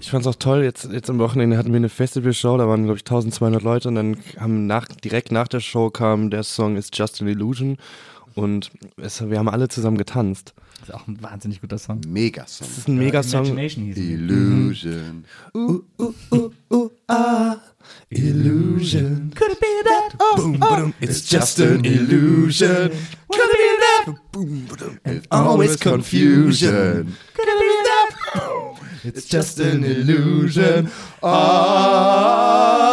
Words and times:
Ich 0.00 0.10
fand's 0.10 0.28
auch 0.28 0.36
toll, 0.36 0.62
jetzt, 0.62 0.88
jetzt 0.92 1.10
am 1.10 1.18
Wochenende 1.18 1.58
hatten 1.58 1.72
wir 1.72 1.78
eine 1.78 1.88
Festivalshow, 1.88 2.56
da 2.58 2.68
waren 2.68 2.84
glaube 2.84 2.98
ich 2.98 3.02
1200 3.02 3.60
Leute 3.64 3.88
und 3.88 3.96
dann 3.96 4.16
haben 4.38 4.66
nach, 4.68 4.86
direkt 4.86 5.32
nach 5.32 5.48
der 5.48 5.58
Show 5.58 5.90
kam 5.90 6.30
der 6.30 6.44
Song 6.44 6.76
It's 6.76 6.90
Just 6.94 7.20
an 7.20 7.26
Illusion 7.26 7.76
und 8.36 8.70
es, 8.98 9.28
wir 9.28 9.38
haben 9.38 9.48
alle 9.48 9.66
zusammen 9.66 9.98
getanzt. 9.98 10.54
Das 10.78 10.90
ist 10.90 10.94
auch 10.94 11.08
ein 11.08 11.20
wahnsinnig 11.22 11.60
guter 11.60 11.78
Song. 11.78 12.00
Megasong. 12.06 12.68
Das 12.68 12.78
ist 12.78 12.86
ein 12.86 12.98
Megasong. 12.98 13.46
Imagination 13.46 13.84
hieß 13.86 13.96
es. 13.96 14.04
Illusion. 14.04 15.24
Illusion. 18.10 19.32
Could 19.34 19.52
it 19.52 19.60
be 19.60 19.66
that? 19.84 20.36
boom, 20.36 20.60
boom. 20.60 20.94
It's 21.00 21.28
just 21.28 21.58
an 21.60 21.84
illusion. 21.84 22.90
Could 23.28 23.50
it 23.50 23.58
be 23.58 23.76
that? 23.80 23.85
And 25.04 25.26
always 25.30 25.76
confusion. 25.76 27.16
It's 29.04 29.28
just 29.28 29.60
an 29.60 29.84
illusion. 29.84 30.90
Ah. 31.22 32.86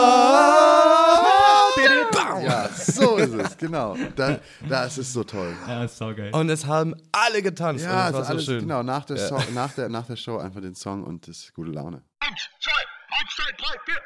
Ja, 2.44 2.68
so 2.69 3.16
ist 3.18 3.34
es, 3.34 3.57
genau. 3.57 3.96
Da, 4.16 4.40
das 4.68 4.97
ist 4.97 5.13
so 5.13 5.23
toll. 5.23 5.53
Ja, 5.68 5.85
ist 5.85 5.97
saugeil. 5.97 6.34
Und 6.34 6.50
es 6.50 6.66
haben 6.66 6.94
alle 7.12 7.41
getanzt. 7.41 7.85
Ja, 7.85 8.09
es 8.09 8.13
war 8.13 8.23
so 8.25 8.31
alles, 8.31 8.46
schön. 8.46 8.59
genau, 8.59 8.84
nach 8.84 9.06
der, 9.06 9.18
Song, 9.18 9.41
nach, 9.53 9.72
der, 9.73 9.88
nach 9.90 10.06
der 10.07 10.18
Show 10.18 10.38
einfach 10.40 10.59
den 10.62 10.75
Song 10.75 11.03
und 11.03 11.28
das 11.28 11.38
ist 11.38 11.53
gute 11.53 11.72
Laune. 11.72 12.02
eins, 12.19 12.50
zwei, 12.59 12.72
eins, 13.18 13.29
zwei, 13.35 13.52
drei, 13.57 13.78
vier. 13.85 14.02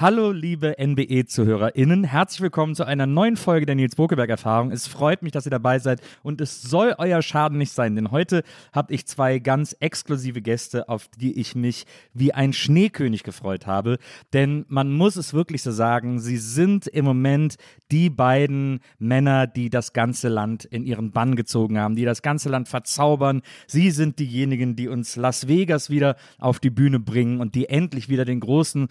Hallo, 0.00 0.30
liebe 0.30 0.76
NBE-ZuhörerInnen. 0.78 2.04
Herzlich 2.04 2.40
willkommen 2.40 2.76
zu 2.76 2.84
einer 2.84 3.08
neuen 3.08 3.36
Folge 3.36 3.66
der 3.66 3.74
Nils 3.74 3.96
Bokeberg-Erfahrung. 3.96 4.70
Es 4.70 4.86
freut 4.86 5.24
mich, 5.24 5.32
dass 5.32 5.44
ihr 5.44 5.50
dabei 5.50 5.80
seid 5.80 6.00
und 6.22 6.40
es 6.40 6.62
soll 6.62 6.94
euer 6.98 7.20
Schaden 7.20 7.58
nicht 7.58 7.72
sein, 7.72 7.96
denn 7.96 8.12
heute 8.12 8.44
habe 8.72 8.94
ich 8.94 9.06
zwei 9.06 9.40
ganz 9.40 9.74
exklusive 9.80 10.40
Gäste, 10.40 10.88
auf 10.88 11.08
die 11.18 11.40
ich 11.40 11.56
mich 11.56 11.84
wie 12.14 12.32
ein 12.32 12.52
Schneekönig 12.52 13.24
gefreut 13.24 13.66
habe. 13.66 13.98
Denn 14.32 14.64
man 14.68 14.92
muss 14.92 15.16
es 15.16 15.34
wirklich 15.34 15.64
so 15.64 15.72
sagen, 15.72 16.20
sie 16.20 16.36
sind 16.36 16.86
im 16.86 17.04
Moment 17.04 17.56
die 17.90 18.08
beiden 18.08 18.78
Männer, 19.00 19.48
die 19.48 19.68
das 19.68 19.94
ganze 19.94 20.28
Land 20.28 20.64
in 20.64 20.84
ihren 20.84 21.10
Bann 21.10 21.34
gezogen 21.34 21.76
haben, 21.76 21.96
die 21.96 22.04
das 22.04 22.22
ganze 22.22 22.50
Land 22.50 22.68
verzaubern. 22.68 23.42
Sie 23.66 23.90
sind 23.90 24.20
diejenigen, 24.20 24.76
die 24.76 24.86
uns 24.86 25.16
Las 25.16 25.48
Vegas 25.48 25.90
wieder 25.90 26.14
auf 26.38 26.60
die 26.60 26.70
Bühne 26.70 27.00
bringen 27.00 27.40
und 27.40 27.56
die 27.56 27.68
endlich 27.68 28.08
wieder 28.08 28.24
den 28.24 28.38
großen 28.38 28.86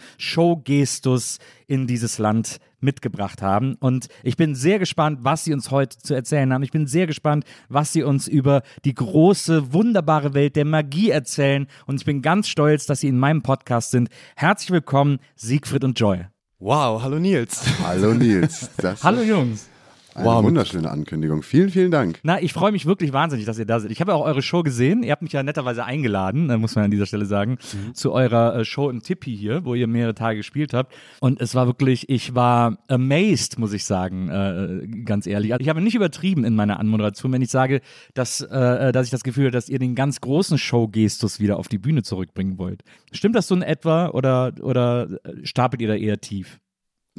Showgestus 0.98 1.40
in 1.68 1.88
dieses 1.88 2.18
Land 2.18 2.58
mitgebracht 2.80 3.42
haben. 3.42 3.76
Und 3.80 4.08
ich 4.24 4.38
bin 4.38 4.56
sehr 4.56 4.80
gespannt, 4.80 5.20
was 5.24 5.44
sie 5.44 5.54
uns 5.54 5.72
heute 5.72 5.98
zu 5.98 6.14
erzählen 6.14 6.54
haben. 6.54 6.64
Ich 6.64 6.72
bin 6.72 6.88
sehr 6.88 7.08
gespannt, 7.08 7.46
was 7.70 7.94
sie 7.94 8.04
uns 8.04 8.28
über 8.28 8.62
die 8.86 8.94
große, 8.94 9.74
wunderbare 9.74 10.34
Welt 10.34 10.56
der 10.56 10.66
Magie 10.66 11.10
erzählen. 11.10 11.68
Und 11.86 12.00
ich 12.00 12.06
bin 12.06 12.22
ganz 12.22 12.48
stolz, 12.48 12.86
dass 12.86 13.02
sie 13.02 13.08
in 13.08 13.18
meinem 13.18 13.42
Podcast 13.42 13.92
sind. 13.92 14.10
Herzlich 14.36 14.72
willkommen, 14.72 15.20
Siegfried 15.36 15.84
und 15.84 16.00
Joy. 16.00 16.26
Wow, 16.60 17.02
hallo 17.04 17.20
Nils. 17.20 17.64
Hallo 17.84 18.14
Nils. 18.14 18.70
Das 18.78 19.04
Hallo 19.04 19.22
Jungs. 19.22 19.70
Eine 20.18 20.26
Wow. 20.28 20.44
wunderschöne 20.44 20.90
Ankündigung. 20.90 21.44
Vielen, 21.44 21.70
vielen 21.70 21.92
Dank. 21.92 22.20
Na, 22.24 22.42
ich 22.42 22.52
freue 22.54 22.72
mich 22.72 22.86
wirklich 22.86 23.14
wahnsinnig, 23.14 23.46
dass 23.46 23.60
ihr 23.60 23.66
da 23.66 23.80
seid. 23.80 23.92
Ich 23.92 24.02
habe 24.02 24.12
ja 24.12 24.16
auch 24.18 24.26
eure 24.26 24.42
Show 24.42 24.64
gesehen. 24.64 25.04
Ihr 25.04 25.12
habt 25.12 25.22
mich 25.22 25.32
ja 25.34 25.44
netterweise 25.44 25.86
eingeladen, 25.86 26.50
äh, 26.50 26.58
muss 26.58 26.76
man 26.76 26.86
an 26.86 26.92
dieser 26.92 27.06
Stelle 27.06 27.26
sagen, 27.26 27.58
zu 27.94 28.12
eurer 28.12 28.56
äh, 28.58 28.66
Show 28.66 28.90
im 28.90 29.02
Tippi 29.02 29.36
hier, 29.36 29.64
wo 29.64 29.76
ihr 29.76 29.88
mehrere 29.88 30.16
Tage 30.16 30.38
gespielt 30.38 30.74
habt. 30.74 30.94
Und 31.20 31.40
es 31.40 31.54
war 31.56 31.68
wirklich, 31.68 32.10
ich 32.10 32.34
war 32.36 32.78
amazed, 32.88 33.60
muss 33.60 33.74
ich 33.74 33.86
sagen, 33.86 34.30
äh, 34.30 34.88
ganz 35.06 35.28
ehrlich. 35.28 35.54
Also 35.54 35.62
Ich 35.62 35.70
habe 35.70 35.82
nicht 35.82 35.96
übertrieben 35.96 36.44
in 36.44 36.56
meiner 36.56 36.80
Anmoderation, 36.80 37.32
wenn 37.32 37.42
ich 37.42 37.52
sage, 37.52 37.82
dass, 38.14 38.42
äh, 38.42 38.92
dass 38.92 39.06
ich 39.06 39.12
das 39.12 39.24
Gefühl 39.24 39.46
habe, 39.46 39.52
dass 39.52 39.70
ihr 39.70 39.80
den 39.80 39.96
ganz 39.96 40.20
großen 40.22 40.58
Showgestus 40.58 41.40
wieder 41.40 41.58
auf 41.58 41.68
die 41.68 41.78
Bühne 41.78 42.04
zurückbringen 42.04 42.58
wollt. 42.58 42.82
Stimmt 43.12 43.36
das 43.36 43.48
so 43.48 43.56
in 43.56 43.62
etwa 43.62 44.08
oder, 44.10 44.54
oder 44.62 45.08
stapelt 45.44 45.82
ihr 45.82 45.88
da 45.88 45.96
eher 45.96 46.20
tief? 46.20 46.60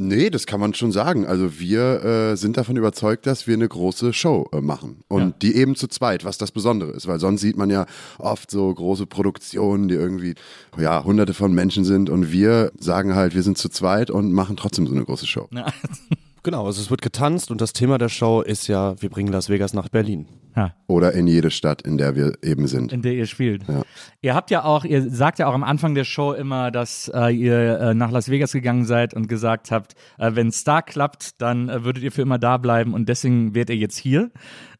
Nee, 0.00 0.30
das 0.30 0.46
kann 0.46 0.60
man 0.60 0.74
schon 0.74 0.92
sagen. 0.92 1.26
Also 1.26 1.58
wir 1.58 2.04
äh, 2.04 2.36
sind 2.36 2.56
davon 2.56 2.76
überzeugt, 2.76 3.26
dass 3.26 3.48
wir 3.48 3.54
eine 3.54 3.66
große 3.68 4.12
Show 4.12 4.48
äh, 4.52 4.60
machen. 4.60 5.02
Und 5.08 5.20
Ja. 5.22 5.34
die 5.42 5.56
eben 5.56 5.74
zu 5.74 5.88
zweit, 5.88 6.24
was 6.24 6.38
das 6.38 6.52
Besondere 6.52 6.92
ist. 6.92 7.08
Weil 7.08 7.18
sonst 7.18 7.40
sieht 7.40 7.56
man 7.56 7.68
ja 7.68 7.84
oft 8.18 8.48
so 8.48 8.72
große 8.72 9.06
Produktionen, 9.06 9.88
die 9.88 9.96
irgendwie, 9.96 10.34
ja, 10.78 11.02
hunderte 11.02 11.34
von 11.34 11.52
Menschen 11.52 11.84
sind. 11.84 12.10
Und 12.10 12.30
wir 12.30 12.70
sagen 12.78 13.16
halt, 13.16 13.34
wir 13.34 13.42
sind 13.42 13.58
zu 13.58 13.68
zweit 13.70 14.10
und 14.12 14.30
machen 14.32 14.56
trotzdem 14.56 14.86
so 14.86 14.94
eine 14.94 15.04
große 15.04 15.26
Show. 15.26 15.48
Genau, 16.42 16.66
also 16.66 16.80
es 16.80 16.90
wird 16.90 17.02
getanzt 17.02 17.50
und 17.50 17.60
das 17.60 17.72
Thema 17.72 17.98
der 17.98 18.08
Show 18.08 18.42
ist 18.42 18.68
ja, 18.68 19.00
wir 19.00 19.10
bringen 19.10 19.32
Las 19.32 19.48
Vegas 19.48 19.74
nach 19.74 19.88
Berlin. 19.88 20.26
Ha. 20.56 20.74
Oder 20.86 21.12
in 21.12 21.26
jede 21.26 21.50
Stadt, 21.50 21.82
in 21.82 21.98
der 21.98 22.16
wir 22.16 22.32
eben 22.42 22.66
sind. 22.66 22.92
in 22.92 23.02
der 23.02 23.12
ihr 23.12 23.26
spielt. 23.26 23.68
Ja. 23.68 23.82
Ihr 24.22 24.34
habt 24.34 24.50
ja 24.50 24.64
auch, 24.64 24.84
ihr 24.84 25.08
sagt 25.08 25.38
ja 25.38 25.46
auch 25.46 25.54
am 25.54 25.62
Anfang 25.62 25.94
der 25.94 26.04
Show 26.04 26.32
immer, 26.32 26.70
dass 26.70 27.10
äh, 27.14 27.30
ihr 27.30 27.78
äh, 27.78 27.94
nach 27.94 28.10
Las 28.10 28.28
Vegas 28.28 28.52
gegangen 28.52 28.84
seid 28.84 29.14
und 29.14 29.28
gesagt 29.28 29.70
habt, 29.70 29.94
äh, 30.18 30.34
wenn 30.34 30.48
es 30.48 30.64
da 30.64 30.82
klappt, 30.82 31.40
dann 31.40 31.68
äh, 31.68 31.84
würdet 31.84 32.02
ihr 32.02 32.10
für 32.10 32.22
immer 32.22 32.38
da 32.38 32.56
bleiben 32.56 32.94
und 32.94 33.08
deswegen 33.08 33.54
wärt 33.54 33.70
ihr 33.70 33.76
jetzt 33.76 33.96
hier, 33.96 34.30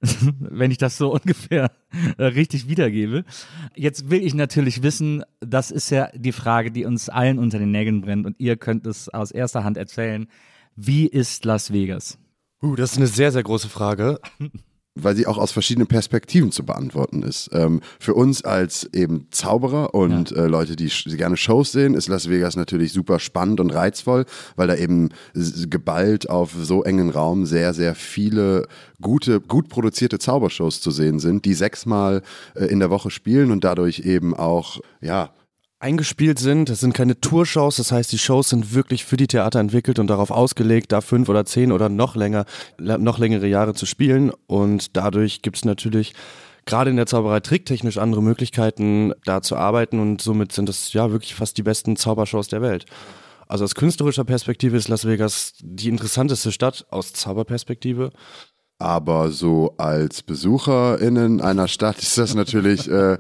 wenn 0.41 0.71
ich 0.71 0.79
das 0.79 0.97
so 0.97 1.13
ungefähr 1.13 1.71
äh, 2.17 2.25
richtig 2.25 2.69
wiedergebe. 2.69 3.25
Jetzt 3.77 4.11
will 4.11 4.25
ich 4.25 4.35
natürlich 4.35 4.83
wissen, 4.83 5.23
das 5.41 5.71
ist 5.71 5.91
ja 5.91 6.09
die 6.15 6.33
Frage, 6.33 6.73
die 6.73 6.87
uns 6.87 7.09
allen 7.09 7.39
unter 7.39 7.59
den 7.59 7.71
Nägeln 7.71 8.01
brennt 8.01 8.27
und 8.27 8.37
ihr 8.41 8.57
könnt 8.57 8.87
es 8.87 9.09
aus 9.09 9.31
erster 9.31 9.65
Hand 9.65 9.77
erzählen. 9.77 10.27
Wie 10.81 11.07
ist 11.07 11.45
Las 11.45 11.73
Vegas? 11.73 12.19
Uh, 12.63 12.77
das 12.77 12.93
ist 12.93 12.99
eine 12.99 13.09
sehr, 13.09 13.33
sehr 13.33 13.43
große 13.43 13.69
Frage. 13.69 14.21
weil 15.01 15.15
sie 15.15 15.27
auch 15.29 15.39
aus 15.39 15.53
verschiedenen 15.53 15.87
Perspektiven 15.87 16.51
zu 16.51 16.65
beantworten 16.65 17.23
ist. 17.23 17.51
Ähm, 17.53 17.81
für 18.01 18.15
uns 18.15 18.43
als 18.45 18.83
eben 18.93 19.29
Zauberer 19.31 19.95
und 19.95 20.33
äh, 20.33 20.47
Leute, 20.49 20.75
die 20.75 20.91
sch- 20.91 21.17
gerne 21.17 21.37
Shows 21.37 21.71
sehen, 21.71 21.95
ist 21.95 22.09
Las 22.09 22.29
Vegas 22.29 22.57
natürlich 22.57 22.93
super 22.93 23.21
spannend 23.21 23.61
und 23.61 23.71
reizvoll, 23.71 24.25
weil 24.57 24.67
da 24.67 24.75
eben 24.75 25.11
geballt 25.69 26.29
auf 26.29 26.53
so 26.61 26.83
engen 26.83 27.11
Raum 27.11 27.47
sehr, 27.47 27.75
sehr 27.75 27.95
viele 27.95 28.67
gute, 29.01 29.41
gut 29.41 29.69
produzierte 29.69 30.19
Zaubershows 30.19 30.81
zu 30.81 30.91
sehen 30.91 31.21
sind, 31.21 31.45
die 31.45 31.55
sechsmal 31.55 32.23
äh, 32.57 32.65
in 32.65 32.81
der 32.81 32.91
Woche 32.91 33.11
spielen 33.11 33.53
und 33.53 33.63
dadurch 33.63 34.01
eben 34.01 34.35
auch, 34.35 34.81
ja, 35.01 35.31
eingespielt 35.81 36.39
sind. 36.39 36.69
Das 36.69 36.81
sind 36.81 36.93
keine 36.93 37.21
Tourshows, 37.21 37.77
das 37.77 37.93
heißt, 37.93 38.11
die 38.13 38.19
Shows 38.19 38.51
sind 38.51 38.75
wirklich 38.75 39.05
für 39.05 39.17
die 39.17 39.27
Theater 39.27 39.61
entwickelt 39.61 39.99
und 39.99 40.09
darauf 40.09 40.31
ausgelegt, 40.31 40.93
da 40.93 41.01
fünf 41.01 41.29
oder 41.29 41.45
zehn 41.45 41.73
oder 41.73 41.89
noch 41.89 42.17
länger, 42.17 42.45
noch 42.79 43.19
längere 43.19 43.47
Jahre 43.47 43.75
zu 43.75 43.87
spielen. 43.87 44.33
Und 44.47 44.97
dadurch 44.97 45.43
gibt 45.43 45.57
es 45.57 45.65
natürlich 45.65 46.15
gerade 46.67 46.91
in 46.91 46.97
der 46.97 47.07
Zauberei 47.07 47.41
tricktechnisch 47.41 47.99
andere 47.99 48.23
Möglichkeiten, 48.23 49.13
da 49.25 49.41
zu 49.41 49.57
arbeiten 49.57 50.01
und 50.01 50.21
somit 50.21 50.53
sind 50.53 50.69
das 50.69 50.93
ja 50.93 51.11
wirklich 51.11 51.35
fast 51.35 51.57
die 51.57 51.63
besten 51.63 51.97
Zaubershows 51.97 52.49
der 52.49 52.61
Welt. 52.61 52.85
Also 53.47 53.65
aus 53.65 53.75
künstlerischer 53.75 54.25
Perspektive 54.25 54.77
ist 54.77 54.89
Las 54.89 55.07
Vegas 55.07 55.55
die 55.61 55.89
interessanteste 55.89 56.53
Stadt, 56.53 56.87
aus 56.91 57.15
Zauberperspektive. 57.15 58.11
Aber 58.81 59.31
so 59.31 59.75
als 59.77 60.23
BesucherInnen 60.23 61.41
einer 61.41 61.67
Stadt 61.67 61.99
ist 61.99 62.17
das 62.17 62.35
natürlich 62.35 62.89
äh, 62.89 63.19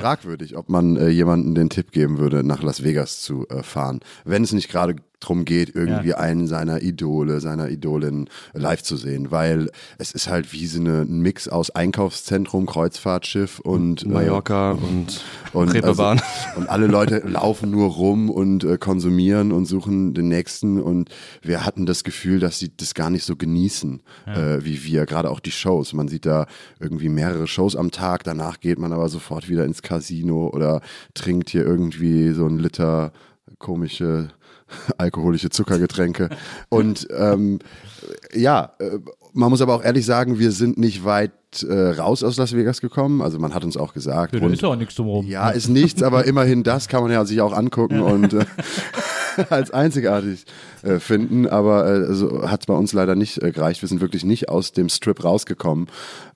fragwürdig, 0.00 0.54
ob 0.56 0.68
man 0.68 0.96
äh, 0.96 1.08
jemanden 1.08 1.54
den 1.54 1.70
Tipp 1.70 1.92
geben 1.92 2.18
würde, 2.18 2.44
nach 2.44 2.62
Las 2.62 2.84
Vegas 2.84 3.22
zu 3.22 3.48
äh, 3.48 3.62
fahren. 3.62 4.00
Wenn 4.24 4.44
es 4.44 4.52
nicht 4.52 4.70
gerade 4.70 4.96
drum 5.22 5.44
geht, 5.44 5.74
irgendwie 5.74 6.10
Ja. 6.10 6.18
einen 6.18 6.46
seiner 6.46 6.82
Idole, 6.82 7.40
seiner 7.40 7.68
Idolin 7.68 8.28
live 8.52 8.82
zu 8.82 8.96
sehen, 8.96 9.30
weil 9.30 9.70
es 9.98 10.12
ist 10.12 10.28
halt 10.28 10.52
wie 10.52 10.66
so 10.66 10.80
eine, 10.80 11.02
ein 11.02 11.20
Mix 11.20 11.48
aus 11.48 11.70
Einkaufszentrum, 11.70 12.66
Kreuzfahrtschiff 12.66 13.60
und 13.60 14.02
äh, 14.02 14.08
Mallorca 14.08 14.72
und, 14.72 15.22
und, 15.52 15.68
Reeperbahn. 15.68 16.20
Also, 16.20 16.56
und 16.60 16.68
alle 16.68 16.86
Leute 16.86 17.18
laufen 17.26 17.70
nur 17.70 17.90
rum 17.90 18.30
und 18.30 18.64
äh, 18.64 18.78
konsumieren 18.78 19.52
und 19.52 19.66
suchen 19.66 20.14
den 20.14 20.28
nächsten. 20.28 20.80
Und 20.80 21.10
wir 21.42 21.64
hatten 21.64 21.86
das 21.86 22.04
Gefühl, 22.04 22.40
dass 22.40 22.58
sie 22.58 22.72
das 22.76 22.94
gar 22.94 23.10
nicht 23.10 23.24
so 23.24 23.36
genießen, 23.36 24.02
äh, 24.26 24.58
wie 24.64 24.84
wir. 24.84 25.06
Gerade 25.06 25.30
auch 25.30 25.40
die 25.40 25.50
Shows. 25.50 25.92
Man 25.92 26.08
sieht 26.08 26.26
da 26.26 26.46
irgendwie 26.80 27.08
mehrere 27.08 27.46
Shows 27.46 27.76
am 27.76 27.90
Tag. 27.90 28.24
Danach 28.24 28.60
geht 28.60 28.78
man 28.78 28.92
aber 28.92 29.08
sofort 29.08 29.48
wieder 29.48 29.64
ins 29.64 29.82
Casino 29.82 30.48
oder 30.48 30.80
trinkt 31.14 31.50
hier 31.50 31.64
irgendwie 31.64 32.32
so 32.32 32.46
ein 32.46 32.58
Liter 32.58 33.12
komische 33.58 34.28
alkoholische 34.98 35.50
Zuckergetränke. 35.50 36.28
Und 36.68 37.08
ähm, 37.16 37.58
ja, 38.34 38.72
äh, 38.78 38.98
man 39.32 39.50
muss 39.50 39.60
aber 39.62 39.74
auch 39.74 39.82
ehrlich 39.84 40.04
sagen, 40.06 40.38
wir 40.38 40.52
sind 40.52 40.78
nicht 40.78 41.04
weit 41.04 41.32
äh, 41.68 41.72
raus 41.90 42.22
aus 42.22 42.36
Las 42.36 42.54
Vegas 42.54 42.80
gekommen. 42.80 43.22
Also 43.22 43.38
man 43.38 43.54
hat 43.54 43.64
uns 43.64 43.76
auch 43.76 43.94
gesagt, 43.94 44.34
Ja, 44.34 44.40
da 44.40 44.46
ist 44.48 44.62
doch 44.62 44.76
nichts 44.76 44.94
drumherum. 44.94 45.26
ja, 45.26 45.50
ist 45.50 45.68
nichts, 45.68 46.02
aber 46.02 46.24
immerhin 46.24 46.62
das 46.62 46.88
kann 46.88 47.02
man 47.02 47.12
ja 47.12 47.24
sich 47.24 47.40
auch 47.40 47.52
angucken 47.52 48.00
und 48.00 48.32
äh, 48.34 48.44
als 49.50 49.70
einzigartig 49.70 50.44
äh, 50.82 50.98
finden. 50.98 51.46
Aber 51.46 51.86
äh, 51.86 52.06
also 52.06 52.48
hat 52.50 52.60
es 52.60 52.66
bei 52.66 52.74
uns 52.74 52.92
leider 52.92 53.14
nicht 53.14 53.42
äh, 53.42 53.52
gereicht. 53.52 53.82
Wir 53.82 53.88
sind 53.88 54.00
wirklich 54.00 54.24
nicht 54.24 54.48
aus 54.48 54.72
dem 54.72 54.88
Strip 54.88 55.22
rausgekommen. 55.24 55.88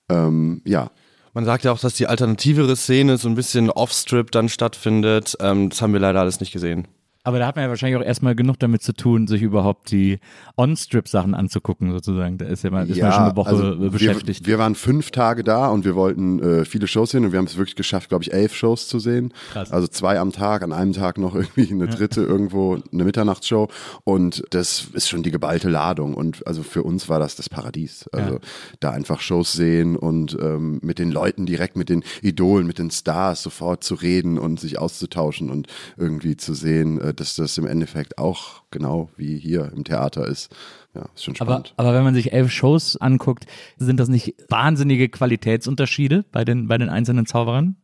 Ähm, 0.09 0.61
ja, 0.65 0.89
Man 1.33 1.45
sagt 1.45 1.65
ja 1.65 1.71
auch, 1.71 1.79
dass 1.79 1.93
die 1.95 2.07
alternativere 2.07 2.75
Szene 2.75 3.17
so 3.17 3.27
ein 3.27 3.35
bisschen 3.35 3.69
off-strip 3.69 4.31
dann 4.31 4.49
stattfindet. 4.49 5.35
Ähm, 5.39 5.69
das 5.69 5.81
haben 5.81 5.93
wir 5.93 5.99
leider 5.99 6.19
alles 6.21 6.39
nicht 6.39 6.51
gesehen. 6.51 6.87
Aber 7.27 7.39
da 7.39 7.47
hat 7.47 7.57
man 7.57 7.65
ja 7.65 7.69
wahrscheinlich 7.69 7.99
auch 8.01 8.05
erstmal 8.05 8.35
genug 8.35 8.57
damit 8.57 8.81
zu 8.81 8.93
tun, 8.93 9.27
sich 9.27 9.41
überhaupt 9.41 9.91
die 9.91 10.19
On-Strip-Sachen 10.55 11.35
anzugucken, 11.35 11.91
sozusagen. 11.91 12.37
Da 12.37 12.45
ist 12.45 12.63
ja 12.63 12.69
mal, 12.69 12.89
ist 12.89 13.01
man 13.01 13.11
schon 13.11 13.23
eine 13.23 13.35
Woche 13.35 13.49
also 13.49 13.89
beschäftigt. 13.91 14.45
Wir, 14.45 14.53
wir 14.53 14.59
waren 14.59 14.75
fünf 14.75 15.11
Tage 15.11 15.43
da 15.43 15.67
und 15.67 15.83
wir 15.83 15.95
wollten 15.95 16.39
äh, 16.39 16.63
viele 16.63 16.87
Shows 16.87 17.11
sehen 17.11 17.25
und 17.25 17.33
wir 17.33 17.39
haben 17.39 17.47
es 17.47 17.57
wirklich 17.57 17.75
geschafft, 17.75 18.07
glaube 18.07 18.23
ich, 18.23 18.31
elf 18.31 18.55
Shows 18.55 18.87
zu 18.87 18.99
sehen. 18.99 19.33
Krass. 19.51 19.73
Also 19.73 19.89
zwei 19.89 20.21
am 20.21 20.31
Tag, 20.31 20.63
an 20.63 20.71
einem 20.71 20.93
Tag 20.93 21.17
noch 21.17 21.35
irgendwie 21.35 21.69
eine 21.69 21.87
dritte 21.87 22.21
irgendwo, 22.21 22.79
eine 22.93 23.03
Mitternachtsshow. 23.03 23.67
Und 24.05 24.45
das 24.51 24.87
ist 24.93 25.09
schon 25.09 25.21
die 25.21 25.31
geballte 25.31 25.67
Ladung. 25.67 26.13
Und 26.13 26.47
also 26.47 26.63
für 26.63 26.83
uns 26.83 27.09
war 27.09 27.19
das 27.19 27.35
das 27.35 27.49
Paradies. 27.49 28.07
Also 28.13 28.35
Ja. 28.35 28.39
da 28.79 28.91
einfach 28.91 29.19
Shows 29.19 29.51
sehen 29.51 29.97
und 29.97 30.37
ähm, 30.41 30.79
mit 30.81 30.97
den 30.97 31.11
Leuten 31.11 31.45
direkt, 31.45 31.75
mit 31.75 31.89
den 31.89 32.05
Idolen, 32.21 32.65
mit 32.67 32.79
den 32.79 32.89
Stars 32.89 33.43
sofort 33.43 33.83
zu 33.83 33.95
reden 33.95 34.39
und 34.39 34.61
sich 34.61 34.79
auszutauschen 34.79 35.49
und 35.49 35.67
irgendwie 35.97 36.37
zu 36.37 36.53
sehen, 36.53 37.01
äh, 37.01 37.16
dass 37.19 37.35
das 37.35 37.57
im 37.57 37.67
Endeffekt 37.67 38.17
auch 38.17 38.63
genau 38.71 39.09
wie 39.17 39.37
hier 39.37 39.71
im 39.75 39.83
Theater 39.83 40.25
ist. 40.27 40.55
Ja, 40.95 41.05
ist 41.13 41.25
schon 41.25 41.35
aber, 41.39 41.51
spannend. 41.51 41.73
aber 41.77 41.93
wenn 41.93 42.03
man 42.03 42.13
sich 42.13 42.33
elf 42.33 42.51
Shows 42.51 42.97
anguckt, 42.97 43.45
sind 43.77 43.99
das 43.99 44.09
nicht 44.09 44.35
wahnsinnige 44.49 45.09
Qualitätsunterschiede 45.09 46.25
bei 46.31 46.45
den, 46.45 46.67
bei 46.67 46.77
den 46.77 46.89
einzelnen 46.89 47.25
Zauberern? 47.25 47.75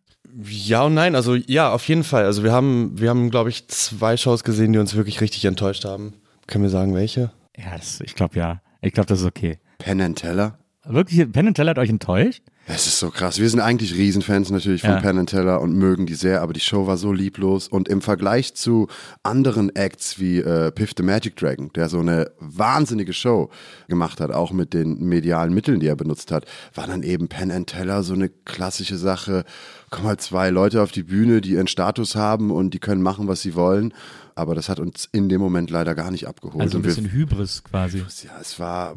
Ja 0.45 0.83
und 0.83 0.95
nein, 0.95 1.15
also 1.15 1.35
ja, 1.35 1.71
auf 1.71 1.87
jeden 1.87 2.03
Fall. 2.03 2.25
Also 2.25 2.43
wir 2.43 2.51
haben, 2.51 2.99
wir 2.99 3.09
haben, 3.09 3.29
glaube 3.29 3.49
ich, 3.49 3.67
zwei 3.67 4.17
Shows 4.17 4.43
gesehen, 4.43 4.73
die 4.73 4.79
uns 4.79 4.95
wirklich 4.95 5.21
richtig 5.21 5.45
enttäuscht 5.45 5.85
haben. 5.85 6.13
Können 6.47 6.63
wir 6.63 6.71
sagen, 6.71 6.95
welche? 6.95 7.31
Ja, 7.55 7.77
das, 7.77 8.01
ich 8.01 8.15
glaube 8.15 8.37
ja. 8.39 8.61
Ich 8.81 8.93
glaube, 8.93 9.07
das 9.07 9.21
ist 9.21 9.27
okay. 9.27 9.59
Penn 9.77 10.01
and 10.01 10.17
Teller. 10.17 10.57
Wirklich, 10.85 11.31
Penn 11.31 11.47
and 11.47 11.55
Teller 11.55 11.71
hat 11.71 11.77
euch 11.77 11.89
enttäuscht? 11.89 12.43
Es 12.65 12.87
ist 12.87 12.97
so 12.99 13.09
krass. 13.09 13.39
Wir 13.39 13.49
sind 13.49 13.59
eigentlich 13.59 13.93
Riesenfans 13.93 14.49
natürlich 14.49 14.81
von 14.81 14.91
Ja. 14.91 15.01
Penn 15.01 15.25
Teller 15.25 15.59
und 15.59 15.75
mögen 15.75 16.05
die 16.05 16.13
sehr, 16.13 16.41
aber 16.41 16.53
die 16.53 16.61
Show 16.61 16.87
war 16.87 16.95
so 16.95 17.11
lieblos. 17.11 17.67
Und 17.67 17.89
im 17.89 18.01
Vergleich 18.01 18.53
zu 18.55 18.87
anderen 19.21 19.75
Acts 19.75 20.17
wie 20.17 20.37
äh, 20.37 20.71
Piff 20.71 20.91
the 20.95 21.03
Magic 21.03 21.35
Dragon, 21.35 21.71
der 21.73 21.89
so 21.89 21.99
eine 21.99 22.31
wahnsinnige 22.39 23.11
Show 23.11 23.49
gemacht 23.89 24.21
hat, 24.21 24.31
auch 24.31 24.53
mit 24.53 24.73
den 24.73 25.03
medialen 25.03 25.53
Mitteln, 25.53 25.81
die 25.81 25.87
er 25.87 25.97
benutzt 25.97 26.31
hat, 26.31 26.45
war 26.73 26.87
dann 26.87 27.03
eben 27.03 27.27
Penn 27.27 27.65
Teller 27.65 28.01
so 28.01 28.13
eine 28.13 28.29
klassische 28.29 28.97
Sache. 28.97 29.43
Kommen 29.89 30.07
halt 30.07 30.21
zwei 30.21 30.49
Leute 30.49 30.81
auf 30.81 30.93
die 30.93 31.03
Bühne, 31.03 31.41
die 31.41 31.51
ihren 31.51 31.67
Status 31.67 32.15
haben 32.15 32.49
und 32.49 32.73
die 32.73 32.79
können 32.79 33.01
machen, 33.01 33.27
was 33.27 33.41
sie 33.41 33.55
wollen. 33.55 33.93
Aber 34.35 34.55
das 34.55 34.69
hat 34.69 34.79
uns 34.79 35.09
in 35.11 35.29
dem 35.29 35.41
Moment 35.41 35.69
leider 35.69 35.95
gar 35.95 36.11
nicht 36.11 36.27
abgeholt. 36.27 36.61
Also 36.61 36.77
ein 36.77 36.81
und 36.81 36.83
wir, 36.83 36.95
bisschen 36.95 37.11
Hybris 37.11 37.63
quasi. 37.63 37.99
ja, 37.99 38.31
es 38.41 38.59
war 38.59 38.95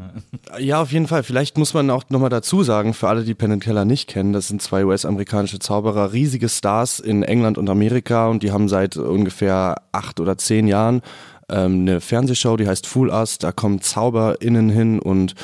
Ja, 0.58 0.80
auf 0.82 0.92
jeden 0.92 1.06
Fall. 1.06 1.22
Vielleicht 1.22 1.58
muss 1.58 1.74
man 1.74 1.90
auch 1.90 2.04
nochmal 2.08 2.30
dazu 2.30 2.62
sagen, 2.62 2.94
für 2.94 3.08
alle, 3.08 3.24
die 3.24 3.34
Penn 3.34 3.52
and 3.52 3.62
Teller 3.62 3.84
nicht 3.84 4.08
kennen, 4.08 4.32
das 4.32 4.48
sind 4.48 4.62
zwei 4.62 4.84
US-amerikanische 4.84 5.58
Zauberer, 5.58 6.12
riesige 6.12 6.48
Stars 6.48 7.00
in 7.00 7.22
England 7.22 7.58
und 7.58 7.68
Amerika 7.68 8.28
und 8.28 8.42
die 8.42 8.52
haben 8.52 8.68
seit 8.68 8.96
ungefähr 8.96 9.82
acht 9.92 10.20
oder 10.20 10.38
zehn 10.38 10.68
Jahren 10.68 11.02
ähm, 11.48 11.82
eine 11.82 12.00
Fernsehshow, 12.00 12.56
die 12.56 12.66
heißt 12.66 12.86
Fool 12.86 13.10
Us. 13.10 13.38
Da 13.38 13.52
kommen 13.52 13.80
ZauberInnen 13.80 14.68
hin 14.68 14.98
und 14.98 15.34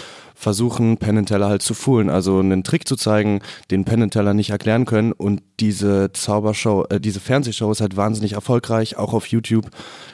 versuchen 0.42 0.96
Penn 0.96 1.18
and 1.18 1.28
Teller 1.28 1.48
halt 1.48 1.62
zu 1.62 1.72
foolen, 1.72 2.10
also 2.10 2.40
einen 2.40 2.64
Trick 2.64 2.88
zu 2.88 2.96
zeigen, 2.96 3.40
den 3.70 3.84
Penn 3.84 4.02
and 4.02 4.12
Teller 4.12 4.34
nicht 4.34 4.50
erklären 4.50 4.86
können. 4.86 5.12
Und 5.12 5.40
diese 5.60 6.10
Zaubershow, 6.12 6.84
äh, 6.90 6.98
diese 6.98 7.20
Fernsehshow 7.20 7.70
ist 7.70 7.80
halt 7.80 7.96
wahnsinnig 7.96 8.32
erfolgreich, 8.32 8.96
auch 8.96 9.14
auf 9.14 9.26
YouTube 9.26 9.70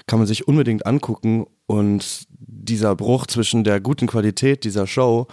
kann 0.07 0.19
man 0.19 0.27
sich 0.27 0.47
unbedingt 0.47 0.85
angucken. 0.85 1.47
Und 1.67 2.27
dieser 2.31 2.95
Bruch 2.95 3.27
zwischen 3.27 3.65
der 3.65 3.81
guten 3.81 4.07
Qualität 4.07 4.65
dieser 4.65 4.87
Show 4.87 5.29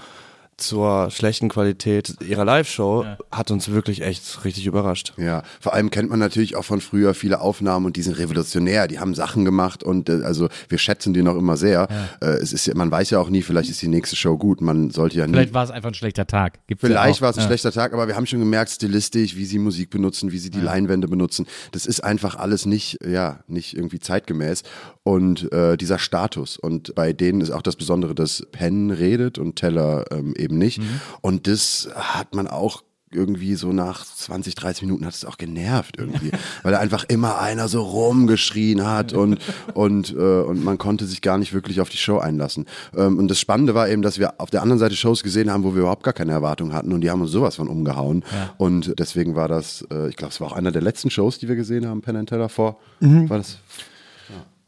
zur 0.57 1.12
schlechten 1.12 1.50
Qualität 1.50 2.16
ihrer 2.25 2.46
Live-Show 2.46 3.06
hat 3.31 3.52
uns 3.52 3.69
wirklich 3.72 4.02
echt 4.02 4.46
richtig 4.46 4.66
überrascht. 4.66 5.13
Ja, 5.18 5.44
vor 5.60 5.74
allem 5.74 5.89
kennt 5.89 6.10
man 6.10 6.20
natürlich 6.20 6.56
auch 6.56 6.63
von 6.63 6.79
früher 6.79 7.13
viele 7.13 7.41
Aufnahmen 7.41 7.86
und 7.86 7.98
die 7.98 8.01
sind 8.01 8.18
revolutionär. 8.18 8.88
Die 8.88 9.00
haben 9.00 9.13
Sachen 9.15 9.44
gemacht 9.44 9.84
und 9.84 10.08
äh, 10.10 10.22
also 10.24 10.48
wir 10.70 10.77
schätzen 10.77 11.13
die 11.13 11.24
noch 11.24 11.36
immer 11.36 11.58
sehr. 11.58 11.88
Äh, 12.22 12.27
es 12.27 12.53
ist 12.53 12.68
ja, 12.68 12.75
man 12.75 12.89
weiß 12.89 13.10
ja 13.10 13.20
auch 13.20 13.29
nie, 13.29 13.41
vielleicht 13.41 13.70
ist 13.70 13.82
die 13.82 13.88
nächste 13.89 14.15
Show 14.15 14.38
gut. 14.38 14.62
Man 14.62 14.91
sollte 14.91 15.18
ja 15.18 15.27
nie. 15.27 15.34
Vielleicht 15.34 15.53
war 15.53 15.63
es 15.65 15.72
einfach 15.72 15.89
ein 15.89 15.94
schlechter 15.96 16.25
Tag. 16.27 16.60
Gibt's 16.68 16.84
ja 16.84 16.88
Vielleicht 16.88 17.18
auch. 17.18 17.22
war 17.24 17.29
es 17.32 17.38
ein 17.38 17.41
Ja. 17.41 17.48
schlechter 17.48 17.72
Tag, 17.72 17.94
aber 17.94 18.08
wir 18.08 18.15
haben 18.15 18.25
schon 18.25 18.39
gemerkt, 18.39 18.72
stilistisch, 18.72 19.36
wie 19.36 19.46
sie 19.46 19.60
Musik 19.60 19.89
benutzen, 19.89 20.32
wie 20.32 20.38
sie 20.38 20.50
die 20.51 20.62
Leinwände 20.62 21.08
benutzen. 21.08 21.48
Das 21.74 21.86
ist 21.86 22.01
einfach 22.03 22.36
alles 22.36 22.65
nicht, 22.65 22.98
ja, 23.06 23.39
nicht 23.48 23.75
irgendwie 23.75 24.00
zeitgemäß. 24.00 24.63
Und 25.03 25.51
äh, 25.51 25.75
dieser 25.77 26.00
Status. 26.00 26.58
Und 26.58 26.96
bei 26.96 27.12
denen 27.13 27.41
ist 27.41 27.51
auch 27.51 27.62
das 27.62 27.75
Besondere, 27.75 28.15
dass 28.15 28.44
Penn 28.51 28.89
redet 28.91 29.38
und 29.38 29.56
Teller 29.58 30.06
ähm, 30.12 30.34
eben 30.36 30.45
nicht. 30.52 30.82
Und 31.22 31.48
das 31.48 31.90
hat 31.96 32.36
man 32.36 32.48
auch 32.48 32.84
irgendwie 33.16 33.56
so 33.56 33.72
nach 33.72 34.06
20, 34.06 34.56
30 34.56 34.84
Minuten 34.84 35.06
hat 35.06 35.14
es 35.14 35.25
auch 35.25 35.38
genervt 35.38 35.96
irgendwie, 35.98 36.32
weil 36.64 36.74
da 36.74 36.80
einfach 36.80 37.06
immer 37.06 37.40
einer 37.40 37.68
so 37.68 37.82
rumgeschrien 37.82 38.86
hat 38.86 39.14
und, 39.14 39.40
und, 39.74 40.12
äh, 40.12 40.42
und 40.42 40.64
man 40.64 40.78
konnte 40.78 41.06
sich 41.06 41.22
gar 41.22 41.38
nicht 41.38 41.54
wirklich 41.54 41.82
auf 41.82 41.90
die 41.90 41.98
Show 41.98 42.18
einlassen. 42.18 42.66
Ähm, 42.96 43.18
und 43.18 43.30
das 43.30 43.40
Spannende 43.40 43.74
war 43.74 43.90
eben, 43.90 44.02
dass 44.02 44.20
wir 44.20 44.40
auf 44.40 44.50
der 44.50 44.62
anderen 44.62 44.80
Seite 44.80 44.96
Shows 44.96 45.24
gesehen 45.24 45.50
haben, 45.50 45.64
wo 45.64 45.74
wir 45.74 45.82
überhaupt 45.82 46.04
gar 46.04 46.14
keine 46.14 46.34
Erwartung 46.34 46.74
hatten 46.74 46.92
und 46.92 47.02
die 47.02 47.10
haben 47.10 47.22
uns 47.22 47.32
sowas 47.32 47.56
von 47.56 47.68
umgehauen. 47.68 48.24
Und 48.58 49.00
deswegen 49.00 49.36
war 49.36 49.48
das, 49.48 49.86
äh, 49.92 50.10
ich 50.10 50.16
glaube, 50.16 50.34
es 50.34 50.42
war 50.42 50.48
auch 50.48 50.56
einer 50.56 50.72
der 50.72 50.82
letzten 50.82 51.10
Shows, 51.10 51.40
die 51.40 51.48
wir 51.48 51.56
gesehen 51.56 51.88
haben, 51.88 52.02
Penn 52.02 52.18
and 52.18 52.30
Teller 52.30 52.50
vor. 52.50 52.80
War 53.00 53.38
das? 53.38 53.58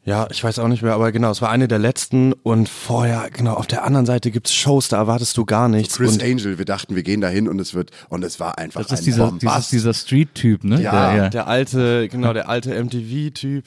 Ja, 0.08 0.26
ich 0.30 0.42
weiß 0.42 0.58
auch 0.58 0.68
nicht 0.68 0.82
mehr, 0.82 0.94
aber 0.94 1.12
genau, 1.12 1.30
es 1.30 1.42
war 1.42 1.50
eine 1.50 1.68
der 1.68 1.78
letzten 1.78 2.32
und 2.32 2.68
vorher, 2.68 3.28
genau, 3.32 3.54
auf 3.54 3.66
der 3.66 3.84
anderen 3.84 4.06
Seite 4.06 4.30
gibt's 4.30 4.54
Shows, 4.54 4.88
da 4.88 4.96
erwartest 4.96 5.36
du 5.36 5.44
gar 5.44 5.68
nichts. 5.68 5.96
Chris 5.96 6.14
und 6.14 6.22
Angel, 6.22 6.58
wir 6.58 6.64
dachten, 6.64 6.94
wir 6.96 7.02
gehen 7.02 7.20
dahin 7.20 7.48
und 7.48 7.60
es 7.60 7.74
wird, 7.74 7.90
und 8.08 8.24
es 8.24 8.40
war 8.40 8.56
einfach 8.58 8.80
Das 8.82 8.92
ist 8.92 9.00
ein 9.00 9.04
dieser, 9.04 9.26
Bombast. 9.26 9.70
dieses, 9.70 9.82
dieser 9.82 9.94
Street-Typ, 9.94 10.64
ne? 10.64 10.80
Ja, 10.80 11.12
der, 11.14 11.30
der 11.30 11.46
alte, 11.46 12.08
genau, 12.08 12.32
der 12.32 12.48
alte 12.48 12.70
MTV-Typ, 12.82 13.64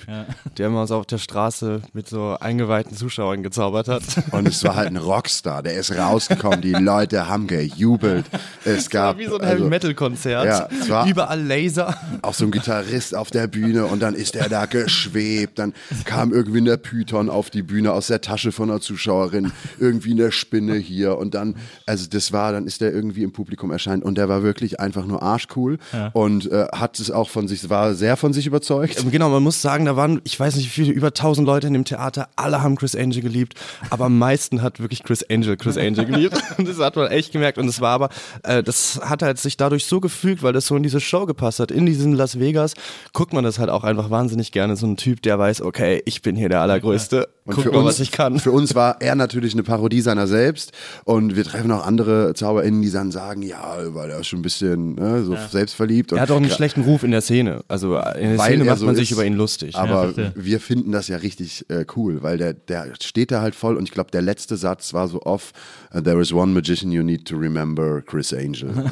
der 0.58 0.68
immer 0.68 0.88
so 0.88 0.96
auf 0.98 1.06
der 1.06 1.20
Straße 1.20 1.82
mit 1.94 2.08
so 2.10 2.36
eingeweihten 2.40 2.98
Zuschauern 2.98 3.44
gezaubert 3.44 3.88
hat. 3.88 4.02
Und 4.32 4.48
es 4.48 4.64
war 4.64 4.76
halt 4.76 4.88
ein 4.88 4.98
Rockstar, 4.98 5.62
der 5.64 5.76
ist 5.76 5.96
rausgekommen, 5.96 6.62
die 6.62 6.74
Leute 6.74 7.28
haben 7.28 7.48
gejubelt. 7.48 8.26
Es 8.66 8.90
gab 8.90 9.18
Wie 9.20 9.26
so 9.28 9.36
ein 9.38 9.42
also, 9.42 9.56
Heavy-Metal-Konzert. 9.58 10.46
Ja, 10.46 10.68
es 10.82 10.90
war- 10.90 11.08
Überall 11.08 11.42
Laser. 11.42 11.96
auch 12.24 12.34
so 12.34 12.46
ein 12.46 12.52
Gitarrist 12.52 13.16
auf 13.16 13.30
der 13.32 13.48
Bühne 13.48 13.86
und 13.86 14.02
dann 14.02 14.16
ist 14.16 14.36
er 14.36 14.50
da 14.50 14.66
geschwebt, 14.66 15.60
dann 15.60 15.74
kam 16.06 16.31
irgendwie 16.34 16.62
der 16.62 16.78
Python 16.78 17.30
auf 17.30 17.50
die 17.50 17.62
Bühne 17.62 17.94
aus 17.94 18.08
der 18.08 18.22
Tasche 18.22 18.52
von 18.52 18.70
einer 18.70 18.82
Zuschauerin, 18.82 19.52
irgendwie 19.80 20.12
eine 20.12 20.32
Spinne 20.32 20.76
hier 20.76 21.18
und 21.18 21.34
dann, 21.34 21.56
also 21.86 22.08
das 22.10 22.32
war, 22.32 22.52
dann 22.52 22.66
ist 22.66 22.82
der 22.82 22.94
irgendwie 22.94 23.24
im 23.24 23.32
Publikum 23.32 23.72
erscheint 23.72 24.04
und 24.04 24.18
der 24.18 24.30
war 24.30 24.44
wirklich 24.44 24.80
einfach 24.80 25.06
nur 25.06 25.24
arschcool 25.24 25.78
und 26.14 26.52
äh, 26.52 26.68
hat 26.74 27.00
es 27.00 27.12
auch 27.12 27.30
von 27.30 27.48
sich, 27.48 27.70
war 27.70 27.94
sehr 27.94 28.18
von 28.18 28.34
sich 28.34 28.48
überzeugt. 28.48 29.00
Ähm, 29.00 29.12
Genau, 29.12 29.30
man 29.30 29.44
muss 29.44 29.62
sagen, 29.62 29.86
da 29.86 29.96
waren, 29.96 30.22
ich 30.24 30.40
weiß 30.40 30.56
nicht 30.56 30.66
wie 30.66 30.86
viele, 30.86 30.92
über 30.94 31.08
1000 31.08 31.46
Leute 31.46 31.68
in 31.68 31.74
dem 31.74 31.86
Theater, 31.86 32.30
alle 32.36 32.62
haben 32.62 32.76
Chris 32.76 32.96
Angel 32.96 33.22
geliebt, 33.22 33.56
aber 33.90 34.06
am 34.06 34.18
meisten 34.18 34.62
hat 34.62 34.80
wirklich 34.80 35.04
Chris 35.04 35.24
Angel 35.30 35.58
Chris 35.58 35.78
Angel 35.78 36.06
geliebt. 36.06 36.42
Und 36.58 36.68
das 36.68 36.80
hat 36.80 36.96
man 36.96 37.08
echt 37.08 37.32
gemerkt. 37.32 37.58
Und 37.58 37.68
es 37.68 37.82
war 37.82 37.92
aber, 37.92 38.10
äh, 38.44 38.64
das 38.64 39.00
hat 39.04 39.22
halt 39.22 39.38
sich 39.38 39.58
dadurch 39.58 39.86
so 39.86 40.00
gefügt, 40.00 40.44
weil 40.44 40.54
das 40.54 40.68
so 40.68 40.76
in 40.76 40.84
diese 40.84 41.00
Show 41.00 41.26
gepasst 41.26 41.60
hat. 41.60 41.72
In 41.72 41.86
diesen 41.86 42.14
Las 42.14 42.40
Vegas 42.40 42.74
guckt 43.14 43.34
man 43.34 43.44
das 43.44 43.60
halt 43.60 43.70
auch 43.70 43.84
einfach 43.84 44.10
wahnsinnig 44.10 44.52
gerne. 44.52 44.76
So 44.76 44.88
ein 44.88 44.98
Typ, 44.98 45.22
der 45.22 45.40
weiß, 45.40 45.62
okay, 45.62 46.02
ich 46.06 46.11
bin 46.22 46.36
hier 46.36 46.50
der 46.50 46.62
Allergrößte. 46.62 47.28
Und 47.44 47.56
Guck 47.56 47.64
für 47.64 47.72
mal, 47.72 47.80
uns, 47.80 47.88
was 47.88 48.00
ich 48.00 48.12
kann. 48.12 48.38
Für 48.40 48.52
uns 48.52 48.76
war 48.76 49.02
er 49.02 49.16
natürlich 49.16 49.54
eine 49.54 49.64
Parodie 49.64 50.02
seiner 50.02 50.28
selbst 50.28 50.74
und 51.06 51.36
wir 51.36 51.44
treffen 51.44 51.72
auch 51.72 51.86
andere 51.86 52.34
ZauberInnen, 52.36 52.84
die 52.84 52.92
dann 52.92 53.12
sagen, 53.12 53.42
ja, 53.42 53.78
weil 53.96 54.12
er 54.12 54.20
ist 54.20 54.28
schon 54.28 54.40
ein 54.40 54.44
bisschen 54.44 54.94
ne, 54.96 55.24
so 55.24 55.36
selbstverliebt. 55.50 56.12
Und 56.12 56.20
Er 56.20 56.22
hat 56.22 56.32
auch 56.32 56.38
einen 56.38 56.52
schlechten 56.52 56.82
Ruf 56.82 57.04
in 57.04 57.10
der 57.12 57.22
Szene. 57.22 57.64
Also 57.68 57.96
in 57.96 58.30
der 58.30 58.38
weil 58.38 58.52
Szene 58.52 58.66
macht 58.66 58.78
so 58.78 58.86
man 58.86 58.96
sich 58.96 59.10
ist. 59.10 59.16
über 59.16 59.26
ihn 59.26 59.34
lustig. 59.34 59.76
Aber 59.76 60.14
verstehe. 60.14 60.34
wir 60.36 60.60
finden 60.60 60.92
das 60.92 61.08
ja 61.08 61.18
richtig 61.18 61.66
äh, 61.70 61.86
cool, 61.96 62.22
weil 62.22 62.38
der, 62.38 62.54
der 62.54 62.90
steht 63.02 63.32
da 63.32 63.42
halt 63.42 63.56
voll 63.56 63.76
und 63.76 63.86
ich 63.86 63.92
glaube, 63.92 64.12
der 64.12 64.22
letzte 64.22 64.56
Satz 64.56 64.94
war 64.94 65.08
so 65.08 65.22
off, 65.24 65.52
uh, 65.96 66.02
there 66.02 66.22
is 66.22 66.32
one 66.32 66.54
magician 66.54 66.92
you 66.92 67.02
need 67.02 67.28
to 67.28 67.36
remember, 67.38 68.04
Chris 68.04 68.34
Angel. 68.34 68.70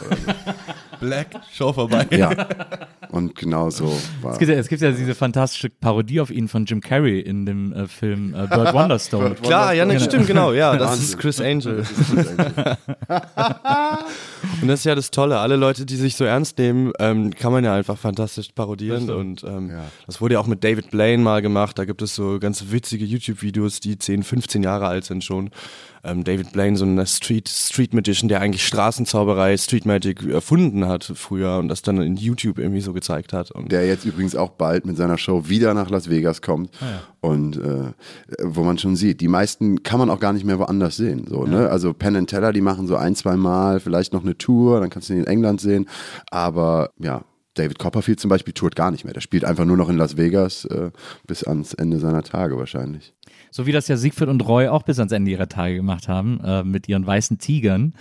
Black, 1.00 1.28
Show 1.54 1.74
vorbei. 1.74 2.08
ja. 2.12 2.32
Und 3.12 3.36
genau 3.36 3.72
so 3.72 3.92
war 4.22 4.34
Es 4.34 4.38
gibt, 4.40 4.52
ja, 4.52 4.58
es 4.58 4.68
gibt 4.68 4.84
ja 4.84 4.92
diese 4.92 5.16
fantastische 5.16 5.70
Parodie 5.72 6.22
auf 6.22 6.30
ihn 6.30 6.48
von 6.48 6.66
Jim 6.66 6.80
Carrey 6.80 7.20
in 7.20 7.46
dem 7.48 7.74
äh, 7.74 7.88
Film 7.88 8.36
äh, 8.36 8.46
Bird 8.46 8.72
Wonderstone. 8.74 9.34
Klar, 9.36 9.74
ja, 9.74 9.84
ne, 9.86 9.94
Genau. 9.94 10.06
stimmt, 10.06 10.28
genau, 10.28 10.54
ja, 10.54 10.78
das 10.78 10.92
Wahnsinn. 10.92 11.06
ist 11.06 11.18
Chris 11.18 11.42
Angel. 11.42 11.78
Das. 11.78 12.78
Und 14.62 14.68
das 14.68 14.80
ist 14.82 14.86
ja 14.86 14.96
das 14.96 15.12
Tolle. 15.12 15.40
Alle 15.40 15.56
Leute, 15.56 15.86
die 15.86 15.96
sich 15.96 16.16
so 16.16 16.24
ernst 16.26 16.58
nehmen, 16.58 16.92
ähm, 17.00 17.34
kann 17.34 17.52
man 17.52 17.64
ja 17.64 17.74
einfach 17.74 17.98
fantastisch 17.98 18.50
parodieren. 18.54 19.10
Und 19.10 19.44
ähm, 19.44 19.72
das 20.06 20.22
wurde 20.22 20.36
ja 20.36 20.40
auch 20.40 20.48
mit 20.48 20.64
David 20.64 20.92
Blaine 20.92 21.24
mal 21.24 21.42
gemacht. 21.42 21.78
Da 21.80 21.86
gibt 21.86 22.02
es 22.02 22.16
so 22.16 22.40
ganz 22.40 22.66
witzige 22.70 23.06
YouTube-Videos, 23.06 23.80
die 23.80 23.98
10, 23.98 24.24
15 24.24 24.64
Jahre 24.64 24.88
alt 24.88 25.06
sind 25.06 25.24
schon. 25.24 25.50
Ähm, 26.04 26.24
David 26.24 26.52
Blaine, 26.52 26.78
so 26.78 26.86
ein 26.86 27.06
Street, 27.06 27.50
Street 27.50 27.94
Magician, 27.94 28.30
der 28.30 28.42
eigentlich 28.42 28.66
Straßenzauberei, 28.66 29.58
Street 29.58 29.86
Magic 29.86 30.26
erfunden 30.26 30.88
hat 30.88 31.12
früher 31.16 31.58
und 31.58 31.68
das 31.68 31.82
dann 31.82 32.02
in 32.02 32.16
YouTube 32.16 32.60
irgendwie 32.60 32.82
so 32.82 32.94
gezeigt 32.94 33.34
hat. 33.34 33.52
Und 33.52 33.72
Der 33.72 33.86
jetzt 33.86 34.06
übrigens 34.06 34.36
auch 34.36 34.52
bald 34.52 34.86
mit 34.86 34.98
seiner 34.98 35.18
Show 35.18 35.50
wieder 35.50 35.74
nach 35.74 35.90
Las 35.90 36.10
Vegas 36.10 36.42
kommt. 36.42 36.72
Und 37.22 37.58
äh, 37.58 37.92
wo 38.44 38.64
man 38.64 38.78
schon 38.78 38.96
sieht, 38.96 39.22
die 39.22 39.28
meisten 39.28 39.84
kann 39.84 40.00
man 40.00 40.10
auch 40.10 40.20
gar 40.20 40.34
nicht 40.34 40.46
mehr 40.46 40.60
woanders 40.60 40.98
sehen. 40.98 41.26
So, 41.28 41.46
ne? 41.46 41.70
Also 41.70 41.94
Penn 41.94 42.16
and 42.16 42.30
Teller, 42.30 42.54
die 42.54 42.62
machen 42.62 42.88
so 42.88 42.96
ein, 42.96 43.16
zwei 43.16 43.36
Mal 43.36 43.80
vielleicht 43.80 44.14
noch 44.14 44.24
eine 44.24 44.38
Tour, 44.38 44.80
dann 44.80 44.90
kannst 44.90 45.10
du 45.10 45.14
ihn 45.14 45.20
in 45.20 45.28
England 45.28 45.60
sehen. 45.60 45.88
Aber 46.32 46.92
ja, 46.98 47.24
David 47.56 47.78
Copperfield 47.78 48.20
zum 48.20 48.30
Beispiel 48.30 48.54
tourt 48.54 48.76
gar 48.76 48.92
nicht 48.92 49.04
mehr. 49.04 49.14
Der 49.14 49.22
spielt 49.22 49.44
einfach 49.44 49.66
nur 49.66 49.76
noch 49.76 49.90
in 49.90 49.98
Las 49.98 50.16
Vegas 50.16 50.66
äh, 50.66 50.92
bis 51.28 51.44
ans 51.44 51.74
Ende 51.74 52.00
seiner 52.00 52.24
Tage 52.24 52.58
wahrscheinlich. 52.58 53.14
So 53.52 53.66
wie 53.66 53.72
das 53.72 53.88
ja 53.88 53.98
Siegfried 53.98 54.30
und 54.30 54.48
Roy 54.48 54.68
auch 54.68 54.84
bis 54.84 55.00
ans 55.00 55.12
Ende 55.12 55.32
ihrer 55.32 55.50
Tage 55.50 55.76
gemacht 55.76 56.08
haben, 56.08 56.40
äh, 56.44 56.64
mit 56.64 56.88
ihren 56.88 57.06
weißen 57.06 57.38
Tigern. 57.40 57.94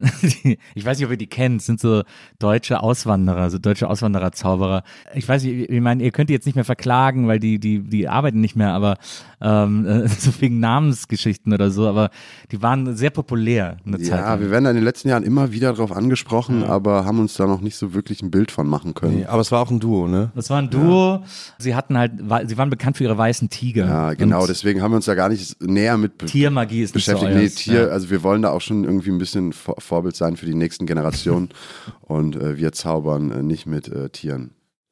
Ich 0.74 0.84
weiß 0.84 0.98
nicht, 0.98 1.06
ob 1.06 1.10
ihr 1.10 1.16
die 1.16 1.26
kennt, 1.26 1.62
sind 1.62 1.80
so 1.80 2.02
deutsche 2.38 2.82
Auswanderer, 2.82 3.50
so 3.50 3.58
deutsche 3.58 3.88
Auswanderer-Zauberer. 3.88 4.82
Ich 5.14 5.28
weiß 5.28 5.42
nicht, 5.44 5.70
ich 5.70 5.80
meine, 5.80 6.02
ihr 6.02 6.10
könnt 6.10 6.30
die 6.30 6.34
jetzt 6.34 6.46
nicht 6.46 6.54
mehr 6.54 6.64
verklagen, 6.64 7.28
weil 7.28 7.38
die, 7.38 7.58
die, 7.58 7.80
die 7.80 8.08
arbeiten 8.08 8.40
nicht 8.40 8.56
mehr, 8.56 8.72
aber 8.72 8.96
ähm, 9.40 9.86
äh, 9.86 10.08
so 10.18 10.30
wegen 10.40 10.60
Namensgeschichten 10.60 11.52
oder 11.52 11.70
so, 11.70 11.86
aber 11.86 12.10
die 12.50 12.62
waren 12.62 12.96
sehr 12.96 13.10
populär 13.10 13.76
eine 13.84 13.98
Zeit 13.98 14.20
Ja, 14.20 14.40
wir 14.40 14.50
werden 14.50 14.64
da 14.64 14.70
in 14.70 14.76
den 14.76 14.84
letzten 14.84 15.08
Jahren 15.08 15.22
immer 15.22 15.52
wieder 15.52 15.72
drauf 15.72 15.92
angesprochen, 15.92 16.64
aber 16.64 17.04
haben 17.04 17.18
uns 17.20 17.34
da 17.34 17.46
noch 17.46 17.60
nicht 17.60 17.76
so 17.76 17.94
wirklich 17.94 18.22
ein 18.22 18.30
Bild 18.30 18.50
von 18.50 18.66
machen 18.66 18.94
können. 18.94 19.18
Nee, 19.18 19.26
aber 19.26 19.40
es 19.40 19.52
war 19.52 19.60
auch 19.60 19.70
ein 19.70 19.80
Duo, 19.80 20.06
ne? 20.06 20.30
Das 20.34 20.50
war 20.50 20.58
ein 20.58 20.70
Duo. 20.70 21.24
Sie 21.58 21.74
hatten 21.74 21.96
halt, 21.96 22.12
sie 22.46 22.56
waren 22.56 22.70
bekannt 22.70 22.96
für 22.96 23.04
ihre 23.04 23.18
weißen 23.18 23.48
Tiger. 23.48 23.86
Ja, 23.86 24.14
genau, 24.14 24.42
Und 24.42 24.48
deswegen 24.48 24.82
haben 24.82 24.92
wir 24.92 24.96
uns 24.96 25.06
da 25.06 25.14
gar 25.14 25.28
nicht 25.28 25.60
näher 25.62 25.96
mit 25.96 26.18
Tiermagie 26.18 26.82
ist 26.82 26.94
nicht 26.94 27.04
so 27.04 27.12
beschäftigt. 27.12 27.36
Nee, 27.36 27.48
Tier, 27.48 27.82
ja. 27.82 27.88
also 27.88 28.10
wir 28.10 28.22
wollen 28.22 28.42
da 28.42 28.50
auch 28.50 28.60
schon 28.60 28.84
irgendwie 28.84 29.10
ein 29.10 29.18
bisschen 29.18 29.52
Vorbild 29.88 30.14
sein 30.14 30.36
für 30.36 30.46
die 30.46 30.54
nächsten 30.54 30.86
Generationen 30.86 31.48
und 32.02 32.36
äh, 32.36 32.56
wir 32.56 32.72
zaubern 32.72 33.30
äh, 33.30 33.42
nicht 33.42 33.66
mit 33.66 33.88
äh, 33.88 34.10
Tieren. 34.10 34.50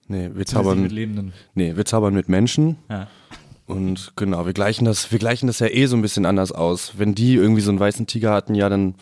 Nee, 0.08 0.30
wir 0.34 0.46
zaubern, 0.46 0.82
mit 0.82 0.92
Lebenden. 0.92 1.32
nee, 1.54 1.76
wir 1.76 1.84
zaubern 1.84 2.14
mit 2.14 2.28
Menschen. 2.28 2.76
Ja. 2.88 3.08
Und 3.66 4.12
genau, 4.14 4.46
wir 4.46 4.52
gleichen 4.52 4.84
das, 4.84 5.10
wir 5.10 5.18
gleichen 5.18 5.48
das 5.48 5.58
ja 5.58 5.66
eh 5.66 5.86
so 5.86 5.96
ein 5.96 6.02
bisschen 6.02 6.24
anders 6.24 6.52
aus. 6.52 6.94
Wenn 6.96 7.14
die 7.14 7.34
irgendwie 7.34 7.60
so 7.60 7.70
einen 7.70 7.80
weißen 7.80 8.06
Tiger 8.06 8.32
hatten, 8.32 8.54
ja, 8.54 8.68
dann 8.68 8.94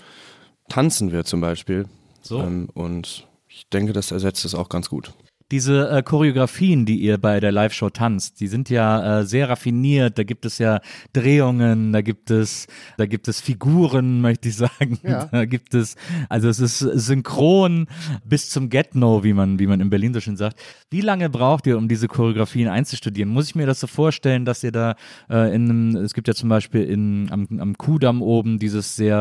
tanzen 0.68 1.12
wir 1.12 1.24
zum 1.24 1.40
Beispiel. 1.42 1.86
So. 2.22 2.40
Ähm, 2.40 2.68
und 2.72 3.26
ich 3.46 3.68
denke, 3.68 3.92
das 3.92 4.10
ersetzt 4.10 4.44
es 4.46 4.54
auch 4.54 4.70
ganz 4.70 4.88
gut. 4.88 5.12
Diese 5.54 5.88
äh, 5.88 6.02
Choreografien, 6.02 6.84
die 6.84 6.96
ihr 6.96 7.16
bei 7.16 7.38
der 7.38 7.52
Live-Show 7.52 7.90
tanzt, 7.90 8.40
die 8.40 8.49
sind 8.49 8.70
ja 8.70 9.20
äh, 9.20 9.25
sehr 9.25 9.49
raffiniert. 9.49 10.18
Da 10.18 10.25
gibt 10.25 10.44
es 10.46 10.58
ja 10.58 10.80
Drehungen, 11.12 11.92
da 11.92 12.00
gibt 12.00 12.32
es, 12.32 12.66
da 12.96 13.06
gibt 13.06 13.28
es 13.28 13.40
Figuren, 13.40 14.20
möchte 14.20 14.49
ich 14.49 14.56
sagen. 14.56 14.99
Da 15.04 15.44
gibt 15.44 15.75
es, 15.75 15.94
also 16.28 16.49
es 16.49 16.58
ist 16.58 16.80
synchron 16.80 17.87
bis 18.25 18.50
zum 18.50 18.68
Get-No, 18.68 19.23
wie 19.23 19.32
man, 19.32 19.61
wie 19.61 19.68
man 19.68 19.80
in 19.80 19.90
Berlin 19.90 20.12
so 20.12 20.18
schön 20.18 20.37
sagt. 20.37 20.58
Wie 20.90 21.02
lange 21.02 21.30
braucht 21.30 21.68
ihr, 21.68 21.78
um 21.78 21.87
diese 21.87 22.08
Choreografien 22.08 22.66
einzustudieren? 22.68 23.30
Muss 23.30 23.46
ich 23.46 23.54
mir 23.54 23.66
das 23.66 23.78
so 23.78 23.87
vorstellen, 23.87 24.44
dass 24.44 24.64
ihr 24.64 24.73
da 24.73 24.96
äh, 25.30 25.54
in 25.54 25.70
einem, 25.70 25.96
es 25.99 26.14
gibt 26.14 26.26
ja 26.26 26.34
zum 26.34 26.49
Beispiel 26.49 26.82
in, 26.82 27.28
am, 27.30 27.46
am 27.61 27.78
Kudamm 27.78 28.23
oben 28.23 28.58
dieses 28.58 28.96
sehr 28.96 29.14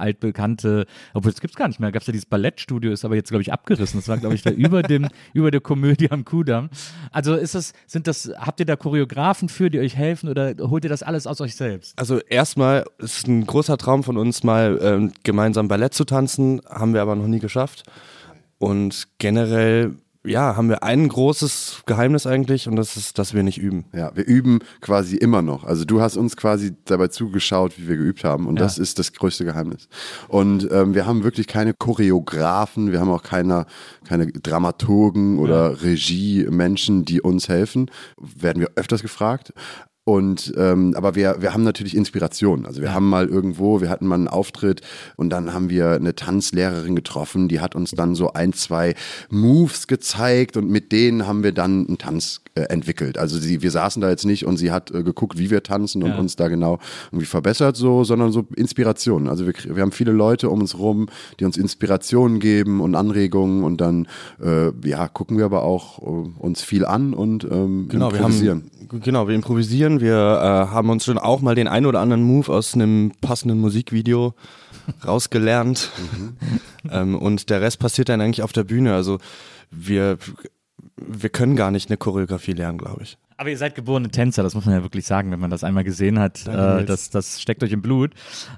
äh, 0.00 0.02
altbekannte, 0.02 0.86
obwohl 1.14 1.30
es 1.30 1.40
gibt 1.40 1.52
es 1.52 1.56
gar 1.56 1.68
nicht 1.68 1.78
mehr, 1.78 1.92
gab 1.92 2.00
es 2.00 2.08
ja 2.08 2.12
dieses 2.12 2.26
Ballettstudio, 2.26 2.90
ist 2.90 3.04
aber 3.04 3.14
jetzt, 3.14 3.28
glaube 3.28 3.42
ich, 3.42 3.52
abgerissen. 3.52 4.00
Das 4.00 4.08
war, 4.08 4.18
glaube 4.18 4.34
ich, 4.34 4.42
da 4.42 4.50
über 4.66 4.82
dem, 4.82 5.06
über 5.32 5.52
der 5.52 5.60
Komödie 5.76 6.10
am 6.10 6.24
Kudamm. 6.24 6.70
Also 7.12 7.34
ist 7.34 7.54
das, 7.54 7.74
sind 7.86 8.06
das, 8.06 8.32
habt 8.38 8.60
ihr 8.60 8.66
da 8.66 8.76
Choreografen 8.76 9.50
für, 9.50 9.68
die 9.68 9.78
euch 9.78 9.94
helfen 9.94 10.30
oder 10.30 10.54
holt 10.58 10.84
ihr 10.84 10.90
das 10.90 11.02
alles 11.02 11.26
aus 11.26 11.42
euch 11.42 11.54
selbst? 11.54 11.98
Also 11.98 12.18
erstmal 12.18 12.86
ist 12.96 13.28
ein 13.28 13.44
großer 13.44 13.76
Traum 13.76 14.02
von 14.02 14.16
uns, 14.16 14.42
mal 14.42 14.78
ähm, 14.80 15.12
gemeinsam 15.22 15.68
Ballett 15.68 15.92
zu 15.92 16.06
tanzen, 16.06 16.62
haben 16.66 16.94
wir 16.94 17.02
aber 17.02 17.14
noch 17.14 17.26
nie 17.26 17.40
geschafft. 17.40 17.82
Und 18.58 19.08
generell, 19.18 19.96
ja, 20.26 20.56
haben 20.56 20.68
wir 20.68 20.82
ein 20.82 21.08
großes 21.08 21.82
Geheimnis 21.86 22.26
eigentlich 22.26 22.68
und 22.68 22.76
das 22.76 22.96
ist, 22.96 23.18
dass 23.18 23.34
wir 23.34 23.42
nicht 23.42 23.58
üben. 23.58 23.84
Ja, 23.94 24.10
wir 24.14 24.26
üben 24.26 24.60
quasi 24.80 25.16
immer 25.16 25.42
noch. 25.42 25.64
Also 25.64 25.84
du 25.84 26.00
hast 26.00 26.16
uns 26.16 26.36
quasi 26.36 26.74
dabei 26.84 27.08
zugeschaut, 27.08 27.78
wie 27.78 27.88
wir 27.88 27.96
geübt 27.96 28.24
haben 28.24 28.46
und 28.46 28.56
Ja. 28.58 28.64
das 28.64 28.78
ist 28.78 28.98
das 28.98 29.12
größte 29.12 29.44
Geheimnis. 29.44 29.88
Und 30.28 30.68
ähm, 30.70 30.94
wir 30.94 31.06
haben 31.06 31.24
wirklich 31.24 31.46
keine 31.46 31.74
Choreografen, 31.74 32.92
wir 32.92 33.00
haben 33.00 33.10
auch 33.10 33.22
keine, 33.22 33.66
keine 34.06 34.26
Dramaturgen 34.28 35.38
oder 35.38 35.82
Regiemenschen, 35.82 37.04
die 37.04 37.20
uns 37.20 37.48
helfen. 37.48 37.90
Werden 38.18 38.60
wir 38.60 38.70
öfters 38.76 39.02
gefragt. 39.02 39.52
Und 40.08 40.54
ähm, 40.56 40.94
aber 40.96 41.16
wir, 41.16 41.38
wir 41.40 41.52
haben 41.52 41.64
natürlich 41.64 41.96
Inspiration. 41.96 42.64
Also 42.64 42.80
wir 42.80 42.94
haben 42.94 43.08
mal 43.08 43.26
irgendwo, 43.26 43.80
wir 43.80 43.90
hatten 43.90 44.06
mal 44.06 44.14
einen 44.14 44.28
Auftritt 44.28 44.80
und 45.16 45.30
dann 45.30 45.52
haben 45.52 45.68
wir 45.68 45.90
eine 45.90 46.14
Tanzlehrerin 46.14 46.94
getroffen, 46.94 47.48
die 47.48 47.58
hat 47.58 47.74
uns 47.74 47.90
dann 47.90 48.14
so 48.14 48.32
ein, 48.32 48.52
zwei 48.52 48.94
Moves 49.30 49.88
gezeigt 49.88 50.56
und 50.56 50.70
mit 50.70 50.92
denen 50.92 51.26
haben 51.26 51.42
wir 51.42 51.50
dann 51.50 51.88
einen 51.88 51.98
Tanz 51.98 52.40
äh, 52.54 52.60
entwickelt. 52.68 53.18
Also 53.18 53.36
sie, 53.36 53.62
wir 53.62 53.70
saßen 53.72 54.00
da 54.00 54.08
jetzt 54.08 54.24
nicht 54.24 54.46
und 54.46 54.58
sie 54.58 54.70
hat 54.70 54.92
äh, 54.92 55.02
geguckt, 55.02 55.38
wie 55.40 55.50
wir 55.50 55.64
tanzen 55.64 56.04
und 56.04 56.10
Ja. 56.10 56.18
uns 56.18 56.36
da 56.36 56.46
genau 56.46 56.78
irgendwie 57.10 57.26
verbessert, 57.26 57.76
so, 57.76 58.04
sondern 58.04 58.30
so 58.30 58.46
Inspiration. 58.54 59.26
Also 59.26 59.44
wir, 59.44 59.54
wir 59.74 59.82
haben 59.82 59.90
viele 59.90 60.12
Leute 60.12 60.50
um 60.50 60.60
uns 60.60 60.78
rum, 60.78 61.08
die 61.40 61.44
uns 61.44 61.56
Inspirationen 61.56 62.38
geben 62.38 62.80
und 62.80 62.94
Anregungen 62.94 63.64
und 63.64 63.80
dann 63.80 64.06
äh, 64.40 64.70
ja 64.88 65.08
gucken 65.08 65.36
wir 65.36 65.46
aber 65.46 65.64
auch 65.64 66.00
äh, 66.00 66.28
uns 66.38 66.62
viel 66.62 66.84
an 66.84 67.12
und 67.12 67.42
ähm, 67.42 67.88
Genau, 67.88 68.12
wir 68.12 68.18
improvisieren. 68.20 68.70
Genau, 68.88 69.28
wir 69.28 69.34
improvisieren. 69.34 70.00
Wir 70.00 70.14
äh, 70.14 70.72
haben 70.72 70.90
uns 70.90 71.04
schon 71.04 71.18
auch 71.18 71.40
mal 71.40 71.54
den 71.54 71.68
einen 71.68 71.86
oder 71.86 72.00
anderen 72.00 72.22
Move 72.22 72.52
aus 72.52 72.74
einem 72.74 73.12
passenden 73.20 73.60
Musikvideo 73.60 74.34
rausgelernt. 75.06 75.90
ähm, 76.90 77.16
und 77.16 77.50
der 77.50 77.60
Rest 77.60 77.78
passiert 77.78 78.08
dann 78.08 78.20
eigentlich 78.20 78.42
auf 78.42 78.52
der 78.52 78.64
Bühne. 78.64 78.94
Also 78.94 79.18
wir, 79.70 80.18
wir 80.96 81.30
können 81.30 81.56
gar 81.56 81.70
nicht 81.70 81.90
eine 81.90 81.96
Choreografie 81.96 82.52
lernen, 82.52 82.78
glaube 82.78 83.02
ich. 83.02 83.18
Aber 83.38 83.50
ihr 83.50 83.58
seid 83.58 83.74
geborene 83.74 84.08
Tänzer, 84.08 84.42
das 84.42 84.54
muss 84.54 84.64
man 84.64 84.74
ja 84.74 84.82
wirklich 84.82 85.04
sagen, 85.04 85.30
wenn 85.30 85.40
man 85.40 85.50
das 85.50 85.62
einmal 85.62 85.84
gesehen 85.84 86.18
hat. 86.18 86.46
Danke, 86.46 86.82
Äh, 86.82 86.84
das, 86.86 87.10
das 87.10 87.40
steckt 87.40 87.62
euch 87.62 87.72
im 87.72 87.82
Blut. 87.82 88.12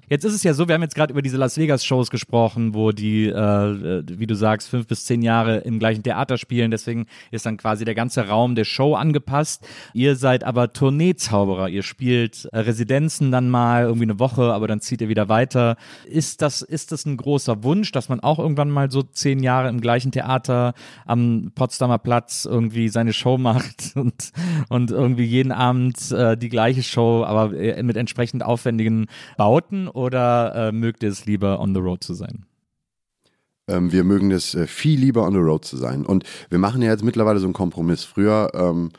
Jetzt 0.08 0.24
ist 0.24 0.34
es 0.34 0.44
ja 0.44 0.54
so, 0.54 0.68
wir 0.68 0.74
haben 0.74 0.82
jetzt 0.82 0.94
gerade 0.94 1.12
über 1.12 1.20
diese 1.20 1.36
Las 1.36 1.56
Vegas-Shows 1.56 2.10
gesprochen, 2.10 2.74
wo 2.74 2.92
die, 2.92 3.26
äh, 3.26 4.02
wie 4.08 4.26
du 4.28 4.36
sagst, 4.36 4.68
fünf 4.68 4.86
bis 4.86 5.04
zehn 5.04 5.22
Jahre 5.22 5.58
im 5.58 5.80
gleichen 5.80 6.04
Theater 6.04 6.38
spielen. 6.38 6.70
Deswegen 6.70 7.06
ist 7.32 7.44
dann 7.44 7.56
quasi 7.56 7.84
der 7.84 7.96
ganze 7.96 8.28
Raum 8.28 8.54
der 8.54 8.62
Show 8.64 8.94
angepasst. 8.94 9.66
Ihr 9.94 10.14
seid 10.14 10.44
aber 10.44 10.72
Tourneezauberer. 10.72 11.68
Ihr 11.68 11.82
spielt 11.82 12.44
äh, 12.52 12.58
Residenzen 12.58 13.32
dann 13.32 13.50
mal 13.50 13.82
irgendwie 13.82 14.04
eine 14.04 14.20
Woche, 14.20 14.52
aber 14.52 14.68
dann 14.68 14.80
zieht 14.80 15.00
ihr 15.00 15.08
wieder 15.08 15.28
weiter. 15.28 15.76
Ist 16.06 16.40
das, 16.40 16.62
ist 16.62 16.92
das 16.92 17.04
ein 17.04 17.16
großer 17.16 17.64
Wunsch, 17.64 17.90
dass 17.90 18.08
man 18.08 18.20
auch 18.20 18.38
irgendwann 18.38 18.70
mal 18.70 18.92
so 18.92 19.02
zehn 19.02 19.42
Jahre 19.42 19.68
im 19.70 19.80
gleichen 19.80 20.12
Theater 20.12 20.74
am 21.04 21.50
Potsdamer 21.56 21.98
Platz 21.98 22.44
irgendwie 22.44 22.88
seine 22.88 23.12
Show 23.12 23.38
macht 23.48 23.96
und, 23.96 24.30
und 24.68 24.90
irgendwie 24.90 25.24
jeden 25.24 25.52
Abend 25.52 26.10
äh, 26.12 26.36
die 26.36 26.48
gleiche 26.48 26.82
Show, 26.82 27.24
aber 27.24 27.54
äh, 27.54 27.82
mit 27.82 27.96
entsprechend 27.96 28.42
aufwendigen 28.42 29.06
Bauten 29.36 29.88
oder 29.88 30.68
äh, 30.68 30.72
mögt 30.72 31.02
ihr 31.02 31.10
es 31.10 31.26
lieber 31.26 31.60
on 31.60 31.74
the 31.74 31.80
road 31.80 32.02
zu 32.02 32.14
sein? 32.14 32.44
Ähm, 33.68 33.92
wir 33.92 34.04
mögen 34.04 34.30
es 34.30 34.54
äh, 34.54 34.66
viel 34.66 34.98
lieber 34.98 35.26
on 35.26 35.32
the 35.32 35.38
road 35.38 35.64
zu 35.64 35.76
sein. 35.76 36.04
Und 36.04 36.24
wir 36.48 36.58
machen 36.58 36.82
ja 36.82 36.90
jetzt 36.90 37.04
mittlerweile 37.04 37.38
so 37.38 37.46
einen 37.46 37.54
Kompromiss. 37.54 38.04
Früher, 38.04 38.50
ähm, 38.54 38.90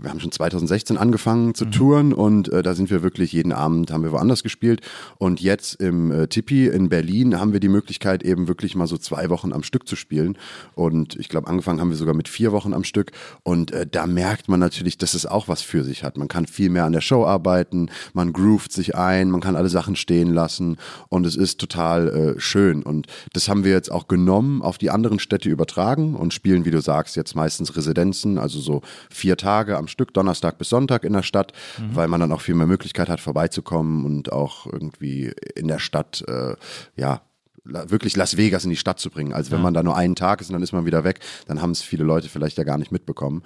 wir 0.00 0.10
haben 0.10 0.20
schon 0.20 0.32
2016 0.32 0.96
angefangen 0.96 1.54
zu 1.54 1.64
touren 1.66 2.12
und 2.12 2.48
äh, 2.52 2.62
da 2.62 2.74
sind 2.74 2.90
wir 2.90 3.02
wirklich 3.02 3.32
jeden 3.32 3.52
Abend 3.52 3.90
haben 3.90 4.02
wir 4.02 4.12
woanders 4.12 4.42
gespielt. 4.42 4.80
Und 5.18 5.40
jetzt 5.40 5.74
im 5.80 6.10
äh, 6.10 6.28
Tipi 6.28 6.66
in 6.66 6.88
Berlin 6.88 7.38
haben 7.38 7.52
wir 7.52 7.60
die 7.60 7.68
Möglichkeit, 7.68 8.22
eben 8.22 8.48
wirklich 8.48 8.74
mal 8.74 8.86
so 8.86 8.98
zwei 8.98 9.30
Wochen 9.30 9.52
am 9.52 9.62
Stück 9.62 9.88
zu 9.88 9.96
spielen. 9.96 10.36
Und 10.74 11.16
ich 11.16 11.28
glaube, 11.28 11.48
angefangen 11.48 11.80
haben 11.80 11.90
wir 11.90 11.96
sogar 11.96 12.14
mit 12.14 12.28
vier 12.28 12.52
Wochen 12.52 12.74
am 12.74 12.84
Stück. 12.84 13.12
Und 13.42 13.72
äh, 13.72 13.86
da 13.86 14.06
merkt 14.06 14.48
man 14.48 14.60
natürlich, 14.60 14.98
dass 14.98 15.14
es 15.14 15.26
auch 15.26 15.48
was 15.48 15.62
für 15.62 15.84
sich 15.84 16.04
hat. 16.04 16.18
Man 16.18 16.28
kann 16.28 16.46
viel 16.46 16.70
mehr 16.70 16.84
an 16.84 16.92
der 16.92 17.00
Show 17.00 17.24
arbeiten, 17.24 17.90
man 18.12 18.32
groovt 18.32 18.72
sich 18.72 18.94
ein, 18.96 19.30
man 19.30 19.40
kann 19.40 19.56
alle 19.56 19.68
Sachen 19.68 19.96
stehen 19.96 20.32
lassen 20.32 20.76
und 21.08 21.26
es 21.26 21.36
ist 21.36 21.58
total 21.58 22.08
äh, 22.36 22.40
schön. 22.40 22.82
Und 22.82 23.06
das 23.32 23.48
haben 23.48 23.64
wir 23.64 23.72
jetzt 23.72 23.90
auch 23.90 24.08
genommen, 24.08 24.62
auf 24.62 24.78
die 24.78 24.90
anderen 24.90 25.18
Städte 25.18 25.48
übertragen 25.48 26.14
und 26.14 26.34
spielen, 26.34 26.64
wie 26.64 26.70
du 26.70 26.80
sagst, 26.80 27.16
jetzt 27.16 27.34
meistens 27.34 27.76
Residenzen, 27.76 28.38
also 28.38 28.60
so 28.60 28.82
vier 29.10 29.36
Tage 29.36 29.77
am 29.78 29.88
Stück, 29.88 30.12
Donnerstag 30.14 30.58
bis 30.58 30.68
Sonntag 30.68 31.04
in 31.04 31.12
der 31.12 31.22
Stadt, 31.22 31.52
weil 31.92 32.08
man 32.08 32.20
dann 32.20 32.32
auch 32.32 32.40
viel 32.40 32.54
mehr 32.54 32.66
Möglichkeit 32.66 33.08
hat, 33.08 33.20
vorbeizukommen 33.20 34.04
und 34.04 34.32
auch 34.32 34.66
irgendwie 34.66 35.32
in 35.54 35.68
der 35.68 35.78
Stadt, 35.78 36.24
äh, 36.28 36.54
ja, 36.96 37.22
wirklich 37.68 38.16
Las 38.16 38.36
Vegas 38.36 38.64
in 38.64 38.70
die 38.70 38.76
Stadt 38.76 38.98
zu 38.98 39.10
bringen. 39.10 39.32
Also 39.32 39.50
wenn 39.50 39.60
man 39.60 39.74
da 39.74 39.82
nur 39.82 39.96
einen 39.96 40.14
Tag 40.14 40.40
ist 40.40 40.48
und 40.48 40.54
dann 40.54 40.62
ist 40.62 40.72
man 40.72 40.86
wieder 40.86 41.04
weg, 41.04 41.20
dann 41.46 41.62
haben 41.62 41.70
es 41.70 41.82
viele 41.82 42.04
Leute 42.04 42.28
vielleicht 42.28 42.58
ja 42.58 42.64
gar 42.64 42.78
nicht 42.78 42.92
mitbekommen. 42.92 43.42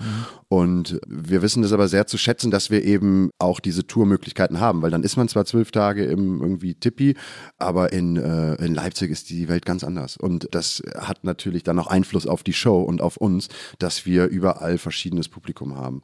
Und 0.48 1.00
wir 1.06 1.42
wissen 1.42 1.62
das 1.62 1.72
aber 1.72 1.88
sehr 1.88 2.06
zu 2.06 2.18
schätzen, 2.18 2.50
dass 2.50 2.70
wir 2.70 2.84
eben 2.84 3.30
auch 3.38 3.60
diese 3.60 3.86
Tourmöglichkeiten 3.86 4.60
haben, 4.60 4.82
weil 4.82 4.90
dann 4.90 5.02
ist 5.02 5.16
man 5.16 5.28
zwar 5.28 5.44
zwölf 5.44 5.70
Tage 5.70 6.04
im 6.04 6.40
irgendwie 6.40 6.74
Tippi, 6.74 7.14
aber 7.58 7.92
in, 7.92 8.16
äh, 8.16 8.54
in 8.64 8.74
Leipzig 8.74 9.10
ist 9.10 9.30
die 9.30 9.48
Welt 9.48 9.66
ganz 9.66 9.84
anders. 9.84 10.16
Und 10.16 10.48
das 10.52 10.82
hat 10.96 11.24
natürlich 11.24 11.62
dann 11.62 11.78
auch 11.78 11.86
Einfluss 11.86 12.26
auf 12.26 12.42
die 12.42 12.52
Show 12.52 12.82
und 12.82 13.02
auf 13.02 13.16
uns, 13.16 13.48
dass 13.78 14.06
wir 14.06 14.26
überall 14.26 14.78
verschiedenes 14.78 15.28
Publikum 15.28 15.76
haben. 15.76 16.02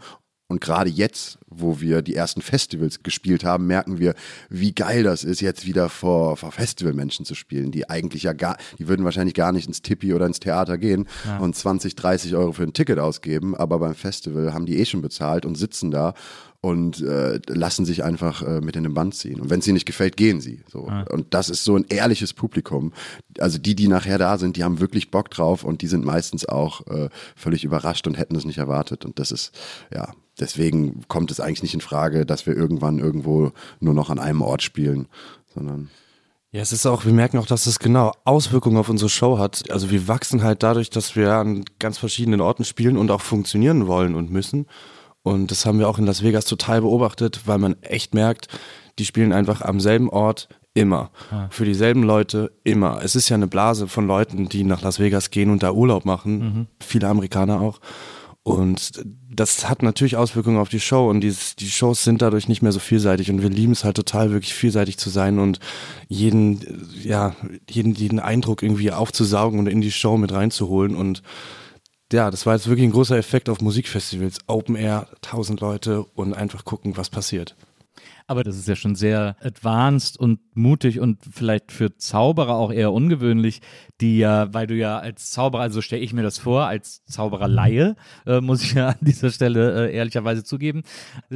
Und 0.50 0.62
gerade 0.62 0.88
jetzt, 0.88 1.38
wo 1.46 1.80
wir 1.82 2.00
die 2.00 2.14
ersten 2.14 2.40
Festivals 2.40 3.02
gespielt 3.02 3.44
haben, 3.44 3.66
merken 3.66 3.98
wir, 3.98 4.14
wie 4.48 4.72
geil 4.72 5.02
das 5.02 5.22
ist, 5.22 5.42
jetzt 5.42 5.66
wieder 5.66 5.90
vor, 5.90 6.38
vor 6.38 6.52
Festivalmenschen 6.52 7.26
zu 7.26 7.34
spielen, 7.34 7.70
die 7.70 7.90
eigentlich 7.90 8.22
ja 8.22 8.32
gar, 8.32 8.56
die 8.78 8.88
würden 8.88 9.04
wahrscheinlich 9.04 9.34
gar 9.34 9.52
nicht 9.52 9.66
ins 9.66 9.82
Tippi 9.82 10.14
oder 10.14 10.24
ins 10.24 10.40
Theater 10.40 10.78
gehen 10.78 11.06
und 11.38 11.54
20, 11.54 11.96
30 11.96 12.34
Euro 12.34 12.52
für 12.52 12.62
ein 12.62 12.72
Ticket 12.72 12.98
ausgeben, 12.98 13.54
aber 13.54 13.78
beim 13.78 13.94
Festival 13.94 14.54
haben 14.54 14.64
die 14.64 14.78
eh 14.78 14.86
schon 14.86 15.02
bezahlt 15.02 15.44
und 15.44 15.56
sitzen 15.56 15.90
da 15.90 16.14
und 16.60 17.00
äh, 17.02 17.40
lassen 17.46 17.84
sich 17.84 18.02
einfach 18.02 18.42
äh, 18.42 18.60
mit 18.60 18.74
in 18.74 18.82
den 18.82 18.94
Band 18.94 19.14
ziehen. 19.14 19.40
Und 19.40 19.50
wenn 19.50 19.60
es 19.60 19.66
ihnen 19.66 19.74
nicht 19.74 19.86
gefällt, 19.86 20.16
gehen 20.16 20.40
sie. 20.40 20.62
So. 20.66 20.90
Und 21.10 21.32
das 21.32 21.50
ist 21.50 21.62
so 21.62 21.76
ein 21.76 21.84
ehrliches 21.88 22.32
Publikum. 22.32 22.92
Also 23.38 23.58
die, 23.58 23.76
die 23.76 23.86
nachher 23.86 24.18
da 24.18 24.38
sind, 24.38 24.56
die 24.56 24.64
haben 24.64 24.80
wirklich 24.80 25.10
Bock 25.10 25.30
drauf 25.30 25.62
und 25.62 25.82
die 25.82 25.86
sind 25.86 26.04
meistens 26.04 26.46
auch 26.46 26.86
äh, 26.88 27.10
völlig 27.36 27.64
überrascht 27.64 28.06
und 28.08 28.18
hätten 28.18 28.34
es 28.34 28.44
nicht 28.44 28.58
erwartet. 28.58 29.04
Und 29.04 29.20
das 29.20 29.30
ist, 29.30 29.52
ja, 29.94 30.12
deswegen 30.40 31.02
kommt 31.09 31.30
es 31.30 31.40
eigentlich 31.40 31.62
nicht 31.62 31.75
in 31.75 31.80
Frage, 31.80 32.26
dass 32.26 32.47
wir 32.47 32.57
irgendwann 32.57 32.99
irgendwo 32.99 33.52
nur 33.80 33.95
noch 33.95 34.11
an 34.11 34.18
einem 34.18 34.42
Ort 34.42 34.62
spielen, 34.62 35.07
sondern 35.54 35.90
Ja, 36.50 36.62
es 36.62 36.73
ist 36.73 36.87
auch, 36.87 37.04
wir 37.04 37.12
merken 37.12 37.38
auch, 37.38 37.47
dass 37.47 37.66
es 37.66 37.78
genau 37.78 38.12
Auswirkungen 38.25 38.78
auf 38.78 38.88
unsere 38.88 39.11
Show 39.11 39.38
hat. 39.38 39.71
Also 39.71 39.90
wir 39.90 40.09
wachsen 40.09 40.42
halt 40.42 40.62
dadurch, 40.62 40.90
dass 40.90 41.14
wir 41.14 41.33
an 41.35 41.64
ganz 41.78 41.99
verschiedenen 41.99 42.40
Orten 42.40 42.64
spielen 42.64 42.97
und 42.97 43.11
auch 43.11 43.21
funktionieren 43.21 43.87
wollen 43.87 44.14
und 44.14 44.30
müssen. 44.30 44.66
Und 45.23 45.50
das 45.50 45.66
haben 45.66 45.78
wir 45.78 45.88
auch 45.88 45.99
in 45.99 46.07
Las 46.07 46.23
Vegas 46.23 46.47
total 46.47 46.80
beobachtet, 46.80 47.42
weil 47.45 47.59
man 47.59 47.76
echt 47.83 48.14
merkt, 48.14 48.49
die 48.99 49.04
spielen 49.04 49.33
einfach 49.33 49.61
am 49.61 49.78
selben 49.78 50.09
Ort 50.09 50.49
immer. 50.75 51.11
Für 51.50 51.64
dieselben 51.64 52.02
Leute 52.02 52.52
immer. 52.64 53.00
Es 53.02 53.14
ist 53.16 53.28
ja 53.28 53.35
eine 53.35 53.47
Blase 53.49 53.88
von 53.88 54.07
Leuten, 54.07 54.49
die 54.49 54.64
nach 54.64 54.80
Las 54.80 55.00
Vegas 55.00 55.30
gehen 55.30 55.50
und 55.50 55.62
da 55.62 55.73
Urlaub 55.73 56.04
machen. 56.04 56.68
Viele 56.80 57.09
Amerikaner 57.09 57.61
auch. 57.61 57.80
Und 58.48 59.04
das 59.30 59.68
hat 59.68 59.82
natürlich 59.82 60.16
Auswirkungen 60.16 60.58
auf 60.58 60.68
die 60.68 60.80
Show 60.80 61.08
und 61.08 61.20
die, 61.20 61.34
die 61.58 61.70
Shows 61.70 62.02
sind 62.02 62.22
dadurch 62.22 62.48
nicht 62.48 62.62
mehr 62.62 62.72
so 62.72 62.78
vielseitig 62.78 63.30
und 63.30 63.42
wir 63.42 63.50
lieben 63.50 63.72
es 63.72 63.84
halt 63.84 63.96
total, 63.96 64.32
wirklich 64.32 64.54
vielseitig 64.54 64.98
zu 64.98 65.11
sein 65.11 65.38
und 65.38 65.61
jeden, 66.08 66.88
ja, 67.02 67.37
jeden, 67.68 67.94
jeden 67.94 68.20
Eindruck 68.20 68.62
irgendwie 68.62 68.90
aufzusaugen 68.90 69.58
und 69.58 69.66
in 69.68 69.80
die 69.80 69.92
Show 69.92 70.16
mit 70.16 70.32
reinzuholen 70.32 70.96
und 70.96 71.22
ja, 72.11 72.30
das 72.30 72.46
war 72.46 72.54
jetzt 72.54 72.68
wirklich 72.68 72.88
ein 72.88 72.92
großer 72.92 73.18
Effekt 73.18 73.50
auf 73.50 73.61
Musikfestivals. 73.61 74.38
Open 74.46 74.76
Air, 74.76 75.08
tausend 75.20 75.61
Leute 75.61 76.04
und 76.14 76.32
einfach 76.32 76.64
gucken, 76.64 76.96
was 76.96 77.11
passiert. 77.11 77.54
Aber 78.26 78.44
das 78.44 78.56
ist 78.56 78.68
ja 78.68 78.76
schon 78.76 78.94
sehr 78.94 79.37
advanced 79.40 80.18
und 80.18 80.40
mutig 80.54 81.00
und 81.00 81.18
vielleicht 81.30 81.72
für 81.72 81.96
Zauberer 81.96 82.54
auch 82.54 82.72
eher 82.72 82.92
ungewöhnlich, 82.92 83.61
die 84.00 84.18
ja, 84.18 84.52
weil 84.54 84.66
du 84.66 84.74
ja 84.74 84.98
als 84.98 85.30
Zauberer, 85.30 85.62
also 85.62 85.80
stelle 85.80 86.02
ich 86.02 86.12
mir 86.12 86.22
das 86.22 86.38
vor, 86.38 86.66
als 86.66 87.04
Zaubererlaie, 87.06 87.96
äh, 88.26 88.40
muss 88.40 88.62
ich 88.62 88.74
ja 88.74 88.88
an 88.90 88.96
dieser 89.00 89.30
Stelle 89.30 89.88
äh, 89.88 89.94
ehrlicherweise 89.94 90.44
zugeben, 90.44 90.82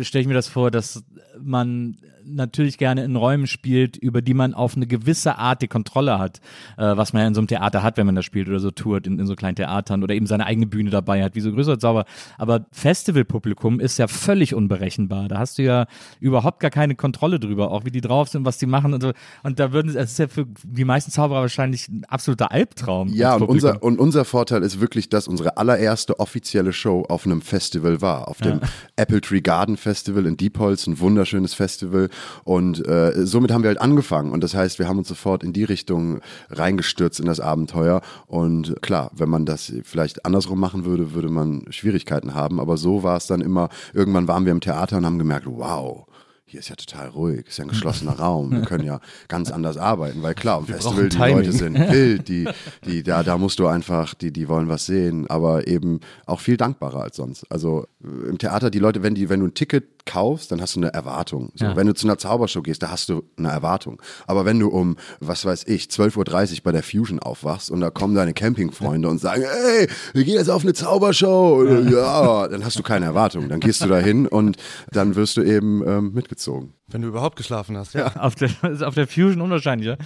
stelle 0.00 0.22
ich 0.22 0.28
mir 0.28 0.34
das 0.34 0.48
vor, 0.48 0.70
dass 0.70 1.04
man 1.40 1.98
natürlich 2.24 2.78
gerne 2.78 3.04
in 3.04 3.16
Räumen 3.16 3.46
spielt, 3.46 3.96
über 3.96 4.22
die 4.22 4.34
man 4.34 4.54
auf 4.54 4.76
eine 4.76 4.86
gewisse 4.86 5.38
Art 5.38 5.62
die 5.62 5.68
Kontrolle 5.68 6.18
hat, 6.18 6.40
äh, 6.76 6.96
was 6.96 7.12
man 7.12 7.22
ja 7.22 7.28
in 7.28 7.34
so 7.34 7.40
einem 7.40 7.48
Theater 7.48 7.82
hat, 7.82 7.96
wenn 7.96 8.06
man 8.06 8.14
da 8.14 8.22
spielt 8.22 8.48
oder 8.48 8.60
so 8.60 8.70
tourt, 8.70 9.06
in, 9.06 9.18
in 9.18 9.26
so 9.26 9.34
kleinen 9.34 9.56
Theatern 9.56 10.02
oder 10.02 10.14
eben 10.14 10.26
seine 10.26 10.46
eigene 10.46 10.66
Bühne 10.66 10.90
dabei 10.90 11.22
hat, 11.22 11.34
wie 11.34 11.40
so 11.40 11.52
größere 11.52 11.78
Zauber. 11.78 12.04
Aber 12.38 12.66
Festivalpublikum 12.70 13.80
ist 13.80 13.98
ja 13.98 14.08
völlig 14.08 14.54
unberechenbar. 14.54 15.28
Da 15.28 15.38
hast 15.38 15.58
du 15.58 15.62
ja 15.62 15.86
überhaupt 16.20 16.60
gar 16.60 16.70
keine 16.70 16.94
Kontrolle 16.94 17.40
drüber, 17.40 17.70
auch 17.70 17.84
wie 17.84 17.90
die 17.90 18.00
drauf 18.00 18.28
sind, 18.28 18.44
was 18.44 18.58
die 18.58 18.66
machen 18.66 18.94
und 18.94 19.00
so. 19.00 19.12
Und 19.42 19.58
da 19.58 19.72
würden, 19.72 19.88
es 19.88 20.12
ist 20.12 20.18
ja 20.18 20.28
für 20.28 20.46
die 20.62 20.84
meisten 20.84 21.10
Zauberer 21.10 21.40
wahrscheinlich 21.40 21.88
ein 21.88 22.04
absoluter 22.04 22.51
Albtraum. 22.52 23.08
Ja, 23.08 23.34
und 23.34 23.44
unser, 23.44 23.82
und 23.82 23.98
unser 23.98 24.24
Vorteil 24.24 24.62
ist 24.62 24.80
wirklich, 24.80 25.08
dass 25.08 25.26
unsere 25.26 25.56
allererste 25.56 26.20
offizielle 26.20 26.72
Show 26.72 27.04
auf 27.08 27.24
einem 27.24 27.40
Festival 27.40 28.02
war. 28.02 28.28
Auf 28.28 28.38
dem 28.38 28.60
Apple 28.96 29.20
Tree 29.20 29.40
Garden 29.40 29.76
Festival 29.76 30.26
in 30.26 30.36
Diepholz, 30.36 30.86
ein 30.86 31.00
wunderschönes 31.00 31.54
Festival. 31.54 32.10
Und 32.44 32.86
äh, 32.86 33.26
somit 33.26 33.52
haben 33.52 33.62
wir 33.62 33.68
halt 33.68 33.80
angefangen. 33.80 34.32
Und 34.32 34.44
das 34.44 34.54
heißt, 34.54 34.78
wir 34.78 34.86
haben 34.86 34.98
uns 34.98 35.08
sofort 35.08 35.42
in 35.42 35.52
die 35.52 35.64
Richtung 35.64 36.20
reingestürzt 36.50 37.20
in 37.20 37.26
das 37.26 37.40
Abenteuer. 37.40 38.02
Und 38.26 38.76
klar, 38.82 39.10
wenn 39.14 39.30
man 39.30 39.46
das 39.46 39.72
vielleicht 39.84 40.26
andersrum 40.26 40.60
machen 40.60 40.84
würde, 40.84 41.14
würde 41.14 41.28
man 41.28 41.64
Schwierigkeiten 41.70 42.34
haben. 42.34 42.60
Aber 42.60 42.76
so 42.76 43.02
war 43.02 43.16
es 43.16 43.26
dann 43.26 43.40
immer, 43.40 43.70
irgendwann 43.94 44.28
waren 44.28 44.44
wir 44.44 44.52
im 44.52 44.60
Theater 44.60 44.98
und 44.98 45.06
haben 45.06 45.18
gemerkt, 45.18 45.46
wow. 45.46 46.06
Hier 46.52 46.60
ist 46.60 46.68
ja 46.68 46.76
total 46.76 47.08
ruhig, 47.08 47.46
ist 47.48 47.56
ja 47.56 47.64
ein 47.64 47.68
geschlossener 47.68 48.12
Raum. 48.18 48.50
Wir 48.50 48.60
können 48.60 48.84
ja 48.84 49.00
ganz 49.26 49.50
anders 49.50 49.78
arbeiten, 49.78 50.22
weil 50.22 50.34
klar, 50.34 50.58
am 50.58 50.66
Festival 50.66 50.92
brauchen 50.96 51.08
die 51.08 51.16
Timing. 51.16 51.36
Leute 51.36 51.52
sind 51.52 51.74
wild, 51.90 52.28
die, 52.28 52.46
die, 52.84 53.02
da, 53.02 53.22
da 53.22 53.38
musst 53.38 53.58
du 53.58 53.66
einfach, 53.68 54.12
die, 54.12 54.32
die 54.34 54.48
wollen 54.50 54.68
was 54.68 54.84
sehen, 54.84 55.26
aber 55.30 55.66
eben 55.66 56.00
auch 56.26 56.40
viel 56.40 56.58
dankbarer 56.58 57.04
als 57.04 57.16
sonst. 57.16 57.46
Also 57.50 57.86
äh, 58.04 58.28
im 58.28 58.36
Theater, 58.36 58.68
die 58.70 58.80
Leute, 58.80 59.02
wenn 59.02 59.14
die, 59.14 59.30
wenn 59.30 59.40
du 59.40 59.46
ein 59.46 59.54
Ticket 59.54 60.04
kaufst, 60.04 60.52
dann 60.52 60.60
hast 60.60 60.76
du 60.76 60.80
eine 60.80 60.92
Erwartung. 60.92 61.52
So, 61.54 61.64
Ja. 61.64 61.74
Wenn 61.76 61.86
du 61.86 61.94
zu 61.94 62.06
einer 62.06 62.18
Zaubershow 62.18 62.60
gehst, 62.60 62.82
da 62.82 62.90
hast 62.90 63.08
du 63.08 63.22
eine 63.38 63.48
Erwartung. 63.48 64.02
Aber 64.26 64.44
wenn 64.44 64.58
du 64.60 64.68
um, 64.68 64.96
was 65.20 65.46
weiß 65.46 65.64
ich, 65.68 65.84
12.30 65.86 66.56
Uhr 66.56 66.60
bei 66.64 66.72
der 66.72 66.82
Fusion 66.82 67.18
aufwachst 67.18 67.70
und 67.70 67.80
da 67.80 67.88
kommen 67.88 68.14
deine 68.14 68.34
Campingfreunde 68.34 69.08
und 69.08 69.20
sagen, 69.20 69.42
hey, 69.42 69.88
wir 70.12 70.24
gehen 70.24 70.34
jetzt 70.34 70.50
auf 70.50 70.64
eine 70.64 70.74
Zaubershow, 70.74 71.64
ja, 71.88 72.46
dann 72.48 72.62
hast 72.62 72.78
du 72.78 72.82
keine 72.82 73.06
Erwartung. 73.06 73.48
Dann 73.48 73.60
gehst 73.60 73.82
du 73.82 73.86
da 73.88 73.98
hin 73.98 74.26
und 74.26 74.58
dann 74.90 75.14
wirst 75.14 75.38
du 75.38 75.42
eben 75.42 75.82
ähm, 75.88 76.12
mitgezogen. 76.12 76.41
Wenn 76.88 77.02
du 77.02 77.08
überhaupt 77.08 77.36
geschlafen 77.36 77.76
hast, 77.76 77.94
ja. 77.94 78.14
Auf 78.16 78.34
der, 78.34 78.50
ist 78.70 78.82
auf 78.82 78.94
der 78.94 79.06
Fusion 79.06 79.40
unwahrscheinlicher. 79.40 79.96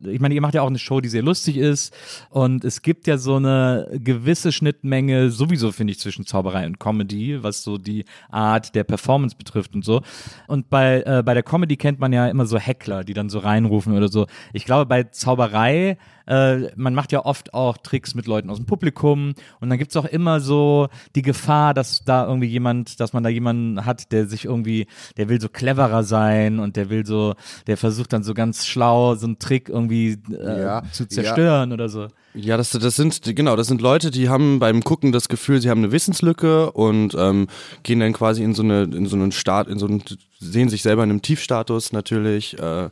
Ich 0.00 0.20
meine, 0.20 0.34
ihr 0.34 0.40
macht 0.40 0.54
ja 0.54 0.62
auch 0.62 0.68
eine 0.68 0.78
Show, 0.78 1.00
die 1.00 1.08
sehr 1.08 1.22
lustig 1.22 1.56
ist. 1.56 1.94
Und 2.30 2.64
es 2.64 2.82
gibt 2.82 3.06
ja 3.06 3.16
so 3.16 3.36
eine 3.36 3.88
gewisse 3.92 4.52
Schnittmenge, 4.52 5.30
sowieso 5.30 5.72
finde 5.72 5.92
ich, 5.92 6.00
zwischen 6.00 6.26
Zauberei 6.26 6.66
und 6.66 6.78
Comedy, 6.78 7.42
was 7.42 7.62
so 7.62 7.78
die 7.78 8.04
Art 8.30 8.74
der 8.74 8.84
Performance 8.84 9.36
betrifft 9.36 9.74
und 9.74 9.84
so. 9.84 10.02
Und 10.46 10.68
bei, 10.68 11.02
äh, 11.06 11.22
bei 11.24 11.34
der 11.34 11.42
Comedy 11.42 11.76
kennt 11.76 11.98
man 11.98 12.12
ja 12.12 12.28
immer 12.28 12.46
so 12.46 12.58
Heckler, 12.58 13.04
die 13.04 13.14
dann 13.14 13.30
so 13.30 13.38
reinrufen 13.38 13.96
oder 13.96 14.08
so. 14.08 14.26
Ich 14.52 14.64
glaube, 14.64 14.86
bei 14.86 15.04
Zauberei 15.04 15.96
äh, 16.26 16.70
man 16.76 16.94
macht 16.94 17.12
ja 17.12 17.24
oft 17.24 17.54
auch 17.54 17.76
Tricks 17.78 18.14
mit 18.14 18.26
Leuten 18.26 18.50
aus 18.50 18.58
dem 18.58 18.66
Publikum 18.66 19.34
und 19.60 19.70
dann 19.70 19.78
gibt's 19.78 19.96
auch 19.96 20.04
immer 20.04 20.40
so 20.40 20.88
die 21.14 21.22
Gefahr, 21.22 21.74
dass 21.74 22.04
da 22.04 22.26
irgendwie 22.26 22.48
jemand, 22.48 23.00
dass 23.00 23.12
man 23.12 23.22
da 23.22 23.28
jemanden 23.28 23.84
hat, 23.84 24.12
der 24.12 24.26
sich 24.26 24.44
irgendwie, 24.44 24.86
der 25.16 25.28
will 25.28 25.40
so 25.40 25.48
cleverer 25.48 26.02
sein 26.02 26.58
und 26.58 26.76
der 26.76 26.90
will 26.90 27.04
so, 27.06 27.34
der 27.66 27.76
versucht 27.76 28.12
dann 28.12 28.22
so 28.22 28.34
ganz 28.34 28.66
schlau 28.66 29.14
so 29.14 29.26
einen 29.26 29.38
Trick 29.38 29.68
irgendwie 29.68 30.18
äh, 30.30 30.62
Ja, 30.62 30.82
zu 30.92 31.06
zerstören 31.06 31.72
oder 31.72 31.88
so. 31.88 32.08
Ja, 32.34 32.56
das, 32.56 32.70
das 32.70 32.96
sind, 32.96 33.20
genau, 33.36 33.54
das 33.54 33.68
sind 33.68 33.80
Leute, 33.80 34.10
die 34.10 34.28
haben 34.28 34.58
beim 34.58 34.82
Gucken 34.82 35.12
das 35.12 35.28
Gefühl, 35.28 35.60
sie 35.60 35.70
haben 35.70 35.78
eine 35.78 35.92
Wissenslücke 35.92 36.72
und 36.72 37.14
ähm, 37.16 37.46
gehen 37.84 38.00
dann 38.00 38.12
quasi 38.12 38.42
in 38.42 38.54
so 38.54 38.62
eine, 38.62 38.82
in 38.82 39.06
so 39.06 39.14
einen 39.14 39.30
Start, 39.30 39.68
in 39.68 39.78
so 39.78 39.86
einen, 39.86 40.02
sehen 40.40 40.68
sich 40.68 40.82
selber 40.82 41.04
in 41.04 41.10
einem 41.10 41.22
Tiefstatus 41.22 41.92
natürlich. 41.92 42.58
Äh, 42.58 42.88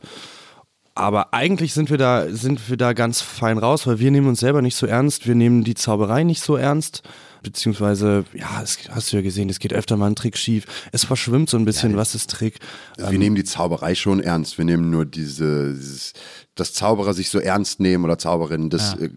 aber 0.95 1.33
eigentlich 1.33 1.73
sind 1.73 1.89
wir 1.89 1.97
da, 1.97 2.27
sind 2.29 2.69
wir 2.69 2.77
da 2.77 2.93
ganz 2.93 3.21
fein 3.21 3.57
raus, 3.57 3.87
weil 3.87 3.99
wir 3.99 4.11
nehmen 4.11 4.27
uns 4.27 4.39
selber 4.39 4.61
nicht 4.61 4.75
so 4.75 4.85
ernst, 4.85 5.27
wir 5.27 5.35
nehmen 5.35 5.63
die 5.63 5.75
Zauberei 5.75 6.23
nicht 6.23 6.41
so 6.41 6.55
ernst. 6.55 7.01
Beziehungsweise, 7.43 8.25
ja, 8.33 8.61
es, 8.63 8.77
hast 8.89 9.11
du 9.11 9.17
ja 9.17 9.21
gesehen, 9.21 9.49
es 9.49 9.59
geht 9.59 9.73
öfter 9.73 9.97
mal 9.97 10.07
ein 10.07 10.15
Trick 10.15 10.37
schief. 10.37 10.65
Es 10.91 11.03
verschwimmt 11.03 11.49
so 11.49 11.57
ein 11.57 11.65
bisschen, 11.65 11.95
was 11.97 12.15
ist 12.15 12.29
Trick. 12.29 12.59
Also 12.97 13.11
wir 13.11 13.19
nehmen 13.19 13.35
die 13.35 13.43
Zauberei 13.43 13.93
schon 13.95 14.19
ernst. 14.21 14.57
Wir 14.57 14.65
nehmen 14.65 14.89
nur 14.89 15.05
diese, 15.05 15.73
dieses, 15.73 16.13
dass 16.55 16.73
Zauberer 16.73 17.13
sich 17.13 17.29
so 17.29 17.39
ernst 17.39 17.79
nehmen 17.79 18.03
oder 18.05 18.17
Zauberinnen, 18.17 18.69
das 18.69 18.95
äh, 18.95 19.09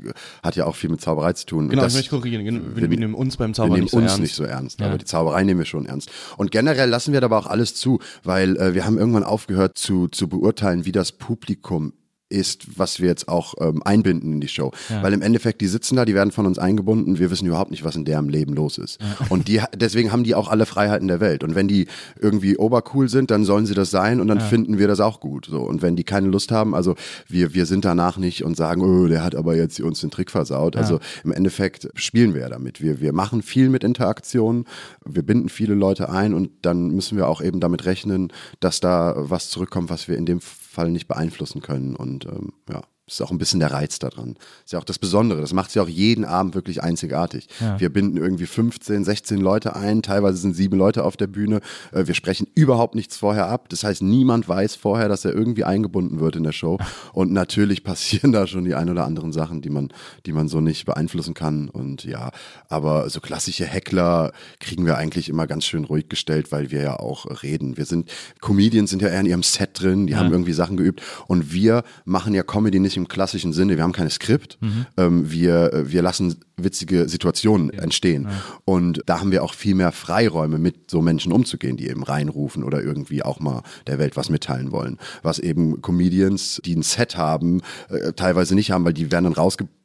hat 0.43 0.57
ja 0.57 0.67
auch 0.67 0.75
viel 0.77 0.91
mit 0.91 1.01
Zauberei 1.01 1.33
zu 1.35 1.47
tun. 1.47 1.69
Genau, 1.69 1.83
das, 1.83 1.93
ich 1.95 1.99
möchte 1.99 2.11
korrigieren. 2.17 2.45
Wir, 2.45 2.83
wir, 2.83 2.91
wir- 2.91 2.99
nehmen 2.99 3.15
uns 3.15 3.37
beim 3.37 3.51
wir 3.51 3.55
Zauber 3.55 3.75
nehmen 3.75 3.85
nicht 3.85 3.93
so 3.93 3.99
uns 3.99 4.07
ernst. 4.11 4.21
nicht 4.21 4.35
so 4.35 4.45
ernst, 4.45 4.83
aber 4.83 4.99
die 4.99 5.05
Zauberei 5.05 5.45
nehmen 5.45 5.61
wir 5.61 5.67
schon 5.67 5.87
ernst. 5.87 6.11
Und 6.37 6.51
generell 6.51 6.89
lassen 6.91 7.13
wir 7.13 7.21
da 7.21 7.27
aber 7.27 7.39
auch 7.39 7.47
alles 7.47 7.75
zu, 7.75 8.01
weil 8.25 8.57
äh, 8.57 8.75
wir 8.75 8.85
haben 8.85 8.99
irgendwann 8.99 9.25
aufgehört 9.25 9.79
zu, 9.79 10.09
zu 10.09 10.29
beurteilen, 10.29 10.85
wie 10.85 10.93
das 10.93 11.13
Publikum 11.13 11.93
ist, 12.29 12.79
was 12.79 13.01
wir 13.01 13.09
jetzt 13.09 13.29
auch 13.29 13.55
ähm, 13.61 13.83
einbinden 13.85 14.33
in 14.33 14.41
die 14.41 14.49
Show. 14.49 14.73
Weil 15.03 15.13
im 15.13 15.23
Endeffekt, 15.23 15.61
die 15.61 15.69
sitzen 15.69 15.97
da, 15.97 16.05
die 16.05 16.15
werden 16.15 16.33
von 16.33 16.47
uns 16.47 16.59
eingebunden, 16.59 17.19
wir 17.19 17.31
wissen 17.31 17.47
überhaupt 17.47 17.71
nicht, 17.71 17.85
was 17.85 17.95
in 17.95 18.05
deren 18.05 18.29
Leben 18.29 18.55
los 18.55 18.79
ist. 18.79 18.99
Und 19.29 19.49
die, 19.49 19.61
deswegen 19.75 20.11
haben 20.11 20.25
die 20.25 20.35
auch 20.35 20.49
alle 20.49 20.67
Freiheiten 20.67 21.07
der 21.07 21.21
Welt. 21.21 21.45
Und 21.45 21.55
wenn 21.55 21.69
die 21.69 21.87
irgendwie 22.21 22.57
obercool 22.57 23.09
sind, 23.09 23.31
dann 23.31 23.45
sollen 23.45 23.67
sie 23.67 23.75
das 23.75 23.91
sein 23.91 24.21
und 24.21 24.27
dann 24.27 24.41
finden 24.41 24.79
wir 24.79 24.89
das 24.89 25.01
auch 25.01 25.21
gut. 25.21 25.47
So. 25.47 25.61
Und 25.61 25.83
wenn 25.83 25.95
die 25.95 26.05
keine 26.05 26.29
Lust 26.29 26.51
haben, 26.51 26.75
also 26.75 26.97
wir, 27.29 27.55
wir 27.55 27.67
sind 27.67 27.85
danach 27.85 28.17
nicht 28.17 28.45
und 28.45 28.57
sagen, 28.57 28.83
oh, 28.83 29.07
der 29.07 29.23
hat 29.23 29.37
aber 29.37 29.55
jetzt 29.55 29.81
uns 29.81 30.01
den 30.01 30.11
Trick 30.11 30.31
versaut. 30.31 30.77
Also 30.77 30.99
im 31.23 31.33
Endeffekt 31.33 31.89
spielen 31.95 32.35
wir 32.35 32.43
ja 32.43 32.49
damit. 32.49 32.81
Wir, 32.81 33.01
wir 33.01 33.13
machen 33.13 33.43
viel 33.43 33.69
mit 33.69 33.85
Interaktionen, 33.85 34.65
wir 35.05 35.23
binden 35.23 35.49
viele 35.49 35.75
Leute 35.75 36.11
ein 36.11 36.35
und 36.35 36.51
dann 36.63 36.91
müssen 36.91 37.17
wir 37.17 37.29
auch 37.29 37.41
eben 37.41 37.61
damit 37.61 37.85
rechnen, 37.85 38.33
dass 38.61 38.81
da 38.81 39.15
was 39.17 39.49
zurückkommt, 39.49 39.91
was 39.91 40.09
wir 40.09 40.17
in 40.17 40.27
dem 40.27 40.41
Fall 40.77 40.91
nicht 40.91 41.09
beeinflussen 41.09 41.63
können. 41.63 41.97
Und 41.97 42.27
ähm, 42.27 42.53
ja, 42.69 42.83
ist 43.09 43.23
auch 43.23 43.31
ein 43.31 43.39
bisschen 43.39 43.61
der 43.61 43.71
Reiz 43.71 44.01
daran. 44.01 44.37
Ist 44.65 44.73
ja 44.73 44.81
auch 44.81 44.85
das 44.85 44.99
Besondere. 44.99 45.41
Das 45.41 45.53
macht 45.53 45.69
es 45.69 45.75
ja 45.75 45.83
auch 45.83 45.89
jeden 45.89 46.25
Abend 46.25 46.57
wirklich 46.57 46.83
einzigartig. 46.83 47.47
Wir 47.79 47.89
binden 47.89 48.17
irgendwie 48.17 48.47
15, 48.47 49.05
16 49.05 49.39
Leute 49.39 49.77
ein. 49.77 50.03
Teilweise 50.03 50.39
sind 50.39 50.55
sieben 50.57 50.77
Leute 50.77 51.05
auf 51.05 51.17
der 51.17 51.29
Bühne. 51.29 51.61
Äh, 51.93 52.09
Wir 52.09 52.15
sprechen 52.15 52.49
überhaupt 52.57 52.97
nichts 52.97 53.17
vorher 53.17 53.47
ab. 53.49 53.69
Das 53.69 53.85
heißt, 53.85 54.03
niemand 54.03 54.49
weiß 54.49 54.75
vorher, 54.75 55.09
dass 55.09 55.25
er 55.25 55.33
irgendwie 55.35 55.63
eingebunden 55.63 56.19
wird 56.19 56.35
in 56.35 56.43
der 56.43 56.51
Show. 56.51 56.79
Und 57.13 57.31
natürlich 57.33 57.85
passieren 57.85 58.33
da 58.33 58.49
schon 58.49 58.65
die 58.65 58.75
ein 58.75 58.91
oder 58.91 59.05
anderen 59.05 59.33
Sachen, 59.33 59.63
die 59.63 59.71
man, 59.71 59.93
die 60.27 60.33
man 60.33 60.49
so 60.49 60.61
nicht 60.61 60.85
beeinflussen 60.85 61.35
kann. 61.35 61.69
Und 61.69 62.03
ja, 62.03 62.33
aber 62.69 63.09
so 63.09 63.21
klassische 63.21 63.67
Heckler 63.67 64.33
kriegen 64.59 64.85
wir 64.85 64.99
eigentlich 64.99 65.29
immer 65.29 65.47
ganz 65.47 65.65
schön 65.65 65.85
ruhig 65.85 66.09
gestellt, 66.09 66.51
weil 66.51 66.73
wir 66.73 66.83
ja 66.83 66.99
auch 66.99 67.43
reden. 67.45 67.77
Wir 67.77 67.85
sind, 67.85 68.11
Comedians 68.41 68.91
sind 68.91 69.01
ja 69.01 69.09
eher 69.09 69.21
in 69.21 69.27
ihrem 69.27 69.45
Set 69.45 69.81
drin, 69.81 70.09
die 70.09 70.17
haben 70.17 70.33
irgendwie 70.33 70.53
Sachen 70.53 70.77
geübt. 70.77 71.03
Und 71.29 71.53
wir 71.53 71.85
machen 72.05 72.35
ja 72.35 72.43
Comedy 72.43 72.81
nicht 72.81 72.96
im 72.97 73.09
klassischen 73.09 73.53
Sinne. 73.53 73.77
Wir 73.77 73.83
haben 73.83 73.93
kein 73.93 74.11
Skript. 74.11 74.59
Ähm, 74.97 75.31
wir, 75.31 75.73
äh, 75.73 75.93
wir 75.93 76.03
lassen 76.03 76.37
witzige 76.57 77.09
Situationen 77.09 77.71
entstehen. 77.71 78.29
Und 78.65 79.03
da 79.07 79.21
haben 79.21 79.31
wir 79.31 79.45
auch 79.45 79.55
viel 79.55 79.75
mehr 79.75 79.93
Freiräume, 79.93 80.59
mit 80.59 80.91
so 80.91 81.03
Menschen 81.03 81.33
umzugehen, 81.33 81.77
die 81.77 81.89
eben 81.89 82.03
reinrufen 82.03 82.65
oder 82.65 82.83
irgendwie 82.83 83.23
auch 83.23 83.41
mal 83.41 83.63
der 83.87 83.99
Welt 83.99 84.17
was 84.17 84.31
mitteilen 84.31 84.73
wollen. 84.73 84.99
Was 85.23 85.39
eben 85.39 85.83
Comedians, 85.83 86.61
die 86.65 86.75
ein 86.75 86.83
Set 86.83 87.17
haben, 87.17 87.61
äh, 87.91 88.13
teilweise 88.15 88.55
nicht 88.55 88.71
haben, 88.71 88.85
weil 88.85 88.95
die 88.95 89.13
werden 89.13 89.25
dann 89.25 89.35
rausgebracht 89.35 89.76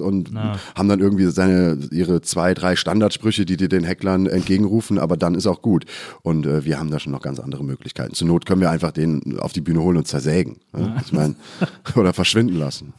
und 0.00 0.34
haben 0.74 0.88
dann 0.88 1.00
irgendwie 1.00 1.26
seine 1.30 1.78
ihre 1.90 2.20
zwei, 2.20 2.54
drei 2.54 2.76
Standardsprüche, 2.76 3.44
die 3.44 3.56
dir 3.56 3.68
den 3.68 3.84
Hecklern 3.84 4.26
entgegenrufen, 4.26 4.98
aber 4.98 5.16
dann 5.16 5.34
ist 5.34 5.46
auch 5.46 5.62
gut. 5.62 5.84
Und 6.22 6.46
äh, 6.46 6.64
wir 6.64 6.78
haben 6.78 6.90
da 6.90 6.98
schon 6.98 7.12
noch 7.12 7.22
ganz 7.22 7.40
andere 7.40 7.64
Möglichkeiten. 7.64 8.14
Zur 8.14 8.28
Not 8.28 8.46
können 8.46 8.60
wir 8.60 8.70
einfach 8.70 8.92
den 8.92 9.38
auf 9.38 9.52
die 9.52 9.60
Bühne 9.60 9.80
holen 9.80 9.96
und 9.96 10.06
zersägen. 10.06 10.58
Ja? 10.76 10.96
Ich 11.04 11.12
meine, 11.12 11.36
oder 11.94 12.12
verschwinden 12.12 12.58
lassen. 12.58 12.92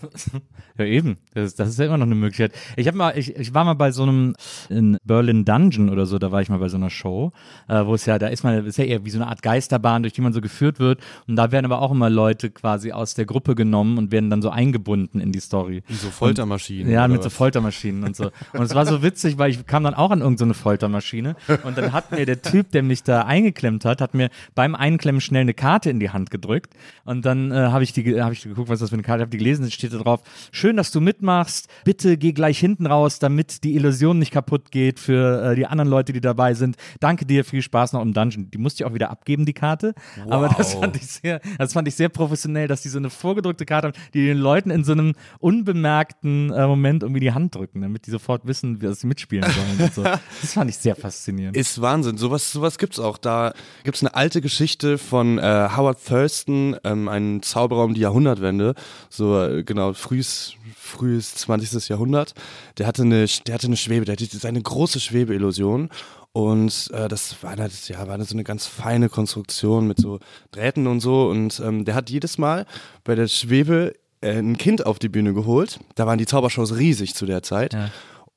Ja, 0.78 0.86
eben. 0.86 1.18
Das, 1.34 1.56
das 1.56 1.70
ist 1.70 1.80
ja 1.80 1.86
immer 1.86 1.98
noch 1.98 2.06
eine 2.06 2.16
Möglichkeit. 2.16 2.52
Ich 2.76 2.88
habe 2.88 2.98
mal, 2.98 3.18
ich, 3.18 3.36
ich 3.36 3.54
war 3.54 3.64
mal 3.64 3.76
bei 3.76 3.92
so 3.92 4.04
einem 4.04 4.36
in 4.70 4.98
Berlin 5.04 5.46
Dungeon 5.46 5.90
oder 5.90 6.06
so, 6.06 6.20
da 6.20 6.32
war 6.32 6.42
ich 6.42 6.50
mal 6.50 6.58
bei 6.58 6.68
so 6.68 6.78
einer 6.78 6.90
Show, 6.90 7.32
äh, 7.70 7.86
wo 7.86 7.96
es 7.96 8.06
ja, 8.06 8.20
da 8.20 8.28
ist 8.28 8.44
man, 8.44 8.66
ist 8.66 8.78
ja 8.78 8.84
eher 8.84 9.06
wie 9.06 9.10
so 9.10 9.20
eine 9.20 9.28
Art 9.28 9.42
Geisterbahn, 9.42 10.04
durch 10.04 10.14
die 10.14 10.22
man 10.22 10.34
so 10.34 10.42
geführt 10.42 10.80
wird. 10.80 11.00
Und 11.28 11.36
da 11.38 11.52
werden 11.52 11.66
aber 11.66 11.82
auch 11.82 11.92
immer 11.92 12.10
Leute 12.10 12.50
quasi 12.50 12.92
aus 12.92 13.14
der 13.14 13.26
Gruppe 13.26 13.56
genommen 13.56 13.98
und 13.98 14.12
werden 14.12 14.30
dann 14.30 14.42
so 14.42 14.50
eingebunden 14.50 15.22
in 15.22 15.32
die 15.32 15.40
Story. 15.40 15.84
So 15.90 16.10
Foltermaschinen. 16.10 16.55
Ja, 16.90 17.06
oder 17.06 17.08
mit 17.14 17.24
so 17.24 17.28
was? 17.28 17.34
Foltermaschinen 17.34 18.04
und 18.04 18.16
so. 18.16 18.32
Und 18.54 18.62
es 18.62 18.76
war 18.76 18.86
so 18.86 19.02
witzig, 19.04 19.38
weil 19.38 19.52
ich 19.52 19.66
kam 19.66 19.84
dann 19.84 19.94
auch 19.94 20.12
an 20.12 20.22
irgendeine 20.22 20.54
Foltermaschine 20.54 21.36
und 21.64 21.78
dann 21.78 21.94
hat 21.94 22.12
mir 22.12 22.26
der 22.26 22.42
Typ, 22.42 22.72
der 22.72 22.84
mich 22.84 23.04
da 23.04 23.22
eingeklemmt 23.24 23.86
hat, 23.86 24.02
hat 24.02 24.14
mir 24.14 24.30
beim 24.54 24.76
Einklemmen 24.76 25.22
schnell 25.22 25.42
eine 25.42 25.54
Karte 25.54 25.90
in 25.90 26.00
die 26.00 26.10
Hand 26.10 26.32
gedrückt 26.32 26.74
und 27.04 27.26
dann 27.26 27.52
äh, 27.52 27.56
habe 27.56 27.84
ich 27.84 27.94
die 27.94 28.22
habe 28.22 28.34
ich 28.34 28.44
geguckt, 28.44 28.70
was 28.70 28.80
das 28.80 28.90
für 28.90 28.96
eine 28.96 29.04
Karte, 29.04 29.22
habe 29.22 29.32
die 29.32 29.38
gelesen, 29.38 29.66
es 29.66 29.74
steht 29.74 29.94
da 29.94 29.98
drauf: 29.98 30.22
"Schön, 30.52 30.78
dass 30.78 30.92
du 30.92 31.02
mitmachst. 31.02 31.68
Bitte 31.84 32.18
geh 32.18 32.34
gleich 32.34 32.60
hinten 32.60 32.86
raus, 32.86 33.20
damit 33.20 33.64
die 33.64 33.76
Illusion 33.76 34.20
nicht 34.20 34.32
kaputt 34.32 34.72
geht 34.72 35.00
für 35.00 35.52
äh, 35.52 35.56
die 35.56 35.66
anderen 35.66 35.90
Leute, 35.90 36.14
die 36.14 36.22
dabei 36.22 36.54
sind. 36.54 36.78
Danke 37.00 37.26
dir, 37.26 37.46
viel 37.46 37.62
Spaß 37.62 37.94
noch 37.94 38.02
im 38.02 38.14
Dungeon." 38.14 38.50
Die 38.52 38.58
musste 38.58 38.84
ich 38.84 38.90
auch 38.90 38.94
wieder 38.94 39.10
abgeben 39.10 39.46
die 39.46 39.54
Karte, 39.54 39.94
aber 40.30 40.50
das 40.50 40.74
fand 40.74 40.96
ich 40.96 41.08
sehr 41.08 41.42
das 41.58 41.74
fand 41.74 41.88
ich 41.88 41.96
sehr 41.96 42.10
professionell, 42.10 42.68
dass 42.68 42.82
die 42.82 42.90
so 42.90 42.98
eine 42.98 43.10
vorgedrückte 43.10 43.66
Karte 43.66 43.88
haben, 43.88 43.98
die 44.14 44.26
den 44.26 44.38
Leuten 44.38 44.72
in 44.72 44.84
so 44.84 44.92
einem 44.92 45.14
unbemerkten 45.40 46.45
äh, 46.52 46.68
Moment 46.68 47.04
irgendwie 47.04 47.20
die 47.20 47.32
Hand 47.32 47.56
drücken, 47.56 47.82
damit 47.82 48.06
die 48.06 48.12
sofort 48.12 48.46
wissen, 48.46 48.82
wie 48.82 48.94
sie 48.94 49.08
mitspielen 49.08 49.50
sollen. 49.50 49.92
So. 49.94 50.04
Das 50.42 50.54
fand 50.54 50.70
ich 50.70 50.78
sehr 50.78 50.96
faszinierend. 50.96 51.58
Ist 51.58 51.82
Wahnsinn. 51.82 52.18
Sowas, 52.18 52.52
sowas 52.52 52.78
gibt's 52.78 53.00
auch. 53.00 53.18
Da 53.18 53.54
gibt's 53.84 54.02
eine 54.02 54.14
alte 54.14 54.42
Geschichte 54.42 54.98
von 54.98 55.38
äh, 55.40 55.70
Howard 55.76 56.06
Thurston, 56.06 56.76
ähm, 56.84 57.08
ein 57.08 57.42
Zauberer 57.42 57.84
um 57.84 57.94
die 57.94 58.02
Jahrhundertwende, 58.02 58.76
so 59.10 59.42
äh, 59.42 59.64
genau 59.64 59.94
frühes, 59.94 60.54
frühes 60.76 61.36
20. 61.36 61.90
Jahrhundert. 61.90 62.34
Der 62.78 62.88
hatte 62.88 63.04
eine, 63.04 63.26
der 63.48 63.56
hatte 63.56 63.68
eine 63.68 63.78
Schwebe, 63.78 64.06
der 64.06 64.14
hatte 64.14 64.38
seine 64.38 64.62
große 64.62 65.00
Schwebeillusion. 65.00 65.90
Und 66.36 66.92
äh, 66.92 67.08
das 67.08 67.42
war 67.44 67.52
eine, 67.52 67.70
ja, 67.86 68.08
war 68.08 68.16
eine, 68.16 68.26
so 68.26 68.36
eine 68.36 68.44
ganz 68.44 68.68
feine 68.68 69.08
Konstruktion 69.08 69.88
mit 69.88 70.02
so 70.02 70.20
Drähten 70.52 70.86
und 70.86 71.00
so. 71.00 71.30
Und 71.30 71.62
ähm, 71.62 71.86
der 71.86 71.96
hat 71.96 72.10
jedes 72.10 72.38
Mal 72.38 72.66
bei 73.06 73.16
der 73.16 73.30
Schwebe 73.30 73.94
ein 74.22 74.58
Kind 74.58 74.86
auf 74.86 75.00
die 75.00 75.10
Bühne 75.10 75.34
geholt. 75.34 75.80
Da 75.96 76.08
waren 76.08 76.18
die 76.18 76.26
Zaubershows 76.26 76.78
riesig 76.78 77.16
zu 77.16 77.26
der 77.26 77.44
Zeit. 77.44 77.74
Ja. 77.74 77.92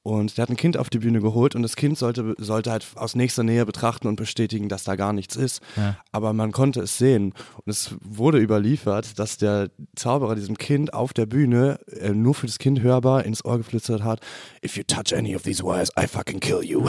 Und 0.08 0.38
der 0.38 0.42
hat 0.42 0.48
ein 0.48 0.56
Kind 0.56 0.78
auf 0.78 0.88
die 0.88 1.00
Bühne 1.00 1.20
geholt 1.20 1.54
und 1.54 1.62
das 1.62 1.76
Kind 1.76 1.98
sollte, 1.98 2.34
sollte 2.38 2.70
halt 2.70 2.86
aus 2.94 3.14
nächster 3.14 3.42
Nähe 3.42 3.66
betrachten 3.66 4.06
und 4.08 4.16
bestätigen, 4.16 4.70
dass 4.70 4.84
da 4.84 4.96
gar 4.96 5.12
nichts 5.12 5.36
ist. 5.36 5.60
Aber 6.12 6.32
man 6.32 6.50
konnte 6.50 6.80
es 6.80 6.96
sehen. 6.96 7.34
Und 7.56 7.70
es 7.70 7.94
wurde 8.00 8.38
überliefert, 8.38 9.18
dass 9.18 9.36
der 9.36 9.68
Zauberer 9.96 10.34
diesem 10.34 10.56
Kind 10.56 10.94
auf 10.94 11.12
der 11.12 11.26
Bühne 11.26 11.78
äh, 11.88 12.12
nur 12.12 12.34
für 12.34 12.46
das 12.46 12.58
Kind 12.58 12.80
hörbar 12.80 13.26
ins 13.26 13.44
Ohr 13.44 13.58
geflüstert 13.58 14.02
hat: 14.02 14.20
If 14.64 14.78
you 14.78 14.82
touch 14.82 15.14
any 15.14 15.36
of 15.36 15.42
these 15.42 15.62
wires, 15.62 15.90
I 16.00 16.06
fucking 16.06 16.40
kill 16.40 16.62
you. 16.62 16.86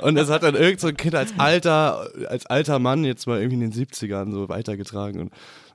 Und 0.00 0.16
das 0.16 0.30
hat 0.30 0.42
dann 0.42 0.56
irgend 0.56 0.80
so 0.80 0.88
ein 0.88 0.96
Kind 0.96 1.14
als 1.14 1.32
alter, 1.38 2.10
als 2.28 2.44
alter 2.46 2.80
Mann 2.80 3.04
jetzt 3.04 3.28
mal 3.28 3.38
irgendwie 3.38 3.62
in 3.62 3.70
den 3.70 3.72
70ern 3.72 4.32
so 4.32 4.48
weitergetragen. 4.48 5.20
Und 5.20 5.32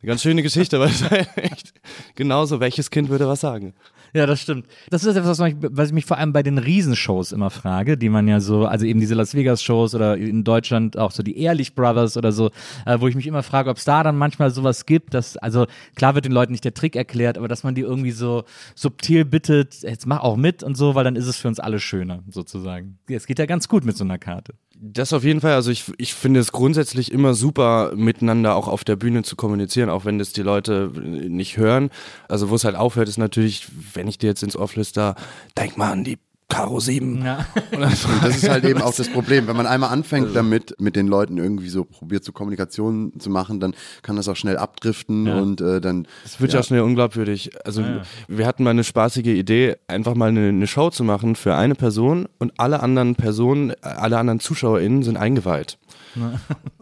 ganz 0.07 0.21
schöne 0.21 0.43
Geschichte, 0.43 0.79
weil 0.79 0.89
es 0.89 1.09
halt 1.09 1.29
echt 1.35 1.73
genauso, 2.15 2.59
welches 2.59 2.89
Kind 2.89 3.09
würde 3.09 3.27
was 3.27 3.41
sagen? 3.41 3.73
Ja, 4.13 4.25
das 4.25 4.41
stimmt. 4.41 4.67
Das 4.89 5.03
ist 5.03 5.15
etwas, 5.15 5.39
was 5.39 5.49
ich, 5.49 5.55
was 5.59 5.87
ich 5.89 5.93
mich 5.93 6.05
vor 6.05 6.17
allem 6.17 6.33
bei 6.33 6.43
den 6.43 6.57
Riesenshows 6.57 7.31
immer 7.31 7.49
frage, 7.49 7.97
die 7.97 8.09
man 8.09 8.27
ja 8.27 8.39
so, 8.39 8.65
also 8.65 8.85
eben 8.85 8.99
diese 8.99 9.15
Las 9.15 9.35
Vegas-Shows 9.35 9.95
oder 9.95 10.17
in 10.17 10.43
Deutschland 10.43 10.97
auch 10.97 11.11
so 11.11 11.23
die 11.23 11.39
Ehrlich 11.39 11.75
Brothers 11.75 12.17
oder 12.17 12.31
so, 12.31 12.51
äh, 12.85 12.99
wo 12.99 13.07
ich 13.07 13.15
mich 13.15 13.27
immer 13.27 13.43
frage, 13.43 13.69
ob 13.69 13.77
es 13.77 13.85
da 13.85 14.03
dann 14.03 14.17
manchmal 14.17 14.51
sowas 14.51 14.85
gibt, 14.85 15.13
dass, 15.13 15.37
also 15.37 15.67
klar 15.95 16.15
wird 16.15 16.25
den 16.25 16.31
Leuten 16.31 16.51
nicht 16.51 16.65
der 16.65 16.73
Trick 16.73 16.95
erklärt, 16.95 17.37
aber 17.37 17.47
dass 17.47 17.63
man 17.63 17.75
die 17.75 17.81
irgendwie 17.81 18.11
so 18.11 18.43
subtil 18.75 19.25
bittet, 19.25 19.81
jetzt 19.81 20.07
mach 20.07 20.21
auch 20.21 20.37
mit 20.37 20.63
und 20.63 20.75
so, 20.75 20.95
weil 20.95 21.03
dann 21.03 21.15
ist 21.15 21.27
es 21.27 21.37
für 21.37 21.47
uns 21.47 21.59
alle 21.59 21.79
schöner, 21.79 22.23
sozusagen. 22.29 22.99
Es 23.07 23.27
geht 23.27 23.39
ja 23.39 23.45
ganz 23.45 23.67
gut 23.67 23.85
mit 23.85 23.97
so 23.97 24.03
einer 24.03 24.17
Karte. 24.17 24.53
Das 24.81 25.11
auf 25.11 25.25
jeden 25.25 25.41
Fall. 25.41 25.55
Also 25.55 25.71
ich, 25.71 25.91
ich 25.97 26.13
finde 26.13 26.39
es 26.39 26.53
grundsätzlich 26.53 27.11
immer 27.11 27.33
super, 27.33 27.91
miteinander 27.95 28.55
auch 28.55 28.69
auf 28.69 28.85
der 28.85 28.95
Bühne 28.95 29.23
zu 29.23 29.35
kommunizieren, 29.35 29.89
auch 29.89 30.05
wenn 30.05 30.17
das 30.19 30.31
die 30.31 30.41
Leute 30.41 30.89
nicht 30.95 31.57
hören. 31.57 31.89
Also 32.29 32.49
wo 32.49 32.55
es 32.55 32.63
halt 32.63 32.77
aufhört, 32.77 33.09
ist 33.09 33.17
natürlich, 33.17 33.67
wenn 33.99 34.07
ich 34.07 34.17
dir 34.17 34.27
jetzt 34.27 34.43
ins 34.43 34.55
Ohr 34.55 34.69
flüster, 34.69 35.15
denk 35.57 35.77
mal 35.77 35.91
an 35.91 36.05
die 36.05 36.17
Karo 36.47 36.79
7. 36.79 37.23
Ja. 37.23 37.45
Und 37.71 37.81
das 38.23 38.37
ist 38.37 38.49
halt 38.49 38.63
eben 38.63 38.81
auch 38.81 38.93
das 38.97 39.09
Problem. 39.09 39.47
Wenn 39.47 39.57
man 39.57 39.67
einmal 39.67 39.91
anfängt 39.91 40.35
damit, 40.35 40.73
mit 40.79 40.95
den 40.95 41.07
Leuten 41.07 41.37
irgendwie 41.37 41.69
so 41.69 41.83
probiert, 41.83 42.23
so 42.23 42.31
Kommunikation 42.31 43.11
zu 43.19 43.29
machen, 43.29 43.59
dann 43.59 43.75
kann 44.01 44.15
das 44.15 44.27
auch 44.29 44.37
schnell 44.37 44.57
abdriften 44.57 45.27
Ja. 45.27 45.37
und 45.37 45.61
äh, 45.61 45.81
dann. 45.81 46.07
Es 46.25 46.39
wird 46.39 46.53
ja. 46.53 46.63
schnell 46.63 46.81
unglaubwürdig. 46.81 47.51
Also 47.65 47.83
wir 48.27 48.47
hatten 48.47 48.63
mal 48.63 48.71
eine 48.71 48.85
spaßige 48.85 49.27
Idee, 49.27 49.75
einfach 49.87 50.15
mal 50.15 50.29
eine, 50.29 50.47
eine 50.47 50.65
Show 50.65 50.89
zu 50.89 51.03
machen 51.03 51.35
für 51.35 51.55
eine 51.55 51.75
Person 51.75 52.27
und 52.39 52.53
alle 52.57 52.81
anderen 52.81 53.15
Personen, 53.15 53.73
alle 53.81 54.17
anderen 54.17 54.39
ZuschauerInnen 54.39 55.03
sind 55.03 55.17
eingeweiht. 55.17 55.77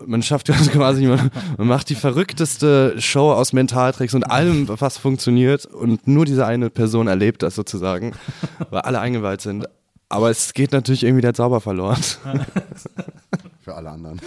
Man 0.06 0.24
schafft 0.24 0.50
also 0.50 0.70
quasi, 0.72 1.06
man, 1.06 1.32
man 1.58 1.68
macht 1.68 1.90
die 1.90 1.96
verrückteste 1.96 3.00
Show 3.00 3.32
aus 3.32 3.54
Mentaltricks 3.54 4.14
und 4.14 4.24
allem, 4.24 4.68
was 4.68 4.98
funktioniert 4.98 5.66
und 5.66 6.08
nur 6.08 6.26
diese 6.26 6.46
eine 6.46 6.70
Person 6.70 7.08
erlebt 7.08 7.44
das 7.44 7.56
sozusagen, 7.56 8.14
weil 8.70 8.82
alle 8.82 9.00
eingeweiht 9.00 9.42
sind. 9.42 9.68
Aber 10.10 10.30
es 10.30 10.54
geht 10.54 10.72
natürlich 10.72 11.04
irgendwie 11.04 11.22
der 11.22 11.34
Zauber 11.34 11.60
verloren. 11.60 12.02
Für 13.62 13.76
alle 13.76 13.90
anderen. 13.90 14.22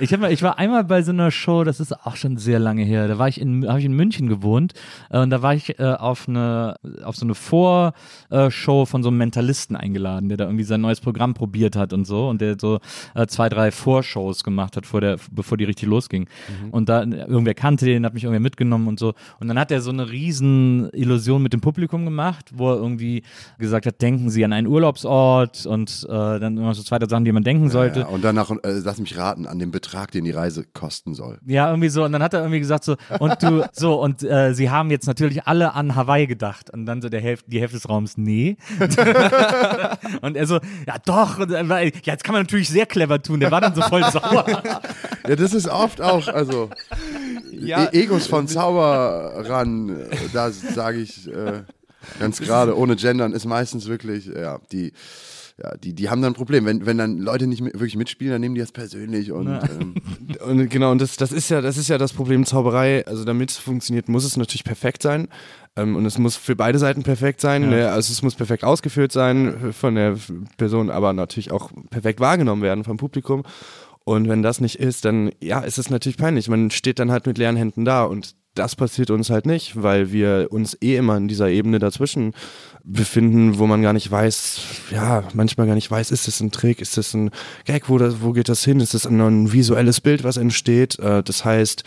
Ich, 0.00 0.12
hab 0.14 0.20
mal, 0.20 0.32
ich 0.32 0.42
war 0.42 0.58
einmal 0.58 0.84
bei 0.84 1.02
so 1.02 1.12
einer 1.12 1.30
Show, 1.30 1.62
das 1.62 1.78
ist 1.78 1.92
auch 2.06 2.16
schon 2.16 2.38
sehr 2.38 2.58
lange 2.58 2.82
her. 2.82 3.06
Da 3.06 3.18
war 3.18 3.28
ich 3.28 3.40
in, 3.40 3.68
habe 3.68 3.78
ich 3.78 3.84
in 3.84 3.92
München 3.92 4.28
gewohnt 4.28 4.72
äh, 5.10 5.20
und 5.20 5.30
da 5.30 5.42
war 5.42 5.54
ich 5.54 5.78
äh, 5.78 5.84
auf 5.84 6.26
eine, 6.28 6.76
auf 7.04 7.16
so 7.16 7.26
eine 7.26 7.34
Vorshow 7.34 8.86
von 8.86 9.02
so 9.02 9.10
einem 9.10 9.18
Mentalisten 9.18 9.76
eingeladen, 9.76 10.28
der 10.28 10.38
da 10.38 10.44
irgendwie 10.44 10.64
sein 10.64 10.80
neues 10.80 11.00
Programm 11.00 11.34
probiert 11.34 11.76
hat 11.76 11.92
und 11.92 12.06
so 12.06 12.28
und 12.28 12.40
der 12.40 12.56
so 12.58 12.80
äh, 13.14 13.26
zwei, 13.26 13.48
drei 13.50 13.70
Vorshows 13.70 14.42
gemacht 14.42 14.76
hat, 14.76 14.86
vor 14.86 15.00
der, 15.00 15.18
bevor 15.30 15.58
die 15.58 15.64
richtig 15.64 15.88
losging. 15.88 16.28
Und 16.70 16.88
da 16.88 17.02
irgendwer 17.02 17.54
kannte 17.54 17.84
den, 17.84 18.06
hat 18.06 18.14
mich 18.14 18.24
irgendwer 18.24 18.40
mitgenommen 18.40 18.88
und 18.88 18.98
so. 18.98 19.14
Und 19.38 19.48
dann 19.48 19.58
hat 19.58 19.70
er 19.70 19.82
so 19.82 19.90
eine 19.90 20.10
riesen 20.10 20.88
Illusion 20.92 21.42
mit 21.42 21.52
dem 21.52 21.60
Publikum 21.60 22.04
gemacht, 22.04 22.50
wo 22.54 22.70
er 22.70 22.76
irgendwie 22.76 23.22
gesagt 23.58 23.86
hat, 23.86 24.00
denken 24.00 24.30
Sie 24.30 24.44
an 24.44 24.52
einen 24.52 24.66
Urlaubsort 24.66 25.66
und 25.66 26.06
äh, 26.08 26.38
dann 26.38 26.56
immer 26.56 26.74
so 26.74 26.82
zwei 26.82 26.98
drei 26.98 27.08
Sachen, 27.08 27.24
die 27.24 27.32
man 27.32 27.44
denken 27.44 27.68
sollte. 27.68 28.00
Ja, 28.00 28.06
und 28.06 28.24
danach, 28.24 28.50
äh, 28.50 28.80
lass 28.82 28.98
mich 28.98 29.16
raten, 29.16 29.46
an 29.46 29.58
den 29.58 29.70
Betrag, 29.90 30.10
den 30.12 30.24
die 30.24 30.30
Reise 30.30 30.64
kosten 30.72 31.14
soll. 31.14 31.38
Ja, 31.46 31.68
irgendwie 31.68 31.88
so. 31.88 32.04
Und 32.04 32.12
dann 32.12 32.22
hat 32.22 32.32
er 32.32 32.40
irgendwie 32.40 32.60
gesagt 32.60 32.84
so, 32.84 32.96
und 33.18 33.42
du, 33.42 33.64
so, 33.72 34.00
und 34.00 34.22
äh, 34.22 34.54
sie 34.54 34.70
haben 34.70 34.90
jetzt 34.90 35.06
natürlich 35.06 35.46
alle 35.46 35.74
an 35.74 35.96
Hawaii 35.96 36.26
gedacht. 36.26 36.70
Und 36.70 36.86
dann 36.86 37.02
so 37.02 37.08
der 37.08 37.20
Hälfte, 37.20 37.50
die 37.50 37.60
Hälfte 37.60 37.76
des 37.78 37.88
Raums, 37.88 38.16
nee. 38.16 38.56
und 40.22 40.36
er 40.36 40.46
so, 40.46 40.60
ja 40.86 40.94
doch. 41.04 41.38
Und, 41.38 41.50
war- 41.68 41.82
ja, 41.82 41.90
jetzt 42.04 42.24
kann 42.24 42.34
man 42.34 42.42
natürlich 42.42 42.68
sehr 42.68 42.86
clever 42.86 43.20
tun. 43.20 43.40
Der 43.40 43.50
war 43.50 43.60
dann 43.60 43.74
so 43.74 43.82
voll 43.82 44.04
sauer. 44.10 44.46
Ja, 45.28 45.36
das 45.36 45.52
ist 45.52 45.68
oft 45.68 46.00
auch, 46.00 46.26
also 46.28 46.70
Ja. 47.52 47.84
E 47.92 48.02
Egos 48.02 48.26
von 48.26 48.48
Zauberern, 48.48 49.90
äh, 50.10 50.16
da 50.32 50.50
sage 50.50 50.98
ich 50.98 51.28
äh, 51.28 51.62
ganz 52.18 52.40
gerade, 52.40 52.76
ohne 52.76 52.96
Gendern 52.96 53.32
ist 53.32 53.44
meistens 53.44 53.86
wirklich, 53.86 54.26
ja, 54.26 54.58
die, 54.72 54.92
ja, 55.62 55.76
die, 55.76 55.92
die 55.94 56.08
haben 56.08 56.22
dann 56.22 56.32
ein 56.32 56.36
Problem. 56.36 56.64
Wenn, 56.64 56.86
wenn 56.86 56.98
dann 56.98 57.18
Leute 57.18 57.46
nicht 57.46 57.60
mit, 57.60 57.74
wirklich 57.74 57.96
mitspielen, 57.96 58.32
dann 58.32 58.40
nehmen 58.40 58.54
die 58.54 58.60
das 58.60 58.72
persönlich 58.72 59.32
und 59.32 59.46
ähm, 59.48 59.94
Und 60.44 60.70
genau, 60.70 60.90
und 60.90 61.00
das, 61.00 61.16
das 61.16 61.32
ist 61.32 61.50
ja, 61.50 61.60
das 61.60 61.76
ist 61.76 61.88
ja 61.88 61.98
das 61.98 62.12
Problem 62.12 62.46
Zauberei. 62.46 63.06
Also 63.06 63.24
damit 63.24 63.50
es 63.50 63.58
funktioniert, 63.58 64.08
muss 64.08 64.24
es 64.24 64.36
natürlich 64.36 64.64
perfekt 64.64 65.02
sein. 65.02 65.28
Ähm, 65.76 65.96
und 65.96 66.06
es 66.06 66.18
muss 66.18 66.36
für 66.36 66.56
beide 66.56 66.78
Seiten 66.78 67.02
perfekt 67.02 67.40
sein. 67.40 67.68
Ne? 67.68 67.90
Also 67.90 68.12
es 68.12 68.22
muss 68.22 68.34
perfekt 68.34 68.64
ausgeführt 68.64 69.12
sein 69.12 69.72
von 69.72 69.94
der 69.94 70.16
Person, 70.56 70.90
aber 70.90 71.12
natürlich 71.12 71.52
auch 71.52 71.70
perfekt 71.90 72.20
wahrgenommen 72.20 72.62
werden 72.62 72.84
vom 72.84 72.96
Publikum. 72.96 73.42
Und 74.04 74.28
wenn 74.28 74.42
das 74.42 74.60
nicht 74.60 74.76
ist, 74.76 75.04
dann 75.04 75.30
ja, 75.40 75.60
ist 75.60 75.78
es 75.78 75.90
natürlich 75.90 76.16
peinlich. 76.16 76.48
Man 76.48 76.70
steht 76.70 76.98
dann 76.98 77.12
halt 77.12 77.26
mit 77.26 77.38
leeren 77.38 77.56
Händen 77.56 77.84
da 77.84 78.04
und 78.04 78.34
das 78.54 78.74
passiert 78.74 79.10
uns 79.10 79.30
halt 79.30 79.46
nicht, 79.46 79.80
weil 79.80 80.10
wir 80.10 80.48
uns 80.50 80.76
eh 80.82 80.96
immer 80.96 81.16
in 81.16 81.28
dieser 81.28 81.48
Ebene 81.48 81.78
dazwischen 81.78 82.34
befinden, 82.84 83.58
wo 83.58 83.66
man 83.66 83.82
gar 83.82 83.92
nicht 83.92 84.10
weiß, 84.10 84.60
ja, 84.90 85.24
manchmal 85.34 85.66
gar 85.66 85.74
nicht 85.74 85.90
weiß, 85.90 86.10
ist 86.10 86.26
das 86.26 86.40
ein 86.40 86.50
Trick, 86.50 86.80
ist 86.80 86.96
das 86.96 87.14
ein 87.14 87.30
Gag, 87.64 87.88
wo, 87.88 87.98
das, 87.98 88.22
wo 88.22 88.32
geht 88.32 88.48
das 88.48 88.64
hin, 88.64 88.80
ist 88.80 88.94
das 88.94 89.06
ein, 89.06 89.52
visuelles 89.52 90.00
Bild, 90.00 90.24
was 90.24 90.36
entsteht. 90.36 90.98
Äh, 90.98 91.22
das 91.22 91.44
heißt, 91.44 91.84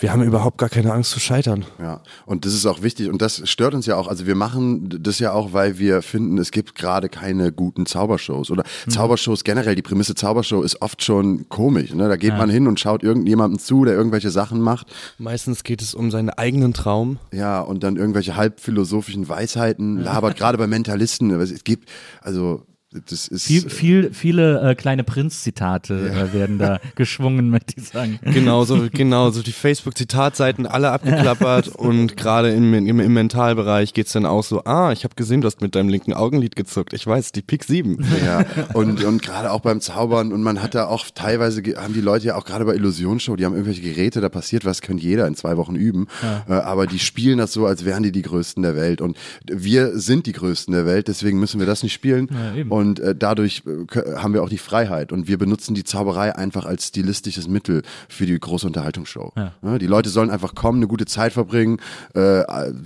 wir 0.00 0.12
haben 0.12 0.22
überhaupt 0.22 0.58
gar 0.58 0.68
keine 0.68 0.92
Angst 0.92 1.10
zu 1.10 1.20
scheitern. 1.20 1.64
Ja, 1.78 2.00
und 2.26 2.44
das 2.44 2.54
ist 2.54 2.66
auch 2.66 2.82
wichtig 2.82 3.08
und 3.10 3.20
das 3.20 3.48
stört 3.48 3.74
uns 3.74 3.86
ja 3.86 3.96
auch. 3.96 4.08
Also 4.08 4.26
wir 4.26 4.34
machen 4.34 4.88
das 5.00 5.18
ja 5.18 5.32
auch, 5.32 5.52
weil 5.52 5.78
wir 5.78 6.02
finden, 6.02 6.38
es 6.38 6.50
gibt 6.50 6.74
gerade 6.74 7.08
keine 7.08 7.52
guten 7.52 7.86
Zaubershows 7.86 8.50
oder 8.50 8.64
Zaubershows 8.88 9.44
generell. 9.44 9.74
Die 9.74 9.82
Prämisse 9.82 10.14
Zaubershow 10.14 10.62
ist 10.62 10.80
oft 10.80 11.04
schon 11.04 11.48
komisch. 11.48 11.92
Ne? 11.94 12.08
Da 12.08 12.16
geht 12.16 12.36
man 12.36 12.50
hin 12.50 12.66
und 12.66 12.80
schaut 12.80 13.02
irgendjemandem 13.02 13.58
zu, 13.58 13.84
der 13.84 13.94
irgendwelche 13.94 14.30
Sachen 14.30 14.60
macht. 14.60 14.86
Meistens 15.18 15.64
geht 15.64 15.82
es 15.82 15.94
um 15.94 16.10
seinen 16.10 16.30
eigenen 16.30 16.72
Traum. 16.72 17.18
Ja, 17.32 17.60
und 17.60 17.84
dann 17.84 17.96
irgendwelche 17.96 18.36
halbphilosophischen 18.36 19.28
Weisheiten 19.28 19.98
labert, 19.98 20.36
gerade 20.38 20.58
bei 20.58 20.66
Mentalisten. 20.66 21.32
Aber 21.32 21.42
Es 21.42 21.64
gibt, 21.64 21.88
also 22.22 22.62
das 22.92 23.28
ist 23.28 23.46
Viel, 23.46 23.70
viel, 23.70 24.12
viele 24.12 24.70
äh, 24.70 24.74
kleine 24.74 25.04
Prinz-Zitate 25.04 25.94
äh, 26.10 26.32
werden 26.32 26.58
da 26.58 26.80
geschwungen, 26.96 27.48
möchte 27.48 27.74
ich 27.76 27.86
sagen. 27.86 28.18
Genau, 28.22 28.64
so, 28.64 28.88
genau, 28.92 29.30
so 29.30 29.42
die 29.42 29.52
Facebook-Zitatseiten 29.52 30.66
alle 30.66 30.90
abgeklappert 30.90 31.68
und 31.76 32.16
gerade 32.16 32.50
im, 32.50 32.74
im, 32.74 32.98
im 32.98 33.14
Mentalbereich 33.14 33.94
geht's 33.94 34.10
dann 34.10 34.26
auch 34.26 34.42
so, 34.42 34.64
ah, 34.64 34.90
ich 34.90 35.04
habe 35.04 35.14
gesehen, 35.14 35.40
du 35.40 35.46
hast 35.46 35.60
mit 35.60 35.76
deinem 35.76 35.88
linken 35.88 36.12
Augenlid 36.12 36.56
gezuckt. 36.56 36.92
Ich 36.92 37.06
weiß, 37.06 37.30
die 37.30 37.42
Pik 37.42 37.62
7. 37.62 38.04
Ja, 38.24 38.44
und, 38.74 39.04
und 39.04 39.22
gerade 39.22 39.52
auch 39.52 39.60
beim 39.60 39.80
Zaubern 39.80 40.32
und 40.32 40.42
man 40.42 40.60
hat 40.60 40.74
da 40.74 40.86
auch 40.88 41.06
teilweise, 41.14 41.62
haben 41.76 41.94
die 41.94 42.00
Leute 42.00 42.26
ja 42.26 42.34
auch 42.34 42.44
gerade 42.44 42.64
bei 42.64 42.74
Illusionsshow, 42.74 43.36
die 43.36 43.44
haben 43.44 43.54
irgendwelche 43.54 43.82
Geräte, 43.82 44.20
da 44.20 44.28
passiert 44.28 44.64
was, 44.64 44.82
könnte 44.82 45.04
jeder 45.04 45.28
in 45.28 45.36
zwei 45.36 45.56
Wochen 45.56 45.76
üben, 45.76 46.08
äh, 46.48 46.52
aber 46.54 46.88
die 46.88 46.98
spielen 46.98 47.38
das 47.38 47.52
so, 47.52 47.66
als 47.66 47.84
wären 47.84 48.02
die 48.02 48.10
die 48.10 48.22
Größten 48.22 48.64
der 48.64 48.74
Welt 48.74 49.00
und 49.00 49.16
wir 49.46 49.96
sind 49.96 50.26
die 50.26 50.32
Größten 50.32 50.74
der 50.74 50.86
Welt, 50.86 51.06
deswegen 51.06 51.38
müssen 51.38 51.60
wir 51.60 51.68
das 51.68 51.84
nicht 51.84 51.92
spielen 51.92 52.28
Ja, 52.32 52.56
eben. 52.56 52.70
und 52.70 52.79
äh, 52.98 53.14
dadurch 53.14 53.62
äh, 53.66 54.16
haben 54.16 54.34
wir 54.34 54.42
auch 54.42 54.48
die 54.48 54.58
Freiheit 54.58 55.12
und 55.12 55.28
wir 55.28 55.38
benutzen 55.38 55.74
die 55.74 55.84
Zauberei 55.84 56.34
einfach 56.34 56.64
als 56.64 56.88
stilistisches 56.88 57.48
Mittel 57.48 57.82
für 58.08 58.26
die 58.26 58.38
große 58.38 58.66
Unterhaltungsshow. 58.66 59.32
Ja, 59.36 59.78
die 59.78 59.86
Leute 59.86 60.08
sollen 60.08 60.30
einfach 60.30 60.54
kommen, 60.54 60.78
eine 60.78 60.88
gute 60.88 61.06
Zeit 61.06 61.32
verbringen, 61.32 61.78
äh, 62.14 62.42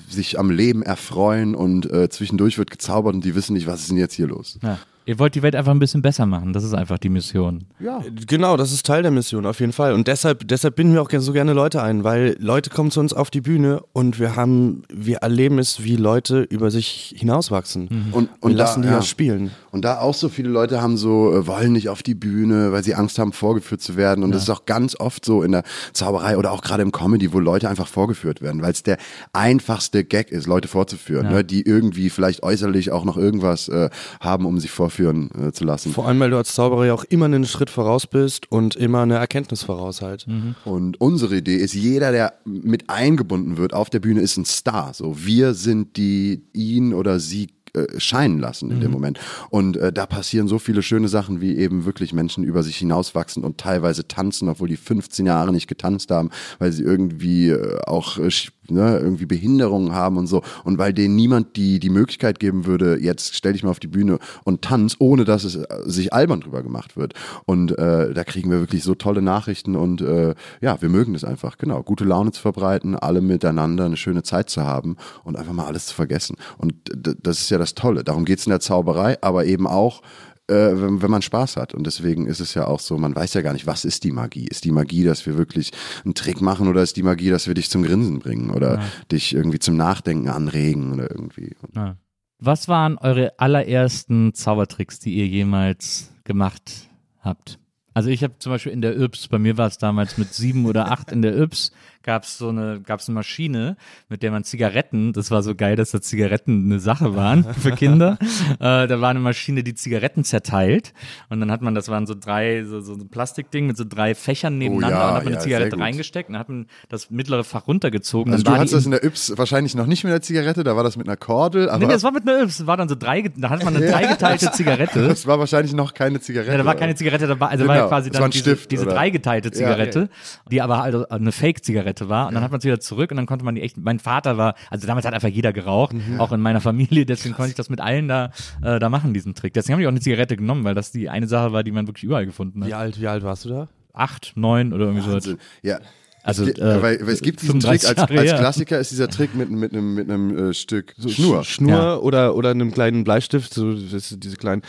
sich 0.08 0.38
am 0.38 0.50
Leben 0.50 0.82
erfreuen 0.82 1.54
und 1.54 1.90
äh, 1.90 2.08
zwischendurch 2.08 2.58
wird 2.58 2.70
gezaubert 2.70 3.14
und 3.14 3.24
die 3.24 3.34
wissen 3.34 3.54
nicht, 3.54 3.66
was 3.66 3.80
ist 3.80 3.90
denn 3.90 3.98
jetzt 3.98 4.14
hier 4.14 4.26
los. 4.26 4.58
Ja. 4.62 4.78
Ihr 5.06 5.18
wollt 5.18 5.34
die 5.34 5.42
Welt 5.42 5.54
einfach 5.54 5.72
ein 5.72 5.78
bisschen 5.78 6.00
besser 6.00 6.24
machen. 6.24 6.54
Das 6.54 6.64
ist 6.64 6.72
einfach 6.72 6.98
die 6.98 7.10
Mission. 7.10 7.64
Ja. 7.78 8.02
Genau, 8.26 8.56
das 8.56 8.72
ist 8.72 8.86
Teil 8.86 9.02
der 9.02 9.10
Mission, 9.10 9.44
auf 9.44 9.60
jeden 9.60 9.72
Fall. 9.72 9.92
Und 9.92 10.08
deshalb, 10.08 10.48
deshalb 10.48 10.76
binden 10.76 10.94
wir 10.94 11.02
auch 11.02 11.10
so 11.10 11.32
gerne 11.32 11.52
Leute 11.52 11.82
ein, 11.82 12.04
weil 12.04 12.36
Leute 12.38 12.70
kommen 12.70 12.90
zu 12.90 13.00
uns 13.00 13.12
auf 13.12 13.30
die 13.30 13.42
Bühne 13.42 13.82
und 13.92 14.18
wir 14.18 14.34
haben, 14.34 14.82
wir 14.90 15.18
erleben 15.18 15.58
es, 15.58 15.84
wie 15.84 15.96
Leute 15.96 16.40
über 16.42 16.70
sich 16.70 17.14
hinauswachsen. 17.18 17.88
Und, 18.12 18.30
wir 18.30 18.44
und 18.44 18.52
lassen 18.52 18.80
da, 18.80 18.88
die 18.88 18.92
ja. 18.92 19.00
ja 19.00 19.02
spielen. 19.02 19.50
Und 19.74 19.84
da 19.84 19.98
auch 19.98 20.14
so 20.14 20.28
viele 20.28 20.50
Leute 20.50 20.80
haben 20.80 20.96
so, 20.96 21.34
äh, 21.34 21.48
wollen 21.48 21.72
nicht 21.72 21.88
auf 21.88 22.04
die 22.04 22.14
Bühne, 22.14 22.70
weil 22.70 22.84
sie 22.84 22.94
Angst 22.94 23.18
haben, 23.18 23.32
vorgeführt 23.32 23.80
zu 23.80 23.96
werden. 23.96 24.22
Und 24.22 24.30
das 24.30 24.44
ist 24.44 24.50
auch 24.50 24.66
ganz 24.66 24.94
oft 25.00 25.24
so 25.24 25.42
in 25.42 25.50
der 25.50 25.64
Zauberei 25.92 26.38
oder 26.38 26.52
auch 26.52 26.62
gerade 26.62 26.84
im 26.84 26.92
Comedy, 26.92 27.32
wo 27.32 27.40
Leute 27.40 27.68
einfach 27.68 27.88
vorgeführt 27.88 28.40
werden, 28.40 28.62
weil 28.62 28.70
es 28.70 28.84
der 28.84 28.98
einfachste 29.32 30.04
Gag 30.04 30.30
ist, 30.30 30.46
Leute 30.46 30.68
vorzuführen, 30.68 31.28
ne, 31.28 31.42
die 31.42 31.62
irgendwie 31.62 32.08
vielleicht 32.08 32.44
äußerlich 32.44 32.92
auch 32.92 33.04
noch 33.04 33.16
irgendwas 33.16 33.66
äh, 33.66 33.90
haben, 34.20 34.46
um 34.46 34.60
sich 34.60 34.70
vorführen 34.70 35.30
äh, 35.48 35.50
zu 35.50 35.64
lassen. 35.64 35.92
Vor 35.92 36.06
allem, 36.06 36.20
weil 36.20 36.30
du 36.30 36.36
als 36.36 36.54
Zauberer 36.54 36.86
ja 36.86 36.94
auch 36.94 37.04
immer 37.08 37.24
einen 37.24 37.44
Schritt 37.44 37.68
voraus 37.68 38.06
bist 38.06 38.52
und 38.52 38.76
immer 38.76 39.02
eine 39.02 39.16
Erkenntnis 39.16 39.64
voraus 39.64 40.02
halt. 40.02 40.24
Und 40.64 41.00
unsere 41.00 41.34
Idee 41.34 41.56
ist, 41.56 41.74
jeder, 41.74 42.12
der 42.12 42.34
mit 42.44 42.90
eingebunden 42.90 43.56
wird 43.56 43.74
auf 43.74 43.90
der 43.90 43.98
Bühne, 43.98 44.20
ist 44.20 44.36
ein 44.36 44.44
Star. 44.44 44.94
So, 44.94 45.16
wir 45.26 45.52
sind 45.54 45.96
die 45.96 46.44
ihn 46.52 46.94
oder 46.94 47.18
sie 47.18 47.48
äh, 47.74 47.98
scheinen 47.98 48.38
lassen 48.38 48.70
in 48.70 48.80
dem 48.80 48.90
Moment. 48.90 49.18
Und 49.50 49.76
äh, 49.76 49.92
da 49.92 50.06
passieren 50.06 50.48
so 50.48 50.58
viele 50.58 50.82
schöne 50.82 51.08
Sachen, 51.08 51.40
wie 51.40 51.56
eben 51.56 51.84
wirklich 51.84 52.12
Menschen 52.12 52.44
über 52.44 52.62
sich 52.62 52.76
hinauswachsen 52.76 53.42
und 53.42 53.58
teilweise 53.58 54.06
tanzen, 54.06 54.48
obwohl 54.48 54.68
die 54.68 54.76
15 54.76 55.26
Jahre 55.26 55.52
nicht 55.52 55.66
getanzt 55.66 56.10
haben, 56.10 56.30
weil 56.58 56.72
sie 56.72 56.82
irgendwie 56.82 57.50
äh, 57.50 57.80
auch 57.86 58.18
äh, 58.18 58.30
ne, 58.68 58.98
irgendwie 58.98 59.26
Behinderungen 59.26 59.92
haben 59.92 60.16
und 60.16 60.26
so. 60.26 60.42
Und 60.64 60.78
weil 60.78 60.92
denen 60.92 61.16
niemand 61.16 61.56
die, 61.56 61.78
die 61.78 61.90
Möglichkeit 61.90 62.38
geben 62.38 62.66
würde, 62.66 62.98
jetzt 63.00 63.34
stell 63.34 63.52
dich 63.52 63.62
mal 63.62 63.70
auf 63.70 63.80
die 63.80 63.88
Bühne 63.88 64.18
und 64.44 64.62
tanz, 64.62 64.96
ohne 64.98 65.24
dass 65.24 65.44
es 65.44 65.56
äh, 65.56 65.66
sich 65.84 66.12
albern 66.12 66.40
drüber 66.40 66.62
gemacht 66.62 66.96
wird. 66.96 67.14
Und 67.46 67.76
äh, 67.78 68.12
da 68.12 68.24
kriegen 68.24 68.50
wir 68.50 68.60
wirklich 68.60 68.82
so 68.82 68.94
tolle 68.94 69.22
Nachrichten 69.22 69.76
und 69.76 70.00
äh, 70.00 70.34
ja, 70.60 70.80
wir 70.80 70.88
mögen 70.88 71.14
es 71.14 71.24
einfach, 71.24 71.58
genau. 71.58 71.82
Gute 71.82 72.04
Laune 72.04 72.32
zu 72.32 72.40
verbreiten, 72.40 72.96
alle 72.96 73.20
miteinander 73.20 73.84
eine 73.84 73.96
schöne 73.96 74.22
Zeit 74.22 74.50
zu 74.50 74.62
haben 74.62 74.96
und 75.22 75.36
einfach 75.36 75.52
mal 75.52 75.66
alles 75.66 75.86
zu 75.86 75.94
vergessen. 75.94 76.36
Und 76.58 76.74
das 76.94 77.40
ist 77.40 77.50
ja 77.50 77.58
das 77.58 77.74
Tolle. 77.74 78.04
Darum 78.04 78.24
geht's 78.24 78.46
in 78.46 78.50
der 78.50 78.60
Zauberei, 78.60 79.18
aber 79.22 79.44
eben 79.44 79.66
auch 79.66 80.02
wenn, 80.46 81.02
wenn 81.02 81.10
man 81.10 81.22
Spaß 81.22 81.56
hat. 81.56 81.74
Und 81.74 81.86
deswegen 81.86 82.26
ist 82.26 82.40
es 82.40 82.54
ja 82.54 82.66
auch 82.66 82.80
so, 82.80 82.98
man 82.98 83.14
weiß 83.14 83.34
ja 83.34 83.42
gar 83.42 83.52
nicht, 83.52 83.66
was 83.66 83.84
ist 83.84 84.04
die 84.04 84.12
Magie? 84.12 84.46
Ist 84.46 84.64
die 84.64 84.72
Magie, 84.72 85.04
dass 85.04 85.26
wir 85.26 85.36
wirklich 85.38 85.70
einen 86.04 86.14
Trick 86.14 86.40
machen 86.40 86.68
oder 86.68 86.82
ist 86.82 86.96
die 86.96 87.02
Magie, 87.02 87.30
dass 87.30 87.46
wir 87.46 87.54
dich 87.54 87.70
zum 87.70 87.82
Grinsen 87.82 88.18
bringen 88.18 88.50
oder 88.50 88.82
dich 89.10 89.34
irgendwie 89.34 89.58
zum 89.58 89.76
Nachdenken 89.76 90.28
anregen 90.28 90.92
oder 90.92 91.10
irgendwie. 91.10 91.56
Ja. 91.74 91.96
Was 92.38 92.68
waren 92.68 92.98
eure 92.98 93.38
allerersten 93.38 94.34
Zaubertricks, 94.34 94.98
die 94.98 95.14
ihr 95.14 95.26
jemals 95.26 96.12
gemacht 96.24 96.90
habt? 97.20 97.58
Also 97.94 98.10
ich 98.10 98.24
habe 98.24 98.34
zum 98.38 98.52
Beispiel 98.52 98.72
in 98.72 98.82
der 98.82 98.98
Yps, 99.00 99.28
bei 99.28 99.38
mir 99.38 99.56
war 99.56 99.68
es 99.68 99.78
damals 99.78 100.18
mit 100.18 100.34
sieben 100.34 100.66
oder 100.66 100.90
acht 100.90 101.12
in 101.12 101.22
der 101.22 101.38
Yps, 101.38 101.70
gab 102.04 102.22
es 102.24 102.38
so 102.38 102.48
eine, 102.48 102.80
gab's 102.80 103.08
eine 103.08 103.14
Maschine, 103.14 103.76
mit 104.08 104.22
der 104.22 104.30
man 104.30 104.44
Zigaretten, 104.44 105.12
das 105.12 105.30
war 105.30 105.42
so 105.42 105.54
geil, 105.54 105.74
dass 105.74 105.90
da 105.90 106.00
Zigaretten 106.00 106.66
eine 106.66 106.78
Sache 106.78 107.16
waren 107.16 107.44
für 107.60 107.72
Kinder. 107.72 108.18
äh, 108.60 108.86
da 108.86 109.00
war 109.00 109.10
eine 109.10 109.20
Maschine, 109.20 109.64
die 109.64 109.74
Zigaretten 109.74 110.22
zerteilt 110.24 110.92
und 111.30 111.40
dann 111.40 111.50
hat 111.50 111.62
man, 111.62 111.74
das 111.74 111.88
waren 111.88 112.06
so 112.06 112.14
drei, 112.14 112.64
so, 112.64 112.80
so 112.80 112.94
ein 112.94 113.08
Plastikding 113.08 113.66
mit 113.66 113.76
so 113.76 113.84
drei 113.88 114.14
Fächern 114.14 114.58
nebeneinander 114.58 114.96
Oh 114.96 115.00
ja, 115.00 115.08
und 115.08 115.14
hat 115.16 115.24
man 115.24 115.32
ja, 115.32 115.38
eine 115.38 115.44
Zigarette 115.44 115.78
reingesteckt 115.78 116.28
und 116.28 116.38
hat 116.38 116.48
man 116.48 116.66
das 116.88 117.10
mittlere 117.10 117.44
Fach 117.44 117.66
runtergezogen. 117.66 118.32
Also 118.32 118.44
dann 118.44 118.52
du 118.52 118.54
war 118.54 118.60
hattest 118.60 118.74
das 118.74 118.84
in 118.84 118.92
der 118.92 119.04
Yps 119.04 119.32
wahrscheinlich 119.36 119.74
noch 119.74 119.86
nicht 119.86 120.04
mit 120.04 120.12
einer 120.12 120.22
Zigarette, 120.22 120.62
da 120.62 120.76
war 120.76 120.84
das 120.84 120.96
mit 120.96 121.08
einer 121.08 121.16
Kordel, 121.16 121.68
aber 121.68 121.86
Nee, 121.86 121.92
das 121.92 122.02
war 122.02 122.12
mit 122.12 122.28
einer 122.28 122.42
Yps, 122.42 122.66
war 122.66 122.76
dann 122.76 122.88
so 122.88 122.94
drei, 122.94 123.22
da 123.22 123.50
hat 123.50 123.64
man 123.64 123.76
eine 123.76 123.86
dreigeteilte 123.90 124.52
Zigarette. 124.52 125.08
das 125.08 125.26
war 125.26 125.38
wahrscheinlich 125.38 125.72
noch 125.72 125.94
keine 125.94 126.20
Zigarette. 126.20 126.52
Ja, 126.52 126.58
da 126.58 126.64
war 126.64 126.74
keine 126.74 126.94
Zigarette 126.94 127.24
also 127.24 127.38
war 127.38 127.50
Genau, 127.50 127.74
ja 127.74 127.88
quasi 127.88 128.10
es 128.10 128.14
war 128.14 128.22
dann 128.22 128.30
diese, 128.30 128.44
Stift, 128.44 128.70
diese 128.70 128.84
dreigeteilte 128.84 129.50
Zigarette, 129.50 130.10
die 130.50 130.60
aber 130.60 130.82
halt 130.82 131.10
eine 131.10 131.32
Fake-Zigarette 131.32 131.93
war. 132.08 132.28
Und 132.28 132.34
dann 132.34 132.42
hat 132.42 132.50
man 132.50 132.58
es 132.58 132.64
wieder 132.64 132.80
zurück 132.80 133.10
und 133.10 133.16
dann 133.16 133.26
konnte 133.26 133.44
man 133.44 133.54
die 133.54 133.62
echt. 133.62 133.76
Mein 133.76 133.98
Vater 133.98 134.36
war, 134.36 134.54
also 134.70 134.86
damals 134.86 135.06
hat 135.06 135.14
einfach 135.14 135.28
jeder 135.28 135.52
geraucht, 135.52 135.94
Mhm. 135.94 136.20
auch 136.20 136.32
in 136.32 136.40
meiner 136.40 136.60
Familie, 136.60 137.06
deswegen 137.06 137.34
konnte 137.34 137.50
ich 137.50 137.56
das 137.56 137.70
mit 137.70 137.80
allen 137.80 138.08
da, 138.08 138.30
äh, 138.62 138.78
da 138.78 138.88
machen, 138.88 139.14
diesen 139.14 139.34
Trick. 139.34 139.54
Deswegen 139.54 139.74
habe 139.74 139.82
ich 139.82 139.86
auch 139.88 139.92
eine 139.92 140.00
Zigarette 140.00 140.36
genommen, 140.36 140.64
weil 140.64 140.74
das 140.74 140.92
die 140.92 141.08
eine 141.08 141.26
Sache 141.26 141.52
war, 141.52 141.62
die 141.64 141.72
man 141.72 141.86
wirklich 141.86 142.04
überall 142.04 142.26
gefunden 142.26 142.60
hat. 142.62 142.68
Wie 142.68 142.74
alt, 142.74 143.00
wie 143.00 143.06
alt 143.08 143.22
warst 143.22 143.44
du 143.44 143.48
da? 143.48 143.68
Acht, 143.92 144.32
neun 144.36 144.72
oder 144.72 144.86
irgendwie 144.86 145.04
so. 145.06 145.12
Wahnsinn. 145.12 145.38
Ja. 145.62 145.78
Also, 146.26 146.46
äh, 146.46 146.82
weil, 146.82 147.00
weil 147.02 147.08
es 147.10 147.20
gibt 147.20 147.42
diesen 147.42 147.60
Trick, 147.60 147.82
35 147.82 147.88
als, 147.88 147.98
Jahre 148.10 148.18
als. 148.32 148.40
Klassiker 148.40 148.78
ist 148.78 148.90
dieser 148.90 149.08
Trick 149.08 149.34
mit, 149.34 149.50
mit 149.50 149.72
einem, 149.74 149.94
mit 149.94 150.08
einem 150.10 150.50
äh, 150.50 150.54
Stück 150.54 150.94
Schnur. 151.06 151.44
Schnur 151.44 151.70
Ja. 151.70 151.96
oder, 151.98 152.34
oder 152.34 152.50
einem 152.50 152.72
kleinen 152.72 153.04
Bleistift, 153.04 153.52
so 153.52 153.74
diese 153.74 154.36
kleinen. 154.36 154.62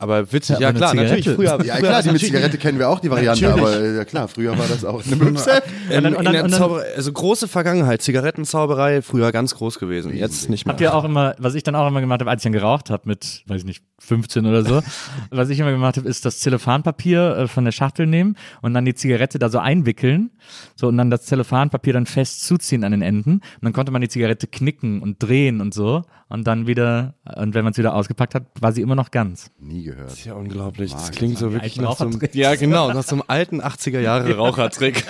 Aber 0.00 0.32
witzig, 0.32 0.56
Ja, 0.56 0.60
ja, 0.62 0.68
aber 0.70 0.78
klar, 0.78 0.90
eine 0.92 1.02
natürlich. 1.02 1.24
Zigarette. 1.26 1.36
Früher, 1.58 1.66
Ja 1.66 1.74
früher 1.76 1.88
klar, 1.88 2.02
die 2.02 2.10
mit 2.10 2.20
Zigarette 2.22 2.56
kennen 2.58 2.78
wir 2.78 2.88
auch, 2.88 3.00
die 3.00 3.10
Variante, 3.10 3.44
Natürlich. 3.44 3.66
aber 3.76 3.80
äh, 3.84 3.96
ja 3.96 4.04
klar, 4.06 4.28
früher 4.28 4.58
war 4.58 4.66
das 4.66 4.84
auch 4.84 5.04
eine 5.06 5.16
Möpse. 5.16 5.50
Ähm, 5.90 5.96
Und 5.98 6.04
dann- 6.04 6.14
und 6.14 6.18
in 6.20 6.24
dann- 6.24 6.32
der 6.32 6.44
und 6.44 6.50
dann- 6.52 6.58
Zauberei, 6.60 6.84
also 6.96 7.12
große 7.12 7.48
Vergangenheit, 7.48 8.00
Zigarettenzauberei, 8.02 9.02
früher 9.02 9.30
ganz 9.30 9.54
groß 9.54 9.78
gewesen. 9.78 10.16
Jetzt 10.16 10.48
nicht 10.48 10.64
mehr. 10.64 10.72
Habt 10.72 10.80
ihr 10.80 10.94
auch 10.94 11.04
immer, 11.04 11.34
was 11.38 11.54
ich 11.54 11.62
dann 11.62 11.74
auch 11.74 11.86
immer 11.86 12.00
gemacht 12.00 12.20
habe, 12.20 12.30
als 12.30 12.40
ich 12.40 12.44
dann 12.44 12.52
geraucht 12.52 12.88
habe 12.90 13.02
mit, 13.08 13.42
weiß 13.46 13.60
ich 13.60 13.66
nicht, 13.66 13.84
15 13.98 14.46
oder 14.46 14.64
so, 14.64 14.80
was 15.30 15.50
ich 15.50 15.58
immer 15.60 15.70
gemacht 15.70 15.98
habe, 15.98 16.08
ist 16.08 16.24
das 16.24 16.40
Zellophanpapier 16.40 17.36
äh, 17.36 17.46
von 17.48 17.64
der 17.66 17.72
Schachtel 17.72 18.06
nehmen 18.06 18.36
und 18.62 18.72
dann 18.72 18.86
die 18.86 18.94
Zigarette 18.94 19.38
da 19.38 19.50
so 19.50 19.58
einwickeln, 19.58 20.30
so 20.76 20.88
und 20.88 20.96
dann 20.96 21.10
das 21.10 21.26
Zellophanpapier 21.26 21.92
dann 21.92 22.06
fest 22.06 22.44
zuziehen 22.46 22.84
an 22.84 22.92
den 22.92 23.02
Enden 23.02 23.32
und 23.34 23.42
dann 23.62 23.72
konnte 23.74 23.92
man 23.92 24.00
die 24.00 24.08
Zigarette 24.08 24.46
knicken 24.46 25.02
und 25.02 25.22
drehen 25.22 25.60
und 25.60 25.74
so 25.74 26.02
und 26.28 26.46
dann 26.46 26.66
wieder, 26.66 27.14
und 27.36 27.54
wenn 27.54 27.64
man 27.64 27.72
es 27.72 27.78
wieder 27.78 27.92
ausgepackt 27.94 28.34
hat, 28.34 28.44
war 28.60 28.72
sie 28.72 28.82
immer 28.82 28.94
noch 28.94 29.10
ganz. 29.10 29.50
Nie 29.58 29.82
gehört. 29.90 30.10
Das 30.10 30.18
ist 30.18 30.24
ja 30.24 30.34
unglaublich. 30.34 30.92
Das 30.92 31.10
klingt 31.10 31.38
so 31.38 31.52
wirklich 31.52 31.78
alten 31.78 31.82
nach 31.82 31.96
so 31.96 32.04
einem. 32.06 32.20
Ja, 32.32 32.54
genau, 32.54 32.92
nach 32.92 33.04
so 33.04 33.16
einem 33.16 33.24
alten 33.26 33.60
80er 33.60 34.00
Jahre 34.00 34.34
Rauchertrick. 34.36 35.04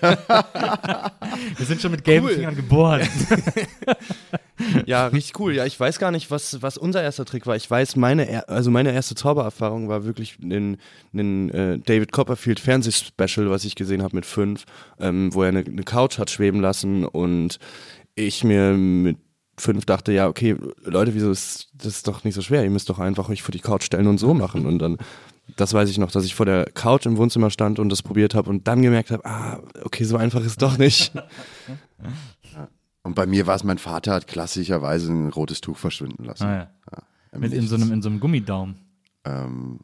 Wir 0.00 1.66
sind 1.66 1.80
schon 1.80 1.90
mit 1.90 2.04
gelben 2.04 2.26
Cool. 2.26 2.34
Fingern 2.34 2.56
geboren. 2.56 3.02
Ja, 4.86 5.06
richtig 5.08 5.40
cool. 5.40 5.54
Ja, 5.54 5.66
ich 5.66 5.78
weiß 5.78 5.98
gar 5.98 6.12
nicht, 6.12 6.30
was, 6.30 6.62
was 6.62 6.78
unser 6.78 7.02
erster 7.02 7.24
Trick 7.24 7.46
war. 7.46 7.56
Ich 7.56 7.68
weiß, 7.68 7.96
meine, 7.96 8.48
also 8.48 8.70
meine 8.70 8.92
erste 8.92 9.16
Zaubererfahrung 9.16 9.88
war 9.88 10.04
wirklich 10.04 10.38
ein, 10.40 10.76
ein 11.12 11.50
äh, 11.50 11.78
David 11.80 12.12
Copperfield 12.12 12.60
Fernsehspecial, 12.60 13.50
was 13.50 13.64
ich 13.64 13.74
gesehen 13.74 14.02
habe 14.02 14.14
mit 14.14 14.26
fünf, 14.26 14.64
ähm, 15.00 15.34
wo 15.34 15.42
er 15.42 15.48
eine, 15.48 15.60
eine 15.60 15.82
Couch 15.82 16.18
hat 16.18 16.30
schweben 16.30 16.60
lassen 16.60 17.04
und 17.04 17.58
ich 18.14 18.44
mir 18.44 18.72
mit 18.74 19.18
fünf 19.58 19.84
dachte, 19.84 20.12
ja, 20.12 20.28
okay, 20.28 20.56
Leute, 20.84 21.14
wieso 21.14 21.30
ist 21.30 21.68
das 21.74 21.96
ist 21.96 22.08
doch 22.08 22.24
nicht 22.24 22.34
so 22.34 22.42
schwer? 22.42 22.64
Ihr 22.64 22.70
müsst 22.70 22.88
doch 22.88 22.98
einfach 22.98 23.28
euch 23.28 23.42
vor 23.42 23.52
die 23.52 23.60
Couch 23.60 23.84
stellen 23.84 24.06
und 24.06 24.18
so 24.18 24.34
machen. 24.34 24.66
Und 24.66 24.78
dann, 24.78 24.98
das 25.56 25.74
weiß 25.74 25.90
ich 25.90 25.98
noch, 25.98 26.10
dass 26.10 26.24
ich 26.24 26.34
vor 26.34 26.46
der 26.46 26.64
Couch 26.66 27.06
im 27.06 27.16
Wohnzimmer 27.16 27.50
stand 27.50 27.78
und 27.78 27.88
das 27.88 28.02
probiert 28.02 28.34
habe 28.34 28.50
und 28.50 28.66
dann 28.68 28.82
gemerkt 28.82 29.10
habe, 29.10 29.24
ah, 29.24 29.60
okay, 29.84 30.04
so 30.04 30.16
einfach 30.16 30.40
ist 30.40 30.46
es 30.46 30.56
doch 30.56 30.78
nicht. 30.78 31.12
Und 33.04 33.16
bei 33.16 33.26
mir 33.26 33.48
war 33.48 33.56
es, 33.56 33.64
mein 33.64 33.78
Vater 33.78 34.14
hat 34.14 34.28
klassischerweise 34.28 35.12
ein 35.12 35.28
rotes 35.30 35.60
Tuch 35.60 35.76
verschwinden 35.76 36.24
lassen. 36.24 36.44
Ah, 36.44 36.54
ja. 36.54 36.68
Ja, 37.32 37.38
Mit 37.38 37.52
in 37.52 37.66
so 37.66 37.74
einem, 37.74 37.92
in 37.92 38.00
so 38.00 38.08
einem 38.08 38.20
Gummidaumen. 38.20 38.76
ähm, 39.24 39.80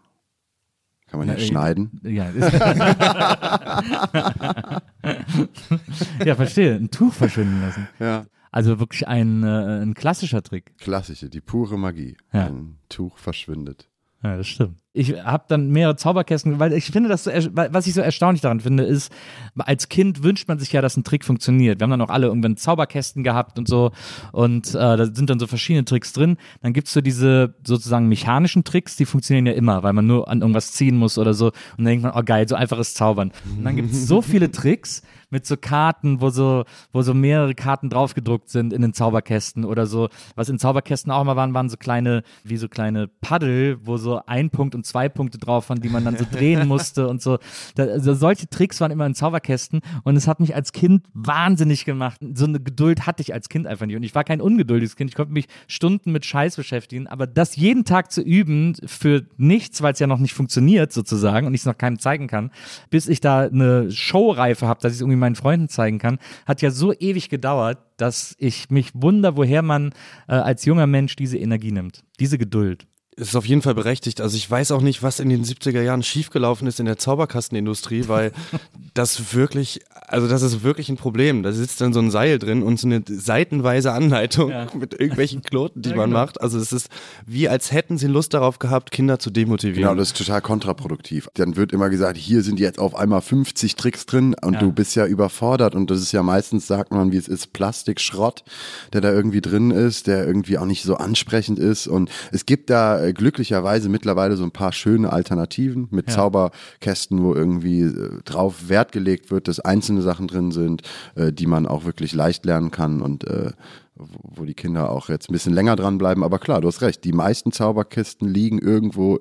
kann 1.09 1.19
man 1.19 1.27
ja, 1.29 1.35
Ja, 1.35 1.41
äh, 1.41 1.45
schneiden. 1.45 2.01
Ja. 2.05 2.31
ja, 6.25 6.35
verstehe. 6.37 6.77
Ein 6.77 6.91
Tuch 6.91 7.13
verschwinden 7.13 7.61
lassen. 7.61 7.89
Ja. 7.99 8.25
Also 8.51 8.79
wirklich 8.79 9.07
ein, 9.07 9.43
äh, 9.43 9.83
ein 9.83 9.95
klassischer 9.95 10.43
Trick. 10.43 10.77
Klassische, 10.79 11.29
die 11.29 11.41
pure 11.41 11.79
Magie. 11.79 12.17
Ja. 12.33 12.47
Ein 12.47 12.79
Tuch 12.89 13.19
verschwindet. 13.19 13.89
Ja, 14.23 14.37
das 14.37 14.49
stimmt. 14.49 14.79
Ich 14.93 15.13
habe 15.23 15.45
dann 15.47 15.71
mehrere 15.71 15.95
Zauberkästen, 15.95 16.59
weil 16.59 16.73
ich 16.73 16.87
finde, 16.87 17.09
das 17.09 17.23
so, 17.23 17.31
was 17.31 17.87
ich 17.87 17.95
so 17.95 18.01
erstaunlich 18.01 18.41
daran 18.41 18.59
finde, 18.59 18.83
ist, 18.83 19.13
als 19.57 19.89
Kind 19.89 20.25
wünscht 20.25 20.49
man 20.49 20.59
sich 20.59 20.73
ja, 20.73 20.81
dass 20.83 20.97
ein 20.97 21.05
Trick 21.05 21.25
funktioniert. 21.25 21.79
Wir 21.79 21.85
haben 21.85 21.93
dann 21.93 22.01
auch 22.01 22.11
alle 22.11 22.27
irgendwann 22.27 22.57
Zauberkästen 22.57 23.23
gehabt 23.23 23.61
und 23.61 23.69
so 23.69 23.93
und 24.33 24.71
äh, 24.71 24.97
da 24.97 25.07
sind 25.07 25.31
dann 25.31 25.39
so 25.39 25.47
verschiedene 25.47 25.85
Tricks 25.85 26.13
drin. 26.13 26.37
Dann 26.63 26.73
gibt's 26.73 26.93
so 26.93 27.01
diese 27.01 27.55
sozusagen 27.65 28.09
mechanischen 28.09 28.65
Tricks, 28.65 28.97
die 28.97 29.05
funktionieren 29.05 29.47
ja 29.47 29.53
immer, 29.53 29.85
weil 29.85 29.93
man 29.93 30.09
nur 30.09 30.29
an 30.29 30.41
irgendwas 30.41 30.73
ziehen 30.73 30.97
muss 30.97 31.17
oder 31.17 31.33
so 31.33 31.47
und 31.47 31.55
dann 31.79 31.87
denkt 31.87 32.03
man, 32.03 32.13
oh 32.17 32.23
geil, 32.25 32.49
so 32.49 32.57
einfaches 32.57 32.95
Zaubern. 32.95 33.31
Und 33.57 33.65
dann 33.65 33.77
gibt's 33.77 34.09
so 34.09 34.21
viele 34.21 34.51
Tricks 34.51 35.03
mit 35.31 35.47
so 35.47 35.57
Karten, 35.57 36.21
wo 36.21 36.31
so, 36.31 36.65
wo 36.93 37.03
so 37.03 37.15
mehrere 37.15 37.55
Karten 37.55 37.91
draufgedruckt 37.91 38.49
sind 38.49 38.73
in 38.73 38.83
den 38.83 38.95
Zauberkästen 38.95 39.65
oder 39.65 39.87
so. 39.87 40.09
Was 40.35 40.49
in 40.49 40.59
Zauberkästen 40.59 41.13
auch 41.13 41.25
mal 41.25 41.37
waren, 41.37 41.55
waren 41.55 41.69
so 41.69 41.77
kleine, 41.77 42.23
wie 42.45 42.57
so 42.57 42.69
kleine 42.69 43.09
Paddel, 43.09 43.79
wo 43.83 43.97
so 43.97 44.21
ein 44.27 44.51
Punkt 44.51 44.75
und 44.75 44.87
zwei 44.87 45.09
Punkte 45.09 45.39
drauf 45.39 45.69
waren, 45.69 45.81
die 45.81 45.89
man 45.89 46.05
dann 46.05 46.17
so 46.17 46.25
drehen 46.31 46.67
musste 46.67 47.09
und 47.09 47.23
so. 47.23 47.39
Da, 47.75 47.85
also 47.85 48.15
solche 48.15 48.49
Tricks 48.49 48.81
waren 48.81 48.91
immer 48.91 49.07
in 49.07 49.15
Zauberkästen 49.15 49.81
und 50.05 50.17
es 50.17 50.27
hat 50.27 50.41
mich 50.41 50.55
als 50.55 50.73
Kind 50.73 51.05
wahnsinnig 51.13 51.85
gemacht. 51.85 52.21
So 52.35 52.47
eine 52.47 52.61
Geduld 52.61 53.07
hatte 53.07 53.23
ich 53.23 53.35
als 53.35 53.49
Kind 53.49 53.67
einfach 53.67 53.87
nicht. 53.87 53.97
Und 53.97 54.03
ich 54.03 54.15
war 54.15 54.25
kein 54.25 54.41
ungeduldiges 54.41 54.97
Kind. 54.97 55.11
Ich 55.11 55.17
konnte 55.17 55.33
mich 55.33 55.47
Stunden 55.67 56.13
mit 56.13 56.25
Scheiß 56.25 56.57
beschäftigen. 56.57 57.07
Aber 57.07 57.27
das 57.27 57.57
jeden 57.57 57.85
Tag 57.85 58.11
zu 58.11 58.23
üben 58.23 58.75
für 58.87 59.27
nichts, 59.37 59.83
weil 59.83 59.93
es 59.93 59.99
ja 59.99 60.07
noch 60.07 60.19
nicht 60.19 60.35
funktioniert 60.35 60.93
sozusagen 60.93 61.47
und 61.47 61.55
ich 61.55 61.61
es 61.61 61.67
noch 61.67 61.79
keinem 61.79 61.99
zeigen 61.99 62.27
kann, 62.27 62.51
bis 62.91 63.09
ich 63.09 63.21
da 63.21 63.41
eine 63.41 63.91
Showreife 63.91 64.67
habe, 64.67 64.81
dass 64.81 64.93
ich 64.93 64.97
es 64.97 65.01
irgendwie 65.01 65.18
meinen 65.19 65.37
Freunden 65.37 65.69
zeigen 65.69 65.99
kann, 65.99 66.19
hat 66.47 66.63
ja 66.63 66.71
so 66.71 66.93
ewig 66.93 67.29
gedauert, 67.29 67.79
dass 67.97 68.35
ich 68.39 68.71
mich 68.71 68.91
wunder, 68.95 69.37
woher 69.37 69.63
man 69.63 69.93
äh, 70.29 70.35
als 70.35 70.65
junger 70.65 70.87
Mensch 70.87 71.17
diese 71.17 71.39
Energie 71.39 71.73
nimmt. 71.73 72.05
Diese 72.21 72.39
Geduld. 72.39 72.87
Es 73.17 73.29
ist 73.29 73.37
auf 73.37 73.47
jeden 73.47 73.63
Fall 73.63 73.75
berechtigt. 73.75 74.21
Also 74.21 74.37
ich 74.37 74.49
weiß 74.49 74.71
auch 74.71 74.81
nicht, 74.81 75.03
was 75.03 75.19
in 75.19 75.29
den 75.29 75.45
70er 75.45 75.83
Jahren 75.83 76.05
schiefgelaufen 76.05 76.69
ist 76.69 76.79
in 76.79 76.87
der 76.87 76.99
Zauberkastenindustrie, 76.99 78.07
weil 78.07 78.33
das 78.95 79.35
wirklich, 79.35 79.81
also 80.09 80.27
das 80.29 80.43
ist 80.43 80.63
wirklich 80.63 80.89
ein 80.89 80.97
Problem. 80.97 81.43
Da 81.43 81.53
sitzt 81.53 81.81
dann 81.81 81.93
so 81.93 82.01
ein 82.01 82.11
Seil 82.11 82.39
drin 82.39 82.63
und 82.63 82.79
so 82.81 82.87
eine 82.87 83.03
seitenweise 83.07 83.93
Anleitung 83.93 84.51
Ja. 84.51 84.67
mit 84.75 84.95
irgendwelchen 84.99 85.43
Knoten, 85.43 85.83
die 85.83 85.91
Ja, 85.91 85.97
man 85.97 86.11
genau. 86.11 86.21
macht. 86.21 86.41
Also 86.41 86.59
es 86.59 86.73
ist 86.73 86.89
wie, 87.27 87.49
als 87.49 87.73
hätten 87.73 87.99
sie 87.99 88.07
Lust 88.07 88.35
darauf 88.35 88.59
gehabt, 88.59 88.91
Kinder 88.91 89.19
zu 89.19 89.31
demotivieren. 89.31 89.83
Genau, 89.83 89.95
das 89.95 90.09
ist 90.13 90.19
total 90.19 90.41
kontraproduktiv. 90.41 91.29
Dann 91.35 91.57
wird 91.57 91.73
immer 91.73 91.91
gesagt, 91.91 92.17
hier 92.17 92.43
sind 92.43 92.59
jetzt 92.61 92.79
auf 92.79 92.95
einmal 92.95 93.21
50 93.21 93.77
Tricks 93.77 94.07
drin 94.07 94.35
und 94.43 94.55
Ja. 94.55 94.61
du 94.61 94.73
bist 94.73 94.97
ja 94.97 95.07
überfordert 95.07 95.75
und 95.75 95.91
das 95.91 96.01
ist 96.01 96.13
ja 96.13 96.23
meistens, 96.23 96.67
sagt 96.67 96.91
man, 96.93 97.13
wie 97.13 97.17
es 97.17 97.29
ist, 97.29 97.53
Plastikschrott, 97.53 98.45
der 98.93 99.01
da 99.01 99.13
irgendwie 99.13 99.41
drin 99.41 99.71
ist, 99.71 100.07
der 100.07 100.27
irgendwie 100.27 100.59
auch 100.59 100.65
nicht 100.67 100.83
so 100.83 100.97
ansprechend 100.97 101.59
ist 101.59 101.87
und 101.87 102.11
es 102.33 102.47
gibt 102.47 102.71
da 102.71 103.03
äh, 103.05 103.13
glücklicherweise 103.13 103.89
mittlerweile 103.89 104.37
so 104.37 104.45
ein 104.45 104.51
paar 104.51 104.73
schöne 104.73 105.13
Alternativen 105.13 105.89
mit 105.91 106.09
Ja. 106.09 106.15
Zauberkästen, 106.17 107.23
wo 107.23 107.35
irgendwie 107.35 107.83
äh, 107.83 108.23
drauf 108.25 108.69
Wert 108.69 108.93
gelegt 108.93 109.31
wird, 109.31 109.49
dass 109.49 109.61
einzelne 109.61 109.98
Sachen 110.03 110.29
drin 110.29 110.51
sind, 110.51 110.83
äh, 111.15 111.33
die 111.33 111.47
man 111.47 111.67
auch 111.67 111.85
wirklich 111.85 112.13
leicht 112.15 112.45
lernen 112.45 112.71
kann 112.71 113.01
und 113.01 113.25
äh, 113.27 113.53
wo 113.95 114.45
die 114.45 114.55
Kinder 114.55 114.91
auch 114.91 115.09
jetzt 115.09 115.29
ein 115.29 115.33
bisschen 115.33 115.55
länger 115.55 115.77
dranbleiben. 115.77 116.23
Aber 116.23 116.39
klar, 116.39 116.61
du 116.61 116.69
hast 116.69 116.83
recht, 116.83 117.05
die 117.05 117.13
meisten 117.13 117.53
Zauberkisten 117.53 118.29
liegen 118.29 118.59
irgendwo 118.59 119.19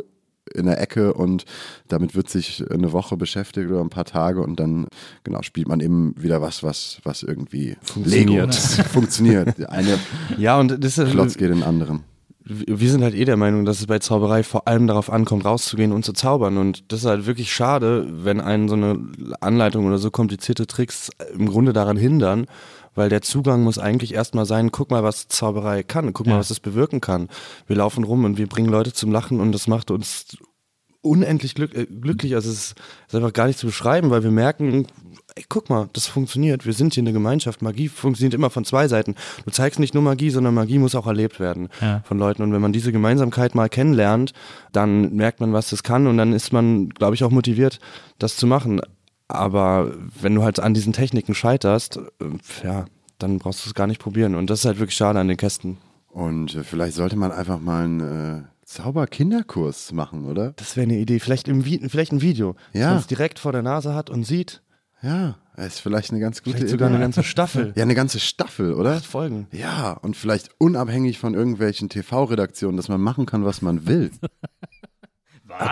in 0.54 0.66
der 0.66 0.80
Ecke 0.82 1.14
und 1.14 1.46
damit 1.88 2.16
wird 2.16 2.30
sich 2.30 2.64
eine 2.72 2.92
Woche 2.92 3.18
beschäftigt 3.18 3.70
oder 3.70 3.82
ein 3.82 3.90
paar 3.90 4.06
Tage 4.06 4.42
und 4.42 4.60
dann 4.60 4.88
genau 5.24 5.42
spielt 5.42 5.68
man 5.68 5.80
eben 5.80 6.14
wieder 6.18 6.42
was, 6.42 6.64
was, 6.64 7.00
was 7.04 7.24
irgendwie 7.24 7.76
Funktioniert. 7.82 8.54
Lego 8.54 8.84
funktioniert. 8.90 9.70
Eine 9.70 10.00
ja, 10.38 10.60
und 10.60 10.84
das 10.84 10.98
ist, 10.98 11.12
Klotz 11.12 11.36
geht 11.36 11.50
in 11.50 11.60
den 11.60 11.64
anderen. 11.64 12.04
Wir 12.50 12.90
sind 12.90 13.04
halt 13.04 13.14
eh 13.16 13.26
der 13.26 13.38
Meinung, 13.38 13.66
dass 13.66 13.80
es 13.80 13.88
bei 13.88 14.00
Zauberei 14.00 14.44
vor 14.44 14.68
allem 14.68 14.88
darauf 14.88 15.12
ankommt, 15.12 15.46
rauszugehen 15.46 15.92
und 15.92 16.04
zu 16.06 16.14
zaubern. 16.14 16.58
Und 16.58 16.92
das 16.92 17.02
ist 17.02 17.06
halt 17.06 17.26
wirklich 17.26 17.52
schade, 17.54 18.08
wenn 18.10 18.40
einen 18.42 18.70
so 18.70 18.76
eine 18.76 19.00
Anleitung 19.42 19.86
oder 19.86 19.98
so 19.98 20.12
komplizierte 20.12 20.68
Tricks 20.68 21.10
im 21.34 21.48
Grunde 21.50 21.74
daran 21.74 21.98
hindern, 21.98 22.46
weil 22.96 23.10
der 23.10 23.22
Zugang 23.22 23.64
muss 23.64 23.78
eigentlich 23.78 24.14
erstmal 24.14 24.46
sein, 24.46 24.72
guck 24.72 24.92
mal, 24.92 25.04
was 25.04 25.28
Zauberei 25.28 25.84
kann, 25.84 26.14
guck 26.14 26.26
mal, 26.26 26.34
Ja. 26.34 26.40
was 26.40 26.50
es 26.50 26.60
bewirken 26.60 27.02
kann. 27.02 27.28
Wir 27.68 27.76
laufen 27.76 28.04
rum 28.04 28.24
und 28.26 28.38
wir 28.38 28.48
bringen 28.48 28.70
Leute 28.70 28.94
zum 28.94 29.12
Lachen 29.12 29.40
und 29.40 29.52
das 29.52 29.68
macht 29.68 29.92
uns 29.92 30.38
unendlich 31.02 31.56
glück, 31.56 31.76
äh, 31.76 31.86
glücklich. 31.86 32.36
Also 32.36 32.50
es 32.50 32.58
ist, 32.72 32.76
ist 33.08 33.16
einfach 33.16 33.34
gar 33.34 33.48
nicht 33.48 33.60
zu 33.60 33.68
beschreiben, 33.68 34.10
weil 34.10 34.24
wir 34.24 34.32
merken, 34.32 34.88
ey, 35.38 35.46
guck 35.48 35.70
mal, 35.70 35.88
das 35.94 36.08
funktioniert. 36.08 36.66
Wir 36.66 36.74
sind 36.74 36.94
hier 36.96 37.04
eine 37.04 37.14
Gemeinschaft. 37.14 37.62
Magie 37.62 37.88
funktioniert 37.88 38.34
immer 38.34 38.50
von 38.50 38.66
zwei 38.66 38.88
Seiten. 38.88 39.16
Du 39.46 39.52
zeigst 39.52 39.80
nicht 39.80 39.94
nur 39.94 40.04
Magie, 40.04 40.30
sondern 40.32 40.54
Magie 40.54 40.80
muss 40.80 40.96
auch 40.96 41.08
erlebt 41.08 41.40
werden 41.40 41.70
Ja. 41.82 42.02
von 42.06 42.18
Leuten. 42.18 42.42
Und 42.44 42.52
wenn 42.54 42.62
man 42.62 42.74
diese 42.74 42.92
Gemeinsamkeit 42.92 43.54
mal 43.56 43.70
kennenlernt, 43.70 44.34
dann 44.72 45.16
merkt 45.16 45.40
man, 45.40 45.54
was 45.54 45.70
das 45.70 45.84
kann 45.84 46.08
und 46.08 46.18
dann 46.18 46.34
ist 46.34 46.52
man, 46.54 46.90
glaube 46.90 47.16
ich, 47.16 47.24
auch 47.24 47.32
motiviert, 47.32 47.80
das 48.20 48.36
zu 48.36 48.48
machen. 48.48 48.82
Aber 49.28 49.92
wenn 50.22 50.36
du 50.36 50.44
halt 50.44 50.60
an 50.60 50.74
diesen 50.74 50.94
Techniken 50.94 51.36
scheiterst, 51.36 51.98
äh, 51.98 52.66
ja, 52.66 52.86
dann 53.20 53.40
brauchst 53.40 53.66
du 53.66 53.70
es 53.70 53.74
gar 53.76 53.88
nicht 53.88 54.00
probieren. 54.02 54.36
Und 54.36 54.50
das 54.50 54.60
ist 54.60 54.66
halt 54.66 54.80
wirklich 54.80 54.96
schade 54.98 55.20
an 55.20 55.28
den 55.28 55.38
Kästen. 55.38 55.78
Und 56.10 56.56
äh, 56.56 56.64
vielleicht 56.64 56.96
sollte 56.96 57.16
man 57.16 57.32
einfach 57.32 57.60
mal 57.60 57.84
einen 57.84 58.00
äh, 58.00 58.44
Zauber-Kinderkurs 58.66 59.92
machen, 59.92 60.26
oder? 60.26 60.54
Das 60.56 60.76
wäre 60.76 60.86
eine 60.86 60.98
Idee. 60.98 61.20
Vielleicht, 61.20 61.48
im 61.48 61.66
Vi 61.66 61.80
vielleicht 61.90 62.12
ein 62.12 62.22
Video, 62.22 62.56
dass 62.74 62.82
Ja. 62.82 62.90
man 62.90 62.98
es 63.00 63.08
direkt 63.08 63.40
vor 63.40 63.52
der 63.52 63.62
Nase 63.62 63.94
hat 63.94 64.10
und 64.10 64.24
sieht. 64.24 64.62
Ja, 65.04 65.36
ist 65.58 65.80
vielleicht 65.80 66.12
eine 66.12 66.20
ganz 66.20 66.42
gute 66.44 66.58
Vielleicht 66.58 66.72
sogar 66.72 66.88
Idee. 66.90 66.96
eine 66.96 67.04
ganze 67.06 67.24
Staffel. 67.24 67.72
Ja, 67.76 67.84
eine 67.84 67.96
ganze 67.96 68.20
Staffel, 68.20 68.74
oder? 68.74 68.94
Acht 68.96 69.06
Folgen. 69.06 69.48
Ja, 69.52 69.92
und 69.94 70.18
vielleicht 70.18 70.50
unabhängig 70.60 71.20
von 71.20 71.34
irgendwelchen 71.36 71.90
TV-Redaktionen, 71.90 72.78
dass 72.78 72.90
man 72.90 73.00
machen 73.02 73.26
kann, 73.26 73.46
was 73.46 73.62
man 73.62 73.86
will. 73.88 74.12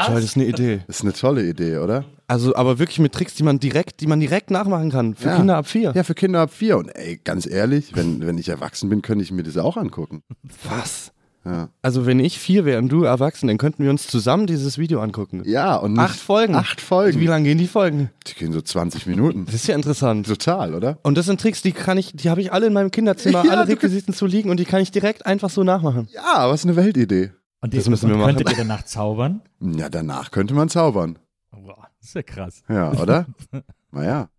Toll, 0.06 0.16
das 0.16 0.24
ist 0.24 0.36
eine 0.36 0.46
Idee. 0.46 0.82
Das 0.88 0.98
ist 0.98 1.02
eine 1.04 1.14
tolle 1.14 1.48
Idee, 1.48 1.78
oder? 1.78 2.06
Also, 2.28 2.56
aber 2.56 2.80
wirklich 2.80 2.98
mit 3.00 3.14
Tricks, 3.14 3.36
die 3.36 3.44
man 3.44 3.60
direkt, 3.60 4.00
die 4.00 4.08
man 4.08 4.20
direkt 4.20 4.50
nachmachen 4.50 4.90
kann. 4.90 5.16
Für 5.16 5.30
Ja. 5.30 5.36
Kinder 5.38 5.58
ab 5.58 5.68
vier. 5.68 5.92
Ja, 5.94 6.04
für 6.04 6.16
Kinder 6.16 6.42
ab 6.42 6.52
vier. 6.52 6.78
Und 6.78 6.88
ey, 6.96 7.20
ganz 7.24 7.46
ehrlich, 7.46 7.96
wenn, 7.96 8.26
wenn 8.26 8.38
ich 8.40 8.50
erwachsen 8.50 8.90
bin, 8.90 9.02
könnte 9.04 9.24
ich 9.24 9.32
mir 9.32 9.44
das 9.44 9.58
auch 9.58 9.78
angucken. 9.78 10.24
Was? 10.68 11.12
Ja, 11.46 11.70
Also, 11.84 12.06
wenn 12.08 12.20
ich 12.20 12.40
vier 12.40 12.66
wäre 12.66 12.80
und 12.80 12.90
du 12.90 13.04
erwachsen, 13.04 13.48
dann 13.48 13.58
könnten 13.60 13.84
wir 13.84 13.92
uns 13.92 14.08
zusammen 14.08 14.48
dieses 14.48 14.78
Video 14.80 15.00
angucken. 15.00 15.44
ja 15.46 15.76
und 15.76 15.94
nicht 15.94 16.02
Acht 16.02 16.20
Folgen. 16.20 16.56
Acht 16.56 16.82
Folgen. 16.82 17.20
Wie 17.20 17.28
lang 17.28 17.44
gehen 17.44 17.58
die 17.60 17.68
Folgen? 17.68 18.10
Die 18.28 18.34
gehen 18.34 18.52
so 18.52 18.62
20 18.62 19.06
Minuten. 19.06 19.46
Das 19.46 19.54
ist 19.56 19.68
ja 19.68 19.76
interessant. 19.76 20.26
Total, 20.26 20.74
oder? 20.74 20.98
Und 21.04 21.18
das 21.18 21.28
sind 21.28 21.40
Tricks, 21.40 21.62
die 21.62 21.72
kann 21.72 21.98
ich, 22.00 22.14
die 22.16 22.30
habe 22.32 22.42
ich 22.42 22.52
alle 22.52 22.66
in 22.68 22.74
meinem 22.74 22.90
Kinderzimmer, 22.90 23.44
Ja, 23.46 23.52
alle 23.52 23.68
Requisiten 23.68 24.14
zu 24.14 24.26
liegen 24.26 24.50
und 24.50 24.60
die 24.60 24.66
kann 24.66 24.82
ich 24.82 24.92
direkt 24.92 25.26
einfach 25.28 25.50
so 25.52 25.64
nachmachen. 25.64 26.08
Ja, 26.12 26.50
was 26.50 26.64
eine 26.64 26.76
Weltidee. 26.76 27.32
Und 27.62 27.74
Das 27.76 27.86
ihr- 27.86 27.90
müssen 27.92 28.10
wir 28.10 28.16
und 28.16 28.22
machen. 28.22 28.36
Könntet 28.38 28.52
ihr 28.58 28.58
danach 28.58 28.84
zaubern? 28.84 29.42
Ja, 29.60 29.90
danach 29.90 30.32
könnte 30.32 30.54
man 30.56 30.70
zaubern. 30.70 31.20
Boah, 31.52 31.88
das 32.00 32.08
ist 32.10 32.16
ja 32.16 32.24
krass. 32.24 32.64
Ja, 32.70 32.92
oder? 32.94 33.28
naja, 33.92 34.30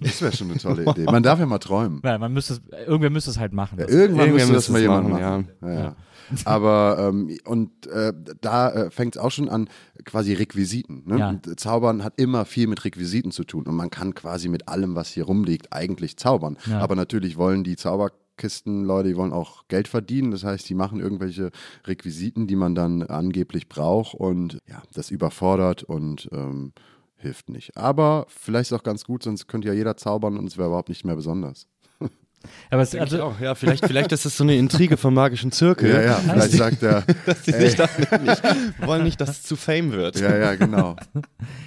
das 0.00 0.20
wäre 0.22 0.32
schon 0.36 0.50
eine 0.50 0.58
tolle 0.58 0.82
Idee. 0.84 1.04
Man 1.04 1.22
darf 1.22 1.38
ja 1.38 1.46
mal 1.46 1.58
träumen. 1.58 2.00
Ja, 2.04 2.18
man 2.18 2.32
müsste 2.32 2.54
es, 2.54 2.60
irgendwer 2.86 3.10
müsste 3.10 3.30
es 3.30 3.38
halt 3.38 3.52
machen. 3.52 3.78
Ja, 3.78 3.84
Das- 3.86 3.94
irgendwann 3.94 4.26
irgendwer 4.26 4.46
müsste 4.46 4.54
das 4.54 4.68
mal 4.70 4.78
es 4.78 4.82
jemand 4.82 5.08
machen, 5.10 5.22
machen. 5.22 5.48
Ja. 5.62 5.72
Ja. 5.84 5.96
Aber 6.44 6.96
ähm, 7.08 7.36
und 7.44 7.86
äh, 7.86 8.12
da 8.40 8.70
äh, 8.70 8.90
fängt 8.90 9.16
es 9.16 9.22
auch 9.22 9.30
schon 9.30 9.48
an, 9.48 9.68
quasi 10.04 10.32
Requisiten. 10.32 11.02
Ne? 11.06 11.18
Ja. 11.18 11.56
Zaubern 11.56 12.04
hat 12.04 12.14
immer 12.16 12.44
viel 12.44 12.66
mit 12.66 12.84
Requisiten 12.84 13.30
zu 13.30 13.44
tun 13.44 13.64
und 13.66 13.74
man 13.74 13.90
kann 13.90 14.14
quasi 14.14 14.48
mit 14.48 14.68
allem, 14.68 14.94
was 14.94 15.08
hier 15.08 15.24
rumliegt, 15.24 15.72
eigentlich 15.72 16.16
zaubern. 16.16 16.58
Ja. 16.66 16.80
Aber 16.80 16.96
natürlich 16.96 17.36
wollen 17.36 17.64
die 17.64 17.76
Zauberkistenleute, 17.76 19.08
die 19.08 19.16
wollen 19.16 19.32
auch 19.32 19.68
Geld 19.68 19.88
verdienen. 19.88 20.30
Das 20.30 20.44
heißt, 20.44 20.68
die 20.68 20.74
machen 20.74 21.00
irgendwelche 21.00 21.50
Requisiten, 21.86 22.46
die 22.46 22.56
man 22.56 22.74
dann 22.74 23.02
angeblich 23.02 23.68
braucht 23.68 24.14
und 24.14 24.58
ja, 24.66 24.82
das 24.92 25.10
überfordert 25.10 25.82
und 25.84 26.28
ähm, 26.32 26.72
hilft 27.18 27.50
nicht. 27.50 27.76
Aber 27.76 28.26
vielleicht 28.28 28.70
ist 28.70 28.78
auch 28.78 28.84
ganz 28.84 29.04
gut, 29.04 29.22
sonst 29.24 29.48
könnte 29.48 29.68
ja 29.68 29.74
jeder 29.74 29.96
zaubern 29.96 30.38
und 30.38 30.46
es 30.46 30.56
wäre 30.56 30.68
überhaupt 30.68 30.88
nicht 30.88 31.04
mehr 31.04 31.16
besonders. 31.16 31.66
Aber 32.70 32.82
es, 32.82 32.94
Also, 32.94 33.22
auch, 33.22 33.40
ja, 33.40 33.54
vielleicht, 33.54 33.84
vielleicht 33.86 34.12
ist 34.12 34.24
das 34.24 34.36
so 34.36 34.44
eine 34.44 34.56
Intrige 34.56 34.96
vom 34.96 35.14
magischen 35.14 35.52
Zirkel. 35.52 35.90
Ja, 35.90 36.00
ja, 36.02 36.14
vielleicht 36.14 36.52
sagt 36.52 36.82
er, 36.82 37.02
Die 37.46 37.52
sich 37.52 37.74
da 37.74 37.88
nicht, 38.22 38.42
wollen 38.86 39.04
nicht, 39.04 39.20
dass 39.20 39.30
es 39.30 39.42
zu 39.42 39.56
Fame 39.56 39.92
wird. 39.92 40.20
ja, 40.20 40.36
ja, 40.36 40.54
genau. 40.54 40.96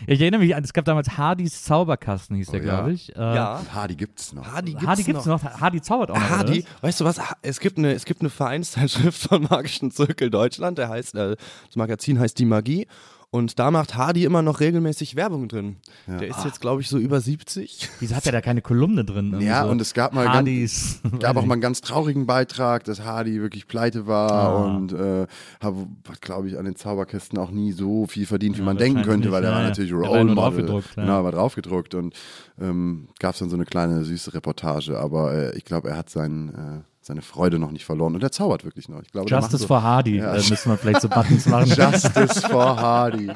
ich 0.07 0.21
erinnere 0.21 0.41
mich 0.41 0.55
an, 0.55 0.63
es 0.63 0.73
gab 0.73 0.85
damals 0.85 1.17
Hardys 1.17 1.63
Zauberkasten, 1.63 2.35
hieß 2.37 2.47
der, 2.51 2.61
Oh 2.61 2.63
ja? 2.65 2.69
glaube 2.75 2.93
ich. 2.93 3.15
Äh, 3.15 3.19
Ja. 3.19 3.61
Hardy 3.73 3.95
gibt's 3.95 4.33
noch. 4.33 4.45
Hardy 4.45 4.71
gibt's, 4.71 4.85
Hardy 4.87 5.03
gibt's 5.03 5.25
noch. 5.25 5.43
Hardy 5.43 5.81
zaubert 5.81 6.11
auch 6.11 6.15
noch. 6.15 6.29
Hardy, 6.29 6.65
weißt 6.81 7.01
du 7.01 7.05
was? 7.05 7.19
Es 7.41 7.59
gibt 7.59 7.77
eine, 7.77 7.93
es 7.93 8.05
gibt 8.05 8.21
eine 8.21 8.29
Vereinszeitschrift 8.29 9.21
von 9.29 9.43
Magischen 9.43 9.91
Zirkel 9.91 10.29
Deutschland. 10.29 10.77
Der 10.77 10.89
heißt, 10.89 11.15
äh, 11.15 11.35
das 11.67 11.75
Magazin 11.75 12.19
heißt 12.19 12.37
Die 12.39 12.45
Magie. 12.45 12.87
Und 13.33 13.59
da 13.59 13.71
macht 13.71 13.95
Hardy 13.95 14.25
immer 14.25 14.41
noch 14.41 14.59
regelmäßig 14.59 15.15
Werbung 15.15 15.47
drin. 15.47 15.77
Der 16.05 16.27
ist 16.27 16.43
jetzt, 16.43 16.59
glaube 16.59 16.81
ich, 16.81 16.89
so 16.89 16.97
über 16.97 17.21
70. 17.21 17.87
Wieso 18.01 18.13
hat 18.13 18.25
er 18.25 18.33
da 18.33 18.41
keine 18.41 18.61
Kolumne 18.61 19.05
drin? 19.05 19.39
Ja, 19.39 19.63
so 19.63 19.69
und 19.71 19.79
es 19.79 19.93
gab 19.93 20.11
mal 20.13 20.25
ganz- 20.25 20.99
gab 21.19 21.37
auch 21.37 21.45
mal 21.45 21.53
einen 21.53 21.61
ganz 21.61 21.79
traurigen 21.79 22.25
Beitrag, 22.25 22.83
dass 22.83 23.05
Hardy 23.05 23.39
wirklich 23.41 23.67
pleite 23.69 24.05
war 24.05 24.31
Ah. 24.31 24.65
und 24.75 24.91
äh, 24.91 25.27
hat, 25.61 25.73
glaube 26.19 26.49
ich, 26.49 26.57
an 26.59 26.65
den 26.65 26.75
Zauberkästen 26.75 27.37
auch 27.39 27.51
nie 27.51 27.71
so 27.71 28.05
viel 28.05 28.25
verdient, 28.25 28.57
wie 28.57 28.59
Ja, 28.59 28.65
man 28.65 28.75
denken 28.77 29.03
könnte, 29.03 29.31
weil 29.31 29.39
nicht, 29.43 29.47
er 29.47 29.51
ja, 29.51 29.55
war 29.55 29.63
ja. 29.63 29.69
natürlich 29.69 29.91
Der 29.91 29.99
war 29.99 30.03
ja 30.07 30.09
Role 30.11 30.25
nur 30.25 30.35
Model. 30.35 30.43
draufgedruckt, 30.65 30.95
ja. 30.97 31.03
Genau, 31.03 31.23
war 31.23 31.31
draufgedruckt 31.31 31.95
und 31.95 32.13
ähm, 32.59 33.07
gab 33.19 33.33
es 33.35 33.39
dann 33.39 33.49
so 33.49 33.55
eine 33.55 33.63
kleine 33.65 34.03
süße 34.03 34.33
Reportage, 34.33 34.99
aber 34.99 35.33
äh, 35.33 35.57
ich 35.57 35.63
glaube, 35.63 35.89
er 35.89 35.95
hat 35.95 36.09
sein, 36.09 36.49
äh, 36.83 36.90
seine 37.03 37.23
Freude 37.23 37.57
noch 37.57 37.71
nicht 37.71 37.83
verloren 37.83 38.13
und 38.13 38.21
er 38.21 38.31
zaubert 38.31 38.63
wirklich 38.63 38.87
noch. 38.87 39.01
Ich 39.01 39.11
glaube, 39.11 39.27
Justice 39.27 39.63
macht 39.63 39.67
for 39.67 39.81
Hardy. 39.83 40.17
Ja. 40.17 40.33
Äh, 40.35 40.37
müssen 40.37 40.69
wir 40.69 40.77
vielleicht 40.77 41.01
so 41.01 41.09
Buttons 41.09 41.47
machen. 41.47 41.65
so 41.67 41.81
Justice 41.81 42.41
for 42.47 42.79
Hardy. 42.79 43.31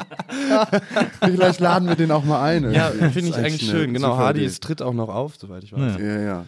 Vielleicht 1.20 1.60
laden 1.60 1.88
wir 1.88 1.96
den 1.96 2.12
auch 2.12 2.24
mal 2.24 2.44
ein. 2.44 2.72
Ja, 2.72 2.90
finde 2.92 3.20
ich 3.22 3.30
Das 3.32 3.38
eigentlich 3.38 3.68
schön. 3.70 3.94
Genau, 3.94 4.18
Hardy 4.18 4.40
Idee. 4.42 4.48
ist, 4.48 4.62
tritt 4.64 4.82
auch 4.84 4.94
noch 4.94 5.10
auf, 5.10 5.36
soweit 5.38 5.64
ich 5.64 5.74
weiß. 5.74 5.98
Ja. 6.00 6.06
Ja, 6.06 6.20
ja. 6.22 6.46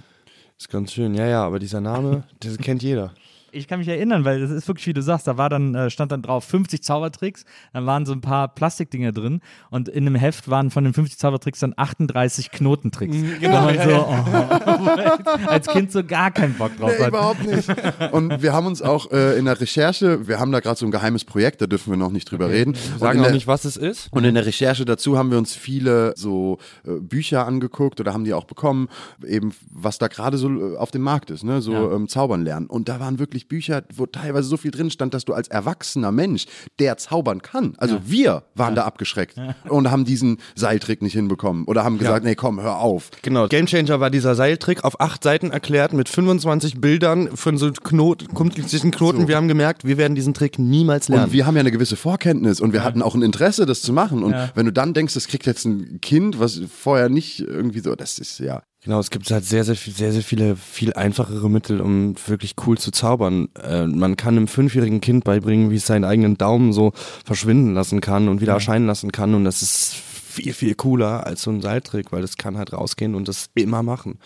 Ist 0.60 0.70
ganz 0.70 0.92
schön. 0.92 1.16
Ja, 1.16 1.26
ja, 1.26 1.44
aber 1.44 1.58
dieser 1.60 1.82
Name, 1.82 2.24
den 2.44 2.58
kennt 2.58 2.84
jeder. 2.84 3.14
Ich 3.58 3.68
kann 3.68 3.80
mich 3.80 3.88
erinnern, 3.88 4.24
weil 4.24 4.40
das 4.40 4.52
ist 4.52 4.68
wirklich, 4.68 4.86
wie 4.88 4.94
du 4.94 5.02
sagst, 5.02 5.28
da 5.28 5.38
war 5.38 5.50
dann, 5.50 5.74
äh, 5.76 5.90
stand 5.90 6.12
dann 6.12 6.22
drauf 6.22 6.44
50 6.46 6.84
Zaubertricks, 6.84 7.44
dann 7.74 7.86
waren 7.86 8.06
so 8.06 8.14
ein 8.14 8.22
paar 8.22 8.48
Plastikdinger 8.48 9.12
drin 9.12 9.42
und 9.70 9.90
in 9.90 10.06
einem 10.06 10.16
Heft 10.16 10.50
waren 10.50 10.70
von 10.70 10.84
den 10.84 10.94
50 10.94 11.18
Zaubertricks 11.18 11.60
dann 11.60 11.74
38 11.76 12.52
Knotentricks. 12.52 13.16
Genau, 13.40 13.66
man 13.66 13.76
so, 13.76 14.08
oh, 14.08 15.48
als 15.48 15.68
Kind 15.68 15.92
so 15.92 16.04
gar 16.04 16.32
keinen 16.32 16.54
Bock 16.56 16.78
drauf 16.78 16.92
Nee, 16.98 17.02
hat. 17.04 17.10
überhaupt 17.10 17.46
nicht. 17.46 17.70
Und 18.12 18.42
wir 18.42 18.54
haben 18.54 18.68
uns 18.68 18.82
auch 18.82 19.12
äh, 19.12 19.38
in 19.38 19.46
der 19.46 19.60
Recherche, 19.60 20.28
wir 20.28 20.40
haben 20.40 20.52
da 20.52 20.60
gerade 20.60 20.78
so 20.80 20.86
ein 20.86 20.92
geheimes 20.92 21.26
Projekt, 21.26 21.62
da 21.62 21.68
dürfen 21.68 21.92
wir 21.92 21.98
noch 21.98 22.12
nicht 22.12 22.30
drüber 22.32 22.50
reden. 22.50 22.76
Und 22.94 23.00
Sagen 23.00 23.20
in 23.20 23.26
auch 23.26 23.32
nicht, 23.32 23.48
was 23.48 23.66
es 23.66 23.78
ist. 23.78 24.08
Und 24.12 24.24
in 24.24 24.36
der 24.36 24.46
Recherche 24.46 24.86
dazu 24.86 25.18
haben 25.18 25.32
wir 25.32 25.38
uns 25.38 25.56
viele 25.56 26.14
so 26.16 26.60
äh, 26.86 26.92
Bücher 27.00 27.46
angeguckt 27.48 28.00
oder 28.00 28.14
haben 28.14 28.24
die 28.24 28.34
auch 28.34 28.46
bekommen, 28.46 28.88
eben 29.26 29.52
was 29.72 29.98
da 29.98 30.08
gerade 30.08 30.38
so 30.38 30.50
äh, 30.74 30.78
auf 30.78 30.92
dem 30.92 31.02
Markt 31.02 31.32
ist, 31.32 31.44
ne? 31.44 31.62
so 31.62 31.72
Ja. 31.74 31.92
ähm, 31.94 32.08
zaubern 32.08 32.44
lernen. 32.44 32.68
Und 32.68 32.90
da 32.90 33.00
waren 33.00 33.20
wirklich 33.20 33.47
Bücher, 33.48 33.84
wo 33.94 34.06
teilweise 34.06 34.48
so 34.48 34.58
viel 34.58 34.72
drin 34.72 34.90
stand, 34.90 35.14
dass 35.14 35.26
du 35.26 35.34
als 35.34 35.48
erwachsener 35.48 36.12
Mensch, 36.12 36.46
der 36.80 36.98
zaubern 36.98 37.42
kann, 37.42 37.76
also 37.78 38.00
wir 38.06 38.44
waren 38.56 38.76
da 38.76 38.84
abgeschreckt 38.86 39.36
und 39.70 39.90
haben 39.92 40.06
diesen 40.06 40.38
Seiltrick 40.56 41.02
nicht 41.02 41.14
hinbekommen 41.14 41.66
oder 41.66 41.84
haben 41.84 41.98
gesagt, 41.98 42.24
nee, 42.24 42.36
komm, 42.36 42.62
hör 42.62 42.80
auf. 42.80 43.10
Genau, 43.22 43.48
Gamechanger 43.48 44.00
war 44.00 44.10
dieser 44.10 44.36
Seiltrick 44.36 44.84
auf 44.84 45.00
acht 45.00 45.24
Seiten 45.24 45.52
erklärt 45.52 45.94
mit 45.94 46.10
25 46.10 46.80
Bildern 46.82 47.36
von 47.36 47.58
so 47.58 47.72
Knot, 47.72 48.34
komplizierten 48.34 48.92
Knoten. 48.92 49.22
So. 49.22 49.28
Wir 49.28 49.36
haben 49.36 49.48
gemerkt, 49.48 49.86
wir 49.86 49.98
werden 49.98 50.16
diesen 50.16 50.34
Trick 50.34 50.60
niemals 50.60 51.10
lernen. 51.10 51.26
Und 51.26 51.34
wir 51.34 51.46
haben 51.46 51.56
ja 51.56 51.62
eine 51.62 51.72
gewisse 51.72 51.96
Vorkenntnis 51.96 52.60
und 52.62 52.74
wir 52.74 52.84
hatten 52.84 53.02
auch 53.02 53.16
ein 53.16 53.22
Interesse, 53.22 53.66
das 53.66 53.82
zu 53.82 53.94
machen. 53.94 54.24
Und 54.24 54.32
Ja. 54.32 54.52
wenn 54.56 54.66
du 54.66 54.72
dann 54.72 54.94
denkst, 54.94 55.14
das 55.14 55.28
kriegt 55.28 55.46
jetzt 55.46 55.66
ein 55.66 56.00
Kind, 56.02 56.40
was 56.40 56.62
vorher 56.74 57.10
nicht 57.10 57.40
irgendwie 57.40 57.80
so, 57.80 57.96
das 57.96 58.20
ist 58.20 58.40
ja. 58.40 58.62
Genau, 58.88 59.02
es 59.02 59.12
gibt 59.12 59.30
halt 59.32 59.44
sehr, 59.44 59.66
sehr, 59.66 59.76
viel, 59.76 59.92
sehr, 59.92 60.14
sehr 60.14 60.24
viele, 60.24 60.56
viel 60.56 60.94
einfachere 60.94 61.50
Mittel, 61.50 61.82
um 61.82 62.16
wirklich 62.26 62.56
cool 62.66 62.78
zu 62.78 62.92
zaubern. 62.92 63.50
Äh, 63.62 63.86
man 63.86 64.16
kann 64.16 64.38
einem 64.38 64.48
fünfjährigen 64.48 65.02
Kind 65.02 65.26
beibringen, 65.26 65.72
wie 65.72 65.76
es 65.76 65.86
seinen 65.86 66.06
eigenen 66.06 66.38
Daumen 66.38 66.72
so 66.72 66.94
verschwinden 67.26 67.74
lassen 67.74 68.00
kann 68.00 68.30
und 68.30 68.40
wieder 68.40 68.54
erscheinen 68.54 68.88
lassen 68.88 69.12
kann. 69.12 69.36
Und 69.36 69.44
das 69.44 69.62
ist 69.62 69.98
viel, 70.38 70.54
viel 70.54 70.76
cooler 70.76 71.26
als 71.28 71.42
so 71.42 71.52
ein 71.52 71.62
Seiltrick, 71.62 72.12
weil 72.12 72.22
das 72.22 72.38
kann 72.38 72.58
halt 72.58 72.74
rausgehen 72.74 73.16
und 73.16 73.28
das 73.28 73.50
immer 73.56 73.84
machen. 73.84 74.20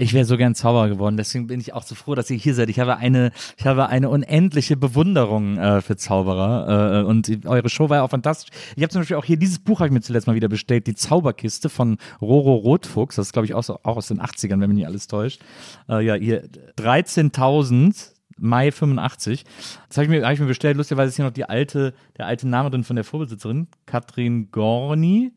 Ich 0.00 0.12
wäre 0.14 0.24
so 0.24 0.36
gern 0.36 0.54
Zauberer 0.54 0.88
geworden, 0.88 1.16
deswegen 1.16 1.48
bin 1.48 1.58
ich 1.60 1.72
auch 1.74 1.82
so 1.82 1.96
froh, 1.96 2.14
dass 2.14 2.30
ihr 2.30 2.36
hier 2.36 2.54
seid. 2.54 2.68
Ich 2.68 2.78
habe 2.78 2.98
eine, 2.98 3.32
ich 3.56 3.66
habe 3.66 3.88
eine 3.88 4.08
unendliche 4.08 4.76
Bewunderung 4.76 5.58
äh, 5.58 5.80
für 5.82 5.96
Zauberer 5.96 7.00
äh, 7.00 7.04
und 7.04 7.44
eure 7.46 7.68
Show 7.68 7.88
war 7.90 7.96
ja 7.96 8.02
auch 8.04 8.10
fantastisch. 8.10 8.50
Ich 8.76 8.82
habe 8.84 8.90
zum 8.92 9.00
Beispiel 9.00 9.16
auch 9.16 9.24
hier 9.24 9.36
dieses 9.36 9.58
Buch 9.58 9.80
habe 9.80 9.88
ich 9.88 9.92
mir 9.92 10.00
zuletzt 10.00 10.28
mal 10.28 10.36
wieder 10.36 10.48
bestellt, 10.48 10.86
die 10.86 10.94
Zauberkiste 10.94 11.68
von 11.68 11.98
Roro 12.20 12.54
Rotfuchs. 12.54 13.16
Das 13.16 13.26
ist 13.26 13.32
glaube 13.32 13.46
ich 13.46 13.54
auch, 13.54 13.64
so, 13.64 13.80
auch 13.82 13.96
aus 13.96 14.06
den 14.06 14.20
80ern, 14.20 14.60
wenn 14.60 14.68
mich 14.70 14.76
nicht 14.78 14.86
alles 14.86 15.08
täuscht. 15.08 15.40
Äh, 15.88 16.04
ja, 16.06 16.14
hier 16.14 16.44
13.000 16.78 18.12
Mai 18.40 18.70
85. 18.70 19.44
Das 19.88 19.96
habe 19.96 20.04
ich, 20.04 20.10
mir- 20.10 20.24
hab 20.24 20.32
ich 20.32 20.38
mir 20.40 20.46
bestellt. 20.46 20.76
Lustigerweise 20.76 21.08
ist 21.08 21.16
hier 21.16 21.24
noch 21.24 21.32
die 21.32 21.44
alte, 21.48 21.92
der 22.18 22.26
alte 22.26 22.46
Name 22.46 22.70
drin 22.70 22.84
von 22.84 22.94
der 22.94 23.04
Vorbesitzerin, 23.04 23.66
Katrin 23.86 24.50
Gorni. 24.52 25.32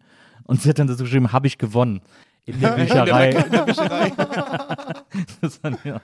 Und 0.52 0.62
sie 0.62 0.68
hat 0.68 0.80
dann 0.80 0.88
dazu 0.88 1.06
geschrieben, 1.06 1.32
habe 1.32 1.48
ich 1.48 1.58
gewonnen. 1.58 2.02
In 2.46 2.60
der 2.60 2.70
Bücherei. 2.76 3.30
In 3.30 3.52
der 3.52 3.66
Bücherei. 3.66 4.12
das, 5.42 5.58
fand 5.58 5.78
ich 5.84 5.92
auch, 5.92 6.02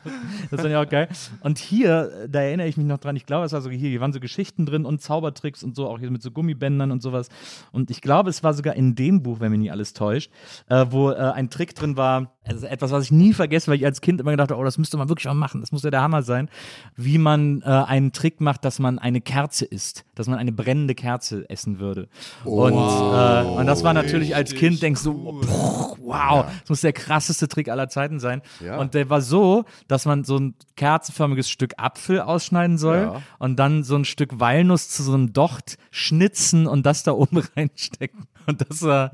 das 0.51 0.61
fand 0.61 0.69
ich 0.69 0.75
auch 0.75 0.87
geil. 0.87 1.07
Und 1.41 1.57
hier, 1.57 2.27
da 2.29 2.41
erinnere 2.41 2.67
ich 2.67 2.77
mich 2.77 2.85
noch 2.85 2.99
dran, 2.99 3.15
ich 3.15 3.25
glaube, 3.25 3.45
es 3.45 3.53
war 3.53 3.61
so 3.61 3.69
hier, 3.71 3.89
hier 3.89 4.01
waren 4.01 4.13
so 4.13 4.19
Geschichten 4.19 4.65
drin 4.65 4.85
und 4.85 5.01
Zaubertricks 5.01 5.63
und 5.63 5.75
so, 5.75 5.87
auch 5.87 5.99
hier 5.99 6.11
mit 6.11 6.21
so 6.21 6.29
Gummibändern 6.29 6.91
und 6.91 7.01
sowas. 7.01 7.29
Und 7.71 7.89
ich 7.89 8.01
glaube, 8.01 8.29
es 8.29 8.43
war 8.43 8.53
sogar 8.53 8.75
in 8.75 8.93
dem 8.93 9.23
Buch, 9.23 9.39
wenn 9.39 9.51
mich 9.51 9.61
nicht 9.61 9.71
alles 9.71 9.93
täuscht, 9.93 10.31
äh, 10.69 10.85
wo 10.89 11.09
äh, 11.09 11.15
ein 11.15 11.49
Trick 11.49 11.73
drin 11.73 11.97
war, 11.97 12.37
also 12.45 12.67
etwas, 12.67 12.91
was 12.91 13.05
ich 13.05 13.11
nie 13.11 13.33
vergesse, 13.33 13.71
weil 13.71 13.77
ich 13.77 13.85
als 13.85 14.01
Kind 14.01 14.21
immer 14.21 14.31
gedacht 14.31 14.51
habe, 14.51 14.61
oh, 14.61 14.63
das 14.63 14.77
müsste 14.77 14.97
man 14.97 15.09
wirklich 15.09 15.25
mal 15.25 15.33
machen, 15.33 15.61
das 15.61 15.71
muss 15.71 15.83
ja 15.83 15.89
der 15.89 16.01
Hammer 16.01 16.21
sein, 16.21 16.49
wie 16.95 17.17
man 17.17 17.61
äh, 17.63 17.65
einen 17.65 18.11
Trick 18.11 18.41
macht, 18.41 18.63
dass 18.63 18.77
man 18.77 18.99
eine 18.99 19.21
Kerze 19.21 19.65
isst, 19.65 20.05
dass 20.13 20.27
man 20.27 20.37
eine 20.37 20.51
brennende 20.51 20.93
Kerze 20.93 21.49
essen 21.49 21.79
würde. 21.79 22.07
und, 22.45 22.73
äh, 22.73 23.43
und 23.43 23.65
das 23.65 23.83
war 23.83 23.93
natürlich 23.93 24.35
als 24.35 24.53
Kind, 24.53 24.81
denkst 24.83 25.03
du, 25.03 25.11
oh, 25.11 25.97
wow, 25.99 26.26
das 26.35 26.69
muss 26.69 26.81
der 26.81 26.93
krasseste 26.93 27.47
Trick 27.47 27.69
aller 27.69 27.89
Zeiten 27.89 28.19
sein. 28.19 28.41
Ja. 28.59 28.77
Und 28.77 28.93
der 28.93 29.09
war 29.09 29.21
so, 29.21 29.65
dass 29.87 30.05
man 30.05 30.23
so 30.23 30.37
ein 30.37 30.55
kerzenförmiges 30.75 31.49
Stück 31.49 31.73
Apfel 31.77 32.21
ausschneiden 32.21 32.77
soll 32.77 32.97
Ja. 32.97 33.21
und 33.39 33.57
dann 33.57 33.83
so 33.83 33.95
ein 33.95 34.05
Stück 34.05 34.39
Walnuss 34.39 34.89
zu 34.89 35.03
so 35.03 35.13
einem 35.13 35.33
Docht 35.33 35.77
schnitzen 35.91 36.67
und 36.67 36.85
das 36.85 37.03
da 37.03 37.11
oben 37.13 37.37
reinstecken. 37.55 38.25
Und 38.45 38.61
das 38.69 38.81
war, 38.81 39.11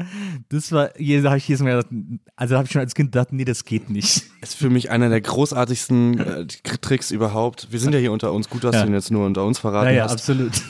das 0.50 0.72
war, 0.72 0.92
hier 0.96 1.24
habe 1.24 1.38
ich 1.38 1.48
jedes 1.48 1.64
Mal 1.64 1.78
gedacht, 1.82 1.88
also 2.36 2.56
habe 2.56 2.66
ich 2.66 2.72
schon 2.72 2.82
als 2.82 2.94
Kind 2.94 3.12
gedacht, 3.12 3.34
nee, 3.34 3.46
das 3.46 3.66
geht 3.66 3.90
nicht. 3.90 4.24
Ist 4.42 4.56
für 4.56 4.70
mich 4.70 4.92
einer 4.92 5.10
der 5.10 5.22
großartigsten 5.22 6.20
äh, 6.20 6.46
Tricks 6.82 7.10
überhaupt. 7.10 7.68
Wir 7.72 7.80
sind 7.80 7.94
ja 7.94 8.00
hier 8.00 8.12
unter 8.12 8.32
uns. 8.32 8.48
Gut, 8.50 8.64
dass 8.64 8.76
Ja. 8.76 8.82
du 8.84 8.90
ihn 8.90 8.94
jetzt 8.94 9.10
nur 9.10 9.26
unter 9.26 9.44
uns 9.44 9.58
verraten 9.60 9.86
Naja, 9.88 10.04
hast. 10.04 10.12
absolut. 10.14 10.52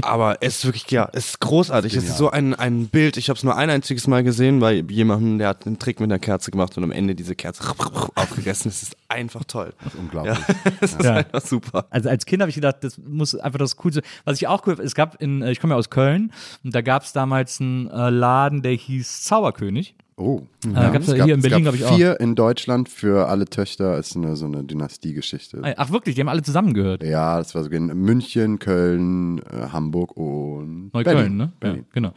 Aber 0.00 0.38
es 0.40 0.56
ist 0.58 0.64
wirklich, 0.64 0.90
ja, 0.90 1.08
es 1.12 1.28
ist 1.30 1.40
großartig. 1.40 1.94
Es 1.94 2.04
ist 2.04 2.16
so 2.16 2.30
ein, 2.30 2.54
ein 2.54 2.86
Bild. 2.88 3.16
Ich 3.18 3.28
habe 3.28 3.36
es 3.36 3.44
nur 3.44 3.56
ein 3.56 3.68
einziges 3.68 4.06
Mal 4.06 4.22
gesehen 4.24 4.60
bei 4.60 4.74
jemandem, 4.74 5.38
der 5.38 5.48
hat 5.48 5.66
einen 5.66 5.78
Trick 5.78 6.00
mit 6.00 6.10
einer 6.10 6.18
Kerze 6.18 6.50
gemacht 6.50 6.76
und 6.78 6.84
am 6.84 6.92
Ende 6.92 7.14
diese 7.14 7.34
Kerze 7.34 7.62
aufgegessen. 8.14 8.68
Es 8.70 8.82
ist 8.82 8.96
einfach 9.08 9.44
toll. 9.44 9.74
Unglaublich. 9.98 10.38
Es 10.80 10.94
ist 10.94 11.04
Ja. 11.04 11.14
einfach 11.16 11.42
super. 11.42 11.86
Also 11.90 12.08
als 12.08 12.24
Kind 12.26 12.40
habe 12.42 12.48
ich 12.48 12.54
gedacht, 12.54 12.76
das 12.80 12.96
muss 12.98 13.34
einfach 13.34 13.58
das 13.58 13.76
Coolste. 13.76 14.02
Was 14.24 14.36
ich 14.40 14.48
auch 14.48 14.66
cool, 14.66 14.78
es 14.82 14.94
gab 14.94 15.20
in, 15.20 15.42
ich 15.42 15.60
komme 15.60 15.74
ja 15.74 15.78
aus 15.78 15.90
Köln 15.90 16.32
und 16.64 16.74
da 16.74 16.80
gab 16.80 17.02
es 17.02 17.12
damals 17.12 17.60
einen 17.60 17.88
äh, 17.90 18.08
Laden, 18.10 18.62
der 18.62 18.72
hieß 18.72 19.24
Zauberkönig. 19.24 19.94
Oh. 20.16 20.42
Äh, 20.66 20.72
gab's 20.72 21.06
ja 21.06 21.24
hier 21.24 21.34
in 21.34 21.40
es 21.40 21.48
Berlin, 21.48 21.64
gab 21.64 21.74
glaub 21.74 21.74
ich, 21.74 21.84
auch. 21.84 21.96
vier 21.96 22.20
in 22.20 22.34
Deutschland 22.34 22.88
für 22.88 23.28
alle 23.28 23.46
Töchter. 23.46 23.96
Ist 23.98 24.16
eine, 24.16 24.36
so 24.36 24.46
eine 24.46 24.62
Dynastiegeschichte. 24.64 25.60
Ach 25.76 25.90
wirklich, 25.90 26.14
die 26.14 26.20
haben 26.20 26.28
alle 26.28 26.42
zusammengehört. 26.42 27.02
Ja, 27.02 27.38
das 27.38 27.54
war 27.54 27.64
so 27.64 27.70
in 27.70 27.86
München, 27.86 28.58
Köln, 28.58 29.38
äh, 29.38 29.68
Hamburg 29.72 30.16
und 30.16 30.92
Neukölln, 30.92 31.16
Berlin. 31.16 31.36
ne? 31.36 31.52
Berlin. 31.60 31.78
Ja, 31.78 31.84
genau. 31.92 32.12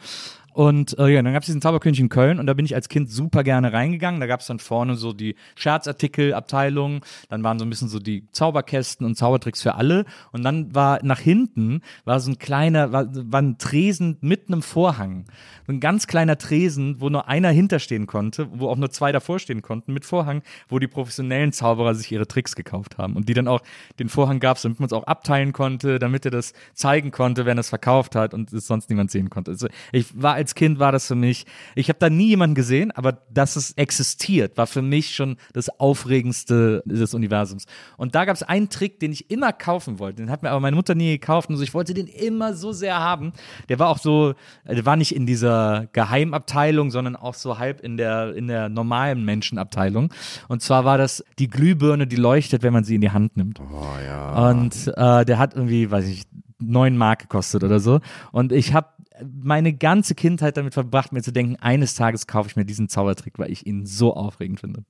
Und 0.55 0.97
äh, 0.99 1.09
ja, 1.09 1.21
dann 1.21 1.33
gab 1.33 1.43
es 1.43 1.47
diesen 1.47 1.61
Zauberkönig 1.61 1.99
in 1.99 2.07
Köln 2.07 2.39
und 2.39 2.47
da 2.47 2.53
bin 2.53 2.65
ich 2.65 2.75
als 2.75 2.87
Kind 2.87 3.11
super 3.11 3.43
gerne 3.43 3.73
reingegangen. 3.73 4.21
Da 4.21 4.25
gab 4.25 4.39
es 4.39 4.47
dann 4.47 4.59
vorne 4.59 4.95
so 4.95 5.11
die 5.11 5.35
Scherzartikelabteilung, 5.55 7.03
dann 7.27 7.43
waren 7.43 7.59
so 7.59 7.65
ein 7.65 7.69
bisschen 7.69 7.89
so 7.89 7.99
die 7.99 8.29
Zauberkästen 8.31 9.05
und 9.05 9.15
Zaubertricks 9.15 9.61
für 9.61 9.75
alle. 9.75 10.05
Und 10.31 10.43
dann 10.43 10.73
war 10.73 11.03
nach 11.03 11.19
hinten 11.19 11.81
war 12.05 12.21
so 12.21 12.31
ein 12.31 12.39
kleiner, 12.39 12.93
war, 12.93 13.07
war 13.13 13.41
ein 13.41 13.57
Tresen 13.57 14.17
mit 14.21 14.47
einem 14.47 14.61
Vorhang. 14.61 15.25
So 15.67 15.73
ein 15.73 15.81
ganz 15.81 16.07
kleiner 16.07 16.37
Tresen, 16.37 17.01
wo 17.01 17.09
nur 17.09 17.27
einer 17.27 17.49
hinterstehen 17.49 18.07
konnte, 18.07 18.47
wo 18.53 18.69
auch 18.69 18.77
nur 18.77 18.91
zwei 18.91 19.11
davor 19.11 19.39
stehen 19.39 19.61
konnten, 19.61 19.91
mit 19.91 20.05
Vorhang, 20.05 20.41
wo 20.69 20.79
die 20.79 20.87
professionellen 20.87 21.51
Zauberer 21.51 21.95
sich 21.95 22.09
ihre 22.13 22.27
Tricks 22.27 22.55
gekauft 22.55 22.97
haben. 22.97 23.17
Und 23.17 23.27
die 23.27 23.33
dann 23.33 23.49
auch, 23.49 23.61
den 23.99 24.07
Vorhang 24.07 24.39
gab 24.39 24.55
damit 24.61 24.79
man 24.79 24.87
es 24.87 24.93
auch 24.93 25.03
abteilen 25.03 25.51
konnte, 25.51 25.99
damit 25.99 26.23
er 26.23 26.31
das 26.31 26.53
zeigen 26.73 27.11
konnte, 27.11 27.45
wenn 27.45 27.57
er 27.57 27.61
es 27.61 27.69
verkauft 27.69 28.15
hat 28.15 28.33
und 28.33 28.53
es 28.53 28.67
sonst 28.67 28.89
niemand 28.89 29.11
sehen 29.11 29.29
konnte. 29.29 29.51
Also 29.51 29.67
ich 29.91 30.21
war 30.21 30.44
Kind, 30.53 30.77
war 30.77 30.91
das 30.91 31.07
für 31.07 31.15
mich, 31.15 31.45
ich 31.73 31.89
habe 31.89 31.97
da 31.97 32.09
nie 32.09 32.27
jemanden 32.27 32.53
gesehen, 32.53 32.91
aber 32.91 33.13
dass 33.31 33.55
es 33.55 33.71
existiert, 33.71 34.57
war 34.57 34.67
für 34.67 34.81
mich 34.81 35.15
schon 35.15 35.37
das 35.53 35.69
Aufregendste 35.79 36.83
des 36.85 37.13
Universums. 37.13 37.65
Und 37.97 38.13
da 38.13 38.25
gab 38.25 38.35
es 38.35 38.43
einen 38.43 38.69
Trick, 38.69 38.99
den 38.99 39.11
ich 39.11 39.31
immer 39.31 39.53
kaufen 39.53 39.97
wollte. 39.97 40.17
Den 40.17 40.29
hat 40.29 40.43
mir 40.43 40.51
aber 40.51 40.59
meine 40.59 40.75
Mutter 40.75 40.93
nie 40.93 41.17
gekauft 41.17 41.49
und 41.49 41.57
so. 41.57 41.63
Ich 41.63 41.73
wollte 41.73 41.93
den 41.93 42.07
immer 42.07 42.53
so 42.53 42.71
sehr 42.71 42.99
haben. 42.99 43.33
Der 43.69 43.79
war 43.79 43.89
auch 43.89 43.97
so, 43.97 44.35
der 44.67 44.85
war 44.85 44.97
nicht 44.97 45.15
in 45.15 45.25
dieser 45.25 45.87
Geheimabteilung, 45.93 46.91
sondern 46.91 47.15
auch 47.15 47.33
so 47.33 47.57
halb 47.57 47.81
in 47.81 47.97
der, 47.97 48.35
in 48.35 48.47
der 48.47 48.69
normalen 48.69 49.23
Menschenabteilung. 49.25 50.13
Und 50.47 50.61
zwar 50.61 50.85
war 50.85 50.97
das 50.97 51.23
die 51.39 51.47
Glühbirne, 51.47 52.05
die 52.05 52.17
leuchtet, 52.17 52.61
wenn 52.61 52.73
man 52.73 52.83
sie 52.83 52.95
in 52.95 53.01
die 53.01 53.11
Hand 53.11 53.37
nimmt. 53.37 53.59
Oh 53.59 53.85
ja. 54.05 54.49
Und 54.49 54.87
äh, 54.95 55.25
der 55.25 55.39
hat 55.39 55.55
irgendwie, 55.55 55.89
weiß 55.89 56.05
ich, 56.07 56.23
neun 56.59 56.97
Mark 56.97 57.19
gekostet 57.19 57.63
oder 57.63 57.79
so. 57.79 57.99
Und 58.31 58.51
ich 58.51 58.73
habe 58.73 58.87
meine 59.23 59.73
ganze 59.73 60.15
Kindheit 60.15 60.57
damit 60.57 60.73
verbracht, 60.73 61.11
mir 61.11 61.21
zu 61.21 61.31
denken, 61.31 61.55
eines 61.61 61.95
Tages 61.95 62.27
kaufe 62.27 62.49
ich 62.49 62.55
mir 62.55 62.65
diesen 62.65 62.89
Zaubertrick, 62.89 63.37
weil 63.39 63.51
ich 63.51 63.65
ihn 63.65 63.85
so 63.85 64.13
aufregend 64.15 64.59
finde. 64.59 64.83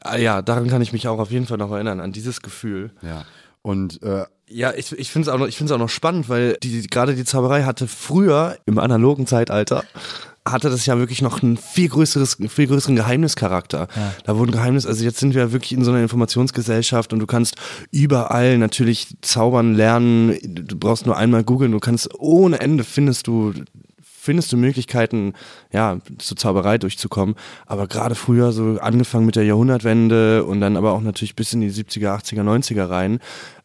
Ah, 0.00 0.16
ja, 0.16 0.42
daran 0.42 0.68
kann 0.68 0.82
ich 0.82 0.92
mich 0.92 1.08
auch 1.08 1.18
auf 1.18 1.30
jeden 1.30 1.46
Fall 1.46 1.58
noch 1.58 1.72
erinnern, 1.72 2.00
an 2.00 2.12
dieses 2.12 2.40
Gefühl. 2.42 2.92
ja. 3.02 3.24
Und 3.64 4.02
äh, 4.02 4.24
Ja, 4.48 4.72
ich, 4.74 4.90
ich 4.98 5.12
finde 5.12 5.28
es 5.28 5.34
auch, 5.34 5.38
noch- 5.38 5.46
ich 5.46 5.56
find's 5.56 5.70
auch 5.72 5.78
noch 5.78 5.88
spannend, 5.88 6.28
weil 6.28 6.56
die, 6.64 6.84
gerade 6.88 7.14
die 7.14 7.24
Zauberei 7.24 7.62
hatte 7.62 7.86
früher 7.86 8.58
im 8.66 8.80
analogen 8.80 9.28
Zeitalter 9.28 9.84
hatte 10.44 10.70
das 10.70 10.86
ja 10.86 10.98
wirklich 10.98 11.22
noch 11.22 11.42
ein 11.42 11.56
viel 11.56 11.88
größeres, 11.88 12.40
einen 12.40 12.48
viel 12.48 12.66
größeren 12.66 12.96
Geheimnischarakter. 12.96 13.88
Da 14.24 14.36
wurden 14.36 14.50
Geheimnis, 14.50 14.86
also 14.86 15.04
jetzt 15.04 15.18
sind 15.18 15.34
wir 15.34 15.52
wirklich 15.52 15.72
in 15.72 15.84
so 15.84 15.92
einer 15.92 16.02
Informationsgesellschaft 16.02 17.12
und 17.12 17.20
du 17.20 17.26
kannst 17.26 17.56
überall 17.90 18.58
natürlich 18.58 19.16
zaubern 19.20 19.74
lernen. 19.74 20.36
Du 20.42 20.76
brauchst 20.76 21.06
nur 21.06 21.16
einmal 21.16 21.44
googeln, 21.44 21.72
du 21.72 21.78
kannst 21.78 22.08
ohne 22.18 22.60
Ende 22.60 22.82
findest 22.84 23.28
du 23.28 23.54
findest 24.22 24.52
du 24.52 24.56
Möglichkeiten, 24.56 25.32
ja, 25.72 25.98
zur 26.18 26.36
Zauberei 26.36 26.78
durchzukommen. 26.78 27.34
Aber 27.66 27.88
gerade 27.88 28.14
früher, 28.14 28.52
so 28.52 28.78
angefangen 28.80 29.26
mit 29.26 29.34
der 29.34 29.44
Jahrhundertwende 29.44 30.44
und 30.44 30.60
dann 30.60 30.76
aber 30.76 30.92
auch 30.92 31.00
natürlich 31.00 31.34
bis 31.34 31.52
in 31.52 31.60
die 31.60 31.72
70er, 31.72 32.16
80er, 32.16 32.42
90er 32.44 32.88
rein, 32.88 33.18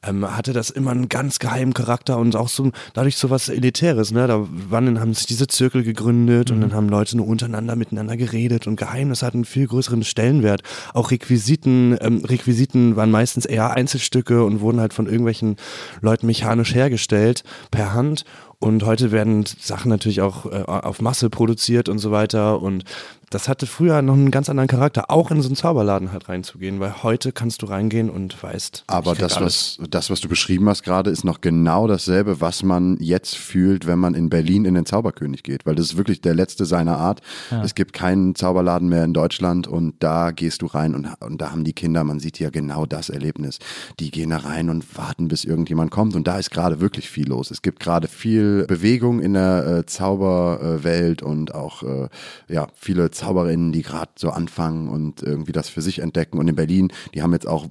ähm, 0.04 0.36
hatte 0.36 0.54
das 0.54 0.72
immer 0.72 0.92
einen 0.92 1.10
ganz 1.10 1.38
geheimen 1.38 1.76
Charakter 1.76 2.18
und 2.18 2.36
auch 2.36 2.50
so 2.50 2.72
dadurch 2.94 3.18
so 3.18 3.30
was 3.30 3.50
Elitäres. 3.50 4.12
Ne? 4.12 4.26
Da 4.26 4.48
waren, 4.50 4.88
dann 4.88 5.00
haben 5.00 5.14
sich 5.14 5.28
diese 5.28 5.48
Zirkel 5.48 5.84
gegründet 5.84 6.50
und 6.50 6.62
dann 6.62 6.74
haben 6.74 6.90
Leute 6.90 7.18
nur 7.18 7.28
untereinander 7.28 7.76
miteinander 7.76 8.18
geredet 8.18 8.66
und 8.66 8.78
Geheimnis 8.78 9.22
hat 9.22 9.36
einen 9.36 9.46
viel 9.46 9.68
größeren 9.68 10.04
Stellenwert. 10.04 10.64
Auch 10.96 11.12
Requisiten, 11.12 11.98
ähm, 12.02 12.24
Requisiten 12.26 12.96
waren 12.96 13.12
meistens 13.12 13.46
eher 13.46 13.72
Einzelstücke 13.72 14.44
und 14.44 14.62
wurden 14.62 14.80
halt 14.80 14.94
von 14.94 15.06
irgendwelchen 15.06 15.58
Leuten 16.02 16.26
mechanisch 16.26 16.74
hergestellt 16.74 17.44
per 17.70 17.94
Hand. 17.94 18.26
Und 18.60 18.84
heute 18.84 19.12
werden 19.12 19.46
Sachen 19.46 19.90
natürlich 19.90 20.22
auch 20.22 20.46
äh, 20.48 20.64
auf 20.64 21.00
Masse 21.02 21.30
produziert 21.30 21.90
und 21.90 22.00
so 22.00 22.12
weiter. 22.12 22.62
Und 22.62 22.86
das 23.30 23.50
hatte 23.50 23.68
früher 23.68 24.02
noch 24.02 24.14
einen 24.14 24.32
ganz 24.32 24.50
anderen 24.50 24.70
Charakter, 24.70 25.12
auch 25.12 25.32
in 25.32 25.42
so 25.42 25.50
einen 25.50 25.58
Zauberladen 25.58 26.14
halt 26.14 26.30
reinzugehen, 26.30 26.80
weil 26.80 27.04
heute 27.04 27.34
kannst 27.34 27.62
du 27.62 27.66
reingehen 27.66 28.10
und 28.10 28.42
weißt. 28.42 28.86
Aber 28.88 29.16
das 29.16 29.38
alles. 29.38 29.78
was, 29.80 29.90
das, 29.90 30.10
was 30.10 30.22
du 30.22 30.30
beschrieben 30.30 30.70
hast 30.70 30.84
gerade, 30.84 31.10
ist 31.10 31.26
noch 31.26 31.42
genau 31.42 31.88
dasselbe, 31.88 32.40
was 32.40 32.64
man 32.64 32.98
jetzt 33.02 33.36
fühlt, 33.36 33.86
wenn 33.86 34.00
man 34.00 34.14
in 34.14 34.30
Berlin 34.30 34.64
in 34.64 34.76
den 34.76 34.86
Zauberkönig 34.86 35.44
geht. 35.44 35.66
Weil 35.66 35.76
das 35.76 35.88
ist 35.88 35.98
wirklich 35.98 36.22
der 36.22 36.36
letzte 36.36 36.66
seiner 36.66 36.98
Art. 36.98 37.22
Es 37.64 37.76
gibt 37.76 37.92
keinen 37.92 38.36
Zauberladen 38.36 38.88
mehr 38.88 39.04
in 39.04 39.14
Deutschland 39.14 39.68
und 39.68 39.96
da 40.00 40.32
gehst 40.32 40.62
du 40.62 40.68
rein 40.68 40.96
und, 40.96 41.10
und 41.20 41.42
da 41.42 41.52
haben 41.52 41.66
die 41.66 41.74
Kinder, 41.74 42.04
man 42.06 42.20
sieht 42.20 42.40
ja 42.40 42.50
genau 42.50 42.86
das 42.86 43.10
Erlebnis. 43.10 43.60
Die 44.00 44.10
gehen 44.10 44.30
da 44.30 44.38
rein 44.38 44.70
und 44.70 44.98
warten, 44.98 45.28
bis 45.28 45.44
irgendjemand 45.44 45.92
kommt. 45.92 46.16
Und 46.16 46.28
da 46.28 46.40
ist 46.40 46.52
gerade 46.52 46.80
wirklich 46.80 47.10
viel 47.10 47.28
los. 47.28 47.52
Es 47.52 47.62
gibt 47.62 47.82
gerade 47.82 48.08
viel 48.08 48.66
Bewegung 48.68 49.20
in 49.20 49.34
der 49.34 49.68
äh, 49.80 49.86
Zauberwelt 49.86 51.22
und 51.22 51.54
auch 51.54 51.84
äh, 51.84 52.08
ja, 52.48 52.68
viele 52.74 53.12
Zauberinnen, 53.18 53.72
die 53.72 53.82
gerade 53.82 54.12
so 54.18 54.30
anfangen 54.30 54.90
und 54.90 55.22
irgendwie 55.22 55.52
das 55.52 55.70
für 55.70 55.82
sich 55.82 56.00
entdecken. 56.00 56.38
Und 56.38 56.48
in 56.48 56.56
Berlin, 56.56 56.92
die 57.14 57.22
haben 57.22 57.34
jetzt 57.34 57.48
auch 57.48 57.68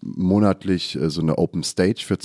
monatlich 0.00 0.96
äh, 0.96 1.10
so 1.10 1.20
eine 1.20 1.38
Open 1.38 1.62
Stage 1.62 2.04
für 2.06 2.18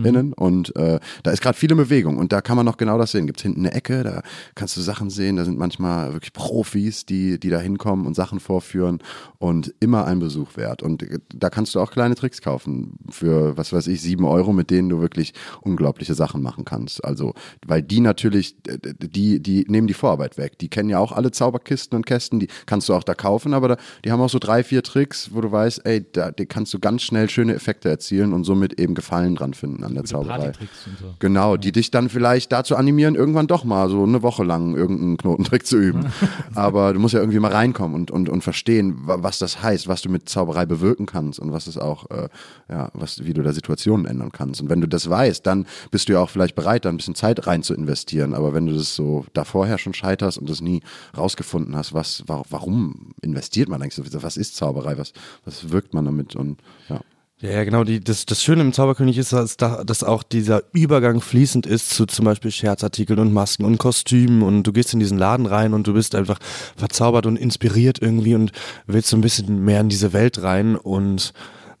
ZauberInnen 0.00 0.32
und 0.32 0.74
äh, 0.76 0.98
da 1.22 1.30
ist 1.30 1.42
gerade 1.42 1.56
viele 1.56 1.76
Bewegung 1.76 2.18
und 2.18 2.32
da 2.32 2.40
kann 2.40 2.56
man 2.56 2.66
noch 2.66 2.76
genau 2.76 2.98
das 2.98 3.12
sehen. 3.12 3.26
Gibt 3.26 3.38
es 3.38 3.42
hinten 3.42 3.60
eine 3.60 3.74
Ecke, 3.74 4.02
da 4.02 4.22
kannst 4.54 4.76
du 4.76 4.80
Sachen 4.80 5.10
sehen, 5.10 5.36
da 5.36 5.44
sind 5.44 5.58
manchmal 5.58 6.12
wirklich 6.12 6.32
Profis, 6.32 7.06
die, 7.06 7.38
die 7.38 7.50
da 7.50 7.60
hinkommen 7.60 8.06
und 8.06 8.14
Sachen 8.14 8.40
vorführen 8.40 8.98
und 9.38 9.74
immer 9.80 10.06
ein 10.06 10.18
Besuch 10.18 10.56
wert. 10.56 10.82
Und 10.82 11.02
äh, 11.02 11.18
da 11.34 11.50
kannst 11.50 11.74
du 11.74 11.80
auch 11.80 11.90
kleine 11.90 12.14
Tricks 12.14 12.40
kaufen 12.40 12.94
für, 13.10 13.56
was 13.56 13.72
weiß 13.72 13.86
ich, 13.88 14.00
sieben 14.00 14.24
Euro, 14.24 14.52
mit 14.52 14.70
denen 14.70 14.88
du 14.88 15.00
wirklich 15.00 15.32
unglaubliche 15.62 16.14
Sachen 16.14 16.42
machen 16.42 16.64
kannst. 16.64 17.04
Also, 17.04 17.34
weil 17.66 17.82
die 17.82 18.00
natürlich, 18.00 18.56
die, 18.64 19.40
die 19.40 19.64
nehmen 19.68 19.86
die 19.86 19.94
Vorarbeit 19.94 20.38
weg. 20.38 20.58
Die 20.58 20.68
kennen 20.68 20.90
ja 20.90 20.98
auch 20.98 21.12
alle 21.12 21.30
Zauberkisten 21.30 21.96
und 21.96 22.06
Kästen, 22.06 22.40
die 22.40 22.48
kannst 22.66 22.88
du 22.88 22.94
auch 22.94 23.04
da 23.04 23.14
kaufen, 23.14 23.54
aber 23.54 23.68
da, 23.68 23.76
die 24.04 24.12
haben 24.12 24.20
auch 24.20 24.30
so 24.30 24.38
drei, 24.38 24.62
vier 24.62 24.82
Tricks, 24.82 25.30
wo 25.32 25.40
du 25.40 25.50
weißt, 25.50 25.84
ey, 25.84 26.04
da 26.12 26.30
die 26.30 26.46
kannst 26.46 26.72
du 26.74 26.78
ganz 26.78 27.02
schnell 27.02 27.28
schöne 27.28 27.54
Effekte 27.54 27.88
erzielen 27.88 28.32
und 28.32 28.44
somit 28.44 28.80
eben 28.80 28.94
Gefallen 28.94 29.34
dran 29.34 29.54
finden 29.54 29.84
an 29.90 29.94
der 29.96 30.04
Zauberei. 30.04 30.52
So. 31.00 31.14
Genau, 31.18 31.56
die 31.56 31.72
dich 31.72 31.90
dann 31.90 32.08
vielleicht 32.08 32.50
dazu 32.52 32.76
animieren, 32.76 33.14
irgendwann 33.14 33.46
doch 33.46 33.64
mal 33.64 33.88
so 33.90 34.02
eine 34.02 34.22
Woche 34.22 34.42
lang 34.44 34.74
irgendeinen 34.74 35.16
Knotentrick 35.18 35.66
zu 35.66 35.76
üben. 35.78 36.06
Aber 36.54 36.92
du 36.94 36.98
musst 37.00 37.14
ja 37.14 37.20
irgendwie 37.20 37.38
mal 37.38 37.52
reinkommen 37.52 37.94
und, 37.94 38.10
und, 38.10 38.28
und 38.28 38.42
verstehen, 38.42 38.96
wa- 39.06 39.18
was 39.20 39.38
das 39.38 39.62
heißt, 39.62 39.88
was 39.88 40.02
du 40.02 40.08
mit 40.08 40.28
Zauberei 40.28 40.64
bewirken 40.66 41.06
kannst 41.06 41.38
und 41.38 41.52
was 41.52 41.66
es 41.66 41.76
auch, 41.78 42.08
äh, 42.10 42.28
ja, 42.70 42.90
was, 42.94 43.24
wie 43.24 43.34
du 43.34 43.42
da 43.42 43.52
Situationen 43.52 44.06
ändern 44.06 44.32
kannst. 44.32 44.60
Und 44.62 44.70
wenn 44.70 44.80
du 44.80 44.88
das 44.88 45.08
weißt, 45.10 45.46
dann 45.46 45.66
bist 45.90 46.08
du 46.08 46.14
ja 46.14 46.20
auch 46.20 46.30
vielleicht 46.30 46.54
bereit, 46.54 46.84
da 46.84 46.88
ein 46.88 46.96
bisschen 46.96 47.14
Zeit 47.14 47.46
rein 47.46 47.62
zu 47.62 47.74
investieren. 47.74 48.32
Aber 48.34 48.54
wenn 48.54 48.66
du 48.66 48.74
das 48.74 48.94
so 48.94 49.24
da 49.34 49.44
vorher 49.44 49.78
schon 49.78 49.94
scheiterst 49.94 50.38
und 50.38 50.48
das 50.48 50.60
nie 50.60 50.80
rausgefunden 51.16 51.76
hast, 51.76 51.92
was, 51.94 52.24
wa- 52.26 52.42
warum 52.50 53.12
investiert 53.20 53.68
man 53.68 53.82
eigentlich 53.82 53.94
so? 53.94 54.04
Was 54.22 54.36
ist 54.36 54.56
Zauberei? 54.56 54.96
Was, 54.98 55.12
was 55.44 55.70
wirkt 55.70 55.94
man 55.94 56.04
damit? 56.04 56.36
Und 56.36 56.58
ja. 56.88 57.00
Ja, 57.40 57.50
ja, 57.50 57.64
genau. 57.64 57.84
Die, 57.84 58.00
das, 58.00 58.26
das 58.26 58.42
Schöne 58.42 58.60
im 58.60 58.72
Zauberkönig 58.74 59.16
ist, 59.16 59.32
dass, 59.32 59.56
da- 59.56 59.82
dass 59.82 60.04
auch 60.04 60.22
dieser 60.22 60.62
Übergang 60.72 61.20
fließend 61.22 61.66
ist 61.66 61.90
zu 61.90 62.04
zum 62.04 62.26
Beispiel 62.26 62.50
Scherzartikeln 62.50 63.18
und 63.18 63.32
Masken 63.32 63.64
und 63.64 63.78
Kostümen 63.78 64.42
und 64.42 64.64
du 64.64 64.72
gehst 64.72 64.92
in 64.92 65.00
diesen 65.00 65.16
Laden 65.16 65.46
rein 65.46 65.72
und 65.72 65.86
du 65.86 65.94
bist 65.94 66.14
einfach 66.14 66.38
verzaubert 66.76 67.24
und 67.24 67.36
inspiriert 67.36 67.98
irgendwie 68.02 68.34
und 68.34 68.52
willst 68.86 69.08
so 69.08 69.16
ein 69.16 69.22
bisschen 69.22 69.64
mehr 69.64 69.80
in 69.80 69.88
diese 69.88 70.12
Welt 70.12 70.42
rein 70.42 70.76
und 70.76 71.32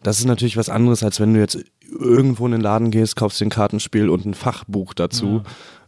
das 0.02 0.18
ist 0.18 0.24
natürlich 0.24 0.56
was 0.56 0.70
anderes, 0.70 1.02
als 1.02 1.20
wenn 1.20 1.34
du 1.34 1.40
jetzt 1.40 1.58
irgendwo 1.90 2.46
in 2.46 2.52
den 2.52 2.62
Laden 2.62 2.90
gehst, 2.90 3.16
kaufst 3.16 3.38
dir 3.38 3.44
ein 3.46 3.50
Kartenspiel 3.50 4.08
und 4.08 4.24
ein 4.24 4.32
Fachbuch 4.32 4.94
dazu. 4.94 5.42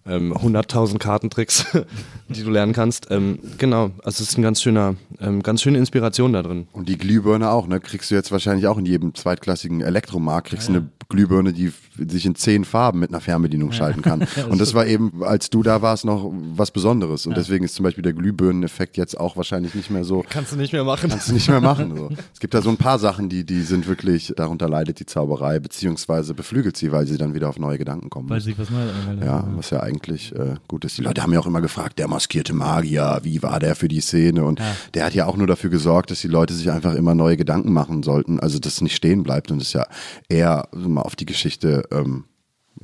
Ähm, 0.05 0.35
100.000 0.35 0.99
Kartentricks, 0.99 1.67
die 2.29 2.43
du 2.43 2.51
lernen 2.51 2.73
kannst. 2.73 3.07
Ähm, 3.11 3.39
genau, 3.59 3.93
also 4.03 4.23
es 4.23 4.31
ist 4.31 4.39
ein 4.39 4.43
ganz 4.43 4.61
schöner, 4.61 4.97
ähm, 5.21 5.43
ganz 5.43 5.63
schöne 5.63 5.79
Inspiration 5.79 6.33
da 6.33 6.43
drin. 6.43 6.67
Und 6.73 6.89
die 6.89 6.99
Glühbirne 6.99 7.51
auch, 7.51 7.69
ne? 7.69 7.79
Kriegst 7.79 8.11
du 8.11 8.17
jetzt 8.17 8.33
wahrscheinlich 8.33 8.67
auch 8.67 8.79
in 8.79 8.87
jedem 8.87 9.15
zweitklassigen 9.15 9.81
Elektromarkt, 9.81 10.49
kriegst 10.49 10.69
du 10.69 10.73
eine 10.73 10.89
Glühbirne, 11.13 11.53
die 11.53 11.73
sich 12.09 12.27
in 12.27 12.35
zehn 12.35 12.65
Farben 12.65 12.99
mit 12.99 13.11
einer 13.11 13.21
Fernbedienung 13.21 13.71
schalten 13.73 14.03
kann. 14.03 14.27
und 14.49 14.61
das 14.61 14.75
war 14.75 14.87
eben, 14.87 15.23
als 15.23 15.51
du 15.51 15.63
da 15.63 15.83
warst, 15.83 16.05
noch 16.05 16.33
was 16.55 16.71
Besonderes. 16.71 17.27
Und 17.27 17.37
deswegen 17.37 17.65
ist 17.65 17.75
zum 17.75 17.85
Beispiel 17.85 18.03
der 18.03 18.15
Glühbirneneffekt 18.15 18.97
jetzt 18.97 19.21
auch 19.21 19.37
wahrscheinlich 19.37 19.75
nicht 19.75 19.91
mehr 19.91 20.05
so. 20.05 20.25
Kannst 20.29 20.53
du 20.53 20.57
nicht 20.57 20.73
mehr 20.73 20.85
machen. 20.85 21.11
Kannst 21.11 21.29
du 21.29 21.35
nicht 21.35 21.49
mehr 21.49 21.61
machen. 21.61 21.97
So. 21.97 22.09
Es 22.33 22.41
gibt 22.41 22.55
da 22.55 22.63
so 22.63 22.71
ein 22.71 22.77
paar 22.77 22.99
Sachen, 22.99 23.29
die, 23.29 23.45
die 23.45 23.61
sind 23.61 23.87
wirklich, 23.87 24.33
darunter 24.37 24.69
leidet 24.69 24.99
die 25.01 25.07
Zauberei, 25.07 25.61
beziehungsweise 25.61 26.35
beflügelt 26.35 26.77
sie, 26.77 26.91
weil 26.91 27.07
sie 27.07 27.19
dann 27.19 27.35
wieder 27.35 27.49
auf 27.49 27.59
neue 27.59 27.79
Gedanken 27.79 28.11
kommen. 28.11 28.31
Weil 28.31 28.41
sich 28.41 28.59
was 28.59 28.71
Neues 28.71 28.91
Ja, 29.23 29.47
was 29.55 29.71
ja 29.71 29.81
eigentlich 29.81 29.92
äh, 29.99 30.57
gut 30.69 30.85
ist. 30.85 30.99
Die 30.99 31.03
Leute 31.03 31.23
haben 31.23 31.33
ja 31.33 31.41
auch 31.41 31.47
immer 31.47 31.61
gefragt, 31.61 31.99
der 31.99 32.09
maskierte 32.09 32.53
Magier, 32.53 33.21
wie 33.23 33.43
war 33.43 33.61
der 33.61 33.75
für 33.75 33.89
die 33.89 34.01
Szene? 34.01 34.45
Und 34.45 34.61
der 34.95 35.05
hat 35.05 35.15
ja 35.15 35.27
auch 35.27 35.37
nur 35.37 35.47
dafür 35.47 35.71
gesorgt, 35.71 36.11
dass 36.11 36.21
die 36.21 36.29
Leute 36.29 36.55
sich 36.55 36.71
einfach 36.71 36.95
immer 36.95 37.15
neue 37.15 37.37
Gedanken 37.37 37.73
machen 37.73 38.03
sollten, 38.03 38.41
also 38.41 38.59
dass 38.59 38.75
es 38.75 38.81
nicht 38.81 38.97
stehen 38.97 39.23
bleibt 39.23 39.51
und 39.51 39.61
es 39.61 39.73
ja 39.73 39.87
eher 40.29 40.69
so 40.73 40.89
mal 40.89 41.03
auf 41.03 41.17
die 41.17 41.27
Geschichte 41.27 41.85
ähm, 41.91 42.25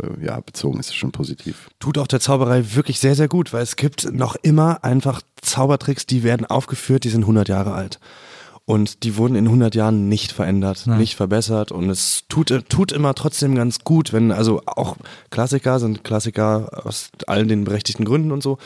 äh, 0.02 0.24
ja, 0.24 0.40
bezogen 0.40 0.78
ist, 0.80 0.94
schon 0.94 1.12
positiv. 1.12 1.70
tut 1.80 1.98
auch 1.98 2.06
der 2.06 2.20
Zauberei 2.20 2.74
wirklich 2.74 3.00
sehr, 3.00 3.14
sehr 3.14 3.28
gut, 3.28 3.52
weil 3.52 3.62
es 3.62 3.76
gibt 3.76 4.12
noch 4.12 4.36
immer 4.36 4.84
einfach 4.84 5.22
Zaubertricks, 5.40 6.06
die 6.06 6.22
werden 6.22 6.46
aufgeführt, 6.46 7.04
die 7.04 7.08
sind 7.08 7.22
100 7.22 7.48
Jahre 7.48 7.72
alt. 7.72 7.98
Und 8.68 9.02
die 9.02 9.16
wurden 9.16 9.34
in 9.34 9.46
100 9.46 9.74
Jahren 9.74 10.10
nicht 10.10 10.30
verändert, 10.30 10.86
nicht 10.98 11.16
verbessert. 11.16 11.72
Und 11.72 11.88
es 11.88 12.24
tut, 12.28 12.52
tut 12.68 12.92
immer 12.92 13.14
trotzdem 13.14 13.54
ganz 13.54 13.78
gut, 13.78 14.12
wenn, 14.12 14.30
also 14.30 14.60
auch 14.66 14.98
Klassiker 15.30 15.78
sind 15.78 16.04
Klassiker 16.04 16.82
aus 16.84 17.08
allen 17.26 17.48
den 17.48 17.64
berechtigten 17.64 18.04
Gründen 18.04 18.30
und 18.30 18.42
so. 18.42 18.58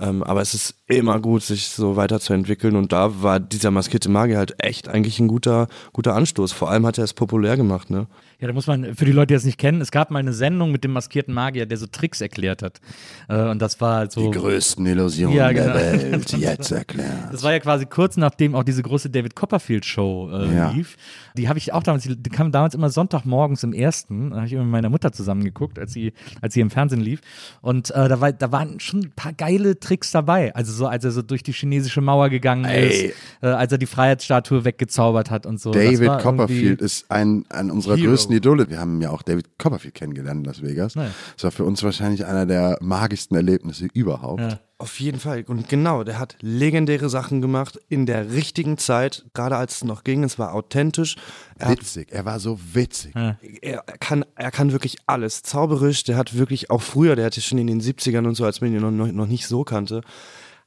Ähm, 0.00 0.22
aber 0.22 0.40
es 0.40 0.54
ist 0.54 0.76
immer 0.86 1.20
gut, 1.20 1.42
sich 1.42 1.68
so 1.68 1.94
weiterzuentwickeln. 1.94 2.74
Und 2.74 2.92
da 2.92 3.22
war 3.22 3.38
dieser 3.38 3.70
maskierte 3.70 4.08
Magier 4.08 4.38
halt 4.38 4.54
echt 4.64 4.88
eigentlich 4.88 5.20
ein 5.20 5.28
guter, 5.28 5.68
guter 5.92 6.14
Anstoß. 6.14 6.52
Vor 6.52 6.70
allem 6.70 6.86
hat 6.86 6.96
er 6.96 7.04
es 7.04 7.12
populär 7.12 7.58
gemacht, 7.58 7.90
ne? 7.90 8.06
Ja, 8.40 8.46
da 8.48 8.52
muss 8.54 8.66
man, 8.66 8.94
für 8.94 9.04
die 9.04 9.12
Leute, 9.12 9.28
die 9.28 9.34
das 9.34 9.44
nicht 9.44 9.58
kennen, 9.58 9.80
es 9.80 9.90
gab 9.90 10.10
mal 10.10 10.18
eine 10.18 10.32
Sendung 10.32 10.72
mit 10.72 10.82
dem 10.84 10.92
maskierten 10.92 11.34
Magier, 11.34 11.66
der 11.66 11.76
so 11.76 11.86
Tricks 11.86 12.20
erklärt 12.20 12.62
hat. 12.62 12.80
Äh, 13.28 13.48
und 13.50 13.60
das 13.60 13.80
war 13.80 13.96
halt 13.96 14.12
so. 14.12 14.30
Die 14.30 14.38
größten 14.38 14.84
Illusionen 14.86 15.36
Ja, 15.36 15.52
der 15.52 15.62
genau. 15.62 15.74
Welt, 15.74 16.30
jetzt 16.38 16.70
erklärt. 16.70 17.32
Das 17.32 17.42
war 17.42 17.52
ja 17.52 17.58
quasi 17.60 17.86
kurz 17.86 18.16
nachdem 18.16 18.54
auch 18.54 18.64
diese 18.64 18.82
große 18.82 19.10
David 19.10 19.36
Copperfield 19.36 19.84
Show 19.84 20.30
äh, 20.32 20.54
Ja. 20.54 20.70
lief. 20.70 20.96
Die 21.36 21.48
habe 21.48 21.58
ich 21.58 21.72
auch 21.72 21.82
damals, 21.82 22.04
die 22.04 22.30
kam 22.30 22.50
damals 22.50 22.74
immer 22.74 22.90
Sonntagmorgens 22.90 23.62
im 23.62 23.72
ersten, 23.72 24.30
da 24.30 24.36
habe 24.36 24.46
ich 24.46 24.52
immer 24.52 24.62
mit 24.64 24.72
meiner 24.72 24.88
Mutter 24.88 25.12
zusammen 25.12 25.44
geguckt, 25.44 25.78
als 25.78 25.92
sie, 25.92 26.12
als 26.40 26.54
sie 26.54 26.60
im 26.60 26.70
Fernsehen 26.70 27.00
lief. 27.00 27.20
Und 27.60 27.90
äh, 27.90 28.08
da, 28.08 28.20
war, 28.20 28.32
da 28.32 28.50
waren 28.52 28.80
schon 28.80 29.00
ein 29.00 29.12
paar 29.14 29.32
geile 29.32 29.78
Tricks 29.78 30.10
dabei. 30.10 30.54
Also 30.54 30.72
so, 30.72 30.86
als 30.86 31.04
er 31.04 31.10
so 31.10 31.22
durch 31.22 31.42
die 31.42 31.52
chinesische 31.52 32.00
Mauer 32.00 32.30
gegangen 32.30 32.64
Ey. 32.64 32.88
ist, 33.08 33.14
äh, 33.42 33.46
als 33.48 33.70
er 33.72 33.78
die 33.78 33.86
Freiheitsstatue 33.86 34.64
weggezaubert 34.64 35.30
hat 35.30 35.46
und 35.46 35.60
so. 35.60 35.70
David 35.72 36.18
Copperfield 36.20 36.80
ist 36.80 37.10
ein, 37.10 37.44
ein 37.50 37.70
unserer 37.70 37.96
Hero. 37.96 38.08
größten 38.08 38.29
Idole. 38.32 38.68
Wir 38.70 38.80
haben 38.80 39.00
ja 39.00 39.10
auch 39.10 39.22
David 39.22 39.58
Copperfield 39.58 39.94
kennengelernt 39.94 40.40
in 40.40 40.44
Las 40.44 40.62
Vegas. 40.62 40.94
Naja. 40.96 41.10
Das 41.36 41.44
war 41.44 41.50
für 41.50 41.64
uns 41.64 41.82
wahrscheinlich 41.82 42.24
einer 42.24 42.46
der 42.46 42.78
magischsten 42.80 43.36
Erlebnisse 43.36 43.88
überhaupt. 43.92 44.40
Ja. 44.40 44.60
Auf 44.80 44.98
jeden 44.98 45.20
Fall. 45.20 45.44
Und 45.46 45.68
genau, 45.68 46.04
der 46.04 46.18
hat 46.18 46.36
legendäre 46.40 47.10
Sachen 47.10 47.42
gemacht 47.42 47.78
in 47.88 48.06
der 48.06 48.32
richtigen 48.32 48.78
Zeit, 48.78 49.26
gerade 49.34 49.56
als 49.56 49.76
es 49.76 49.84
noch 49.84 50.04
ging. 50.04 50.24
Es 50.24 50.38
war 50.38 50.54
authentisch. 50.54 51.16
Er, 51.58 51.68
hat, 51.68 51.80
Witzig, 51.80 52.08
er 52.10 52.24
war 52.24 52.40
so 52.40 52.58
witzig. 52.72 53.14
er, 53.60 53.82
kann, 54.00 54.24
er 54.36 54.50
kann 54.50 54.72
wirklich 54.72 54.96
alles. 55.04 55.42
Zauberisch, 55.42 56.04
der 56.04 56.16
hat 56.16 56.38
wirklich 56.38 56.70
auch 56.70 56.80
früher, 56.80 57.14
der 57.14 57.26
hatte 57.26 57.42
schon 57.42 57.58
in 57.58 57.66
den 57.66 57.82
70ern 57.82 58.26
und 58.26 58.36
so, 58.36 58.46
als 58.46 58.62
man 58.62 58.72
ihn 58.72 58.80
noch, 58.80 59.12
noch 59.12 59.26
nicht 59.26 59.46
so 59.46 59.64
kannte, 59.64 60.00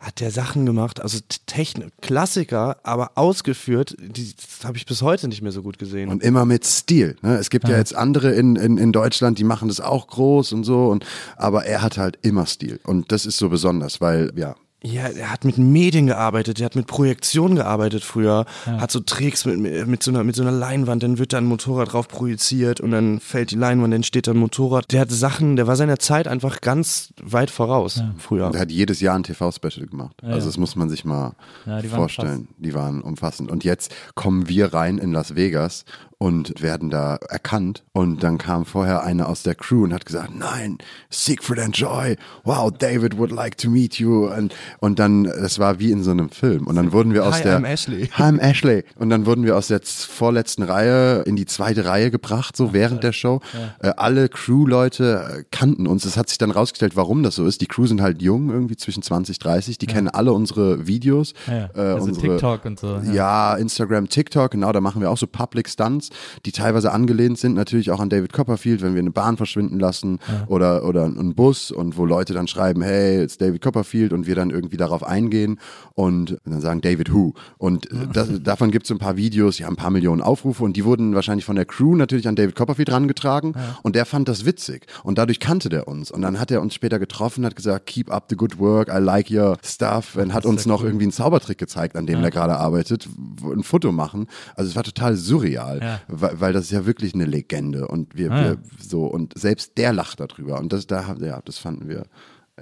hat 0.03 0.19
der 0.19 0.31
Sachen 0.31 0.65
gemacht. 0.65 1.01
Also 1.01 1.19
Technik, 1.45 1.91
Klassiker, 2.01 2.77
aber 2.83 3.11
ausgeführt, 3.15 3.95
die, 3.99 4.33
habe 4.63 4.77
ich 4.77 4.85
bis 4.85 5.01
heute 5.01 5.27
nicht 5.27 5.41
mehr 5.41 5.53
so 5.53 5.63
gut 5.63 5.79
gesehen. 5.79 6.09
Und 6.09 6.21
immer 6.21 6.45
mit 6.45 6.65
Stil. 6.65 7.15
Ne? 7.21 7.37
Es 7.37 7.49
gibt 7.49 7.67
ja. 7.69 7.77
jetzt 7.77 7.95
andere 7.95 8.33
in, 8.33 8.55
in, 8.57 8.77
in 8.77 8.91
Deutschland, 8.91 9.39
die 9.39 9.45
machen 9.45 9.69
das 9.69 9.79
auch 9.79 10.07
groß 10.07 10.51
und 10.53 10.65
so. 10.65 10.87
Und, 10.87 11.05
aber 11.37 11.65
er 11.65 11.81
hat 11.81 11.97
halt 11.97 12.19
immer 12.21 12.45
Stil. 12.45 12.79
Und 12.83 13.11
das 13.11 13.25
ist 13.25 13.37
so 13.37 13.49
besonders, 13.49 14.01
weil, 14.01 14.31
ja, 14.35 14.55
Ja, 14.85 15.07
er 15.07 15.31
hat 15.31 15.45
mit 15.45 15.57
Medien 15.57 16.07
gearbeitet, 16.07 16.59
er 16.59 16.65
hat 16.65 16.75
mit 16.75 16.87
Projektion 16.87 17.55
gearbeitet 17.55 18.03
früher, 18.03 18.45
hat 18.65 18.91
so 18.91 18.99
Tricks 18.99 19.45
mit, 19.45 19.87
mit, 19.87 20.03
so 20.03 20.11
einer, 20.11 20.25
mit 20.25 20.35
so 20.35 20.41
einer 20.41 20.51
Leinwand, 20.51 21.01
dann 21.03 21.17
wird 21.17 21.31
da 21.31 21.37
ein 21.37 21.45
Motorrad 21.45 21.93
drauf 21.93 22.09
projiziert 22.09 22.81
und 22.81 22.91
dann 22.91 23.21
fällt 23.21 23.51
die 23.51 23.55
Leinwand, 23.55 23.93
dann 23.93 24.03
steht 24.03 24.27
da 24.27 24.31
ein 24.31 24.37
Motorrad. 24.37 24.91
Der 24.91 24.99
hat 25.01 25.09
Sachen, 25.09 25.55
der 25.55 25.67
war 25.67 25.77
seiner 25.77 25.99
Zeit 25.99 26.27
einfach 26.27 26.59
ganz 26.59 27.13
weit 27.21 27.49
voraus 27.49 28.03
früher. 28.17 28.51
er 28.53 28.59
hat 28.59 28.71
jedes 28.71 28.99
Jahr 28.99 29.15
ein 29.15 29.23
TV-Special 29.23 29.87
gemacht. 29.87 30.21
also 30.21 30.47
das 30.47 30.57
muss 30.57 30.75
man 30.75 30.89
sich 30.89 31.05
mal 31.05 31.33
Ja, 31.65 31.81
die 31.81 31.89
waren 31.89 31.99
vorstellen. 31.99 32.47
Die 32.57 32.73
waren 32.73 33.01
umfassend. 33.01 33.49
Und 33.49 33.63
jetzt 33.63 33.95
kommen 34.15 34.49
wir 34.49 34.73
rein 34.73 34.97
in 34.97 35.13
Las 35.13 35.35
Vegas 35.35 35.85
und 36.23 36.61
werden 36.61 36.89
da 36.89 37.17
erkannt. 37.27 37.83
Und 37.91 38.23
dann 38.23 38.37
kam 38.37 38.63
vorher 38.63 39.03
einer 39.03 39.27
aus 39.27 39.43
der 39.43 39.55
Crew 39.55 39.83
und 39.83 39.93
hat 39.93 40.05
gesagt, 40.05 40.33
nein, 40.33 40.77
Siegfried 41.09 41.59
and 41.59 41.77
Joy, 41.77 42.15
wow, 42.45 42.71
David 42.71 43.17
would 43.17 43.29
like 43.29 43.57
to 43.57 43.69
meet 43.69 43.95
you. 43.95 44.27
Und, 44.27 44.55
und 44.79 44.99
dann, 44.99 45.25
das 45.25 45.59
war 45.59 45.79
wie 45.79 45.91
in 45.91 46.01
so 46.01 46.11
einem 46.11 46.29
Film. 46.29 46.65
Und 46.65 46.77
dann 46.77 46.93
wurden 46.93 47.13
wir 47.13 47.25
aus 47.25 47.35
Hi, 47.35 47.43
der... 47.43 47.59
I'm 47.59 47.67
Ashley. 47.67 48.07
Hi, 48.13 48.23
I'm 48.23 48.39
Ashley. 48.39 48.85
Und 48.95 49.09
dann 49.09 49.25
wurden 49.25 49.43
wir 49.43 49.57
aus 49.57 49.67
der 49.67 49.81
vorletzten 49.83 50.63
Reihe 50.63 51.23
in 51.23 51.35
die 51.35 51.45
zweite 51.45 51.83
Reihe 51.83 52.09
gebracht, 52.09 52.55
so 52.55 52.71
während 52.71 53.03
der 53.03 53.11
Show. 53.11 53.41
Äh, 53.81 53.89
alle 53.97 54.29
Crew-Leute 54.29 55.39
äh, 55.39 55.43
kannten 55.51 55.87
uns. 55.87 56.05
Es 56.05 56.15
hat 56.15 56.29
sich 56.29 56.37
dann 56.37 56.51
rausgestellt, 56.51 56.95
warum 56.95 57.23
das 57.23 57.35
so 57.35 57.45
ist. 57.45 57.59
Die 57.59 57.67
Crew 57.67 57.85
sind 57.85 58.01
halt 58.01 58.21
jung, 58.21 58.49
irgendwie 58.49 58.77
zwischen 58.77 59.03
20, 59.03 59.39
30. 59.39 59.77
Die 59.77 59.87
kennen 59.87 60.07
alle 60.07 60.31
unsere 60.31 60.87
Videos. 60.87 61.33
Ja, 61.47 61.53
ja. 61.53 61.69
Äh, 61.75 61.79
Also 61.95 62.07
unsere, 62.07 62.27
TikTok 62.27 62.63
und 62.63 62.79
so, 62.79 63.01
ja. 63.07 63.11
Ja. 63.11 63.55
Instagram, 63.55 64.07
TikTok, 64.07 64.51
genau. 64.51 64.71
Da 64.71 64.79
machen 64.79 65.01
wir 65.01 65.11
auch 65.11 65.17
so 65.17 65.27
Public 65.27 65.67
Stunts, 65.67 66.12
die 66.45 66.51
teilweise 66.51 66.91
angelehnt 66.91 67.37
sind, 67.37 67.53
natürlich 67.53 67.91
auch 67.91 67.99
an 67.99 68.09
David 68.09 68.33
Copperfield, 68.33 68.81
wenn 68.81 68.93
wir 68.93 68.99
eine 68.99 69.11
Bahn 69.11 69.37
verschwinden 69.37 69.79
lassen 69.79 70.19
oder, 70.47 70.85
oder 70.85 71.05
einen 71.05 71.35
Bus 71.35 71.71
und 71.71 71.97
wo 71.97 72.05
Leute 72.05 72.33
dann 72.33 72.47
schreiben, 72.47 72.81
hey, 72.81 73.21
it's 73.23 73.37
David 73.37 73.61
Copperfield 73.61 74.13
und 74.13 74.27
wir 74.27 74.35
dann 74.35 74.49
irgendwie 74.49 74.77
darauf 74.77 75.03
eingehen 75.03 75.59
und 75.93 76.37
dann 76.45 76.61
sagen 76.61 76.81
David 76.81 77.13
Who. 77.13 77.33
Und 77.57 77.87
das, 78.13 78.29
davon 78.41 78.71
gibt 78.71 78.85
es 78.85 78.91
ein 78.91 78.99
paar 78.99 79.17
Videos, 79.17 79.57
die 79.57 79.65
haben 79.65 79.73
ein 79.73 79.77
paar 79.77 79.91
Millionen 79.91 80.21
Aufrufe 80.21 80.63
und 80.63 80.75
die 80.75 80.85
wurden 80.85 81.15
wahrscheinlich 81.15 81.45
von 81.45 81.55
der 81.55 81.65
Crew 81.65 81.95
natürlich 81.95 82.27
an 82.27 82.35
David 82.35 82.55
Copperfield 82.55 82.91
rangetragen 82.91 83.53
und 83.81 83.95
der 83.95 84.05
fand 84.05 84.27
das 84.27 84.45
witzig 84.45 84.85
und 85.03 85.17
dadurch 85.17 85.39
kannte 85.39 85.69
der 85.69 85.87
uns 85.87 86.11
und 86.11 86.21
dann 86.21 86.39
hat 86.39 86.51
er 86.51 86.61
uns 86.61 86.73
später 86.73 86.99
getroffen, 86.99 87.45
hat 87.45 87.55
gesagt, 87.55 87.85
keep 87.85 88.11
up 88.11 88.25
the 88.29 88.35
good 88.35 88.59
work, 88.59 88.89
I 88.89 88.99
like 88.99 89.29
your 89.31 89.57
stuff 89.63 90.15
und 90.15 90.33
hat 90.33 90.45
uns 90.45 90.65
noch 90.65 90.83
irgendwie 90.83 91.05
einen 91.05 91.11
Zaubertrick 91.11 91.57
gezeigt, 91.57 91.95
an 91.95 92.05
dem 92.05 92.21
der 92.21 92.31
gerade 92.31 92.55
arbeitet, 92.55 93.07
ein 93.41 93.63
Foto 93.63 93.91
machen. 93.91 94.27
Also 94.55 94.69
es 94.69 94.75
war 94.75 94.83
total 94.83 95.15
surreal, 95.15 95.79
Ja. 95.81 96.01
Weil, 96.07 96.39
weil 96.39 96.53
das 96.53 96.65
ist 96.65 96.71
ja 96.71 96.85
wirklich 96.85 97.13
eine 97.13 97.25
Legende 97.25 97.87
und 97.87 98.15
wir, 98.15 98.31
Ah, 98.31 98.43
wir 98.43 98.57
so 98.79 99.05
und 99.05 99.37
selbst 99.37 99.77
der 99.77 99.93
lacht 99.93 100.19
darüber 100.19 100.59
und 100.59 100.73
das 100.73 100.87
da 100.87 101.15
ja, 101.19 101.41
das 101.43 101.57
fanden 101.57 101.87
wir 101.87 102.05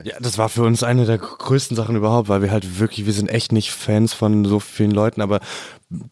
Ja, 0.04 0.16
das 0.22 0.38
war 0.38 0.48
für 0.48 0.64
uns 0.64 0.84
eine 0.84 1.06
der 1.06 1.18
größten 1.18 1.76
Sachen 1.76 1.98
überhaupt, 1.98 2.30
weil 2.30 2.42
wir 2.42 2.52
halt 2.52 2.80
wirklich, 2.80 3.06
wir 3.06 3.14
sind 3.14 3.28
echt 3.28 3.52
nicht 3.52 3.72
Fans 3.72 4.14
von 4.14 4.46
so 4.46 4.60
vielen 4.62 4.92
Leuten, 4.92 5.22
aber 5.22 5.42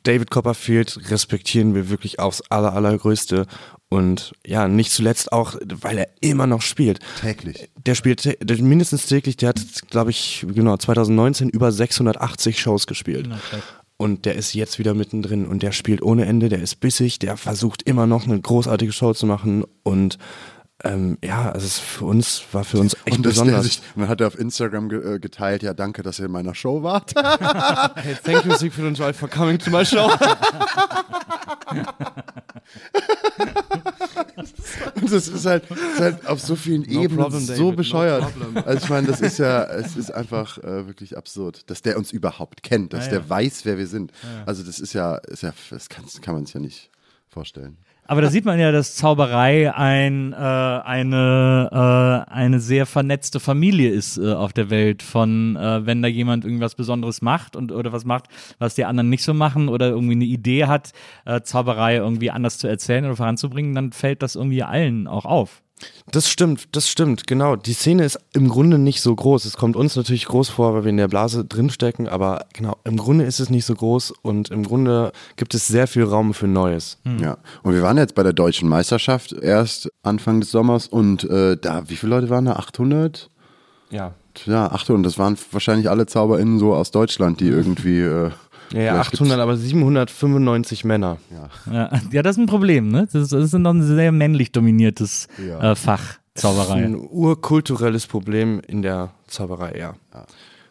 David 0.03 0.29
Copperfield 0.29 1.09
respektieren 1.09 1.73
wir 1.73 1.89
wirklich 1.89 2.19
aufs 2.19 2.41
aller, 2.49 2.73
allergrößte. 2.73 3.45
Und 3.87 4.33
ja, 4.45 4.67
nicht 4.67 4.91
zuletzt 4.91 5.31
auch, 5.31 5.55
weil 5.65 5.97
er 5.97 6.09
immer 6.19 6.45
noch 6.45 6.61
spielt. 6.61 6.99
täglich. 7.21 7.69
Der 7.77 7.95
spielt 7.95 8.37
der 8.47 8.61
mindestens 8.61 9.07
täglich, 9.07 9.37
der 9.37 9.49
hat, 9.49 9.61
glaube 9.89 10.11
ich, 10.11 10.45
genau, 10.53 10.77
2019 10.77 11.49
über 11.49 11.71
680 11.71 12.59
Shows 12.59 12.85
gespielt. 12.85 13.29
Und 14.01 14.23
der 14.25 14.35
ist 14.35 14.53
jetzt 14.53 14.79
wieder 14.79 14.93
mittendrin 14.93 15.45
und 15.45 15.61
der 15.61 15.73
spielt 15.73 16.01
ohne 16.01 16.25
Ende, 16.25 16.47
der 16.47 16.61
ist 16.61 16.77
bissig, 16.79 17.19
der 17.19 17.35
versucht 17.35 17.81
immer 17.83 18.07
noch 18.07 18.23
eine 18.25 18.39
großartige 18.39 18.93
Show 18.93 19.13
zu 19.13 19.25
machen 19.25 19.65
und 19.83 20.17
Ähm, 20.81 21.17
ja, 21.21 21.51
also 21.51 21.65
es 21.67 21.77
für 21.77 22.05
uns 22.05 22.41
war 22.53 22.63
für 22.63 22.79
uns 22.79 22.95
echt 23.03 23.17
Und, 23.17 23.23
besonders. 23.23 23.65
sich, 23.65 23.81
und 23.95 24.03
dann 24.03 24.09
hat 24.09 24.21
er 24.21 24.27
auf 24.27 24.39
Instagram 24.39 24.87
ge 24.87 25.15
äh, 25.15 25.19
geteilt, 25.19 25.61
ja 25.61 25.73
danke, 25.73 26.03
dass 26.03 26.19
ihr 26.19 26.27
in 26.27 26.31
meiner 26.31 26.55
Show 26.55 26.83
wart. 26.83 27.13
Hey, 27.97 28.15
thank 28.23 28.45
you 28.45 28.55
Siegfried 28.55 28.85
und 28.85 28.97
Joy 28.97 29.11
for 29.11 29.27
coming 29.29 29.59
to 29.59 29.69
my 29.69 29.83
show. 29.85 30.09
Und 34.95 35.11
das 35.11 35.27
ist 35.27 35.45
halt, 35.45 35.63
ist 35.69 35.99
halt 35.99 36.25
auf 36.27 36.39
so 36.39 36.55
vielen 36.55 36.81
No 36.83 37.01
Ebenen 37.03 37.17
problem, 37.23 37.41
so 37.41 37.47
David, 37.53 37.61
no 37.61 37.71
bescheuert. 37.73 38.21
problem. 38.31 38.63
also 38.65 38.83
ich 38.83 38.89
meine, 38.89 39.07
das 39.07 39.21
ist 39.21 39.37
ja, 39.37 39.63
es 39.65 39.95
ist 39.95 40.11
einfach 40.11 40.57
äh, 40.59 40.87
wirklich 40.87 41.17
absurd, 41.17 41.69
dass 41.69 41.81
der 41.81 41.97
uns 41.97 42.11
überhaupt 42.11 42.63
kennt, 42.63 42.93
dass 42.93 43.05
Ja, 43.05 43.11
der 43.11 43.19
ja. 43.21 43.29
weiß, 43.29 43.65
wer 43.65 43.77
wir 43.77 43.87
sind. 43.87 44.11
Also 44.45 44.63
das 44.63 44.79
ist 44.79 44.93
ja, 44.93 45.15
ist 45.15 45.43
ja 45.43 45.53
das 45.69 45.89
kann, 45.89 46.05
kann 46.21 46.35
man 46.35 46.45
sich 46.45 46.53
ja 46.55 46.59
nicht 46.61 46.89
vorstellen. 47.27 47.77
Aber 48.09 48.23
da 48.23 48.31
sieht 48.31 48.43
man 48.43 48.59
ja, 48.59 48.71
dass 48.71 48.95
Zauberei 48.95 49.71
ein, 49.71 50.33
äh, 50.33 50.35
eine, 50.35 52.25
äh, 52.27 52.31
eine 52.31 52.59
sehr 52.59 52.87
vernetzte 52.87 53.39
Familie 53.39 53.91
ist 53.91 54.17
äh, 54.17 54.33
auf 54.33 54.51
der 54.51 54.71
Welt. 54.71 55.03
Von 55.03 55.55
äh, 55.55 55.85
wenn 55.85 56.01
da 56.01 56.07
jemand 56.07 56.43
irgendwas 56.43 56.73
Besonderes 56.73 57.21
macht 57.21 57.55
und 57.55 57.71
oder 57.71 57.91
was 57.93 58.05
macht, 58.05 58.25
was 58.57 58.73
die 58.73 58.85
anderen 58.85 59.11
nicht 59.11 59.21
so 59.21 59.35
machen 59.35 59.69
oder 59.69 59.89
irgendwie 59.89 60.13
eine 60.13 60.25
Idee 60.25 60.65
hat, 60.65 60.91
äh, 61.25 61.41
Zauberei 61.41 61.97
irgendwie 61.97 62.31
anders 62.31 62.57
zu 62.57 62.67
erzählen 62.67 63.05
oder 63.05 63.15
voranzubringen, 63.15 63.75
dann 63.75 63.91
fällt 63.91 64.23
das 64.23 64.33
irgendwie 64.33 64.63
allen 64.63 65.05
auch 65.05 65.25
auf. 65.25 65.61
Das 66.11 66.29
stimmt, 66.29 66.75
das 66.75 66.89
stimmt, 66.89 67.27
genau. 67.27 67.55
Die 67.55 67.73
Szene 67.73 68.03
ist 68.03 68.19
im 68.33 68.49
Grunde 68.49 68.79
nicht 68.79 69.01
so 69.01 69.15
groß. 69.15 69.45
Es 69.45 69.57
kommt 69.57 69.75
uns 69.75 69.95
natürlich 69.95 70.25
groß 70.25 70.49
vor, 70.49 70.73
weil 70.73 70.83
wir 70.83 70.89
in 70.89 70.97
der 70.97 71.07
Blase 71.07 71.45
drinstecken, 71.45 72.07
aber 72.07 72.45
genau, 72.53 72.77
im 72.83 72.97
Grunde 72.97 73.25
ist 73.25 73.39
es 73.39 73.49
nicht 73.49 73.65
so 73.65 73.75
groß 73.75 74.11
und 74.21 74.49
im 74.49 74.63
Grunde 74.63 75.11
gibt 75.35 75.53
es 75.53 75.67
sehr 75.67 75.87
viel 75.87 76.03
Raum 76.03 76.33
für 76.33 76.47
Neues. 76.47 76.97
Ja. 77.21 77.37
Und 77.63 77.73
wir 77.73 77.83
waren 77.83 77.97
jetzt 77.97 78.15
bei 78.15 78.23
der 78.23 78.33
deutschen 78.33 78.69
Meisterschaft 78.69 79.33
erst 79.33 79.89
Anfang 80.01 80.39
des 80.39 80.51
Sommers 80.51 80.87
und 80.87 81.23
äh, 81.25 81.57
da, 81.57 81.87
wie 81.89 81.95
viele 81.95 82.15
Leute 82.15 82.29
waren 82.29 82.45
da? 82.45 82.53
800? 82.53 83.29
Ja. 83.91 84.13
Ja, 84.45 84.71
800. 84.71 85.05
Das 85.05 85.17
waren 85.19 85.37
wahrscheinlich 85.51 85.89
alle 85.89 86.05
ZauberInnen 86.05 86.59
so 86.59 86.73
aus 86.73 86.91
Deutschland, 86.91 87.39
die 87.39 87.47
irgendwie. 87.47 88.01
Äh, 88.01 88.31
Ja, 88.71 88.79
ja 88.81 88.93
vielleicht 88.93 89.13
800, 89.15 89.39
aber 89.39 89.57
795 89.57 90.85
Männer. 90.85 91.17
Ja, 91.71 91.89
ja 92.11 92.21
das 92.23 92.37
ist 92.37 92.41
ein 92.41 92.47
Problem, 92.47 92.89
ne? 92.89 93.07
Das 93.11 93.23
ist, 93.23 93.33
das 93.33 93.45
ist 93.45 93.53
noch 93.53 93.73
ein 93.73 93.83
sehr 93.83 94.11
männlich 94.11 94.51
dominiertes 94.51 95.27
Ja. 95.45 95.71
äh, 95.71 95.75
Fach, 95.75 96.19
Das 96.33 96.43
ist 96.43 96.57
Zauberei. 96.57 96.83
ein 96.85 96.95
urkulturelles 96.95 98.07
Problem 98.07 98.61
in 98.67 98.81
der 98.81 99.11
Zauberei, 99.27 99.77
ja. 99.77 99.95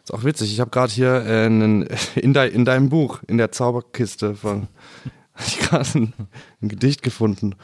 Ist 0.03 0.13
auch 0.13 0.23
witzig. 0.23 0.51
Ich 0.51 0.59
habe 0.59 0.71
gerade 0.71 0.91
hier 0.91 1.23
äh, 1.25 1.45
einen, 1.45 1.87
in, 2.15 2.33
de, 2.33 2.49
in 2.49 2.65
deinem 2.65 2.89
Buch, 2.89 3.19
in 3.27 3.37
der 3.37 3.51
Zauberkiste 3.51 4.35
von, 4.35 4.67
ich 5.45 5.59
gerade 5.59 5.87
ein, 5.95 6.13
ein 6.61 6.69
Gedicht 6.69 7.03
gefunden 7.03 7.55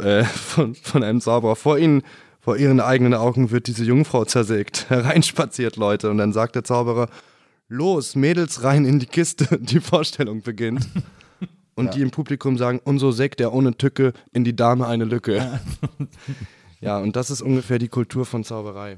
äh, 0.00 0.24
von, 0.24 0.74
von 0.74 1.02
einem 1.02 1.20
Zauberer. 1.20 1.56
Vor 1.56 1.78
ihnen, 1.78 2.02
vor 2.40 2.56
ihren 2.56 2.80
eigenen 2.80 3.14
Augen 3.14 3.50
wird 3.50 3.66
diese 3.66 3.84
Jungfrau 3.84 4.24
zersägt. 4.24 4.86
Hereinspaziert, 4.88 5.76
Leute. 5.76 6.10
Und 6.10 6.18
dann 6.18 6.32
sagt 6.32 6.54
der 6.54 6.64
Zauberer, 6.64 7.08
los, 7.68 8.14
Mädels 8.14 8.62
rein 8.62 8.84
in 8.84 8.98
die 8.98 9.06
Kiste. 9.06 9.58
Die 9.60 9.80
Vorstellung 9.80 10.42
beginnt. 10.42 10.86
Und 11.78 11.94
die 11.94 12.00
im 12.00 12.10
Publikum 12.10 12.56
sagen, 12.56 12.80
und 12.84 13.00
so 13.00 13.10
sägt 13.10 13.38
er 13.38 13.52
ohne 13.52 13.76
Tücke 13.76 14.14
in 14.32 14.44
die 14.44 14.56
Dame 14.56 14.86
eine 14.86 15.04
Lücke. 15.04 15.60
Ja, 16.80 16.96
und 17.02 17.16
das 17.16 17.30
ist 17.30 17.42
ungefähr 17.42 17.78
die 17.78 17.88
Kultur 17.88 18.24
von 18.24 18.44
Zauberei. 18.44 18.96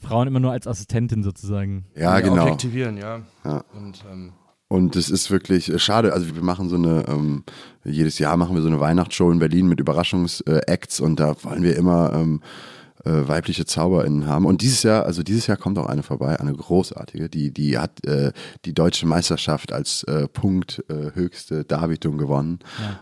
Frauen 0.00 0.26
immer 0.26 0.40
nur 0.40 0.50
als 0.50 0.66
Assistentin 0.66 1.22
sozusagen. 1.22 1.84
ja, 1.94 2.18
genau. 2.20 2.44
Objektivieren, 2.44 2.96
ja. 2.96 3.20
Ja. 3.44 3.64
Und 3.74 4.02
ähm, 4.10 4.32
Und 4.68 4.96
es 4.96 5.10
ist 5.10 5.30
wirklich 5.30 5.70
äh, 5.70 5.78
schade. 5.78 6.14
Also 6.14 6.34
wir 6.34 6.42
machen 6.42 6.70
so 6.70 6.76
eine, 6.76 7.04
ähm, 7.06 7.44
jedes 7.84 8.18
Jahr 8.18 8.38
machen 8.38 8.54
wir 8.54 8.62
so 8.62 8.68
eine 8.68 8.80
Weihnachtsshow 8.80 9.30
in 9.30 9.38
Berlin 9.38 9.66
mit 9.66 9.78
Überraschungsacts 9.78 11.00
und 11.00 11.20
da 11.20 11.34
wollen 11.44 11.62
wir 11.62 11.76
immer 11.76 12.14
ähm, 12.14 12.40
äh, 13.04 13.28
weibliche 13.28 13.64
ZauberInnen 13.64 14.26
haben. 14.26 14.46
Und 14.46 14.62
dieses 14.62 14.82
Jahr, 14.82 15.04
also 15.04 15.22
dieses 15.22 15.46
Jahr 15.46 15.56
kommt 15.56 15.78
auch 15.78 15.86
eine 15.86 16.02
vorbei, 16.02 16.38
eine 16.38 16.52
großartige, 16.52 17.28
die, 17.28 17.50
die 17.52 17.78
hat 17.78 18.04
äh, 18.06 18.32
die 18.64 18.74
deutsche 18.74 19.06
Meisterschaft 19.06 19.72
als 19.72 20.02
äh, 20.04 20.28
Punkt 20.28 20.84
äh, 20.88 21.14
höchste 21.14 21.64
Darbietung 21.64 22.18
gewonnen. 22.18 22.58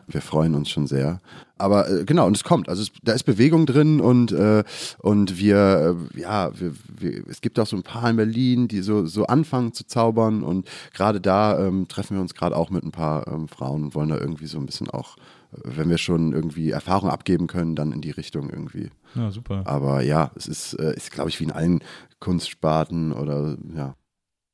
Wir 0.06 0.22
freuen 0.22 0.54
uns 0.54 0.70
schon 0.70 0.86
sehr. 0.86 1.20
Aber 1.58 1.90
äh, 1.90 2.04
genau, 2.04 2.26
und 2.26 2.36
es 2.36 2.44
kommt. 2.44 2.68
Also 2.68 2.82
es, 2.82 2.90
da 3.02 3.12
ist 3.12 3.24
Bewegung 3.24 3.66
drin 3.66 4.00
und, 4.00 4.32
äh, 4.32 4.62
und 4.98 5.38
wir, 5.38 5.96
ja, 6.14 6.52
wir, 6.58 6.72
wir, 6.96 7.26
es 7.28 7.40
gibt 7.40 7.58
auch 7.58 7.66
so 7.66 7.76
ein 7.76 7.82
paar 7.82 8.08
in 8.08 8.16
Berlin, 8.16 8.68
die 8.68 8.80
so, 8.80 9.06
so 9.06 9.26
anfangen 9.26 9.72
zu 9.72 9.84
zaubern 9.84 10.42
und 10.42 10.68
gerade 10.94 11.20
da 11.20 11.58
ähm, 11.58 11.88
treffen 11.88 12.16
wir 12.16 12.20
uns 12.20 12.34
gerade 12.34 12.56
auch 12.56 12.70
mit 12.70 12.84
ein 12.84 12.92
paar 12.92 13.26
ähm, 13.26 13.48
Frauen 13.48 13.84
und 13.84 13.94
wollen 13.94 14.10
da 14.10 14.18
irgendwie 14.18 14.46
so 14.46 14.58
ein 14.58 14.66
bisschen 14.66 14.88
auch, 14.88 15.16
wenn 15.52 15.88
wir 15.88 15.98
schon 15.98 16.32
irgendwie 16.32 16.70
Erfahrung 16.70 17.10
abgeben 17.10 17.46
können, 17.46 17.74
dann 17.74 17.92
in 17.92 18.00
die 18.00 18.10
Richtung 18.10 18.50
irgendwie. 18.50 18.90
Ja, 19.14 19.30
super. 19.30 19.62
Aber 19.64 20.02
ja, 20.02 20.30
es 20.36 20.46
ist, 20.46 20.74
äh, 20.74 20.94
ist 20.94 21.10
glaube 21.10 21.30
ich, 21.30 21.40
wie 21.40 21.44
in 21.44 21.52
allen 21.52 21.80
Kunstsparten 22.20 23.12
oder 23.12 23.56
ja. 23.74 23.94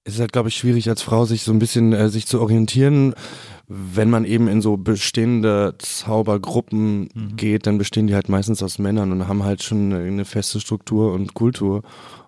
es 0.05 0.15
ist 0.15 0.21
halt, 0.21 0.33
glaube 0.33 0.49
ich, 0.49 0.57
schwierig 0.57 0.89
als 0.89 1.03
Frau, 1.03 1.25
sich 1.25 1.43
so 1.43 1.53
ein 1.53 1.59
bisschen 1.59 1.93
äh, 1.93 2.09
sich 2.09 2.27
zu 2.27 2.41
orientieren. 2.41 3.15
Wenn 3.67 4.11
man 4.11 4.25
eben 4.25 4.47
in 4.47 4.61
so 4.61 4.77
bestehende 4.77 5.75
Zaubergruppen 5.79 7.09
geht, 7.37 7.67
dann 7.67 7.79
bestehen 7.79 8.07
die 8.07 8.15
halt 8.15 8.29
meistens 8.29 8.63
aus 8.63 8.79
Männern 8.79 9.11
und 9.11 9.27
haben 9.27 9.43
halt 9.43 9.63
schon 9.63 9.93
eine, 9.93 10.05
eine 10.05 10.25
feste 10.25 10.61
Struktur 10.61 11.13
und 11.13 11.35
Kultur. 11.35 11.83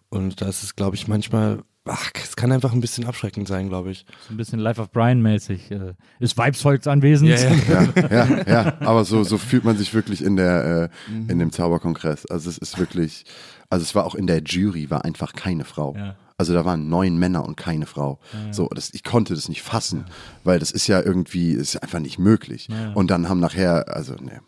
Und 0.08 0.40
da 0.40 0.48
ist 0.48 0.62
es, 0.62 0.76
glaube 0.76 0.96
ich, 0.96 1.08
manchmal, 1.08 1.62
ach, 1.86 2.10
es 2.22 2.36
kann 2.36 2.52
einfach 2.52 2.72
ein 2.72 2.80
bisschen 2.80 3.06
abschreckend 3.06 3.48
sein, 3.48 3.68
glaube 3.68 3.90
ich. 3.90 4.04
So 4.28 4.34
ein 4.34 4.36
bisschen 4.36 4.58
Life 4.58 4.80
of 4.80 4.90
Brian 4.90 5.22
mäßig. 5.22 5.70
Äh, 5.70 5.94
ist 6.18 6.36
Weibsvolks 6.36 6.86
anwesend? 6.86 7.30
Ja, 7.30 7.88
ja, 8.10 8.42
ja, 8.46 8.74
aber 8.80 9.04
so, 9.04 9.24
so 9.24 9.38
fühlt 9.38 9.64
man 9.64 9.76
sich 9.76 9.94
wirklich 9.94 10.22
in 10.22 10.36
der, 10.36 10.90
äh, 11.08 11.12
in 11.32 11.38
dem 11.38 11.52
Zauberkongress. 11.52 12.26
Also 12.26 12.50
es 12.50 12.58
ist 12.58 12.78
wirklich, 12.78 13.24
also 13.70 13.82
es 13.82 13.94
war 13.94 14.04
auch 14.04 14.14
in 14.14 14.26
der 14.26 14.42
Jury, 14.42 14.90
war 14.90 15.04
einfach 15.04 15.32
keine 15.32 15.64
Frau. 15.64 15.94
Ja. 15.96 16.16
Also 16.38 16.52
da 16.52 16.64
waren 16.64 16.88
neun 16.88 17.16
Männer 17.16 17.44
und 17.46 17.56
keine 17.56 17.86
Frau. 17.86 18.20
So, 18.50 18.68
das, 18.68 18.92
ich 18.92 19.02
konnte 19.02 19.34
das 19.34 19.48
nicht 19.48 19.62
fassen, 19.62 20.04
weil 20.44 20.58
das 20.58 20.70
ist 20.70 20.86
ja 20.86 21.00
irgendwie, 21.00 21.52
ist 21.52 21.82
einfach 21.82 21.98
nicht 21.98 22.18
möglich. 22.18 22.68
Und 22.94 23.10
dann 23.10 23.30
haben 23.30 23.40
nachher, 23.40 23.86
also 23.88 24.14
ne. 24.16 24.42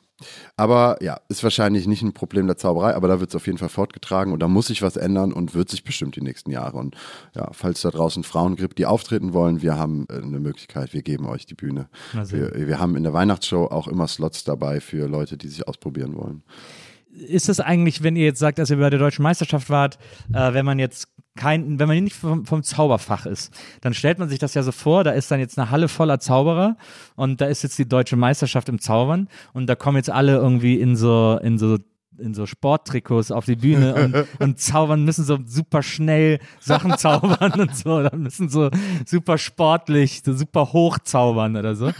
Aber 0.56 0.98
ja, 1.00 1.20
ist 1.28 1.42
wahrscheinlich 1.42 1.86
nicht 1.86 2.02
ein 2.02 2.12
Problem 2.12 2.46
der 2.46 2.56
Zauberei, 2.56 2.94
aber 2.94 3.08
da 3.08 3.20
wird 3.20 3.30
es 3.30 3.36
auf 3.36 3.46
jeden 3.46 3.58
Fall 3.58 3.68
fortgetragen 3.68 4.32
und 4.32 4.40
da 4.40 4.48
muss 4.48 4.66
sich 4.66 4.82
was 4.82 4.96
ändern 4.96 5.32
und 5.32 5.54
wird 5.54 5.68
sich 5.70 5.84
bestimmt 5.84 6.16
die 6.16 6.20
nächsten 6.20 6.50
Jahre. 6.50 6.78
Und 6.78 6.96
ja, 7.34 7.48
falls 7.52 7.82
da 7.82 7.90
draußen 7.90 8.24
Frauen 8.24 8.56
gibt, 8.56 8.78
die 8.78 8.86
auftreten 8.86 9.32
wollen, 9.32 9.62
wir 9.62 9.78
haben 9.78 10.06
äh, 10.10 10.14
eine 10.14 10.40
Möglichkeit, 10.40 10.92
wir 10.92 11.02
geben 11.02 11.26
euch 11.26 11.46
die 11.46 11.54
Bühne. 11.54 11.88
Wir, 12.32 12.66
wir 12.66 12.78
haben 12.78 12.96
in 12.96 13.04
der 13.04 13.12
Weihnachtsshow 13.12 13.66
auch 13.66 13.88
immer 13.88 14.08
Slots 14.08 14.44
dabei 14.44 14.80
für 14.80 15.06
Leute, 15.06 15.36
die 15.36 15.48
sich 15.48 15.66
ausprobieren 15.68 16.16
wollen. 16.16 16.42
Ist 17.18 17.48
es 17.48 17.60
eigentlich, 17.60 18.02
wenn 18.02 18.16
ihr 18.16 18.24
jetzt 18.24 18.38
sagt, 18.38 18.58
dass 18.58 18.70
ihr 18.70 18.78
bei 18.78 18.90
der 18.90 18.98
deutschen 18.98 19.22
Meisterschaft 19.22 19.70
wart, 19.70 19.98
äh, 20.32 20.52
wenn 20.52 20.64
man 20.64 20.78
jetzt 20.78 21.08
kein, 21.36 21.78
wenn 21.78 21.88
man 21.88 22.02
nicht 22.02 22.16
vom, 22.16 22.44
vom 22.44 22.62
Zauberfach 22.62 23.24
ist, 23.24 23.52
dann 23.80 23.94
stellt 23.94 24.18
man 24.18 24.28
sich 24.28 24.38
das 24.38 24.54
ja 24.54 24.62
so 24.62 24.72
vor, 24.72 25.04
da 25.04 25.12
ist 25.12 25.30
dann 25.30 25.40
jetzt 25.40 25.58
eine 25.58 25.70
Halle 25.70 25.88
voller 25.88 26.18
Zauberer 26.20 26.76
und 27.14 27.40
da 27.40 27.46
ist 27.46 27.62
jetzt 27.62 27.78
die 27.78 27.88
deutsche 27.88 28.16
Meisterschaft 28.16 28.68
im 28.68 28.80
Zaubern 28.80 29.28
und 29.52 29.66
da 29.68 29.76
kommen 29.76 29.96
jetzt 29.96 30.10
alle 30.10 30.34
irgendwie 30.34 30.80
in 30.80 30.96
so, 30.96 31.38
in 31.42 31.58
so 31.58 31.78
in 32.18 32.34
so 32.34 32.46
Sporttrikots 32.46 33.30
auf 33.30 33.44
die 33.44 33.56
Bühne 33.56 33.94
und, 33.94 34.26
und 34.40 34.60
zaubern, 34.60 35.04
müssen 35.04 35.24
so 35.24 35.38
super 35.46 35.82
schnell 35.82 36.38
Sachen 36.60 36.96
zaubern 36.98 37.52
und 37.60 37.76
so, 37.76 38.02
dann 38.02 38.22
müssen 38.22 38.48
so 38.48 38.70
super 39.06 39.38
sportlich, 39.38 40.22
so 40.24 40.32
super 40.32 40.72
hoch 40.72 40.98
zaubern 40.98 41.56
oder 41.56 41.74
so. 41.74 41.90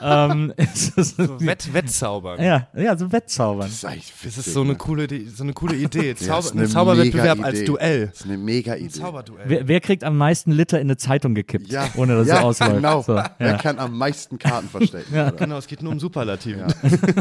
ähm, 0.00 0.52
das 0.96 1.18
Wett, 1.18 1.72
Wettzaubern. 1.74 2.42
ja, 2.42 2.68
ja, 2.76 2.96
so 2.96 3.10
Wettzaubern. 3.12 3.68
Das 3.68 3.84
ist 3.96 4.12
Das 4.24 4.38
ist 4.38 4.52
so 4.52 4.60
eine 4.62 4.70
ne? 4.72 4.76
coole, 4.76 5.04
Idee- 5.04 5.26
so 5.28 5.42
eine 5.42 5.52
coole 5.52 5.76
Idee. 5.76 6.10
Ja, 6.10 6.16
Zauber, 6.16 6.38
ist 6.38 6.54
ein 6.54 6.66
Zauberwettbewerb 6.68 7.42
als. 7.44 7.64
Duell. 7.64 8.06
Das 8.08 8.20
ist 8.20 8.26
eine 8.26 8.36
mega 8.38 8.74
Idee. 8.74 8.88
Zauberduell. 8.88 9.44
Wer, 9.46 9.68
wer 9.68 9.80
kriegt 9.80 10.04
am 10.04 10.16
meisten 10.16 10.50
Liter 10.52 10.80
in 10.80 10.86
eine 10.88 10.96
Zeitung 10.96 11.34
gekippt, 11.34 11.68
Ja, 11.72 11.88
ohne 11.96 12.16
dass 12.16 12.28
ja, 12.28 12.36
er 12.36 12.44
ausläuft? 12.44 12.74
Genau. 12.76 13.02
So, 13.02 13.14
Wer 13.14 13.32
ja. 13.40 13.56
kann 13.56 13.78
am 13.78 13.96
meisten 13.96 14.38
Karten 14.38 14.68
verstecken? 14.68 15.12
Oder? 15.12 15.32
Genau, 15.32 15.56
es 15.58 15.66
geht 15.66 15.82
nur 15.82 15.92
um 15.92 15.98
Superlativen. 16.00 16.64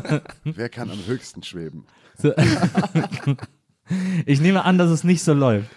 Wer 0.43 0.69
kann 0.69 0.89
am 0.91 0.99
höchsten 1.05 1.43
schweben? 1.43 1.85
Ich 4.25 4.39
nehme 4.39 4.63
an, 4.63 4.77
dass 4.77 4.89
es 4.89 5.03
nicht 5.03 5.23
so 5.23 5.33
läuft. 5.33 5.69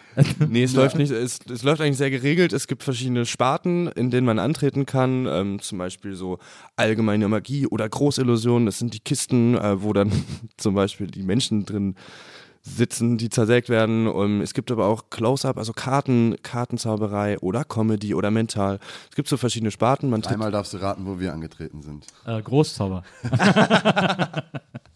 Nee, 0.49 0.63
es 0.63 0.75
läuft 0.75 0.97
nicht. 0.97 1.11
Es, 1.11 1.41
es 1.51 1.63
läuft 1.63 1.81
eigentlich 1.81 1.99
sehr 1.99 2.11
geregelt. 2.11 2.53
Es 2.53 2.67
gibt 2.69 2.83
verschiedene 2.83 3.27
Sparten, 3.27 3.89
in 3.89 4.11
denen 4.11 4.27
man 4.27 4.39
antreten 4.39 4.87
kann. 4.87 5.27
Ähm, 5.27 5.61
zum 5.61 5.79
Beispiel 5.79 6.15
so 6.15 6.39
allgemeine 6.77 7.29
Magie 7.29 7.67
oder 7.67 7.89
Großillusionen. 7.89 8.67
Das 8.67 8.79
sind 8.79 8.95
die 8.95 9.01
Kisten, 9.01 9.57
äh, 9.57 9.83
wo 9.83 9.93
dann 9.93 10.11
zum 10.57 10.75
Beispiel 10.75 11.09
die 11.09 11.23
Menschen 11.23 11.67
drin 11.67 11.97
sitzen, 12.63 13.19
die 13.19 13.29
zersägt 13.29 13.69
werden. 13.69 14.07
Ähm, 14.07 14.41
es 14.41 14.55
gibt 14.55 14.71
aber 14.71 14.87
auch 14.87 15.11
Close-Up, 15.11 15.59
also 15.59 15.73
Karten, 15.73 16.37
Kartenzauberei 16.43 17.39
oder 17.41 17.65
Comedy 17.65 18.15
oder 18.15 18.31
Mental. 18.31 18.79
Es 19.11 19.17
gibt 19.17 19.29
so 19.29 19.37
verschiedene 19.37 19.71
Sparten. 19.71 20.09
Man 20.11 20.25
Einmal 20.25 20.51
darfst 20.51 20.73
du 20.73 20.79
raten, 20.79 21.07
wo 21.07 21.21
wir 21.21 21.33
angetreten 21.33 21.83
sind. 21.83 22.07
Äh, 22.25 22.41
Großzauber. 22.41 23.03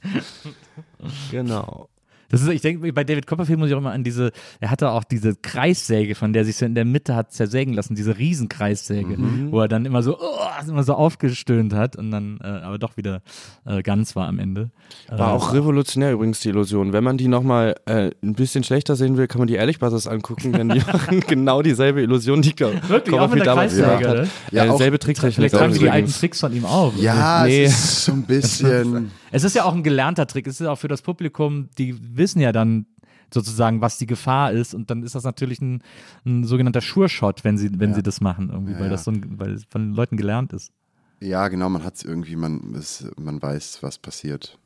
genau. 1.30 1.88
Das 2.32 2.42
ist, 2.42 2.48
ich 2.48 2.60
denke, 2.60 2.92
bei 2.92 3.02
David 3.02 3.26
Copperfield 3.26 3.58
muss 3.58 3.70
ich 3.70 3.74
auch 3.74 3.78
immer 3.78 3.90
an 3.90 4.04
diese, 4.04 4.30
er 4.60 4.70
hatte 4.70 4.90
auch 4.92 5.02
diese 5.02 5.34
Kreissäge, 5.34 6.14
von 6.14 6.32
der 6.32 6.44
sich 6.44 6.54
so 6.58 6.64
in 6.64 6.76
der 6.76 6.84
Mitte 6.84 7.16
hat 7.16 7.32
zersägen 7.32 7.74
lassen, 7.74 7.96
diese 7.96 8.18
Riesenkreissäge, 8.18 9.16
Mhm. 9.18 9.50
wo 9.50 9.58
er 9.62 9.66
dann 9.66 9.84
immer 9.84 10.04
so, 10.04 10.16
oh, 10.16 10.68
immer 10.68 10.84
so 10.84 10.94
aufgestöhnt 10.94 11.74
hat 11.74 11.96
und 11.96 12.12
dann 12.12 12.38
äh, 12.40 12.46
aber 12.46 12.78
doch 12.78 12.96
wieder 12.96 13.22
äh, 13.66 13.82
ganz 13.82 14.14
war 14.14 14.28
am 14.28 14.38
Ende. 14.38 14.70
War 15.08 15.30
Äh, 15.32 15.34
auch 15.34 15.52
revolutionär 15.54 16.12
übrigens 16.12 16.38
die 16.38 16.50
Illusion. 16.50 16.92
Wenn 16.92 17.02
man 17.02 17.18
die 17.18 17.26
nochmal 17.26 17.74
äh, 17.86 18.12
ein 18.22 18.34
bisschen 18.34 18.62
schlechter 18.62 18.94
sehen 18.94 19.16
will, 19.16 19.26
kann 19.26 19.40
man 19.40 19.48
die 19.48 19.54
Ehrlich 19.54 19.80
Brothers 19.80 20.06
angucken, 20.06 20.52
denn 20.52 20.68
die 20.68 20.78
machen 20.86 21.24
genau 21.26 21.62
dieselbe 21.62 22.00
Illusion, 22.00 22.42
die 22.42 22.52
Copperfield 22.54 22.88
Wirklich, 22.90 23.18
auch 23.18 23.28
mit 23.28 23.38
der 23.40 23.44
damals 23.46 23.72
Kreissäge, 23.76 23.98
gemacht 24.04 24.18
hat. 24.20 24.28
Ja, 24.52 24.66
Ja, 24.66 24.76
selbe 24.76 25.00
Tricktechnik. 25.00 25.34
Vielleicht 25.34 25.54
tragen 25.56 25.72
sie 25.72 25.80
die 25.80 25.90
alten. 25.90 26.08
Tricks 26.12 26.38
von 26.38 26.54
ihm 26.54 26.64
auf. 26.64 26.94
Ja, 26.96 27.42
Nee. 27.44 27.64
es 27.64 27.72
ist 27.72 28.04
so 28.04 28.12
ein 28.12 28.22
bisschen. 28.22 29.10
Es 29.30 29.44
ist 29.44 29.54
ja 29.54 29.64
auch 29.64 29.74
ein 29.74 29.82
gelernter 29.82 30.26
Trick. 30.26 30.46
Es 30.46 30.60
ist 30.60 30.64
ja 30.64 30.72
auch 30.72 30.78
für 30.78 30.88
das 30.88 31.02
Publikum, 31.02 31.68
die 31.78 31.96
wissen 32.16 32.40
ja 32.40 32.52
dann 32.52 32.86
sozusagen, 33.32 33.80
was 33.80 33.98
die 33.98 34.06
Gefahr 34.06 34.52
ist. 34.52 34.74
Und 34.74 34.90
dann 34.90 35.02
ist 35.02 35.14
das 35.14 35.24
natürlich 35.24 35.60
ein, 35.60 35.82
ein 36.24 36.44
sogenannter 36.44 36.80
Sure-Shot, 36.80 37.44
wenn 37.44 37.58
sie, 37.58 37.70
wenn 37.78 37.94
sie 37.94 38.02
das 38.02 38.20
machen, 38.20 38.50
irgendwie, 38.50 38.74
weil 38.74 38.84
ja. 38.84 38.90
das 38.90 39.04
so 39.04 39.10
ein, 39.10 39.38
weil 39.38 39.54
es 39.54 39.64
von 39.70 39.82
den 39.82 39.94
Leuten 39.94 40.16
gelernt 40.16 40.52
ist. 40.52 40.72
Ja, 41.20 41.48
genau, 41.48 41.68
man 41.68 41.84
hat 41.84 41.96
es 41.96 42.04
irgendwie, 42.04 42.36
man, 42.36 42.74
es, 42.74 43.06
man 43.18 43.40
weiß, 43.40 43.82
was 43.82 43.98
passiert. 43.98 44.58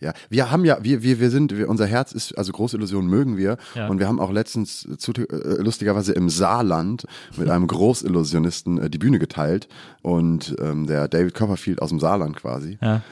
Ja, 0.00 0.12
wir 0.28 0.50
haben 0.50 0.64
ja, 0.64 0.78
wir, 0.82 1.02
wir, 1.02 1.18
wir 1.18 1.30
sind, 1.30 1.56
wir, 1.56 1.68
unser 1.68 1.86
Herz 1.86 2.12
ist, 2.12 2.36
also 2.36 2.52
Großillusionen 2.52 3.08
mögen 3.08 3.36
wir. 3.36 3.56
Ja. 3.74 3.88
Und 3.88 4.00
wir 4.00 4.08
haben 4.08 4.20
auch 4.20 4.30
letztens 4.30 4.86
zu, 4.98 5.12
äh, 5.12 5.62
lustigerweise 5.62 6.12
im 6.12 6.28
Saarland 6.28 7.06
mit 7.36 7.48
einem 7.48 7.66
Großillusionisten 7.66 8.78
äh, 8.78 8.90
die 8.90 8.98
Bühne 8.98 9.18
geteilt. 9.18 9.68
Und 10.02 10.56
ähm, 10.60 10.86
der 10.86 11.08
David 11.08 11.34
Copperfield 11.34 11.80
aus 11.80 11.88
dem 11.88 12.00
Saarland 12.00 12.36
quasi. 12.36 12.76
Ja. 12.82 13.02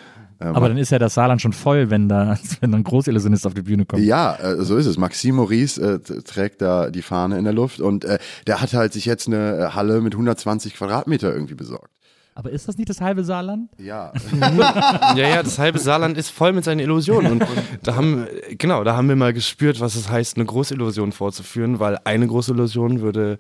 Aber 0.51 0.69
dann 0.69 0.79
ist 0.79 0.91
ja 0.91 0.99
das 0.99 1.15
Saarland 1.15 1.41
schon 1.41 1.53
voll, 1.53 1.91
wenn 1.91 2.09
da, 2.09 2.39
wenn 2.61 2.73
dann 2.73 2.81
ein 2.81 2.85
Großillusionist 2.85 3.47
auf 3.47 3.55
die 3.55 3.63
Bühne 3.63 3.85
kommt. 3.85 4.03
Ja, 4.03 4.35
äh, 4.37 4.63
so 4.63 4.77
ist 4.77 4.87
es. 4.87 4.99
Maxime 4.99 5.37
Maurice 5.37 5.81
äh, 5.81 6.23
trägt 6.23 6.63
da 6.63 6.91
die 6.91 7.03
Fahne 7.03 7.39
in 7.39 7.45
der 7.45 7.53
Luft 7.53 7.81
und 7.81 8.05
äh, 8.05 8.19
der 8.47 8.61
hat 8.61 8.73
halt 8.75 8.93
sich 8.93 9.05
jetzt 9.05 9.27
eine 9.27 9.57
äh, 9.57 9.69
Halle 9.75 10.01
mit 10.01 10.15
120 10.15 10.75
Quadratmeter 10.75 11.33
irgendwie 11.33 11.55
besorgt. 11.55 11.91
Aber 12.35 12.51
ist 12.51 12.67
das 12.67 12.79
nicht 12.79 12.89
das 12.89 13.01
halbe 13.01 13.25
Saarland? 13.25 13.71
Ja. 13.79 14.13
Ja, 15.15 15.29
ja, 15.29 15.43
das 15.43 15.59
halbe 15.59 15.79
Saarland 15.79 16.17
ist 16.17 16.31
voll 16.31 16.53
mit 16.53 16.65
seinen 16.65 16.79
Illusionen. 16.79 17.33
Und 17.33 17.45
da 17.83 17.97
haben, 17.97 18.27
genau, 18.57 18.83
da 18.85 18.97
haben 18.97 19.09
wir 19.09 19.17
mal 19.17 19.35
gespürt, 19.35 19.81
was 19.81 19.95
es 19.95 20.09
heißt, 20.09 20.37
eine 20.37 20.47
Großillusion 20.47 21.13
vorzuführen, 21.13 21.81
weil 21.81 21.99
eine 22.05 22.27
Großillusion 22.27 23.03
würde, 23.03 23.37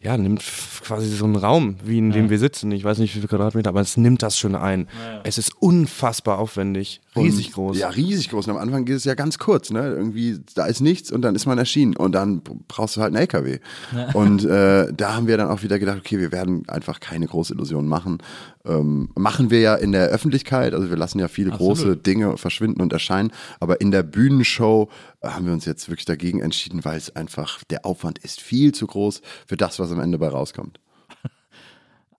ja, 0.00 0.16
nimmt 0.16 0.44
quasi 0.82 1.08
so 1.08 1.24
einen 1.24 1.36
Raum, 1.36 1.76
wie 1.82 1.98
in 1.98 2.12
dem 2.12 2.30
wir 2.30 2.38
sitzen. 2.38 2.70
Ich 2.70 2.84
weiß 2.84 2.98
nicht, 2.98 3.14
wie 3.14 3.18
viele 3.18 3.28
Quadratmeter, 3.28 3.70
aber 3.70 3.80
es 3.80 3.96
nimmt 3.96 4.22
das 4.22 4.38
schon 4.38 4.54
ein. 4.54 4.88
Es 5.24 5.38
ist 5.38 5.52
unfassbar 5.60 6.38
aufwendig, 6.38 7.00
riesig 7.24 7.52
groß. 7.52 7.78
Ja, 7.78 7.88
riesig 7.88 8.30
groß. 8.30 8.46
Und 8.46 8.54
am 8.54 8.58
Anfang 8.58 8.84
geht 8.84 8.96
es 8.96 9.04
ja 9.04 9.14
ganz 9.14 9.38
kurz, 9.38 9.70
ne? 9.70 9.80
Irgendwie, 9.88 10.38
da 10.54 10.66
ist 10.66 10.80
nichts 10.80 11.10
und 11.10 11.22
dann 11.22 11.34
ist 11.34 11.46
man 11.46 11.58
erschienen 11.58 11.96
und 11.96 12.12
dann 12.12 12.42
brauchst 12.68 12.96
du 12.96 13.00
halt 13.00 13.14
einen 13.14 13.22
LKW. 13.22 13.58
Und 14.14 14.44
äh, 14.44 14.92
da 14.92 15.14
haben 15.14 15.26
wir 15.26 15.36
dann 15.36 15.48
auch 15.48 15.62
wieder 15.62 15.78
gedacht, 15.78 15.98
okay, 15.98 16.18
wir 16.18 16.32
werden 16.32 16.68
einfach 16.68 17.00
keine 17.00 17.26
Großillusionen 17.26 17.88
machen. 17.88 18.18
Ähm, 18.64 19.10
machen 19.14 19.50
wir 19.50 19.60
ja 19.60 19.74
in 19.74 19.92
der 19.92 20.08
Öffentlichkeit, 20.08 20.74
also 20.74 20.90
wir 20.90 20.96
lassen 20.96 21.18
ja 21.18 21.28
viele 21.28 21.50
große 21.50 21.96
Dinge 21.96 22.36
verschwinden 22.36 22.80
und 22.82 22.92
erscheinen, 22.92 23.32
aber 23.60 23.80
in 23.80 23.90
der 23.90 24.02
Bühnenshow 24.02 24.88
äh, 25.20 25.28
haben 25.28 25.46
wir 25.46 25.52
uns 25.52 25.64
jetzt 25.64 25.88
wirklich 25.88 26.04
dagegen 26.04 26.40
entschieden, 26.40 26.84
weil 26.84 26.98
es 26.98 27.14
einfach, 27.14 27.62
der 27.64 27.86
Aufwand 27.86 28.18
ist 28.18 28.40
viel 28.40 28.72
zu 28.72 28.86
groß 28.86 29.22
für 29.46 29.56
das, 29.56 29.78
was 29.78 29.92
am 29.92 30.00
Ende 30.00 30.18
bei 30.18 30.28
rauskommt. 30.28 30.80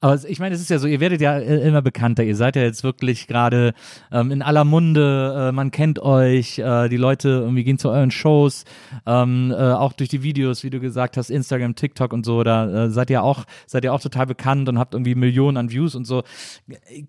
Aber 0.01 0.17
ich 0.27 0.39
meine, 0.39 0.55
es 0.55 0.61
ist 0.61 0.69
ja 0.69 0.79
so, 0.79 0.87
ihr 0.87 1.01
werdet 1.01 1.19
ja 1.19 1.37
äh, 1.37 1.67
immer 1.67 1.81
bekannter. 1.81 2.23
Ihr 2.23 2.35
seid 2.35 2.55
ja 2.55 2.61
jetzt 2.61 2.83
wirklich 2.83 3.27
gerade 3.27 3.73
ähm, 4.11 4.31
in 4.31 4.41
aller 4.41 4.63
Munde, 4.63 5.49
äh, 5.49 5.51
man 5.51 5.71
kennt 5.71 5.99
euch, 5.99 6.57
äh, 6.59 6.87
die 6.87 6.97
Leute 6.97 7.29
irgendwie 7.29 7.65
gehen 7.65 7.77
zu 7.77 7.89
euren 7.89 8.11
Shows, 8.11 8.63
ähm, 9.05 9.51
äh, 9.51 9.55
auch 9.55 9.91
durch 9.91 10.09
die 10.09 10.23
Videos, 10.23 10.63
wie 10.63 10.69
du 10.69 10.79
gesagt 10.79 11.17
hast, 11.17 11.29
Instagram, 11.29 11.75
TikTok 11.75 12.13
und 12.13 12.25
so, 12.25 12.43
da 12.43 12.85
äh, 12.85 12.89
seid 12.89 13.09
ihr 13.09 13.23
auch, 13.23 13.43
seid 13.67 13.83
ihr 13.83 13.93
auch 13.93 14.01
total 14.01 14.25
bekannt 14.25 14.69
und 14.69 14.79
habt 14.79 14.93
irgendwie 14.93 15.15
Millionen 15.15 15.57
an 15.57 15.69
Views 15.69 15.95
und 15.95 16.05
so. 16.05 16.23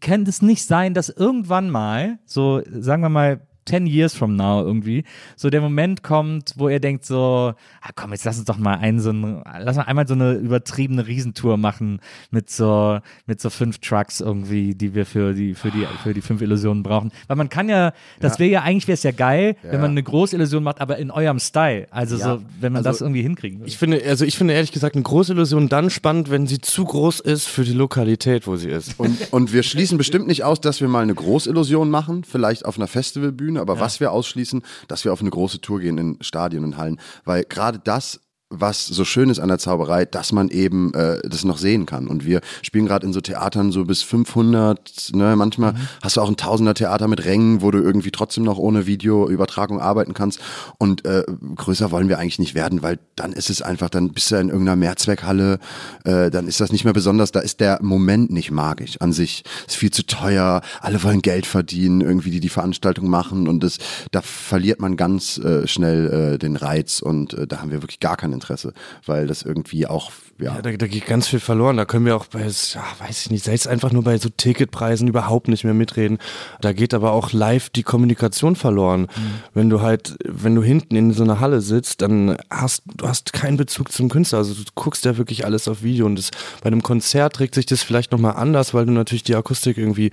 Kann 0.01 0.23
es 0.23 0.43
nicht 0.43 0.65
sein, 0.65 0.93
dass 0.93 1.11
irgendwann 1.11 1.71
mal, 1.71 2.19
so 2.25 2.61
sagen 2.67 3.03
wir 3.03 3.09
mal, 3.09 3.41
10 3.67 3.87
years 3.87 4.15
from 4.15 4.37
now 4.37 4.63
irgendwie, 4.63 5.05
so 5.37 5.51
der 5.51 5.61
Moment 5.61 6.03
kommt, 6.03 6.55
wo 6.57 6.69
ihr 6.69 6.81
denkt 6.81 7.05
so, 7.05 7.55
ah, 7.83 7.91
komm, 7.95 8.13
jetzt 8.13 8.25
lass 8.25 8.39
uns 8.39 8.47
doch 8.47 8.59
mal 8.59 8.75
einen 8.79 9.01
so 9.01 9.11
ein, 9.11 9.43
lass 9.61 9.77
mal 9.77 9.83
einmal 9.83 10.07
so 10.07 10.15
eine 10.15 10.35
übertriebene 10.35 11.07
Riesentour 11.07 11.57
machen 11.57 12.01
mit 12.31 12.51
so, 12.51 12.99
mit 13.27 13.41
so 13.41 13.51
fünf 13.51 13.79
Trucks 13.79 14.21
irgendwie, 14.21 14.75
die 14.75 14.95
wir 14.95 15.07
für 15.07 15.35
die, 15.35 15.55
für 15.55 15.71
die, 15.71 15.87
für 16.03 16.15
die 16.15 16.21
fünf 16.21 16.43
Illusionen 16.43 16.83
brauchen. 16.83 17.13
Weil 17.29 17.37
man 17.37 17.49
kann 17.49 17.69
ja, 17.69 17.93
das 18.19 18.39
wäre 18.39 18.51
ja, 18.51 18.63
eigentlich 18.63 18.89
wäre 18.89 18.95
es 18.95 19.03
ja 19.03 19.13
geil, 19.13 19.57
wenn 19.63 19.81
man 19.81 19.91
eine 19.93 20.03
Großillusion 20.03 20.63
macht, 20.63 20.81
aber 20.81 20.99
in 20.99 21.11
eurem 21.11 21.39
Style. 21.39 21.87
Also 21.91 22.17
so, 22.17 22.43
wenn 22.61 22.73
man 22.73 22.79
Also, 22.81 22.91
das 22.91 23.01
irgendwie 23.01 23.23
hinkriegen 23.23 23.61
würde. 23.61 23.69
Ich 23.69 23.79
finde, 23.79 24.03
also 24.07 24.25
ich 24.25 24.37
finde 24.37 24.55
ehrlich 24.55 24.73
gesagt 24.73 24.95
eine 24.95 25.03
Großillusion 25.03 25.69
dann 25.69 25.91
spannend, 25.91 26.31
wenn 26.31 26.47
sie 26.47 26.61
zu 26.61 26.85
groß 26.85 27.21
ist 27.21 27.47
für 27.47 27.65
die 27.65 27.73
Lokalität, 27.73 28.47
wo 28.47 28.57
sie 28.57 28.69
ist. 28.69 28.99
Und, 28.99 29.33
und 29.33 29.53
wir 29.53 29.63
schließen 29.63 29.99
bestimmt 29.99 30.27
nicht 30.27 30.45
aus, 30.45 30.61
dass 30.61 30.81
wir 30.81 30.89
mal 30.89 31.03
eine 31.03 31.15
Großillusion 31.15 31.91
machen, 31.91 32.25
vielleicht 32.25 32.65
auf 32.65 32.77
einer 32.77 32.87
Festivalbühne, 32.89 33.60
aber 33.61 33.81
was 33.81 34.01
wir 34.01 34.13
ausschließen, 34.13 34.63
dass 34.89 35.05
wir 35.05 35.13
auf 35.13 35.21
eine 35.21 35.31
große 35.31 35.61
Tour 35.61 35.81
gehen 35.81 35.99
in 35.99 36.19
Stadien 36.21 36.65
und 36.65 36.77
Hallen, 36.77 37.01
weil 37.25 37.45
gerade 37.45 37.79
das 37.79 38.21
was 38.51 38.85
so 38.85 39.05
schön 39.05 39.31
ist 39.31 39.39
an 39.39 39.49
der 39.49 39.59
Zauberei, 39.59 40.05
dass 40.05 40.33
man 40.33 40.49
eben 40.49 40.93
äh, 40.95 41.21
das 41.23 41.45
noch 41.45 41.57
sehen 41.57 41.87
kann. 41.87 42.09
Und 42.09 42.25
wir 42.25 42.41
spielen 42.63 42.87
gerade 42.87 43.07
in 43.07 43.13
so 43.13 43.21
Theatern 43.21 43.71
so 43.71 43.85
bis 43.85 44.03
500, 44.03 45.13
ne? 45.15 45.37
manchmal 45.37 45.75
hast 46.03 46.17
du 46.17 46.21
auch 46.21 46.29
ein 46.29 46.37
Tausender 46.37 46.75
Theater 46.75 47.07
mit 47.07 47.25
Rängen, 47.25 47.63
wo 47.63 47.71
du 47.71 47.79
irgendwie 47.79 48.11
trotzdem 48.11 48.43
noch 48.43 48.59
ohne 48.59 48.87
Videoübertragung 48.87 49.81
arbeiten 49.81 50.15
kannst. 50.15 50.41
Und 50.79 51.05
äh, 51.05 51.25
größer 51.55 51.93
wollen 51.93 52.09
wir 52.09 52.19
eigentlich 52.19 52.41
nicht 52.41 52.57
werden, 52.57 52.83
weil 52.83 52.99
dann 53.15 53.33
ist 53.33 53.51
es 53.51 53.63
einfach, 53.63 53.89
dann 53.89 54.13
bist 54.13 54.33
du 54.33 54.37
in 54.37 54.49
irgendeiner 54.49 54.77
Mehrzweckhalle, 54.77 55.61
äh, 56.05 56.31
dann 56.31 56.49
ist 56.49 56.61
das 56.61 56.73
nicht 56.73 56.85
mehr 56.85 56.93
besonders, 56.93 57.31
da 57.31 57.41
ist 57.41 57.61
der 57.61 57.79
Moment 57.83 58.33
nicht 58.33 58.51
magisch 58.51 59.01
an 59.01 59.13
sich. 59.13 59.45
Ist 59.69 59.77
viel 59.77 59.93
zu 59.93 60.05
teuer, 60.05 60.61
alle 60.81 61.03
wollen 61.05 61.23
Geld 61.23 61.47
verdienen, 61.47 62.01
irgendwie 62.01 62.31
die 62.31 62.41
die 62.41 62.49
Veranstaltung 62.49 63.09
machen 63.09 63.47
und 63.47 63.63
das, 63.63 63.79
da 64.11 64.23
verliert 64.23 64.81
man 64.81 64.97
ganz 64.97 65.39
äh, 65.39 65.69
schnell 65.69 66.35
äh, 66.35 66.39
den 66.39 66.57
Reiz 66.57 67.01
und 67.01 67.35
äh, 67.35 67.47
da 67.47 67.61
haben 67.61 67.71
wir 67.71 67.83
wirklich 67.83 68.01
gar 68.01 68.17
kein 68.17 68.40
Interesse, 68.41 68.73
weil 69.07 69.27
das 69.27 69.43
irgendwie 69.43 69.87
auch, 69.87 70.11
ja, 70.39 70.51
Ja, 70.57 70.63
da, 70.63 70.73
da 70.73 70.87
geht 70.87 71.07
ganz 71.07 71.29
viel 71.29 71.39
verloren. 71.39 71.77
Da 71.77 71.85
können 71.85 72.07
wir 72.07 72.17
auch 72.17 72.27
bei, 72.27 72.41
ja, 72.41 72.83
weiß 72.99 73.23
ich 73.23 73.31
nicht, 73.31 73.45
selbst 73.45 73.69
einfach 73.69 73.93
nur 73.93 74.03
bei 74.03 74.19
so 74.19 74.29
Ticketpreisen 74.29 75.07
überhaupt 75.07 75.49
nicht 75.49 75.65
mehr 75.65 75.75
mitreden. 75.75 76.19
Da 76.61 76.73
geht 76.73 76.95
aber 76.95 77.13
auch 77.13 77.33
live 77.33 77.71
die 77.71 77.83
Kommunikation 77.83 78.57
verloren. 78.57 79.07
Wenn 79.55 79.71
du 79.71 79.81
halt, 79.81 80.17
wenn 80.25 80.55
du 80.55 80.63
hinten 80.63 80.97
in 80.97 81.13
so 81.13 81.23
einer 81.23 81.39
Halle 81.41 81.61
sitzt, 81.61 82.03
dann 82.03 82.37
hast 82.51 82.83
du 82.97 83.07
hast 83.07 83.33
keinen 83.33 83.57
Bezug 83.57 83.93
zum 83.93 84.09
Künstler. 84.09 84.39
Also 84.39 84.55
du 84.55 84.63
guckst 84.75 85.05
ja 85.05 85.19
wirklich 85.19 85.45
alles 85.45 85.69
auf 85.69 85.83
Video 85.83 86.07
und 86.07 86.17
das, 86.17 86.31
bei 86.63 86.67
einem 86.67 86.83
Konzert 86.83 87.35
trägt 87.35 87.55
sich 87.55 87.67
das 87.67 87.83
vielleicht 87.83 88.11
nochmal 88.11 88.35
anders, 88.37 88.75
weil 88.75 88.87
du 88.87 88.93
natürlich 88.93 89.23
die 89.23 89.37
Akustik 89.37 89.79
irgendwie 89.79 90.11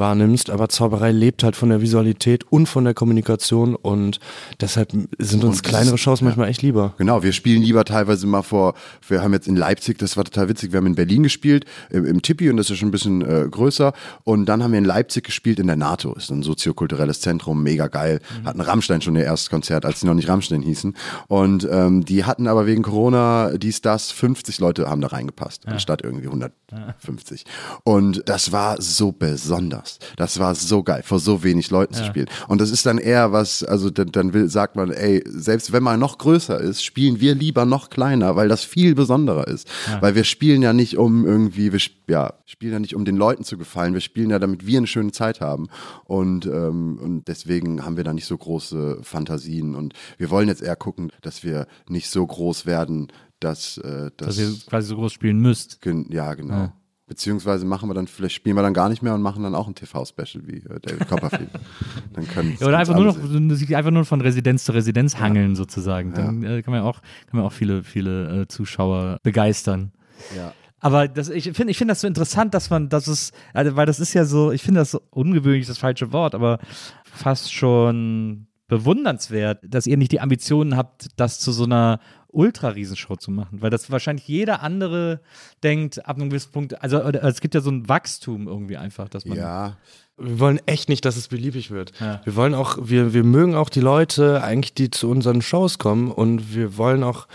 wahrnimmst. 0.00 0.50
Aber 0.50 0.68
Zauberei 0.68 1.12
lebt 1.12 1.44
halt 1.44 1.54
von 1.54 1.68
der 1.68 1.80
Visualität 1.80 2.44
und 2.50 2.66
von 2.66 2.84
der 2.84 2.94
Kommunikation 2.94 3.76
und 3.76 4.18
deshalb 4.60 4.90
sind 5.18 5.44
uns 5.44 5.58
Und 5.58 5.62
kleinere 5.62 5.96
Shows 5.96 6.22
manchmal 6.22 6.48
echt 6.48 6.62
lieber. 6.62 6.94
Genau, 6.98 7.22
wir 7.22 7.32
spielen 7.32 7.62
lieber 7.62 7.84
teilweise 7.84 8.26
mal 8.26 8.42
vor, 8.42 8.74
wir 9.06 9.22
haben 9.22 9.32
jetzt 9.32 9.46
in 9.46 9.54
Leipzig, 9.54 9.98
das 9.98 10.16
war 10.16 10.24
total 10.24 10.48
witzig, 10.48 10.72
wir 10.72 10.78
haben 10.78 10.86
in 10.86 10.96
Berlin 10.96 11.22
gespielt, 11.22 11.66
im, 11.90 12.04
im 12.04 12.22
Tippi 12.22 12.50
und 12.50 12.56
das 12.56 12.68
ist 12.68 12.78
schon 12.78 12.88
ein 12.88 12.92
bisschen 12.92 13.22
äh, 13.22 13.46
größer. 13.48 13.92
Und 14.24 14.46
dann 14.46 14.64
haben 14.64 14.72
wir 14.72 14.78
in 14.78 14.84
Leipzig 14.84 15.24
gespielt 15.24 15.60
in 15.60 15.68
der 15.68 15.76
NATO, 15.76 16.14
ist 16.14 16.30
ein 16.30 16.42
soziokulturelles 16.42 17.20
Zentrum, 17.20 17.62
mega 17.62 17.86
geil, 17.86 18.20
hatten 18.44 18.60
Rammstein 18.60 19.02
schon 19.02 19.14
ihr 19.14 19.24
erstes 19.24 19.50
Konzert, 19.50 19.84
als 19.84 20.00
sie 20.00 20.06
noch 20.06 20.14
nicht 20.14 20.28
Rammstein 20.28 20.62
hießen. 20.62 20.96
Und 21.28 21.68
ähm, 21.70 22.04
die 22.04 22.24
hatten 22.24 22.48
aber 22.48 22.66
wegen 22.66 22.82
Corona 22.82 23.52
dies, 23.56 23.82
das, 23.82 24.10
50 24.10 24.58
Leute 24.58 24.88
haben 24.88 25.00
da 25.00 25.08
reingepasst, 25.08 25.68
anstatt 25.68 26.02
irgendwie 26.02 26.26
150 26.26 27.44
und 27.84 28.22
das 28.26 28.52
war 28.52 28.80
so 28.80 29.12
besonders, 29.12 29.89
das 30.16 30.38
war 30.38 30.54
so 30.54 30.82
geil, 30.82 31.02
vor 31.04 31.18
so 31.18 31.42
wenig 31.42 31.70
Leuten 31.70 31.94
zu 31.94 32.02
spielen 32.06 32.26
und 32.48 32.60
das 32.60 32.70
ist 32.70 32.86
dann 32.86 32.98
eher 32.98 33.32
was, 33.32 33.62
also 33.64 33.90
dann, 33.90 34.12
dann 34.12 34.32
will, 34.32 34.48
sagt 34.48 34.76
man, 34.76 34.90
ey, 34.90 35.22
selbst 35.26 35.72
wenn 35.72 35.82
man 35.82 35.98
noch 35.98 36.18
größer 36.18 36.60
ist, 36.60 36.84
spielen 36.84 37.20
wir 37.20 37.34
lieber 37.34 37.64
noch 37.64 37.90
kleiner, 37.90 38.36
weil 38.36 38.48
das 38.48 38.64
viel 38.64 38.94
besonderer 38.94 39.48
ist. 39.48 39.68
Weil 40.00 40.14
wir 40.14 40.24
spielen 40.24 40.62
ja 40.62 40.72
nicht 40.72 40.96
um 40.98 41.24
irgendwie, 41.26 41.72
wir 41.72 41.80
ja, 42.08 42.34
spielen 42.46 42.72
ja 42.72 42.78
nicht 42.78 42.94
um 42.94 43.04
den 43.04 43.16
Leuten 43.16 43.44
zu 43.44 43.56
gefallen, 43.58 43.94
wir 43.94 44.00
spielen 44.00 44.30
ja, 44.30 44.38
damit 44.38 44.66
wir 44.66 44.78
eine 44.78 44.86
schöne 44.86 45.12
Zeit 45.12 45.40
haben. 45.40 45.68
Und, 46.04 46.46
ähm, 46.46 46.98
und 47.00 47.28
deswegen 47.28 47.84
haben 47.84 47.96
wir 47.96 48.04
da 48.04 48.12
nicht 48.12 48.26
so 48.26 48.36
große 48.36 48.98
Fantasien. 49.02 49.74
Und 49.74 49.94
wir 50.18 50.30
wollen 50.30 50.48
jetzt 50.48 50.62
eher 50.62 50.76
gucken, 50.76 51.12
dass 51.22 51.44
wir 51.44 51.66
nicht 51.88 52.10
so 52.10 52.26
groß 52.26 52.66
werden, 52.66 53.08
dass, 53.40 53.78
äh, 53.78 54.10
dass 54.16 54.36
dass, 54.36 54.38
ihr 54.38 54.52
quasi 54.68 54.88
so 54.88 54.96
groß 54.96 55.12
spielen 55.12 55.38
müsst. 55.40 55.80
gen- 55.80 56.06
ja, 56.10 56.34
genau. 56.34 56.72
Beziehungsweise 57.10 57.66
machen 57.66 57.90
wir 57.90 57.94
dann, 57.94 58.06
vielleicht 58.06 58.36
spielen 58.36 58.54
wir 58.54 58.62
dann 58.62 58.72
gar 58.72 58.88
nicht 58.88 59.02
mehr 59.02 59.14
und 59.16 59.20
machen 59.20 59.42
dann 59.42 59.56
auch 59.56 59.66
ein 59.66 59.74
TV-Special 59.74 60.46
wie 60.46 60.58
äh, 60.58 60.78
David 60.80 61.08
Copperfield. 61.08 61.50
dann 62.12 62.28
können 62.28 62.56
Ja, 62.60 62.68
oder 62.68 62.78
einfach 62.78 62.94
nur 62.94 63.06
noch, 63.06 63.16
einfach 63.16 63.90
nur 63.90 64.04
von 64.04 64.20
Residenz 64.20 64.62
zu 64.62 64.70
Residenz 64.70 65.18
hangeln 65.18 65.56
sozusagen. 65.56 66.14
Dann 66.14 66.44
äh, 66.44 66.62
kann 66.62 66.70
man 66.70 66.84
ja 66.84 66.88
auch, 66.88 67.02
kann 67.26 67.40
man 67.40 67.42
auch 67.46 67.52
viele, 67.52 67.82
viele 67.82 68.42
äh, 68.42 68.46
Zuschauer 68.46 69.18
begeistern. 69.24 69.90
Ja. 70.36 70.54
Aber 70.78 71.08
das, 71.08 71.30
ich 71.30 71.50
finde 71.52 71.72
ich 71.72 71.78
finde 71.78 71.90
das 71.90 72.00
so 72.00 72.06
interessant, 72.06 72.54
dass 72.54 72.70
man, 72.70 72.88
dass 72.88 73.08
es, 73.08 73.32
also, 73.54 73.74
weil 73.74 73.86
das 73.86 73.98
ist 73.98 74.14
ja 74.14 74.24
so, 74.24 74.52
ich 74.52 74.62
finde 74.62 74.78
das 74.78 74.92
so 74.92 75.02
ungewöhnlich 75.10 75.66
das 75.66 75.78
falsche 75.78 76.12
Wort, 76.12 76.36
aber 76.36 76.60
fast 77.02 77.52
schon 77.52 78.46
bewundernswert, 78.68 79.64
dass 79.66 79.88
ihr 79.88 79.96
nicht 79.96 80.12
die 80.12 80.20
Ambitionen 80.20 80.76
habt, 80.76 81.08
das 81.16 81.40
zu 81.40 81.50
so 81.50 81.64
einer 81.64 81.98
Ultra-Riesenshow 82.32 83.16
zu 83.16 83.30
machen, 83.30 83.62
weil 83.62 83.70
das 83.70 83.90
wahrscheinlich 83.90 84.26
jeder 84.28 84.62
andere 84.62 85.20
denkt, 85.62 86.06
ab 86.06 86.16
einem 86.16 86.30
gewissen 86.30 86.52
Punkt, 86.52 86.82
also 86.82 87.02
oder, 87.02 87.22
es 87.24 87.40
gibt 87.40 87.54
ja 87.54 87.60
so 87.60 87.70
ein 87.70 87.88
Wachstum 87.88 88.46
irgendwie 88.46 88.76
einfach, 88.76 89.08
dass 89.08 89.24
man. 89.24 89.36
Ja, 89.36 89.76
Wir 90.16 90.38
wollen 90.38 90.60
echt 90.66 90.88
nicht, 90.88 91.04
dass 91.04 91.16
es 91.16 91.28
beliebig 91.28 91.70
wird. 91.70 91.92
Ja. 92.00 92.20
Wir 92.24 92.36
wollen 92.36 92.54
auch, 92.54 92.78
wir, 92.80 93.12
wir 93.14 93.24
mögen 93.24 93.54
auch 93.54 93.68
die 93.68 93.80
Leute 93.80 94.42
eigentlich, 94.42 94.74
die 94.74 94.90
zu 94.90 95.10
unseren 95.10 95.42
Shows 95.42 95.78
kommen 95.78 96.10
und 96.10 96.54
wir 96.54 96.76
wollen 96.76 97.02
auch, 97.02 97.26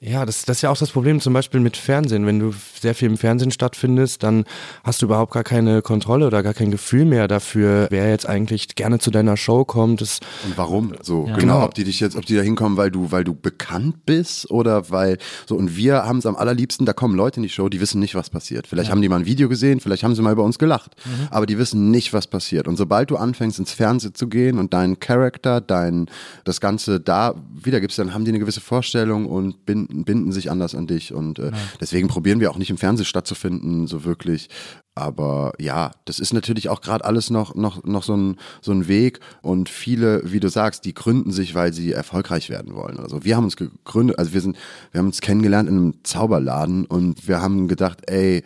ja, 0.00 0.26
das, 0.26 0.44
das 0.44 0.58
ist 0.58 0.62
ja 0.62 0.70
auch 0.70 0.76
das 0.76 0.90
Problem 0.90 1.20
zum 1.20 1.32
Beispiel 1.32 1.60
mit 1.60 1.76
Fernsehen. 1.76 2.26
Wenn 2.26 2.38
du 2.38 2.52
sehr 2.78 2.94
viel 2.94 3.08
im 3.08 3.16
Fernsehen 3.16 3.50
stattfindest, 3.50 4.22
dann 4.22 4.44
hast 4.82 5.00
du 5.00 5.06
überhaupt 5.06 5.32
gar 5.32 5.44
keine 5.44 5.80
Kontrolle 5.80 6.26
oder 6.26 6.42
gar 6.42 6.52
kein 6.52 6.70
Gefühl 6.70 7.04
mehr 7.06 7.26
dafür, 7.26 7.86
wer 7.90 8.10
jetzt 8.10 8.28
eigentlich 8.28 8.74
gerne 8.74 8.98
zu 8.98 9.10
deiner 9.10 9.36
Show 9.36 9.64
kommt. 9.64 10.02
Das, 10.02 10.20
Und 10.44 10.58
warum? 10.58 10.92
So, 11.00 11.24
genau. 11.24 11.38
Genau. 11.38 11.64
Ob 11.64 11.74
die 11.74 11.84
dich 11.84 12.00
jetzt, 12.00 12.16
ob 12.16 12.26
die 12.26 12.36
da 12.36 12.42
hinkommen, 12.42 12.76
weil 12.76 12.90
du, 12.90 13.12
weil 13.12 13.24
du 13.24 13.34
bekannt 13.34 14.04
bist 14.04 14.50
oder 14.50 14.90
weil, 14.90 15.18
so, 15.46 15.56
und 15.56 15.76
wir 15.76 16.04
haben 16.04 16.18
es 16.18 16.26
am 16.26 16.36
allerliebsten, 16.36 16.84
da 16.84 16.92
kommen 16.92 17.16
Leute 17.16 17.36
in 17.36 17.42
die 17.44 17.48
Show, 17.48 17.68
die 17.68 17.80
wissen 17.80 18.00
nicht, 18.00 18.14
was 18.14 18.28
passiert. 18.28 18.66
Vielleicht 18.66 18.90
haben 18.90 19.00
die 19.00 19.08
mal 19.08 19.20
ein 19.20 19.26
Video 19.26 19.48
gesehen, 19.48 19.80
vielleicht 19.80 20.02
haben 20.04 20.14
sie 20.14 20.22
mal 20.22 20.32
über 20.32 20.44
uns 20.44 20.58
gelacht, 20.58 20.96
aber 21.30 21.46
die 21.46 21.56
wissen 21.58 21.90
nicht, 21.90 22.12
was 22.12 22.26
passiert. 22.26 22.68
Und 22.68 22.76
sobald 22.76 23.10
du 23.10 23.16
anfängst, 23.16 23.58
ins 23.58 23.72
Fernsehen 23.72 24.14
zu 24.14 24.28
gehen 24.28 24.58
und 24.58 24.74
deinen 24.74 25.00
Charakter, 25.00 25.60
dein, 25.60 26.10
das 26.44 26.60
Ganze 26.60 27.00
da 27.00 27.34
wiedergibst, 27.54 27.98
dann 27.98 28.12
haben 28.12 28.24
die 28.24 28.30
eine 28.30 28.40
gewisse 28.40 28.60
Vorstellung 28.60 29.26
und 29.26 29.64
binden, 29.64 29.93
binden 30.02 30.32
sich 30.32 30.50
anders 30.50 30.74
an 30.74 30.86
dich. 30.86 31.14
Und 31.14 31.38
äh, 31.38 31.52
deswegen 31.80 32.08
probieren 32.08 32.40
wir 32.40 32.50
auch 32.50 32.58
nicht 32.58 32.70
im 32.70 32.78
Fernsehen 32.78 33.06
stattzufinden, 33.06 33.86
so 33.86 34.04
wirklich. 34.04 34.48
Aber 34.96 35.52
ja, 35.58 35.90
das 36.04 36.20
ist 36.20 36.32
natürlich 36.32 36.68
auch 36.68 36.80
gerade 36.80 37.04
alles 37.04 37.28
noch, 37.28 37.54
noch, 37.54 37.82
noch 37.84 38.04
so, 38.04 38.16
ein, 38.16 38.36
so 38.60 38.72
ein 38.72 38.86
Weg. 38.86 39.20
Und 39.42 39.68
viele, 39.68 40.22
wie 40.24 40.40
du 40.40 40.48
sagst, 40.48 40.84
die 40.84 40.94
gründen 40.94 41.32
sich, 41.32 41.54
weil 41.54 41.72
sie 41.72 41.92
erfolgreich 41.92 42.48
werden 42.48 42.74
wollen. 42.74 42.98
Also 42.98 43.24
wir 43.24 43.36
haben 43.36 43.44
uns 43.44 43.56
gegründet, 43.56 44.18
also 44.18 44.32
wir 44.32 44.40
sind, 44.40 44.56
wir 44.92 45.00
haben 45.00 45.06
uns 45.06 45.20
kennengelernt 45.20 45.68
in 45.68 45.76
einem 45.76 45.94
Zauberladen 46.04 46.86
und 46.86 47.26
wir 47.26 47.40
haben 47.40 47.66
gedacht, 47.66 48.08
ey, 48.08 48.44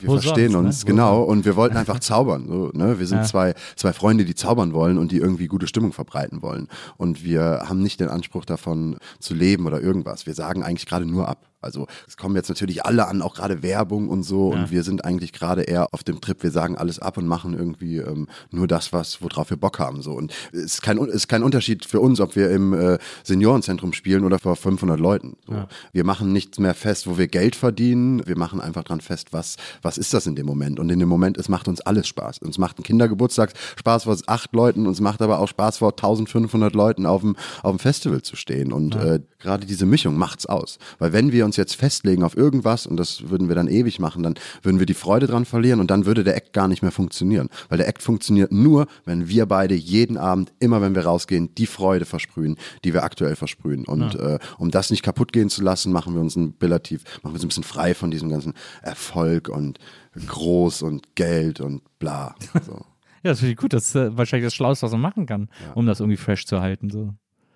wir 0.00 0.08
Wo 0.08 0.12
verstehen 0.18 0.52
sonst, 0.52 0.62
ne? 0.62 0.68
uns, 0.68 0.82
Wo 0.82 0.86
genau. 0.86 1.22
Und 1.22 1.44
wir 1.44 1.56
wollten 1.56 1.76
einfach 1.76 2.00
zaubern. 2.00 2.46
So, 2.48 2.70
ne? 2.72 2.98
Wir 2.98 3.06
sind 3.06 3.18
Ja. 3.18 3.24
zwei, 3.24 3.54
zwei 3.76 3.92
Freunde, 3.92 4.24
die 4.24 4.34
zaubern 4.34 4.72
wollen 4.72 4.98
und 4.98 5.12
die 5.12 5.18
irgendwie 5.18 5.46
gute 5.46 5.66
Stimmung 5.66 5.92
verbreiten 5.92 6.42
wollen. 6.42 6.68
Und 6.96 7.24
wir 7.24 7.64
haben 7.68 7.82
nicht 7.82 8.00
den 8.00 8.08
Anspruch 8.08 8.44
davon 8.44 8.96
zu 9.18 9.34
leben 9.34 9.66
oder 9.66 9.80
irgendwas. 9.80 10.26
Wir 10.26 10.34
sagen 10.34 10.62
eigentlich 10.62 10.86
gerade 10.86 11.06
nur 11.06 11.28
ab. 11.28 11.49
Also 11.62 11.86
es 12.06 12.16
kommen 12.16 12.36
jetzt 12.36 12.48
natürlich 12.48 12.84
alle 12.84 13.06
an, 13.06 13.22
auch 13.22 13.34
gerade 13.34 13.62
Werbung 13.62 14.08
und 14.08 14.22
so. 14.22 14.48
Und 14.48 14.70
wir 14.70 14.82
sind 14.82 15.04
eigentlich 15.04 15.32
gerade 15.32 15.62
eher 15.62 15.92
auf 15.92 16.02
dem 16.02 16.20
Trip, 16.20 16.42
wir 16.42 16.50
sagen 16.50 16.76
alles 16.76 16.98
ab 16.98 17.18
und 17.18 17.26
machen 17.26 17.54
irgendwie 17.54 17.98
ähm, 17.98 18.28
nur 18.50 18.66
das, 18.66 18.92
was, 18.92 19.22
worauf 19.22 19.50
wir 19.50 19.56
Bock 19.56 19.78
haben. 19.78 20.02
So. 20.02 20.12
Und 20.12 20.32
es 20.52 20.60
ist 20.64 20.82
kein, 20.82 20.98
ist 20.98 21.28
kein 21.28 21.42
Unterschied 21.42 21.84
für 21.84 22.00
uns, 22.00 22.20
ob 22.20 22.36
wir 22.36 22.50
im 22.50 22.72
äh, 22.72 22.98
Seniorenzentrum 23.24 23.92
spielen 23.92 24.24
oder 24.24 24.38
vor 24.38 24.56
500 24.56 24.98
Leuten. 24.98 25.36
So. 25.46 25.64
Wir 25.92 26.04
machen 26.04 26.32
nichts 26.32 26.58
mehr 26.58 26.74
fest, 26.74 27.06
wo 27.06 27.18
wir 27.18 27.28
Geld 27.28 27.56
verdienen. 27.56 28.26
Wir 28.26 28.38
machen 28.38 28.60
einfach 28.60 28.84
dran 28.84 29.00
fest, 29.00 29.32
was, 29.32 29.56
was 29.82 29.98
ist 29.98 30.14
das 30.14 30.26
in 30.26 30.36
dem 30.36 30.46
Moment. 30.46 30.80
Und 30.80 30.90
in 30.90 30.98
dem 30.98 31.08
Moment, 31.08 31.36
es 31.36 31.48
macht 31.48 31.68
uns 31.68 31.80
alles 31.80 32.06
Spaß. 32.08 32.38
Uns 32.38 32.58
macht 32.58 32.78
ein 32.78 32.82
Kindergeburtstag 32.82 33.52
Spaß 33.78 34.04
vor 34.04 34.16
acht 34.26 34.52
Leuten. 34.54 34.86
Uns 34.86 35.00
macht 35.00 35.22
aber 35.22 35.38
auch 35.38 35.48
Spaß 35.48 35.78
vor 35.78 35.90
1500 35.90 36.74
Leuten 36.74 37.06
auf 37.06 37.20
dem, 37.20 37.36
auf 37.62 37.76
dem 37.76 37.78
Festival 37.78 38.22
zu 38.22 38.36
stehen. 38.36 38.72
Und 38.72 38.94
äh, 38.94 39.20
gerade 39.38 39.66
diese 39.66 39.86
Mischung 39.86 40.16
macht's 40.16 40.46
aus. 40.46 40.78
Weil 40.98 41.12
wenn 41.12 41.32
wir 41.32 41.44
uns 41.50 41.56
jetzt 41.56 41.74
festlegen 41.74 42.22
auf 42.22 42.36
irgendwas, 42.36 42.86
und 42.86 42.96
das 42.96 43.28
würden 43.28 43.48
wir 43.48 43.56
dann 43.56 43.66
ewig 43.66 43.98
machen, 43.98 44.22
dann 44.22 44.34
würden 44.62 44.78
wir 44.78 44.86
die 44.86 44.94
Freude 44.94 45.26
dran 45.26 45.44
verlieren 45.44 45.80
und 45.80 45.90
dann 45.90 46.06
würde 46.06 46.22
der 46.22 46.36
Act 46.36 46.52
gar 46.52 46.68
nicht 46.68 46.82
mehr 46.82 46.92
funktionieren. 46.92 47.48
Weil 47.68 47.78
der 47.78 47.88
Act 47.88 48.02
funktioniert 48.02 48.52
nur, 48.52 48.86
wenn 49.04 49.28
wir 49.28 49.46
beide 49.46 49.74
jeden 49.74 50.16
Abend, 50.16 50.52
immer 50.60 50.80
wenn 50.80 50.94
wir 50.94 51.04
rausgehen, 51.04 51.52
die 51.56 51.66
Freude 51.66 52.04
versprühen, 52.04 52.56
die 52.84 52.94
wir 52.94 53.02
aktuell 53.02 53.34
versprühen. 53.34 53.84
Und 53.84 54.14
äh, 54.14 54.38
um 54.58 54.70
das 54.70 54.90
nicht 54.90 55.02
kaputt 55.02 55.32
gehen 55.32 55.50
zu 55.50 55.62
lassen, 55.62 55.92
machen 55.92 56.14
wir 56.14 56.20
uns 56.20 56.36
ein 56.36 56.54
relativ, 56.62 57.02
machen 57.22 57.32
wir 57.32 57.34
uns 57.34 57.44
ein 57.44 57.48
bisschen 57.48 57.64
frei 57.64 57.94
von 57.94 58.12
diesem 58.12 58.28
ganzen 58.28 58.54
Erfolg 58.82 59.48
und 59.48 59.80
groß 60.26 60.82
und 60.82 61.16
Geld 61.16 61.60
und 61.60 61.82
bla. 61.98 62.34
So. 62.64 62.80
Ja, 63.22 63.32
das 63.32 63.40
finde 63.40 63.52
ich 63.52 63.58
gut. 63.58 63.74
Das 63.74 63.84
ist 63.84 63.94
äh, 63.96 64.16
wahrscheinlich 64.16 64.46
das 64.46 64.54
Schlauste, 64.54 64.86
was 64.86 64.92
man 64.92 65.02
machen 65.02 65.26
kann, 65.26 65.50
um 65.74 65.84
das 65.84 66.00
irgendwie 66.00 66.16
fresh 66.16 66.46
zu 66.46 66.62
halten. 66.62 66.88
So. 66.88 67.12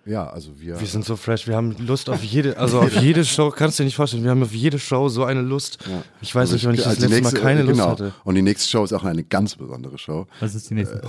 Ja, 0.06 0.28
also 0.28 0.50
wir. 0.60 0.78
wir 0.78 0.86
sind 0.86 1.04
so 1.04 1.16
fresh, 1.16 1.46
wir 1.46 1.56
haben 1.56 1.74
Lust 1.78 2.10
auf 2.10 2.22
jede, 2.22 2.58
also 2.58 2.80
auf 2.80 2.94
jede 3.00 3.24
Show, 3.24 3.50
kannst 3.50 3.78
du 3.78 3.82
dir 3.82 3.86
nicht 3.86 3.96
vorstellen, 3.96 4.22
wir 4.22 4.30
haben 4.30 4.42
auf 4.42 4.52
jede 4.52 4.78
Show 4.78 5.08
so 5.08 5.24
eine 5.24 5.40
Lust. 5.40 5.78
Ich 6.20 6.34
weiß 6.34 6.52
nicht, 6.52 6.64
wann 6.66 6.74
ich 6.74 6.80
das 6.82 6.88
Also 6.88 7.00
letzte 7.02 7.22
Mal 7.22 7.30
nächste- 7.30 7.40
keine 7.40 7.62
Lust 7.62 7.72
genau. 7.78 7.90
hatte. 7.90 8.12
Und 8.24 8.34
die 8.34 8.42
nächste 8.42 8.68
Show 8.68 8.84
ist 8.84 8.92
auch 8.92 9.04
eine 9.04 9.24
ganz 9.24 9.54
besondere 9.56 9.96
Show. 9.96 10.26
Was 10.40 10.54
ist 10.54 10.68
die 10.68 10.74
nächste? 10.74 11.00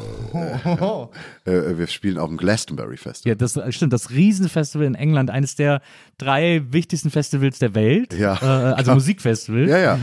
Äh, 1.46 1.78
wir 1.78 1.88
spielen 1.88 2.18
auf 2.18 2.30
dem 2.30 2.38
Glastonbury 2.38 2.98
Festival. 2.98 3.32
Ja, 3.32 3.36
das 3.36 3.56
äh, 3.58 3.72
stimmt. 3.72 3.94
Das 3.94 4.10
Riesenfestival 4.12 4.86
in 4.88 4.96
England, 4.96 5.30
eines 5.30 5.56
der 5.56 5.82
drei 6.18 6.64
wichtigsten 6.72 7.12
Festivals 7.12 7.60
der 7.60 7.76
Welt. 7.76 8.14
Ja. 8.14 8.36
Äh, 8.42 8.74
also 8.76 8.92
Musikfestival. 8.94 9.68
Ja, 9.68 9.78
ja. 9.78 10.00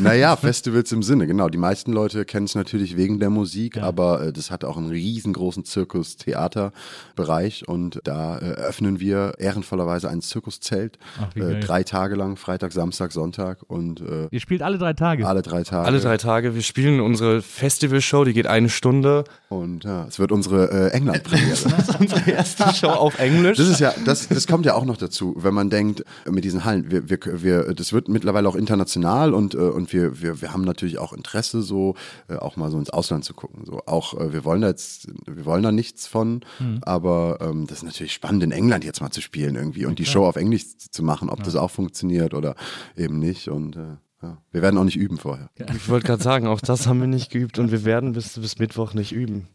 Naja, 0.00 0.36
Festivals 0.36 0.90
im 0.92 1.02
Sinne, 1.02 1.26
genau. 1.26 1.48
Die 1.48 1.58
meisten 1.58 1.92
Leute 1.92 2.24
kennen 2.24 2.46
es 2.46 2.54
natürlich 2.54 2.96
wegen 2.96 3.20
der 3.20 3.30
Musik, 3.30 3.78
aber 3.78 4.26
äh, 4.26 4.32
das 4.32 4.50
hat 4.50 4.64
auch 4.64 4.76
einen 4.76 4.90
riesengroßen 4.90 5.64
Zirkus-Theater-Bereich 5.64 7.68
und 7.68 8.00
da 8.04 8.31
äh, 8.40 8.44
öffnen 8.44 9.00
wir 9.00 9.34
ehrenvollerweise 9.38 10.08
ein 10.08 10.20
Zirkuszelt. 10.20 10.98
Ach, 11.20 11.34
wie 11.34 11.40
äh, 11.40 11.60
drei 11.60 11.82
Tage 11.82 12.14
lang, 12.14 12.36
Freitag, 12.36 12.72
Samstag, 12.72 13.12
Sonntag 13.12 13.58
und 13.66 14.00
äh, 14.00 14.28
Ihr 14.30 14.40
spielt 14.40 14.62
alle 14.62 14.78
drei 14.78 14.92
Tage. 14.92 15.26
alle 15.26 15.42
drei 15.42 15.62
Tage. 15.62 15.86
Alle 15.86 16.00
drei 16.00 16.16
Tage, 16.16 16.54
wir 16.54 16.62
spielen 16.62 17.00
unsere 17.00 17.42
Festivalshow, 17.42 18.24
die 18.24 18.32
geht 18.32 18.46
eine 18.46 18.68
Stunde. 18.68 19.24
Und 19.48 19.84
ja, 19.84 20.06
es 20.06 20.18
wird 20.18 20.32
unsere 20.32 20.70
äh, 20.70 20.92
England-Premiere. 20.92 21.52
Unsere 21.98 22.30
erste 22.30 22.74
Show 22.74 22.88
auf 22.88 23.18
Englisch. 23.18 23.58
Das 23.58 23.68
ist 23.68 23.80
ja, 23.80 23.92
das, 24.04 24.28
das 24.28 24.46
kommt 24.46 24.64
ja 24.66 24.74
auch 24.74 24.84
noch 24.84 24.96
dazu, 24.96 25.34
wenn 25.36 25.54
man 25.54 25.70
denkt, 25.70 26.04
mit 26.28 26.44
diesen 26.44 26.64
Hallen, 26.64 26.90
wir, 26.90 27.08
wir, 27.10 27.18
wir, 27.42 27.74
das 27.74 27.92
wird 27.92 28.08
mittlerweile 28.08 28.48
auch 28.48 28.56
international 28.56 29.34
und, 29.34 29.54
äh, 29.54 29.58
und 29.58 29.92
wir, 29.92 30.22
wir, 30.22 30.40
wir 30.40 30.52
haben 30.52 30.62
natürlich 30.62 30.98
auch 30.98 31.12
Interesse, 31.12 31.62
so 31.62 31.94
äh, 32.28 32.36
auch 32.36 32.56
mal 32.56 32.70
so 32.70 32.78
ins 32.78 32.90
Ausland 32.90 33.24
zu 33.24 33.34
gucken. 33.34 33.64
So 33.66 33.80
auch, 33.86 34.18
äh, 34.18 34.32
wir 34.32 34.44
wollen 34.44 34.62
da 34.62 34.68
jetzt, 34.68 35.08
wir 35.26 35.44
wollen 35.44 35.62
da 35.62 35.72
nichts 35.72 36.06
von, 36.06 36.40
aber 36.82 37.38
ähm, 37.40 37.66
das 37.66 37.78
ist 37.78 37.84
natürlich 37.84 38.12
spannend, 38.22 38.44
in 38.44 38.52
England 38.52 38.84
jetzt 38.84 39.00
mal 39.00 39.10
zu 39.10 39.20
spielen 39.20 39.56
irgendwie 39.56 39.84
und 39.84 39.98
die 39.98 40.04
Show 40.04 40.24
auf 40.24 40.36
Englisch 40.36 40.78
zu 40.78 41.02
machen, 41.02 41.28
ob 41.28 41.42
das 41.42 41.56
auch 41.56 41.72
funktioniert 41.72 42.34
oder 42.34 42.54
eben 42.96 43.18
nicht. 43.18 43.48
Und 43.48 43.74
äh, 43.74 43.96
ja. 44.22 44.38
wir 44.52 44.62
werden 44.62 44.78
auch 44.78 44.84
nicht 44.84 44.96
üben 44.96 45.18
vorher. 45.18 45.50
Ich 45.74 45.88
wollte 45.88 46.06
gerade 46.06 46.22
sagen, 46.22 46.46
auch 46.46 46.60
das 46.60 46.86
haben 46.86 47.00
wir 47.00 47.08
nicht 47.08 47.32
geübt 47.32 47.58
und 47.58 47.72
wir 47.72 47.84
werden 47.84 48.12
bis, 48.12 48.38
bis 48.38 48.60
Mittwoch 48.60 48.94
nicht 48.94 49.10
üben. 49.10 49.48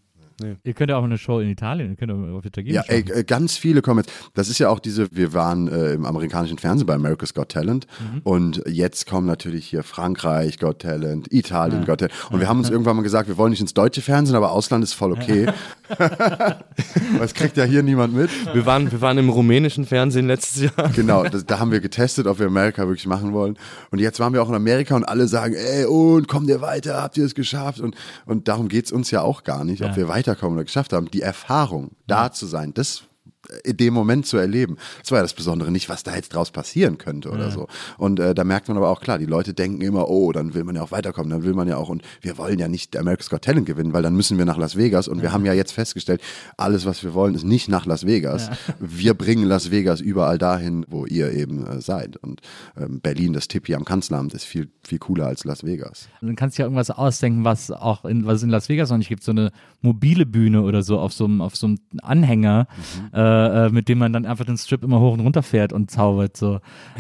Ihr 0.64 0.74
könnt 0.74 0.92
ja 0.92 0.98
auch 0.98 1.04
eine 1.04 1.18
Show 1.18 1.40
in 1.40 1.50
Italien, 1.50 1.90
ihr 1.92 1.96
könnt 1.96 2.12
auch 2.12 2.38
auf 2.38 2.46
Italienisch 2.46 2.76
Ja, 2.88 2.94
ey, 2.94 3.04
äh, 3.12 3.24
ganz 3.24 3.58
viele 3.58 3.82
kommen 3.82 4.00
jetzt. 4.06 4.12
Das 4.36 4.50
ist 4.50 4.60
ja 4.60 4.70
auch 4.70 4.80
diese, 4.80 5.08
wir 5.12 5.34
waren 5.34 5.68
äh, 5.68 5.94
im 5.94 6.06
amerikanischen 6.06 6.58
Fernsehen 6.60 6.86
bei 6.86 6.94
America's 6.94 7.34
Got 7.34 7.50
Talent 7.50 7.88
und 8.24 8.62
jetzt 8.68 9.08
kommen 9.08 9.26
natürlich 9.26 9.66
hier 9.68 9.82
Frankreich 9.84 10.60
Got 10.60 10.80
Talent, 10.80 11.34
Italien 11.34 11.86
Got 11.86 12.00
Talent 12.02 12.14
und 12.32 12.40
wir 12.40 12.48
haben 12.48 12.60
uns 12.60 12.70
irgendwann 12.70 12.96
mal 12.98 13.02
gesagt, 13.02 13.28
wir 13.28 13.38
wollen 13.38 13.50
nicht 13.52 13.62
ins 13.62 13.74
deutsche 13.74 14.02
Fernsehen, 14.02 14.36
aber 14.36 14.52
Ausland 14.52 14.84
ist 14.84 14.94
voll 14.94 15.12
okay. 15.14 15.48
das 17.20 17.34
kriegt 17.34 17.58
ja 17.58 17.64
hier 17.64 17.84
niemand 17.84 18.14
mit. 18.14 18.30
Wir 18.54 18.66
waren, 18.66 18.92
wir 18.92 19.02
waren 19.02 19.18
im 19.18 19.30
rumänischen 19.30 19.86
Fernsehen 19.86 20.28
letztes 20.28 20.64
Jahr. 20.64 20.90
Genau, 20.96 21.24
das, 21.24 21.46
da 21.46 21.60
haben 21.60 21.72
wir 21.72 21.80
getestet, 21.80 22.28
ob 22.28 22.40
wir 22.40 22.48
Amerika 22.48 22.88
wirklich 22.88 23.08
machen 23.08 23.34
wollen. 23.34 23.58
Und 23.92 24.00
jetzt 24.00 24.20
waren 24.20 24.34
wir 24.34 24.42
auch 24.44 24.50
in 24.50 24.56
Amerika 24.56 24.96
und 24.96 25.04
alle 25.06 25.28
sagen, 25.28 25.54
ey, 25.56 25.86
und 25.86 26.28
kommt 26.28 26.50
ihr 26.50 26.62
weiter, 26.62 27.02
habt 27.02 27.18
ihr 27.18 27.26
es 27.26 27.36
geschafft? 27.36 27.80
Und, 27.80 27.96
und 28.26 28.48
darum 28.48 28.68
geht's 28.68 28.92
uns 28.92 29.12
ja 29.12 29.22
auch 29.22 29.44
gar 29.44 29.64
nicht, 29.64 29.82
ob 29.82 29.90
Ja. 29.92 29.96
wir 29.98 30.08
weiterkommen 30.28 30.58
oder 30.58 30.66
geschafft 30.66 30.94
haben. 30.94 31.10
Die 31.12 31.22
Erfahrung, 31.22 31.92
da 32.06 32.32
zu 32.32 32.46
sein, 32.46 32.74
das 32.74 33.04
in 33.64 33.78
dem 33.78 33.94
Moment 33.94 34.26
zu 34.26 34.38
erleben. 34.38 34.78
Das 35.02 35.12
war 35.12 35.20
ja 35.20 35.22
das 35.24 35.34
Besondere, 35.34 35.72
nicht 35.72 35.90
was 35.90 36.04
da 36.04 36.16
jetzt 36.16 36.34
draus 36.34 36.52
passieren 36.52 36.98
könnte 36.98 37.30
oder 37.30 37.52
so. 37.52 37.68
Und 37.98 38.20
äh, 38.20 38.36
da 38.36 38.44
merkt 38.44 38.68
man 38.68 38.78
aber 38.78 38.90
auch 38.90 39.00
klar, 39.02 39.18
die 39.20 39.26
Leute 39.26 39.54
denken 39.54 39.82
immer, 39.82 40.10
oh, 40.10 40.32
dann 40.32 40.54
will 40.54 40.64
man 40.64 40.76
ja 40.76 40.82
auch 40.84 40.92
weiterkommen, 40.92 41.30
dann 41.30 41.44
will 41.44 41.54
man 41.54 41.68
ja 41.68 41.78
auch, 41.78 41.90
und 41.90 42.02
wir 42.22 42.38
wollen 42.38 42.60
ja 42.60 42.68
nicht 42.68 42.96
America's 42.98 43.30
Got 43.30 43.44
Talent 43.44 43.66
gewinnen, 43.66 43.94
weil 43.94 44.04
dann 44.04 44.16
müssen 44.16 44.38
wir 44.38 44.46
nach 44.46 44.58
Las 44.58 44.76
Vegas 44.76 45.08
und 45.08 45.22
wir 45.22 45.32
haben 45.32 45.46
ja 45.46 45.54
jetzt 45.54 45.72
festgestellt, 45.72 46.22
alles, 46.58 46.86
was 46.86 47.04
wir 47.04 47.14
wollen, 47.14 47.36
ist 47.36 47.44
nicht 47.46 47.70
nach 47.70 47.86
Las 47.86 48.06
Vegas. 48.06 48.50
Wir 48.80 49.14
bringen 49.14 49.46
Las 49.46 49.72
Vegas 49.72 50.02
überall 50.02 50.38
dahin, 50.38 50.86
wo 50.90 51.06
ihr 51.06 51.32
eben 51.32 51.66
äh, 51.66 51.82
seid. 51.82 52.18
Und 52.18 52.42
ähm, 52.78 53.00
Berlin, 53.02 53.34
das 53.34 53.48
Tippi 53.48 53.76
am 53.76 53.86
Kanzleramt, 53.86 54.34
ist 54.34 54.44
viel, 54.46 54.70
viel 54.84 55.00
cooler 55.00 55.28
als 55.28 55.44
Las 55.46 55.64
Vegas. 55.64 56.08
Dann 56.22 56.36
kannst 56.36 56.58
du 56.58 56.62
ja 56.62 56.66
irgendwas 56.66 56.90
ausdenken, 56.92 57.44
was 57.44 57.72
auch 57.72 58.06
in, 58.06 58.26
was 58.26 58.38
es 58.38 58.44
in 58.44 58.50
Las 58.50 58.70
Vegas 58.70 58.90
noch 58.90 58.98
nicht 58.98 59.10
gibt, 59.10 59.24
so 59.24 59.32
eine 59.32 59.52
mobile 59.82 60.26
Bühne 60.26 60.62
oder 60.62 60.84
so 60.84 61.00
auf 61.00 61.14
so 61.14 61.26
einem, 61.26 61.42
auf 61.42 61.56
so 61.56 61.68
einem 61.68 61.80
Anhänger, 62.02 62.68
Mhm. 62.78 63.14
äh, 63.18 63.37
äh, 63.46 63.70
mit 63.70 63.90
dem 63.90 64.00
man 64.00 64.14
dann 64.14 64.26
einfach 64.26 64.46
den 64.46 64.58
Strip 64.58 64.84
immer 64.84 65.00
hoch 65.00 65.14
und 65.14 65.20
runter 65.22 65.44
fährt 65.44 65.74
und 65.74 65.92
zaubert, 65.92 66.38
so, 66.38 66.56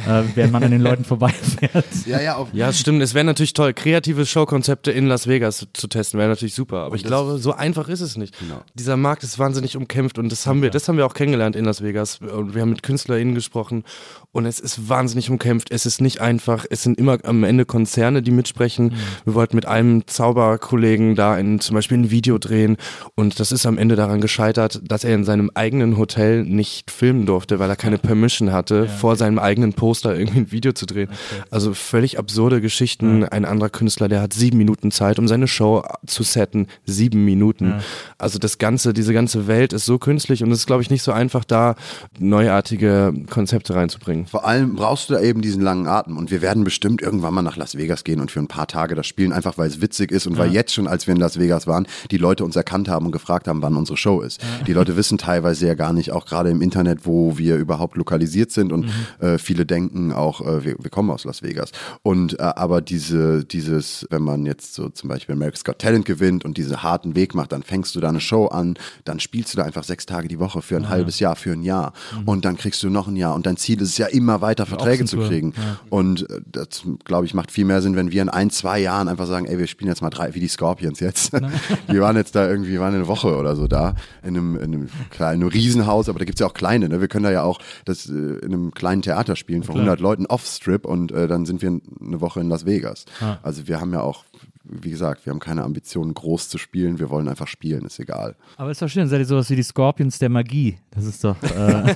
äh, 0.07 0.23
während 0.35 0.53
man 0.53 0.63
an 0.63 0.71
den 0.71 0.81
Leuten 0.81 1.03
vorbeifährt. 1.05 1.85
Ja, 2.05 2.21
ja, 2.21 2.35
auf, 2.35 2.49
Ja, 2.53 2.71
stimmt. 2.73 3.01
Es 3.01 3.13
wäre 3.13 3.25
natürlich 3.25 3.53
toll, 3.53 3.73
kreative 3.73 4.25
Showkonzepte 4.25 4.91
in 4.91 5.07
Las 5.07 5.27
Vegas 5.27 5.67
zu 5.73 5.87
testen, 5.87 6.19
wäre 6.19 6.29
natürlich 6.29 6.55
super. 6.55 6.77
Aber 6.77 6.95
ich 6.95 7.03
glaube, 7.03 7.37
so 7.37 7.53
einfach 7.53 7.89
ist 7.89 8.01
es 8.01 8.17
nicht. 8.17 8.37
Genau. 8.39 8.61
Dieser 8.75 8.97
Markt 8.97 9.23
ist 9.23 9.39
wahnsinnig 9.39 9.77
umkämpft 9.77 10.17
und 10.19 10.31
das 10.31 10.45
haben 10.47 10.61
wir, 10.61 10.69
das 10.69 10.87
haben 10.87 10.97
wir 10.97 11.05
auch 11.05 11.13
kennengelernt 11.13 11.55
in 11.55 11.65
Las 11.65 11.81
Vegas. 11.81 12.19
Und 12.19 12.55
wir 12.55 12.61
haben 12.61 12.69
mit 12.69 12.83
KünstlerInnen 12.83 13.35
gesprochen 13.35 13.83
und 14.31 14.45
es 14.45 14.59
ist 14.59 14.89
wahnsinnig 14.89 15.29
umkämpft. 15.29 15.71
Es 15.71 15.85
ist 15.85 16.01
nicht 16.01 16.21
einfach. 16.21 16.65
Es 16.69 16.83
sind 16.83 16.99
immer 16.99 17.17
am 17.23 17.43
Ende 17.43 17.65
Konzerne, 17.65 18.21
die 18.21 18.31
mitsprechen. 18.31 18.93
Wir 19.25 19.33
wollten 19.33 19.55
mit 19.55 19.65
einem 19.65 20.05
Zauberkollegen 20.07 21.15
da 21.15 21.33
ein, 21.33 21.59
zum 21.59 21.75
Beispiel 21.75 21.97
ein 21.97 22.11
Video 22.11 22.37
drehen 22.37 22.77
und 23.15 23.39
das 23.39 23.51
ist 23.51 23.65
am 23.65 23.77
Ende 23.77 23.95
daran 23.95 24.21
gescheitert, 24.21 24.81
dass 24.83 25.03
er 25.03 25.15
in 25.15 25.23
seinem 25.23 25.51
eigenen 25.53 25.97
Hotel 25.97 26.26
nicht 26.35 26.91
filmen 26.91 27.25
durfte, 27.25 27.59
weil 27.59 27.69
er 27.69 27.75
keine 27.75 27.97
Permission 27.97 28.51
hatte, 28.51 28.87
vor 28.87 29.15
seinem 29.15 29.39
eigenen 29.39 29.73
Poster 29.73 30.17
irgendwie 30.17 30.39
ein 30.39 30.51
Video 30.51 30.71
zu 30.71 30.85
drehen. 30.85 31.09
Also 31.51 31.73
völlig 31.73 32.19
absurde 32.19 32.61
Geschichten. 32.61 33.23
Ein 33.23 33.45
anderer 33.45 33.69
Künstler, 33.69 34.07
der 34.07 34.21
hat 34.21 34.33
sieben 34.33 34.57
Minuten 34.57 34.91
Zeit, 34.91 35.19
um 35.19 35.27
seine 35.27 35.47
Show 35.47 35.83
zu 36.05 36.23
setten. 36.23 36.67
Sieben 36.85 37.25
Minuten. 37.25 37.75
Also 38.17 38.39
das 38.39 38.57
ganze, 38.57 38.93
diese 38.93 39.13
ganze 39.13 39.47
Welt 39.47 39.73
ist 39.73 39.85
so 39.85 39.97
künstlich 39.97 40.43
und 40.43 40.51
es 40.51 40.59
ist, 40.59 40.67
glaube 40.67 40.81
ich, 40.81 40.89
nicht 40.89 41.03
so 41.03 41.11
einfach, 41.11 41.43
da 41.43 41.75
neuartige 42.19 43.13
Konzepte 43.29 43.75
reinzubringen. 43.75 44.27
Vor 44.27 44.45
allem 44.45 44.75
brauchst 44.75 45.09
du 45.09 45.13
da 45.13 45.21
eben 45.21 45.41
diesen 45.41 45.61
langen 45.61 45.87
Atem. 45.87 46.17
Und 46.17 46.31
wir 46.31 46.41
werden 46.41 46.63
bestimmt 46.63 47.01
irgendwann 47.01 47.33
mal 47.33 47.41
nach 47.41 47.57
Las 47.57 47.77
Vegas 47.77 48.03
gehen 48.03 48.19
und 48.19 48.31
für 48.31 48.39
ein 48.39 48.47
paar 48.47 48.67
Tage 48.67 48.95
das 48.95 49.07
spielen, 49.07 49.33
einfach 49.33 49.57
weil 49.57 49.67
es 49.67 49.81
witzig 49.81 50.11
ist 50.11 50.27
und 50.27 50.37
weil 50.37 50.51
jetzt 50.51 50.73
schon, 50.73 50.87
als 50.87 51.07
wir 51.07 51.13
in 51.13 51.19
Las 51.19 51.39
Vegas 51.39 51.67
waren, 51.67 51.87
die 52.11 52.17
Leute 52.17 52.43
uns 52.43 52.55
erkannt 52.55 52.89
haben 52.89 53.05
und 53.05 53.11
gefragt 53.11 53.47
haben, 53.47 53.61
wann 53.61 53.75
unsere 53.75 53.97
Show 53.97 54.21
ist. 54.21 54.41
Die 54.65 54.73
Leute 54.73 54.95
wissen 54.97 55.17
teilweise 55.17 55.67
ja 55.67 55.73
gar 55.73 55.93
nicht, 55.93 56.11
auch 56.17 56.25
gerade 56.25 56.49
im 56.49 56.61
Internet, 56.61 57.05
wo 57.05 57.37
wir 57.37 57.57
überhaupt 57.57 57.95
lokalisiert 57.95 58.51
sind 58.51 58.73
und 58.73 58.89
äh, 59.19 59.37
viele 59.37 59.65
denken 59.65 60.11
auch, 60.11 60.41
äh, 60.41 60.65
wir, 60.65 60.75
wir 60.79 60.89
kommen 60.89 61.09
aus 61.11 61.23
Las 61.23 61.43
Vegas. 61.43 61.71
Und 62.03 62.39
äh, 62.39 62.43
aber 62.43 62.81
diese, 62.81 63.45
dieses, 63.45 64.05
wenn 64.09 64.23
man 64.23 64.45
jetzt 64.45 64.73
so 64.73 64.89
zum 64.89 65.09
Beispiel 65.09 65.33
America's 65.33 65.63
Got 65.63 65.79
Talent 65.79 66.05
gewinnt 66.05 66.43
und 66.45 66.57
diesen 66.57 66.81
harten 66.83 67.15
Weg 67.15 67.35
macht, 67.35 67.51
dann 67.51 67.63
fängst 67.63 67.95
du 67.95 67.99
da 67.99 68.09
eine 68.09 68.19
Show 68.19 68.47
an, 68.47 68.75
dann 69.05 69.19
spielst 69.19 69.53
du 69.53 69.57
da 69.57 69.63
einfach 69.63 69.83
sechs 69.83 70.05
Tage 70.05 70.27
die 70.27 70.39
Woche 70.39 70.61
für 70.61 70.75
ein 70.75 70.89
halbes 70.89 71.19
Jahr, 71.19 71.35
für 71.35 71.51
ein 71.51 71.63
Jahr. 71.63 71.93
Und 72.25 72.45
dann 72.45 72.57
kriegst 72.57 72.81
du 72.83 72.89
noch 72.89 73.07
ein 73.07 73.15
Jahr. 73.15 73.35
Und 73.35 73.45
dein 73.45 73.57
Ziel 73.57 73.81
ist 73.81 73.89
es 73.89 73.97
ja 73.97 74.07
immer 74.07 74.41
weiter 74.41 74.65
Verträge 74.65 75.05
zu 75.05 75.17
kriegen. 75.17 75.53
Und 75.89 76.29
äh, 76.29 76.41
das, 76.51 76.83
glaube 77.05 77.25
ich, 77.25 77.33
macht 77.33 77.51
viel 77.51 77.65
mehr 77.65 77.81
Sinn, 77.81 77.95
wenn 77.95 78.11
wir 78.11 78.21
in 78.21 78.29
ein, 78.29 78.49
zwei 78.49 78.79
Jahren 78.79 79.07
einfach 79.07 79.27
sagen, 79.27 79.45
ey, 79.45 79.57
wir 79.57 79.67
spielen 79.67 79.89
jetzt 79.89 80.01
mal 80.01 80.09
drei, 80.09 80.33
wie 80.33 80.39
die 80.39 80.47
Scorpions 80.47 80.99
jetzt. 80.99 81.31
wir 81.87 82.01
waren 82.01 82.15
jetzt 82.15 82.35
da 82.35 82.47
irgendwie, 82.47 82.71
wir 82.71 82.79
waren 82.79 82.95
eine 82.95 83.07
Woche 83.07 83.35
oder 83.35 83.55
so 83.55 83.67
da, 83.67 83.95
in 84.23 84.29
einem, 84.29 84.55
in 84.55 84.63
einem 84.63 84.89
kleinen 85.09 85.43
Riesenhaus, 85.43 86.06
aber 86.09 86.19
da 86.19 86.25
gibt's 86.25 86.39
ja 86.39 86.47
auch 86.47 86.53
kleine, 86.53 86.89
ne? 86.89 87.01
Wir 87.01 87.07
können 87.07 87.23
da 87.23 87.31
ja 87.31 87.43
auch 87.43 87.59
das 87.85 88.07
äh, 88.07 88.13
in 88.13 88.53
einem 88.53 88.73
kleinen 88.73 89.01
Theater 89.01 89.35
spielen 89.35 89.63
von 89.63 89.75
100 89.75 89.99
Leuten 89.99 90.25
off-Strip 90.25 90.85
und 90.85 91.11
äh, 91.11 91.27
dann 91.27 91.45
sind 91.45 91.61
wir 91.61 91.69
eine 91.69 92.21
Woche 92.21 92.39
in 92.39 92.49
Las 92.49 92.65
Vegas. 92.65 93.05
Also 93.43 93.67
wir 93.67 93.79
haben 93.79 93.93
ja 93.93 94.01
auch, 94.01 94.25
wie 94.63 94.89
gesagt, 94.89 95.25
wir 95.25 95.31
haben 95.31 95.39
keine 95.39 95.63
Ambitionen, 95.63 96.13
groß 96.13 96.49
zu 96.49 96.57
spielen, 96.57 96.99
wir 96.99 97.09
wollen 97.09 97.27
einfach 97.27 97.47
spielen, 97.47 97.85
ist 97.85 97.99
egal. 97.99 98.35
Aber 98.57 98.71
ist 98.71 98.81
doch 98.81 98.89
schön, 98.89 99.07
seid 99.07 99.19
ihr 99.19 99.25
sowas 99.25 99.49
wie 99.49 99.55
die 99.55 99.63
Scorpions 99.63 100.19
der 100.19 100.29
Magie. 100.29 100.79
Das 100.91 101.05
ist 101.05 101.23
doch. 101.23 101.41
Äh, 101.43 101.95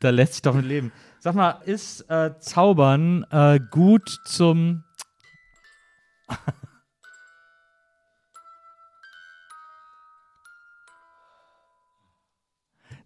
da 0.00 0.10
lässt 0.10 0.34
sich 0.34 0.42
doch 0.42 0.54
mit 0.54 0.66
leben. 0.66 0.92
Sag 1.20 1.34
mal, 1.34 1.60
ist 1.64 2.02
äh, 2.10 2.32
Zaubern 2.38 3.24
äh, 3.30 3.58
gut 3.70 4.20
zum. 4.26 4.84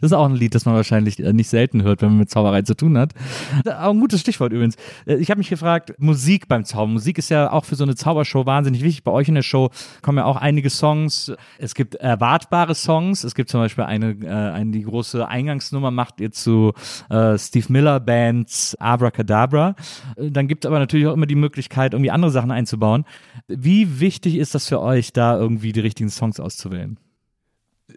Das 0.00 0.12
ist 0.12 0.16
auch 0.16 0.26
ein 0.26 0.34
Lied, 0.34 0.54
das 0.54 0.64
man 0.64 0.74
wahrscheinlich 0.74 1.18
äh, 1.18 1.32
nicht 1.32 1.48
selten 1.48 1.82
hört, 1.82 2.02
wenn 2.02 2.10
man 2.10 2.18
mit 2.18 2.30
Zauberei 2.30 2.62
zu 2.62 2.74
tun 2.74 2.96
hat. 2.96 3.14
Auch 3.66 3.90
ein 3.90 4.00
gutes 4.00 4.20
Stichwort 4.20 4.52
übrigens. 4.52 4.76
Äh, 5.06 5.16
Ich 5.16 5.30
habe 5.30 5.38
mich 5.38 5.48
gefragt, 5.50 5.94
Musik 5.98 6.48
beim 6.48 6.64
Zaubern. 6.64 6.92
Musik 6.92 7.18
ist 7.18 7.30
ja 7.30 7.50
auch 7.52 7.64
für 7.64 7.74
so 7.74 7.84
eine 7.84 7.96
Zaubershow 7.96 8.46
wahnsinnig 8.46 8.82
wichtig. 8.82 9.04
Bei 9.04 9.10
euch 9.10 9.28
in 9.28 9.34
der 9.34 9.42
Show 9.42 9.70
kommen 10.02 10.18
ja 10.18 10.24
auch 10.24 10.36
einige 10.36 10.70
Songs. 10.70 11.32
Es 11.58 11.74
gibt 11.74 11.96
erwartbare 11.96 12.74
Songs. 12.74 13.24
Es 13.24 13.34
gibt 13.34 13.50
zum 13.50 13.60
Beispiel 13.60 13.84
eine, 13.84 14.10
äh, 14.22 14.28
eine 14.28 14.70
die 14.70 14.82
große 14.82 15.26
Eingangsnummer 15.26 15.90
macht 15.90 16.20
ihr 16.20 16.30
zu 16.30 16.72
äh, 17.10 17.36
Steve 17.38 17.66
Miller 17.68 18.00
Bands 18.00 18.76
Abracadabra. 18.78 19.74
Äh, 20.16 20.30
Dann 20.30 20.46
gibt 20.48 20.64
es 20.64 20.68
aber 20.68 20.78
natürlich 20.78 21.06
auch 21.06 21.14
immer 21.14 21.26
die 21.26 21.34
Möglichkeit, 21.34 21.92
irgendwie 21.92 22.10
andere 22.10 22.30
Sachen 22.30 22.50
einzubauen. 22.50 23.04
Wie 23.48 24.00
wichtig 24.00 24.36
ist 24.36 24.54
das 24.54 24.68
für 24.68 24.80
euch, 24.80 25.12
da 25.12 25.36
irgendwie 25.36 25.72
die 25.72 25.80
richtigen 25.80 26.10
Songs 26.10 26.38
auszuwählen? 26.38 26.98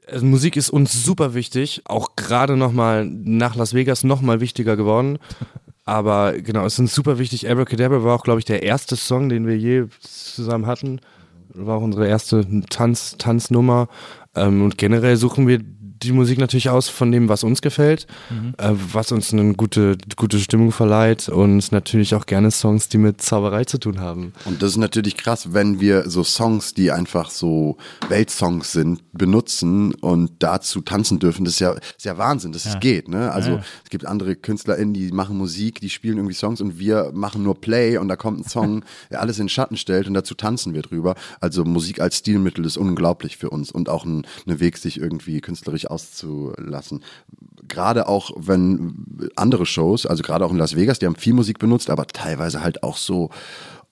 Also 0.08 0.26
Musik 0.26 0.58
ist 0.58 0.70
uns 0.70 1.04
super 1.04 1.34
wichtig, 1.34 1.82
auch 1.86 2.16
gerade 2.16 2.58
nochmal 2.58 3.06
nach 3.06 3.56
Las 3.56 3.74
Vegas 3.74 4.04
nochmal 4.04 4.39
wichtiger 4.39 4.76
geworden. 4.76 5.20
Aber 5.86 6.34
genau, 6.34 6.66
es 6.66 6.74
ist 6.74 6.80
uns 6.80 6.95
super 6.95 7.18
wichtig. 7.18 7.49
Abracadabra 7.49 8.04
war 8.04 8.16
auch, 8.16 8.24
glaube 8.24 8.39
ich, 8.39 8.45
der 8.45 8.64
erste 8.64 8.95
Song, 8.95 9.30
den 9.30 9.47
wir 9.47 9.58
je 9.58 9.86
zusammen 9.99 10.68
hatten. 10.68 11.02
War 11.54 11.78
auch 11.78 11.82
unsere 11.82 12.08
erste 12.08 12.45
Tanz, 12.70 13.16
Tanznummer. 13.18 13.88
Ähm, 14.36 14.64
und 14.64 14.78
generell 14.78 15.18
suchen 15.18 15.47
wir 15.47 15.60
die 16.04 16.12
Musik 16.12 16.39
natürlich 16.39 16.70
aus 16.70 16.89
von 16.89 17.12
dem, 17.12 17.30
was 17.30 17.43
uns 17.43 17.62
gefällt, 17.62 18.08
äh, 18.58 18.72
was 18.72 19.12
uns 19.12 19.34
eine 19.34 19.54
gute, 19.54 19.97
gute 20.16 20.39
Stimmung 20.39 20.72
verleiht 20.72 21.30
und 21.30 21.72
natürlich 21.72 22.16
auch 22.16 22.26
gerne 22.26 22.52
Songs, 22.52 22.89
die 22.89 22.97
mit 22.97 23.22
Zauberei 23.22 23.66
zu 23.66 23.78
tun 23.78 23.99
haben. 23.99 24.34
Und 24.45 24.62
das 24.62 24.72
ist 24.72 24.78
natürlich 24.78 25.18
krass, 25.18 25.54
wenn 25.54 25.80
wir 25.80 26.10
so 26.10 26.24
Songs, 26.24 26.74
die 26.74 26.91
einfach 26.91 27.30
so 27.30 27.78
Weltsongs 28.10 28.72
sind, 28.72 29.02
benutzen 29.14 29.93
und 29.95 30.32
dazu 30.39 30.82
tanzen 30.82 31.20
dürfen. 31.20 31.45
Das 31.45 31.56
ist 31.56 31.60
ja, 31.60 31.72
ist 31.72 32.06
ja 32.06 32.18
Wahnsinn, 32.18 32.52
dass 32.52 32.66
es 32.66 32.80
geht. 32.80 33.08
Ne? 33.08 33.32
Also 33.32 33.60
es 33.84 33.89
gibt 33.89 34.06
andere 34.06 34.36
KünstlerInnen, 34.36 34.93
die 34.93 35.12
machen 35.12 35.38
Musik, 35.38 35.82
die 35.82 35.89
spielen 35.89 36.18
irgendwie 36.18 36.36
Songs 36.36 36.62
und 36.62 36.80
wir 36.80 37.12
machen 37.14 37.43
nur 37.43 37.60
Play 37.60 37.97
und 37.97 38.08
da 38.08 38.16
kommt 38.16 38.39
ein 38.39 38.49
Song, 38.49 38.84
der 39.12 39.22
alles 39.22 39.38
in 39.38 39.45
den 39.45 39.49
Schatten 39.49 39.78
stellt 39.78 40.08
und 40.08 40.14
dazu 40.14 40.36
tanzen 40.36 40.74
wir 40.74 40.82
drüber. 40.82 41.16
Also 41.39 41.64
Musik 41.64 42.02
als 42.02 42.18
Stilmittel 42.18 42.66
ist 42.66 42.78
unglaublich 42.78 43.38
für 43.38 43.49
uns 43.49 43.72
und 43.72 43.89
auch 43.89 44.06
ein, 44.06 44.26
ein 44.47 44.60
Weg, 44.60 44.78
sich 44.78 44.99
irgendwie 44.99 45.41
künstlerisch 45.41 45.91
auszulassen. 45.92 47.04
Gerade 47.68 48.08
auch, 48.08 48.32
wenn 48.36 49.30
andere 49.36 49.66
Shows, 49.66 50.06
also 50.06 50.24
gerade 50.24 50.46
auch 50.46 50.52
in 50.52 50.58
Las 50.58 50.76
Vegas, 50.76 51.00
die 51.00 51.06
haben 51.06 51.16
viel 51.16 51.34
Musik 51.34 51.60
benutzt, 51.60 51.89
aber 51.89 52.08
teilweise 52.08 52.64
halt 52.64 52.84
auch 52.84 52.98
so 52.98 53.30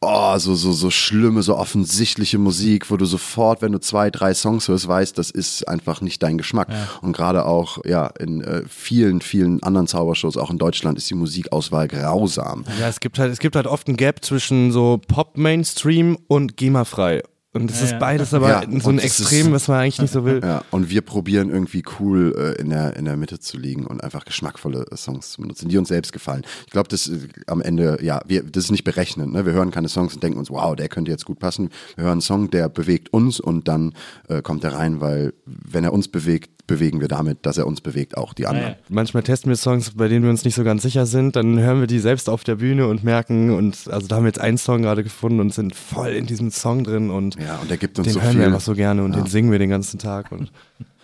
oh, 0.01 0.37
so, 0.37 0.55
so, 0.55 0.71
so 0.71 0.89
schlimme, 0.89 1.43
so 1.43 1.55
offensichtliche 1.57 2.37
Musik, 2.37 2.89
wo 2.89 2.97
du 2.97 3.05
sofort, 3.05 3.61
wenn 3.61 3.71
du 3.71 3.79
zwei, 3.79 4.09
drei 4.09 4.33
Songs 4.33 4.67
hörst, 4.67 4.87
weißt, 4.87 5.17
das 5.17 5.29
ist 5.29 5.67
einfach 5.67 6.01
nicht 6.01 6.23
dein 6.23 6.37
Geschmack. 6.37 6.69
Und 7.01 7.15
gerade 7.15 7.45
auch, 7.45 7.79
ja, 7.85 8.07
in 8.19 8.41
äh, 8.41 8.63
vielen, 8.67 9.21
vielen 9.21 9.61
anderen 9.63 9.87
Zaubershows, 9.87 10.37
auch 10.37 10.51
in 10.51 10.57
Deutschland, 10.57 10.97
ist 10.97 11.09
die 11.09 11.15
Musikauswahl 11.15 11.87
grausam. 11.87 12.65
Ja, 12.79 12.87
es 12.87 12.99
gibt 12.99 13.19
halt, 13.19 13.31
es 13.31 13.39
gibt 13.39 13.55
halt 13.55 13.67
oft 13.67 13.87
ein 13.87 13.97
Gap 13.97 14.23
zwischen 14.23 14.71
so 14.71 14.99
Pop-Mainstream 15.07 16.17
und 16.27 16.55
GEMA-frei. 16.57 17.23
Und 17.51 17.67
das 17.71 17.79
Ja, 17.79 17.85
ist 17.85 17.91
ja. 17.93 17.97
beides 17.97 18.33
aber 18.35 18.49
Ja, 18.49 18.61
so 18.79 18.89
ein 18.89 18.97
das 18.97 19.05
ist- 19.05 19.19
Extrem, 19.21 19.51
was 19.51 19.67
man 19.67 19.79
eigentlich 19.79 19.99
nicht 20.01 20.13
so 20.13 20.23
will. 20.23 20.39
Ja, 20.43 20.63
und 20.69 20.91
wir 20.91 21.01
probieren 21.01 21.49
irgendwie 21.49 21.81
cool 21.99 22.35
äh, 22.37 22.61
in, 22.61 22.69
der, 22.69 22.95
in 22.95 23.05
der 23.05 23.17
Mitte 23.17 23.39
zu 23.39 23.57
liegen 23.57 23.87
und 23.87 24.03
einfach 24.03 24.23
geschmackvolle 24.23 24.85
äh, 24.91 24.95
Songs 24.95 25.31
zu 25.31 25.41
benutzen, 25.41 25.67
die 25.67 25.77
uns 25.79 25.87
selbst 25.87 26.13
gefallen. 26.13 26.43
Ich 26.67 26.71
glaube, 26.71 26.89
das 26.89 27.07
äh, 27.07 27.27
am 27.47 27.61
Ende, 27.61 27.97
ja, 28.03 28.21
wir, 28.27 28.43
das 28.43 28.65
ist 28.65 28.71
nicht 28.71 28.83
berechnend. 28.83 29.33
Ne? 29.33 29.47
Wir 29.47 29.53
hören 29.53 29.71
keine 29.71 29.89
Songs 29.89 30.13
und 30.13 30.21
denken 30.21 30.37
uns, 30.37 30.51
wow, 30.51 30.75
der 30.75 30.89
könnte 30.89 31.09
jetzt 31.09 31.25
gut 31.25 31.39
passen. 31.39 31.69
Wir 31.95 32.03
hören 32.03 32.11
einen 32.13 32.21
Song, 32.21 32.51
der 32.51 32.69
bewegt 32.69 33.11
uns 33.13 33.39
und 33.39 33.67
dann 33.67 33.93
äh, 34.27 34.43
kommt 34.43 34.63
er 34.63 34.73
rein, 34.73 35.01
weil 35.01 35.33
wenn 35.45 35.83
er 35.83 35.91
uns 35.91 36.07
bewegt, 36.07 36.51
bewegen 36.67 37.01
wir 37.01 37.07
damit, 37.07 37.47
dass 37.47 37.57
er 37.57 37.65
uns 37.65 37.81
bewegt, 37.81 38.15
auch 38.15 38.31
die 38.35 38.45
anderen. 38.45 38.75
Manchmal 38.89 39.23
testen 39.23 39.49
wir 39.49 39.55
Songs, 39.55 39.89
bei 39.95 40.07
denen 40.07 40.21
wir 40.23 40.29
uns 40.29 40.45
nicht 40.45 40.53
so 40.53 40.63
ganz 40.63 40.83
sicher 40.83 41.07
sind, 41.07 41.35
dann 41.35 41.57
hören 41.59 41.79
wir 41.79 41.87
die 41.87 41.97
selbst 41.97 42.29
auf 42.29 42.43
der 42.43 42.57
Bühne 42.57 42.85
und 42.85 43.03
merken 43.03 43.49
und 43.49 43.87
also 43.89 44.05
da 44.05 44.17
haben 44.17 44.23
wir 44.25 44.27
jetzt 44.29 44.39
einen 44.39 44.59
Song 44.59 44.83
gerade 44.83 45.01
gefunden 45.01 45.39
und 45.39 45.51
sind 45.51 45.73
voll 45.75 46.09
in 46.09 46.27
diesem 46.27 46.51
Song 46.51 46.83
drin 46.83 47.09
und 47.09 47.38
Ja, 47.39 47.57
und 47.57 47.69
der 47.69 47.77
gibt 47.77 47.97
uns 47.99 48.07
den 48.07 48.13
so 48.13 48.21
hören 48.21 48.31
viel. 48.31 48.39
wir 48.41 48.47
einfach 48.47 48.61
so 48.61 48.73
gerne 48.73 49.03
und 49.03 49.13
Ja. 49.15 49.21
den 49.21 49.27
singen 49.27 49.51
wir 49.51 49.59
den 49.59 49.69
ganzen 49.69 49.99
Tag 49.99 50.31
und 50.31 50.51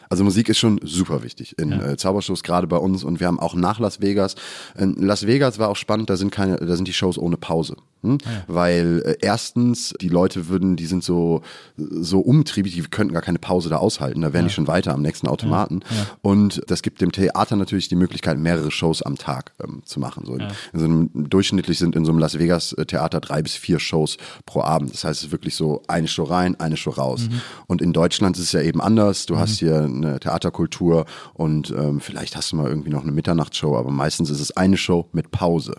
Also 0.08 0.24
Musik 0.24 0.50
ist 0.50 0.60
schon 0.60 0.80
super 0.84 1.24
wichtig 1.24 1.58
in 1.58 1.72
äh, 1.72 1.98
Zaubershows, 1.98 2.44
gerade 2.44 2.68
bei 2.68 2.78
uns. 2.78 3.04
Und 3.04 3.20
wir 3.20 3.26
haben 3.26 3.40
auch 3.40 3.56
nach 3.56 3.80
Las 3.80 4.02
Vegas. 4.02 4.36
In 4.78 4.94
Las 5.02 5.26
Vegas 5.26 5.58
war 5.58 5.68
auch 5.68 5.76
spannend, 5.76 6.12
da 6.12 6.16
sind 6.16 6.30
keine, 6.32 6.58
da 6.58 6.76
sind 6.76 6.88
die 6.88 6.94
Shows 6.94 7.18
ohne 7.18 7.38
Pause. 7.38 7.76
Hm? 8.06 8.18
Weil 8.48 9.02
äh, 9.06 9.16
erstens, 9.22 9.94
die 10.02 10.10
Leute 10.10 10.48
würden, 10.48 10.76
die 10.76 10.86
sind 10.86 11.04
so, 11.04 11.42
so 11.78 12.20
umtriebig, 12.20 12.76
die 12.76 12.82
könnten 12.84 13.14
gar 13.14 13.22
keine 13.22 13.40
Pause 13.40 13.70
da 13.70 13.78
aushalten. 13.78 14.22
Da 14.22 14.34
wären 14.34 14.46
die 14.46 14.54
schon 14.54 14.68
weiter 14.68 14.94
am 14.94 15.02
nächsten 15.02 15.28
Automaten. 15.28 15.82
Und 16.22 16.62
das 16.68 16.82
gibt 16.82 17.02
dem 17.02 17.12
Theater 17.12 17.56
natürlich 17.56 17.88
die 17.88 17.96
Möglichkeit, 17.96 18.38
mehrere 18.38 18.72
Shows 18.72 19.02
am 19.02 19.18
Tag 19.18 19.54
ähm, 19.64 19.82
zu 19.86 20.00
machen. 20.00 20.26
So 20.26 20.36
in, 20.36 20.48
in 20.74 20.80
so 20.80 20.86
einem, 20.86 21.10
durchschnittlich 21.14 21.78
sind 21.80 21.96
in 21.96 22.06
so 22.06 22.12
einem 22.12 22.20
Las 22.20 22.38
Vegas 22.40 22.74
äh, 22.74 22.86
Theater 22.86 23.20
drei 23.20 23.42
bis 23.42 23.56
vier 23.56 23.80
Shows 23.80 24.18
pro 24.46 24.62
Abend. 24.62 24.94
Das 24.94 25.04
heißt, 25.04 25.20
es 25.20 25.28
ist 25.28 25.32
wirklich 25.32 25.56
so 25.56 25.82
eine 25.88 26.08
Show 26.08 26.24
rein, 26.24 26.60
eine 26.60 26.78
Show 26.78 26.92
raus. 26.92 27.28
Und 27.68 27.82
in 27.82 27.94
Deutschland 27.94 28.38
ist 28.38 28.44
es 28.44 28.52
ja 28.52 28.62
eben 28.62 28.82
anders. 28.82 29.26
Du 29.26 29.38
hast 29.38 29.60
hier 29.60 29.84
eine 29.84 30.20
Theaterkultur 30.20 31.06
und 31.34 31.72
ähm, 31.72 32.00
vielleicht 32.00 32.36
hast 32.36 32.52
du 32.52 32.58
mal 32.58 32.68
irgendwie 32.68 32.90
noch 32.90 33.04
eine 33.04 33.12
Mitternachtsshow, 33.12 33.78
aber 33.78 33.92
meistens 33.92 34.30
ist 34.30 34.40
es 34.40 34.56
eine 34.56 34.78
Show 34.78 35.08
mit 35.12 35.32
Pause. 35.32 35.76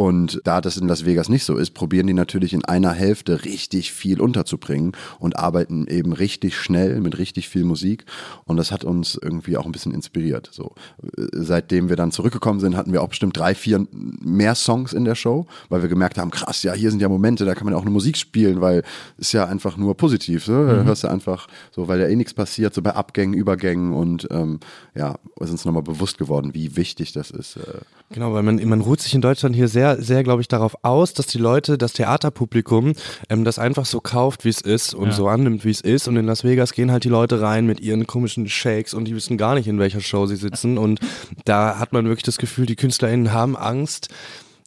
Und 0.00 0.40
da 0.44 0.62
das 0.62 0.78
in 0.78 0.88
Las 0.88 1.04
Vegas 1.04 1.28
nicht 1.28 1.44
so 1.44 1.58
ist, 1.58 1.72
probieren 1.72 2.06
die 2.06 2.14
natürlich 2.14 2.54
in 2.54 2.64
einer 2.64 2.92
Hälfte 2.92 3.44
richtig 3.44 3.92
viel 3.92 4.22
unterzubringen 4.22 4.92
und 5.18 5.38
arbeiten 5.38 5.86
eben 5.88 6.14
richtig 6.14 6.56
schnell 6.56 7.02
mit 7.02 7.18
richtig 7.18 7.50
viel 7.50 7.64
Musik. 7.64 8.06
Und 8.46 8.56
das 8.56 8.72
hat 8.72 8.82
uns 8.82 9.20
irgendwie 9.20 9.58
auch 9.58 9.66
ein 9.66 9.72
bisschen 9.72 9.92
inspiriert. 9.92 10.48
So, 10.52 10.72
äh, 11.02 11.26
seitdem 11.32 11.90
wir 11.90 11.96
dann 11.96 12.12
zurückgekommen 12.12 12.60
sind, 12.60 12.78
hatten 12.78 12.94
wir 12.94 13.02
auch 13.02 13.10
bestimmt 13.10 13.36
drei, 13.36 13.54
vier 13.54 13.86
mehr 13.92 14.54
Songs 14.54 14.94
in 14.94 15.04
der 15.04 15.16
Show, 15.16 15.44
weil 15.68 15.82
wir 15.82 15.90
gemerkt 15.90 16.16
haben, 16.16 16.30
krass, 16.30 16.62
ja, 16.62 16.72
hier 16.72 16.90
sind 16.90 17.02
ja 17.02 17.08
Momente, 17.10 17.44
da 17.44 17.54
kann 17.54 17.66
man 17.66 17.74
auch 17.74 17.82
eine 17.82 17.90
Musik 17.90 18.16
spielen, 18.16 18.62
weil 18.62 18.84
es 19.18 19.32
ja 19.32 19.44
einfach 19.44 19.76
nur 19.76 19.98
positiv. 19.98 20.46
So. 20.46 20.66
Da 20.66 20.82
hörst 20.82 21.04
du 21.04 21.08
einfach 21.08 21.46
so, 21.72 21.88
weil 21.88 21.98
da 21.98 22.06
eh 22.06 22.16
nichts 22.16 22.32
passiert, 22.32 22.72
so 22.72 22.80
bei 22.80 22.94
Abgängen, 22.94 23.34
Übergängen 23.34 23.92
und 23.92 24.26
ähm, 24.30 24.60
ja, 24.94 25.18
ist 25.40 25.50
uns 25.50 25.66
nochmal 25.66 25.82
bewusst 25.82 26.16
geworden, 26.16 26.54
wie 26.54 26.74
wichtig 26.74 27.12
das 27.12 27.30
ist. 27.30 27.58
Äh, 27.58 27.80
Genau, 28.12 28.34
weil 28.34 28.42
man, 28.42 28.56
man 28.68 28.80
ruht 28.80 29.00
sich 29.00 29.14
in 29.14 29.20
Deutschland 29.20 29.54
hier 29.54 29.68
sehr, 29.68 29.89
sehr, 29.96 30.22
glaube 30.22 30.42
ich, 30.42 30.48
darauf 30.48 30.76
aus, 30.82 31.14
dass 31.14 31.26
die 31.26 31.38
Leute, 31.38 31.78
das 31.78 31.92
Theaterpublikum, 31.94 32.92
ähm, 33.28 33.44
das 33.44 33.58
einfach 33.58 33.86
so 33.86 34.00
kauft, 34.00 34.44
wie 34.44 34.48
es 34.50 34.60
ist 34.60 34.94
und 34.94 35.08
Ja. 35.08 35.12
so 35.14 35.28
annimmt, 35.28 35.64
wie 35.64 35.70
es 35.70 35.80
ist. 35.80 36.08
Und 36.08 36.16
in 36.16 36.26
Las 36.26 36.44
Vegas 36.44 36.72
gehen 36.72 36.90
halt 36.92 37.04
die 37.04 37.08
Leute 37.08 37.40
rein 37.40 37.66
mit 37.66 37.80
ihren 37.80 38.06
komischen 38.06 38.48
Shakes 38.48 38.94
und 38.94 39.06
die 39.06 39.14
wissen 39.14 39.36
gar 39.38 39.54
nicht, 39.54 39.66
in 39.68 39.78
welcher 39.78 40.00
Show 40.00 40.26
sie 40.26 40.36
sitzen. 40.36 40.78
Und 40.78 41.00
da 41.44 41.78
hat 41.78 41.92
man 41.92 42.04
wirklich 42.06 42.24
das 42.24 42.38
Gefühl, 42.38 42.66
die 42.66 42.76
KünstlerInnen 42.76 43.32
haben 43.32 43.56
Angst, 43.56 44.08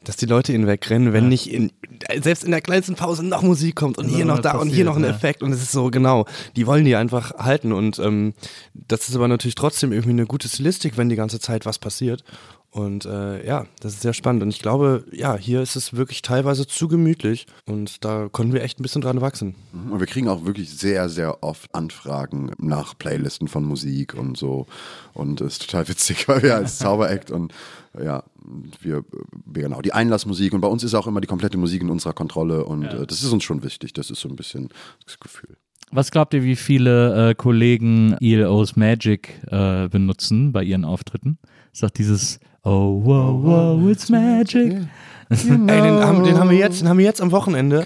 dass 0.05 0.17
die 0.17 0.25
Leute 0.25 0.51
ihnen 0.51 0.67
wegrennen, 0.67 1.13
wenn 1.13 1.29
nicht 1.29 1.49
in, 1.49 1.71
selbst 2.21 2.43
in 2.43 2.51
der 2.51 2.59
kleinsten 2.59 2.95
Pause 2.95 3.25
noch 3.25 3.41
Musik 3.41 3.75
kommt 3.75 3.97
und 3.97 4.07
Und 4.07 4.11
hier 4.13 4.25
noch 4.25 4.39
da 4.39 4.51
und 4.51 4.57
passiert, 4.57 4.75
hier 4.75 4.83
noch 4.83 4.97
ein 4.97 5.03
ja. 5.05 5.09
Effekt 5.11 5.41
und 5.41 5.53
es 5.53 5.61
ist 5.61 5.71
so, 5.71 5.89
genau, 5.91 6.25
die 6.57 6.67
wollen 6.67 6.83
die 6.83 6.97
einfach 6.97 7.33
halten 7.37 7.71
und 7.71 7.99
ähm, 7.99 8.33
das 8.73 9.07
ist 9.07 9.15
aber 9.15 9.29
natürlich 9.29 9.55
trotzdem 9.55 9.93
irgendwie 9.93 10.09
eine 10.11 10.25
gute 10.25 10.49
Stilistik, 10.49 10.97
wenn 10.97 11.07
die 11.07 11.15
ganze 11.15 11.39
Zeit 11.39 11.65
was 11.65 11.79
passiert 11.79 12.25
und 12.73 13.05
äh, 13.05 13.45
ja, 13.45 13.67
das 13.81 13.93
ist 13.93 14.01
sehr 14.01 14.13
spannend 14.13 14.41
und 14.41 14.49
ich 14.49 14.59
glaube, 14.59 15.05
ja, 15.11 15.37
hier 15.37 15.61
ist 15.61 15.75
es 15.75 15.93
wirklich 15.93 16.23
teilweise 16.23 16.65
zu 16.65 16.87
gemütlich 16.87 17.45
und 17.67 18.03
da 18.03 18.29
konnten 18.31 18.51
wir 18.51 18.63
echt 18.63 18.79
ein 18.79 18.81
bisschen 18.81 19.03
dran 19.03 19.21
wachsen. 19.21 19.53
Und 19.91 19.99
wir 19.99 20.07
kriegen 20.07 20.27
auch 20.27 20.43
wirklich 20.43 20.71
sehr, 20.71 21.07
sehr 21.07 21.43
oft 21.43 21.73
Anfragen 21.75 22.51
nach 22.57 22.97
Playlisten 22.97 23.47
von 23.47 23.63
Musik 23.63 24.15
und 24.15 24.37
so. 24.37 24.65
Und 25.13 25.39
das 25.39 25.53
ist 25.53 25.69
total 25.69 25.87
witzig, 25.87 26.27
weil 26.27 26.41
wir 26.41 26.55
als 26.55 26.79
Zauberakt 26.79 27.29
und 27.29 27.53
ja, 28.03 28.23
wir, 28.81 29.05
wir 29.45 29.63
genau 29.63 29.81
die 29.83 29.93
Einlassmusik 29.93 30.51
und 30.53 30.61
bei 30.61 30.67
uns 30.67 30.83
ist 30.83 30.95
auch 30.95 31.05
immer 31.05 31.21
die 31.21 31.27
komplette 31.27 31.59
Musik 31.59 31.83
in 31.83 31.91
unserer 31.91 32.13
Kontrolle 32.13 32.65
und 32.65 32.85
äh, 32.85 33.05
das 33.05 33.21
ist 33.21 33.31
uns 33.31 33.43
schon 33.43 33.61
wichtig. 33.61 33.93
Das 33.93 34.09
ist 34.09 34.19
so 34.19 34.29
ein 34.29 34.35
bisschen 34.35 34.69
das 35.05 35.19
Gefühl. 35.19 35.57
Was 35.91 36.09
glaubt 36.09 36.33
ihr, 36.33 36.41
wie 36.41 36.55
viele 36.55 37.29
äh, 37.29 37.35
Kollegen 37.35 38.17
ELO's 38.19 38.75
Magic 38.75 39.39
äh, 39.51 39.87
benutzen 39.89 40.51
bei 40.51 40.63
ihren 40.63 40.85
Auftritten? 40.85 41.37
Ist 41.71 41.83
doch 41.83 41.91
dieses 41.91 42.39
Oh, 42.65 42.91
wow, 42.91 43.33
wow, 43.33 43.87
it's 43.89 44.09
magic. 44.09 44.83
Ey, 45.67 45.81
den 45.81 45.99
haben, 46.03 46.23
den 46.23 46.37
haben 46.39 46.49
wir 46.49 46.57
jetzt, 46.57 46.81
den 46.81 46.89
haben 46.89 46.97
wir 46.97 47.05
jetzt 47.05 47.21
am 47.21 47.31
Wochenende 47.31 47.83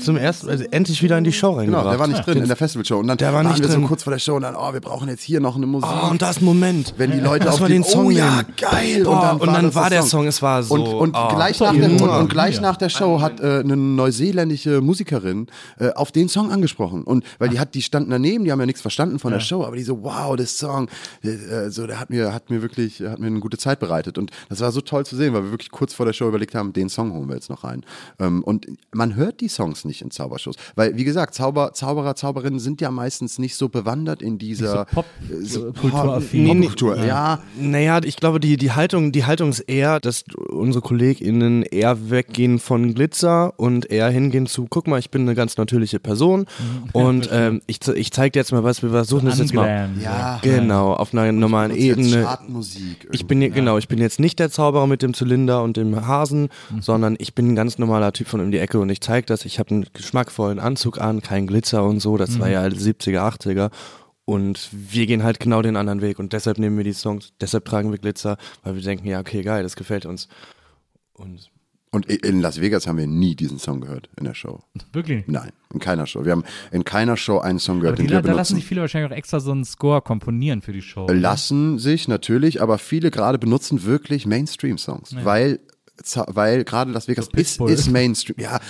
zum 0.00 0.16
ersten, 0.16 0.48
also 0.50 0.64
endlich 0.70 1.02
wieder 1.02 1.16
in 1.18 1.24
die 1.24 1.32
Show 1.32 1.52
reingebracht. 1.52 1.82
Genau, 1.84 1.90
der 1.90 1.98
war 2.00 2.06
nicht 2.06 2.26
drin 2.26 2.38
in 2.38 2.48
der 2.48 2.56
Festivalshow. 2.56 2.98
Und 2.98 3.06
dann 3.06 3.16
Der 3.16 3.28
war 3.28 3.36
waren 3.44 3.48
nicht 3.48 3.60
wir 3.60 3.68
drin. 3.68 3.82
so 3.82 3.86
kurz 3.88 4.02
vor 4.02 4.12
der 4.12 4.18
Show 4.18 4.34
und 4.36 4.42
dann, 4.42 4.54
oh, 4.56 4.72
wir 4.72 4.80
brauchen 4.80 5.08
jetzt 5.08 5.22
hier 5.22 5.40
noch 5.40 5.56
eine 5.56 5.66
Musik. 5.66 5.88
Oh, 5.88 6.10
und 6.10 6.20
da 6.20 6.30
ist 6.30 6.42
ein 6.42 6.44
Moment. 6.44 6.94
wenn 6.98 7.10
die 7.12 7.20
Leute 7.20 7.46
Lass 7.46 7.54
auf 7.60 7.68
den, 7.68 7.82
den 7.82 7.84
Song 7.84 8.06
oh 8.06 8.10
ja, 8.10 8.42
geil. 8.60 9.04
Boah, 9.04 9.36
und 9.40 9.46
dann 9.52 9.66
das 9.66 9.74
war 9.74 9.90
der 9.90 10.02
Song, 10.02 10.26
es 10.26 10.42
war 10.42 10.62
so, 10.62 10.74
Und, 10.74 10.86
und 10.86 11.16
oh. 11.16 11.34
gleich, 11.34 11.60
nach 11.60 11.72
der, 11.72 11.90
und, 11.90 12.00
ja. 12.00 12.18
und 12.18 12.28
gleich 12.28 12.56
Ja. 12.56 12.60
nach 12.62 12.76
der 12.76 12.88
Show 12.88 13.20
hat 13.20 13.40
äh, 13.40 13.60
eine 13.60 13.76
neuseeländische 13.76 14.80
Musikerin 14.80 15.46
äh, 15.78 15.90
auf 15.92 16.12
den 16.12 16.28
Song 16.28 16.50
angesprochen. 16.50 17.04
Und 17.04 17.24
weil 17.38 17.48
die 17.48 17.58
hat, 17.58 17.74
die 17.74 17.82
standen 17.82 18.10
daneben, 18.10 18.44
die 18.44 18.52
haben 18.52 18.60
ja 18.60 18.66
nichts 18.66 18.82
verstanden 18.82 19.18
von 19.18 19.32
der 19.32 19.40
Show, 19.40 19.64
aber 19.64 19.76
die 19.76 19.84
so, 19.84 20.02
wow, 20.02 20.36
das 20.36 20.58
Song, 20.58 20.88
äh, 21.22 21.70
so, 21.70 21.86
der 21.86 21.98
hat 22.00 22.10
mir, 22.10 22.34
hat 22.34 22.50
mir 22.50 22.62
wirklich, 22.62 23.00
hat 23.00 23.18
mir 23.20 23.28
eine 23.28 23.40
gute 23.40 23.58
Zeit 23.58 23.80
bereitet. 23.80 24.18
Und 24.18 24.30
das 24.48 24.60
war 24.60 24.72
so 24.72 24.80
toll 24.80 25.06
zu 25.06 25.16
sehen, 25.16 25.32
weil 25.34 25.44
wir 25.44 25.50
wirklich 25.50 25.70
kurz 25.70 25.94
vor 25.94 26.04
der 26.04 26.12
Show 26.12 26.28
überlegt 26.34 26.54
haben, 26.54 26.72
den 26.72 26.88
Song 26.88 27.12
holen 27.12 27.28
wir 27.28 27.34
jetzt 27.36 27.50
noch 27.50 27.64
rein. 27.64 27.84
Ähm, 28.18 28.42
und 28.42 28.66
man 28.92 29.14
hört 29.16 29.40
die 29.40 29.48
Songs 29.48 29.84
nicht 29.84 30.02
in 30.02 30.10
Zaubershows. 30.10 30.56
Weil, 30.74 30.96
wie 30.96 31.04
gesagt, 31.04 31.34
Zauber, 31.34 31.72
Zauberer, 31.72 32.14
Zauberinnen 32.16 32.58
sind 32.58 32.80
ja 32.80 32.90
meistens 32.90 33.38
nicht 33.38 33.54
so 33.56 33.68
bewandert 33.68 34.22
in 34.22 34.38
dieser 34.38 34.84
Pop- 34.86 35.04
äh, 35.30 35.44
so 35.44 35.72
kulturaffin. 35.72 36.46
Pop- 36.46 36.56
Popkultur. 36.58 37.04
Ja, 37.04 37.40
Naja, 37.58 38.00
ich 38.04 38.16
glaube, 38.16 38.40
die, 38.40 38.56
die, 38.56 38.72
Haltung, 38.72 39.12
die 39.12 39.24
Haltung 39.24 39.50
ist 39.50 39.60
eher, 39.60 40.00
dass 40.00 40.24
unsere 40.48 40.82
KollegInnen 40.82 41.62
eher 41.62 42.10
weggehen 42.10 42.58
von 42.58 42.94
Glitzer 42.94 43.58
und 43.58 43.90
eher 43.90 44.08
hingehen 44.10 44.46
zu, 44.46 44.66
guck 44.68 44.86
mal, 44.86 44.98
ich 44.98 45.10
bin 45.10 45.22
eine 45.22 45.34
ganz 45.34 45.56
natürliche 45.56 45.98
Person 46.00 46.46
und 46.92 47.28
ähm, 47.32 47.60
ich, 47.66 47.78
ich 47.94 48.10
zeig 48.12 48.32
dir 48.32 48.40
jetzt 48.40 48.52
mal 48.52 48.64
was, 48.64 48.82
wir 48.82 48.90
versuchen 48.90 49.26
das 49.26 49.38
jetzt 49.38 49.54
mal. 49.54 49.90
Ja. 50.02 50.38
Genau, 50.42 50.92
auf 50.94 51.12
einer 51.12 51.30
normalen 51.32 51.74
Ebene. 51.74 52.22
Chartmusik 52.22 53.08
Ich 53.12 53.26
bin, 53.26 53.40
genau, 53.52 53.78
ich 53.78 53.88
bin 53.88 53.98
jetzt 53.98 54.18
nicht 54.20 54.38
der 54.38 54.50
Zauberer 54.50 54.86
mit 54.86 55.02
dem 55.02 55.14
Zylinder 55.14 55.62
und 55.62 55.76
dem 55.76 55.94
Hasen, 56.24 56.48
sondern 56.80 57.16
ich 57.18 57.34
bin 57.34 57.52
ein 57.52 57.56
ganz 57.56 57.78
normaler 57.78 58.12
Typ 58.12 58.28
von 58.28 58.40
um 58.40 58.50
die 58.50 58.58
Ecke 58.58 58.78
und 58.80 58.88
ich 58.88 59.00
zeige 59.00 59.26
das. 59.26 59.44
Ich 59.44 59.58
habe 59.58 59.70
einen 59.70 59.86
geschmackvollen 59.92 60.58
Anzug 60.58 61.00
an, 61.00 61.20
kein 61.20 61.46
Glitzer 61.46 61.84
und 61.84 62.00
so. 62.00 62.16
Das 62.16 62.38
war 62.38 62.48
ja 62.48 62.62
70er, 62.64 63.20
80er. 63.20 63.70
Und 64.26 64.70
wir 64.72 65.06
gehen 65.06 65.22
halt 65.22 65.38
genau 65.38 65.60
den 65.60 65.76
anderen 65.76 66.00
Weg 66.00 66.18
und 66.18 66.32
deshalb 66.32 66.58
nehmen 66.58 66.78
wir 66.78 66.84
die 66.84 66.94
Songs, 66.94 67.34
deshalb 67.42 67.66
tragen 67.66 67.90
wir 67.90 67.98
Glitzer, 67.98 68.38
weil 68.62 68.74
wir 68.74 68.80
denken, 68.82 69.06
ja, 69.06 69.20
okay, 69.20 69.42
geil, 69.42 69.62
das 69.62 69.76
gefällt 69.76 70.06
uns. 70.06 70.28
Und 71.12 71.50
Und 71.90 72.06
in 72.06 72.40
Las 72.40 72.58
Vegas 72.60 72.86
haben 72.86 72.96
wir 72.98 73.06
nie 73.06 73.36
diesen 73.36 73.58
Song 73.58 73.80
gehört 73.82 74.08
in 74.18 74.24
der 74.24 74.32
Show. 74.34 74.60
Wirklich? 74.94 75.24
Nein, 75.28 75.50
in 75.74 75.78
keiner 75.78 76.06
Show. 76.06 76.24
Wir 76.24 76.32
haben 76.32 76.44
in 76.72 76.84
keiner 76.84 77.16
Show 77.18 77.38
einen 77.38 77.58
Song 77.58 77.76
Aber 77.76 77.82
gehört, 77.82 77.98
die, 77.98 78.02
den 78.04 78.10
wir 78.12 78.22
da 78.22 78.28
lassen 78.32 78.34
benutzen. 78.34 78.54
sich 78.56 78.64
viele 78.66 78.80
wahrscheinlich 78.80 79.12
auch 79.12 79.16
extra 79.16 79.38
so 79.40 79.52
einen 79.52 79.64
Score 79.66 80.00
komponieren 80.00 80.62
für 80.62 80.72
die 80.72 80.82
Show. 80.82 81.06
Lassen 81.08 81.78
sich 81.78 82.08
natürlich, 82.08 82.62
aber 82.62 82.78
viele 82.78 83.10
gerade 83.10 83.38
benutzen 83.38 83.84
wirklich 83.84 84.26
Mainstream-Songs, 84.26 85.14
weil 85.22 85.56
za- 85.58 85.73
weil 86.28 86.64
gerade 86.64 86.90
Las 86.90 87.08
Vegas 87.08 87.26
ist, 87.26 87.32
Pitbull. 87.32 87.70
ist 87.70 87.90
Mainstream. 87.90 88.36
Ja, 88.38 88.60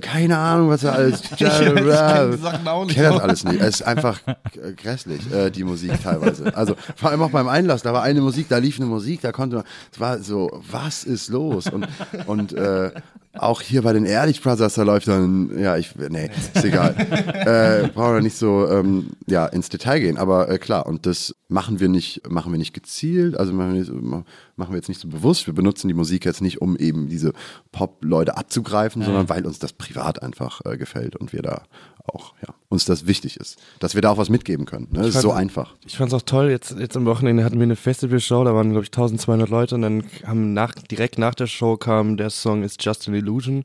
keine 0.00 0.36
Ahnung, 0.36 0.68
was 0.68 0.82
er 0.82 0.94
alles. 0.94 1.20
ich 1.30 1.36
kenn 1.36 1.76
die 1.76 2.38
Sachen 2.38 2.66
auch 2.66 2.84
nicht. 2.84 2.96
kenne 2.96 3.10
das 3.10 3.20
alles 3.20 3.44
nicht. 3.44 3.60
Es 3.60 3.76
ist 3.76 3.82
einfach 3.82 4.20
grässlich, 4.76 5.30
äh, 5.32 5.50
die 5.50 5.64
Musik 5.64 5.92
teilweise. 6.02 6.54
Also 6.56 6.74
vor 6.96 7.10
allem 7.10 7.22
auch 7.22 7.30
beim 7.30 7.48
Einlass, 7.48 7.82
da 7.82 7.92
war 7.92 8.02
eine 8.02 8.20
Musik, 8.20 8.48
da 8.48 8.58
lief 8.58 8.78
eine 8.78 8.86
Musik, 8.86 9.20
da 9.20 9.32
konnte 9.32 9.56
man, 9.56 9.64
es 9.92 10.00
war 10.00 10.18
so, 10.18 10.62
was 10.70 11.04
ist 11.04 11.28
los? 11.28 11.68
Und, 11.68 11.86
und 12.26 12.52
äh, 12.52 12.90
auch 13.34 13.60
hier 13.60 13.82
bei 13.82 13.92
den 13.92 14.06
Ehrlich 14.06 14.42
Brothers, 14.42 14.74
da 14.74 14.82
läuft 14.82 15.08
dann, 15.08 15.58
ja, 15.58 15.76
ich, 15.76 15.94
nee, 15.96 16.30
ist 16.54 16.64
egal. 16.64 16.94
äh, 17.88 17.88
brauchen 17.88 18.14
wir 18.14 18.20
nicht 18.20 18.36
so, 18.36 18.68
ähm, 18.68 19.10
ja, 19.26 19.46
ins 19.46 19.68
Detail 19.68 20.00
gehen, 20.00 20.18
aber 20.18 20.48
äh, 20.48 20.58
klar, 20.58 20.86
und 20.86 21.06
das 21.06 21.34
machen 21.48 21.80
wir 21.80 21.88
nicht, 21.88 22.28
machen 22.28 22.52
wir 22.52 22.58
nicht 22.58 22.74
gezielt, 22.74 23.36
also 23.36 23.52
machen 23.52 23.74
wir, 23.74 23.80
nicht, 23.80 23.92
machen 23.92 24.72
wir 24.72 24.76
jetzt 24.76 24.88
nicht 24.88 25.00
so 25.00 25.08
bewusst, 25.08 25.46
wir 25.46 25.54
benutzen 25.54 25.88
die 25.88 25.94
Musik 25.94 26.24
jetzt 26.24 26.40
nicht, 26.40 26.60
um 26.60 26.76
eben 26.76 27.08
diese 27.08 27.32
Pop-Leute 27.72 28.36
abzugreifen, 28.36 29.02
sondern 29.02 29.28
weil 29.28 29.46
uns 29.46 29.58
das 29.58 29.72
privat 29.72 30.22
einfach 30.22 30.60
äh, 30.64 30.76
gefällt 30.76 31.16
und 31.16 31.32
wir 31.32 31.42
da 31.42 31.62
auch, 32.04 32.34
ja, 32.46 32.54
uns 32.68 32.84
das 32.84 33.06
wichtig 33.06 33.38
ist, 33.38 33.58
dass 33.80 33.94
wir 33.94 34.02
da 34.02 34.10
auch 34.10 34.18
was 34.18 34.28
mitgeben 34.28 34.66
können. 34.66 34.88
Ne? 34.90 34.98
Das 34.98 35.08
ist 35.08 35.12
fand- 35.14 35.22
so 35.22 35.32
einfach. 35.32 35.74
Ich 35.86 35.96
fand 35.96 36.12
es 36.12 36.14
auch 36.14 36.22
toll, 36.22 36.50
jetzt, 36.50 36.76
jetzt 36.78 36.96
am 36.96 37.06
Wochenende 37.06 37.44
hatten 37.44 37.56
wir 37.56 37.62
eine 37.64 37.76
Festivalshow, 37.76 38.44
da 38.44 38.54
waren 38.54 38.70
glaube 38.70 38.84
ich 38.84 38.88
1200 38.92 39.48
Leute 39.48 39.74
und 39.74 39.82
dann 39.82 40.04
haben 40.26 40.52
nach, 40.52 40.74
direkt 40.74 41.18
nach 41.18 41.34
der 41.34 41.46
Show 41.46 41.76
kam 41.76 42.16
der 42.16 42.30
Song 42.30 42.62
It's 42.62 42.76
Just 42.78 43.08
an 43.08 43.14
Illusion 43.14 43.64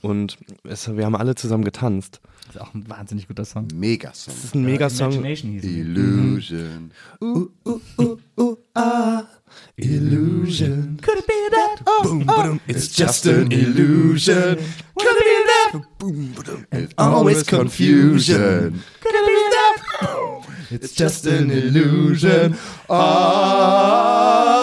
und 0.00 0.38
es, 0.64 0.94
wir 0.96 1.04
haben 1.04 1.16
alle 1.16 1.34
zusammen 1.34 1.64
getanzt. 1.64 2.20
Das 2.46 2.56
ist 2.56 2.60
auch 2.62 2.74
ein 2.74 2.88
wahnsinnig 2.88 3.26
guter 3.26 3.44
Song. 3.44 3.66
Megasong. 3.74 4.34
Das 4.34 4.44
ist 4.44 4.54
ein 4.54 4.64
Megasong. 4.64 5.12
Imagination 5.12 5.52
hieß 5.52 5.64
es. 5.64 5.70
Illusion. 5.70 6.90
Illusion. 9.76 10.98
Could 11.02 11.18
it 11.18 11.26
be 11.26 11.32
that? 11.50 11.84
Boom, 12.02 12.24
boom, 12.26 12.60
it's 12.66 12.96
just 12.96 13.26
an 13.26 13.50
illusion. 13.50 14.56
Could 14.96 15.13
and 16.70 16.94
always 16.96 17.44
confusion. 17.44 18.82
It's 20.70 20.94
just 20.94 21.26
an 21.26 21.50
illusion. 21.50 22.56
Ah. 22.88 24.54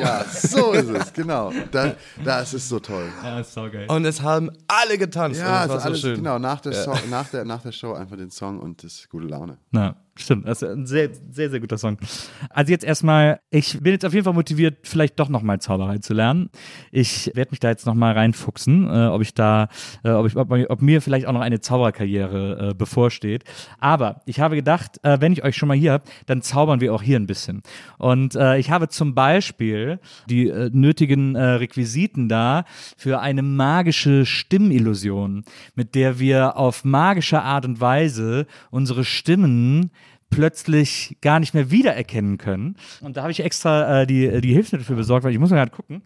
Ja, 0.00 0.24
so 0.24 0.72
ist 0.72 0.88
es, 0.88 1.12
genau. 1.12 1.52
Da, 1.70 1.94
das 2.24 2.54
ist 2.54 2.68
so 2.68 2.80
toll. 2.80 3.04
Ja, 3.22 3.40
ist 3.40 3.52
saugeil. 3.52 3.86
Und 3.88 4.04
es 4.04 4.22
haben 4.22 4.50
alle 4.66 4.98
getanzt. 4.98 5.40
Ja, 5.40 5.66
das 5.66 5.76
es 5.76 5.76
war 5.76 5.84
alles, 5.86 6.00
so 6.00 6.08
schön. 6.08 6.16
genau, 6.16 6.38
nach 6.38 6.60
der, 6.60 6.72
Song, 6.72 6.98
nach, 7.10 7.28
der, 7.28 7.44
nach 7.44 7.62
der 7.62 7.72
Show 7.72 7.92
einfach 7.92 8.16
den 8.16 8.30
Song 8.30 8.58
und 8.58 8.82
das 8.82 8.94
ist 8.94 9.10
gute 9.10 9.26
Laune. 9.26 9.58
Na, 9.70 9.96
stimmt. 10.22 10.46
Das 10.46 10.62
ist 10.62 10.68
ein 10.68 10.86
sehr, 10.86 11.10
sehr, 11.30 11.50
sehr 11.50 11.60
guter 11.60 11.78
Song. 11.78 11.98
Also 12.50 12.72
jetzt 12.72 12.84
erstmal, 12.84 13.40
ich 13.50 13.78
bin 13.80 13.92
jetzt 13.92 14.04
auf 14.04 14.12
jeden 14.12 14.24
Fall 14.24 14.34
motiviert, 14.34 14.78
vielleicht 14.82 15.18
doch 15.18 15.28
nochmal 15.28 15.60
Zauberei 15.60 15.98
zu 15.98 16.14
lernen. 16.14 16.50
Ich 16.90 17.30
werde 17.34 17.50
mich 17.50 17.60
da 17.60 17.68
jetzt 17.68 17.86
nochmal 17.86 18.12
reinfuchsen, 18.12 18.86
äh, 18.86 19.06
ob 19.06 19.22
ich 19.22 19.34
da, 19.34 19.68
äh, 20.04 20.10
ob, 20.10 20.26
ich, 20.26 20.36
ob, 20.36 20.50
ob 20.50 20.82
mir 20.82 21.02
vielleicht 21.02 21.26
auch 21.26 21.32
noch 21.32 21.40
eine 21.40 21.60
Zaubererkarriere 21.60 22.70
äh, 22.70 22.74
bevorsteht. 22.74 23.44
Aber 23.78 24.22
ich 24.26 24.40
habe 24.40 24.56
gedacht, 24.56 24.98
äh, 25.02 25.20
wenn 25.20 25.32
ich 25.32 25.44
euch 25.44 25.56
schon 25.56 25.68
mal 25.68 25.76
hier 25.76 25.92
habe, 25.92 26.04
dann 26.26 26.42
zaubern 26.42 26.80
wir 26.80 26.94
auch 26.94 27.02
hier 27.02 27.18
ein 27.18 27.26
bisschen. 27.26 27.62
Und 27.98 28.34
äh, 28.34 28.58
ich 28.58 28.70
habe 28.70 28.88
zum 28.88 29.14
Beispiel 29.14 30.00
die 30.28 30.48
äh, 30.48 30.70
nötigen 30.72 31.36
Requisiten 31.36 32.28
da 32.28 32.64
für 32.96 33.20
eine 33.20 33.42
magische 33.42 34.26
Stimmillusion, 34.26 35.44
mit 35.74 35.94
der 35.94 36.18
wir 36.18 36.56
auf 36.56 36.84
magische 36.84 37.42
Art 37.42 37.64
und 37.64 37.80
Weise 37.80 38.46
unsere 38.70 39.04
Stimmen 39.04 39.90
plötzlich 40.30 41.16
gar 41.20 41.40
nicht 41.40 41.54
mehr 41.54 41.70
wiedererkennen 41.70 42.38
können. 42.38 42.76
Und 43.00 43.16
da 43.16 43.22
habe 43.22 43.32
ich 43.32 43.40
extra 43.40 44.02
äh, 44.02 44.06
die, 44.06 44.40
die 44.40 44.52
Hilfsmittel 44.52 44.86
für 44.86 44.94
besorgt, 44.94 45.24
weil 45.24 45.32
ich 45.32 45.38
muss 45.38 45.50
mal 45.50 45.56
gerade 45.56 45.72
gucken. 45.72 46.02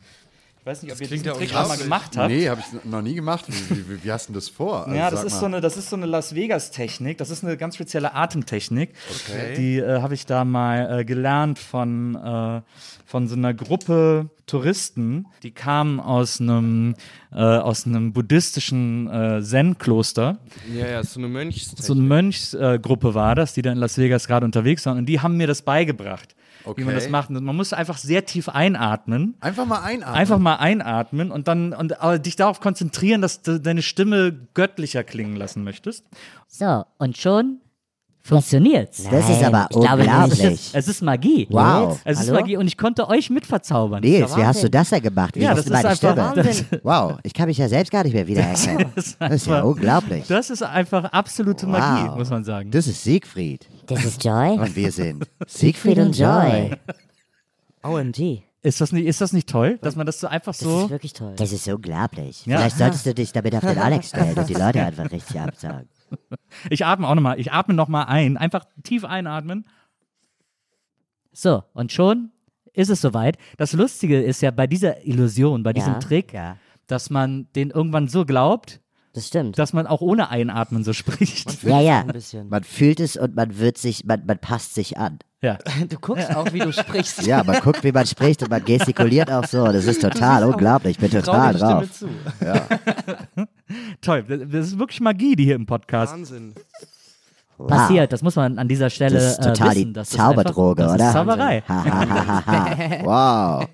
Ich 0.64 0.66
weiß 0.66 0.82
nicht, 0.82 0.92
ob 0.94 1.00
ihr 1.02 1.08
diesen 1.08 1.30
Trick 1.30 1.50
schon 1.50 1.68
mal 1.68 1.76
gemacht 1.76 2.16
habt. 2.16 2.30
Nee, 2.30 2.48
habe 2.48 2.62
ich 2.62 2.84
noch 2.90 3.02
nie 3.02 3.12
gemacht. 3.12 3.44
Wie, 3.68 3.86
wie, 3.86 4.02
wie 4.02 4.10
hast 4.10 4.28
du 4.28 4.32
denn 4.32 4.36
das 4.36 4.48
vor? 4.48 4.86
Also 4.86 4.96
Ja, 4.96 5.10
das 5.10 5.22
ist, 5.22 5.38
so 5.38 5.44
eine, 5.44 5.60
das 5.60 5.76
ist 5.76 5.90
so 5.90 5.96
eine 5.96 6.06
Las 6.06 6.34
Vegas-Technik. 6.34 7.18
Das 7.18 7.28
ist 7.28 7.44
eine 7.44 7.58
ganz 7.58 7.74
spezielle 7.74 8.14
Atemtechnik. 8.14 8.94
Die 9.58 9.76
äh, 9.76 10.00
habe 10.00 10.14
ich 10.14 10.24
da 10.24 10.46
mal 10.46 11.00
äh, 11.00 11.04
gelernt 11.04 11.58
von, 11.58 12.14
äh, 12.14 12.62
von 13.04 13.28
so 13.28 13.34
einer 13.36 13.52
Gruppe 13.52 14.30
Touristen. 14.46 15.26
Die 15.42 15.50
kamen 15.50 16.00
aus 16.00 16.40
einem, 16.40 16.94
äh, 17.30 17.42
aus 17.42 17.84
einem 17.84 18.14
buddhistischen 18.14 19.10
äh, 19.10 19.42
Zen-Kloster. 19.42 20.38
Ja, 20.74 20.86
ja, 20.86 21.04
so 21.04 21.20
eine 21.20 21.28
Mönchstechnik. 21.28 21.84
So 21.84 21.92
eine 21.92 22.00
Mönchsgruppe 22.00 23.12
war 23.12 23.34
das, 23.34 23.52
die 23.52 23.60
da 23.60 23.70
in 23.70 23.76
Las 23.76 23.98
Vegas 23.98 24.26
gerade 24.26 24.46
unterwegs 24.46 24.86
waren. 24.86 24.96
Und 24.96 25.06
die 25.10 25.20
haben 25.20 25.36
mir 25.36 25.46
das 25.46 25.60
beigebracht, 25.60 26.34
wie 26.64 26.84
man 26.84 26.94
Okay. 26.94 26.94
das 26.94 27.08
macht. 27.08 27.30
Und 27.30 27.44
man 27.44 27.56
muss 27.56 27.72
einfach 27.72 27.98
sehr 27.98 28.24
tief 28.26 28.48
einatmen. 28.48 29.34
Einfach 29.40 29.66
mal 29.66 29.82
einatmen. 29.82 30.14
Einfach 30.16 30.38
mal 30.38 30.56
einatmen 30.56 31.30
und 31.30 31.48
dann 31.48 31.72
und 31.72 31.92
äh, 32.00 32.20
dich 32.20 32.36
darauf 32.36 32.60
konzentrieren, 32.60 33.20
dass 33.22 33.42
du 33.42 33.60
deine 33.60 33.82
Stimme 33.82 34.32
göttlicher 34.54 35.04
klingen 35.04 35.36
lassen 35.36 35.64
möchtest. 35.64 36.06
So, 36.48 36.84
und 36.98 37.16
schon 37.16 37.60
funktioniert's. 38.26 39.04
Das 39.10 39.28
ist 39.28 39.44
aber 39.44 39.66
ich 39.70 39.78
glaube, 39.78 40.02
unglaublich. 40.02 40.40
Es 40.42 40.52
ist, 40.66 40.74
es 40.74 40.88
ist 40.88 41.02
Magie. 41.02 41.46
Wow. 41.50 42.00
Es 42.04 42.18
ist 42.20 42.28
Hallo? 42.28 42.40
Magie 42.40 42.56
und 42.56 42.66
ich 42.66 42.76
konnte 42.78 43.08
euch 43.08 43.28
mit 43.30 43.44
verzaubern. 43.46 44.00
Nils, 44.02 44.34
wie 44.36 44.44
hast 44.44 44.62
du 44.62 44.70
das 44.70 44.88
denn 44.90 45.02
gemacht? 45.02 45.36
Wie 45.36 45.40
Ja, 45.42 45.50
ist 45.52 45.58
das 45.58 45.66
ist 45.66 45.72
meine 45.72 45.88
einfach 45.88 46.42
Stimme? 46.56 46.80
Wow, 46.82 47.18
ich 47.22 47.34
kann 47.34 47.46
mich 47.48 47.58
ja 47.58 47.68
selbst 47.68 47.90
gar 47.92 48.02
nicht 48.02 48.14
mehr 48.14 48.26
wiedererkennen. 48.26 48.86
Das 48.94 49.06
ist, 49.06 49.20
ja 49.20 49.26
einfach- 49.28 49.64
unglaublich. 49.64 50.26
Das 50.26 50.50
ist 50.50 50.62
einfach 50.62 51.04
absolute 51.04 51.66
Magie, 51.66 52.08
Wow. 52.08 52.16
muss 52.16 52.30
man 52.30 52.42
sagen. 52.44 52.70
Das 52.70 52.86
ist 52.86 53.04
Siegfried. 53.04 53.68
Das 53.86 54.04
ist 54.04 54.24
Joy. 54.24 54.58
Und 54.58 54.74
wir 54.74 54.90
sind 54.90 55.24
Siegfried 55.46 55.98
und 55.98 56.16
Joy. 56.18 56.70
OMG. 57.82 58.42
Ist 58.62 58.80
das 58.80 58.92
nicht, 58.92 59.04
ist 59.06 59.20
das 59.20 59.34
nicht 59.34 59.46
toll, 59.46 59.78
dass 59.82 59.94
man 59.94 60.06
das 60.06 60.18
so 60.20 60.26
einfach 60.26 60.52
Das 60.52 60.60
so. 60.60 60.84
ist 60.84 60.90
wirklich 60.90 61.12
toll. 61.12 61.34
Das 61.36 61.52
ist 61.52 61.68
unglaublich. 61.68 62.46
Ja. 62.46 62.56
Vielleicht 62.56 62.78
solltest 62.78 63.04
du 63.04 63.12
dich 63.12 63.30
damit 63.32 63.54
auf 63.54 63.60
den 63.60 63.76
Alex 63.78 64.08
stellen 64.08 64.34
und 64.38 64.48
die 64.48 64.54
Leute 64.54 64.82
einfach 64.82 65.10
richtig 65.12 65.38
absagen. 65.38 65.86
Ich 66.70 66.84
atme 66.86 67.08
auch 67.08 67.14
nochmal. 67.14 67.38
Ich 67.40 67.52
atme 67.52 67.74
nochmal 67.74 68.06
ein. 68.06 68.36
Einfach 68.36 68.64
tief 68.82 69.04
einatmen. 69.04 69.66
So, 71.32 71.64
und 71.72 71.92
schon 71.92 72.30
ist 72.72 72.90
es 72.90 73.00
soweit. 73.00 73.36
Das 73.56 73.72
Lustige 73.72 74.22
ist 74.22 74.40
ja 74.42 74.50
bei 74.50 74.66
dieser 74.66 75.04
Illusion, 75.06 75.62
bei 75.62 75.72
diesem 75.72 75.94
Ja. 75.94 75.98
Trick, 75.98 76.32
Ja. 76.32 76.56
dass 76.86 77.10
man 77.10 77.48
den 77.56 77.70
irgendwann 77.70 78.08
so 78.08 78.24
glaubt, 78.24 78.80
Das 79.14 79.26
stimmt. 79.28 79.58
dass 79.58 79.72
man 79.72 79.86
auch 79.86 80.00
ohne 80.00 80.30
Einatmen 80.30 80.84
so 80.84 80.92
spricht. 80.92 81.62
Ja, 81.64 81.80
ja. 81.80 82.00
Ein 82.00 82.08
bisschen. 82.08 82.48
Man 82.48 82.62
fühlt 82.64 83.00
es 83.00 83.16
und 83.16 83.34
man 83.34 83.58
wird 83.58 83.78
sich, 83.78 84.04
man, 84.04 84.24
man 84.26 84.38
passt 84.38 84.74
sich 84.74 84.96
an. 84.98 85.18
Ja. 85.42 85.58
Du 85.88 85.98
guckst 85.98 86.34
auch, 86.34 86.52
wie 86.52 86.60
du 86.60 86.72
sprichst. 86.72 87.26
Ja, 87.26 87.42
man 87.44 87.60
guckt, 87.60 87.82
wie 87.84 87.92
man 87.92 88.06
spricht 88.06 88.42
und 88.42 88.50
man 88.50 88.64
gestikuliert 88.64 89.30
auch 89.30 89.44
so. 89.44 89.64
Das 89.66 89.84
ist 89.86 90.00
total 90.02 90.44
unglaublich. 90.44 90.92
Ich 90.92 90.98
bin 90.98 91.10
total 91.10 91.54
drauf. 91.54 91.90
zu. 91.92 92.08
Toll. 94.00 94.22
Das 94.24 94.66
ist 94.68 94.78
wirklich 94.78 95.00
Magie, 95.00 95.36
die 95.36 95.44
hier 95.44 95.54
im 95.56 95.66
Podcast 95.66 96.12
Wahnsinn. 96.12 96.54
passiert. 97.66 98.12
Das 98.12 98.22
muss 98.22 98.36
man 98.36 98.58
an 98.58 98.68
dieser 98.68 98.90
Stelle 98.90 99.14
Das 99.16 99.32
ist 99.32 99.38
äh, 99.38 99.52
total 99.52 99.70
wissen. 99.74 99.86
die 99.86 99.92
Das 99.92 100.08
ist 100.10 100.16
Zauberdroge, 100.16 100.82
einfach, 100.84 100.96
das 100.98 101.14
oder? 101.14 101.20
Ist 101.20 101.28
Zauberei. 101.28 101.60
Ha, 101.68 101.84
ha, 101.84 102.08
ha, 102.08 102.46
ha, 102.46 102.68
ha. 103.04 103.60
Wow. 103.64 103.68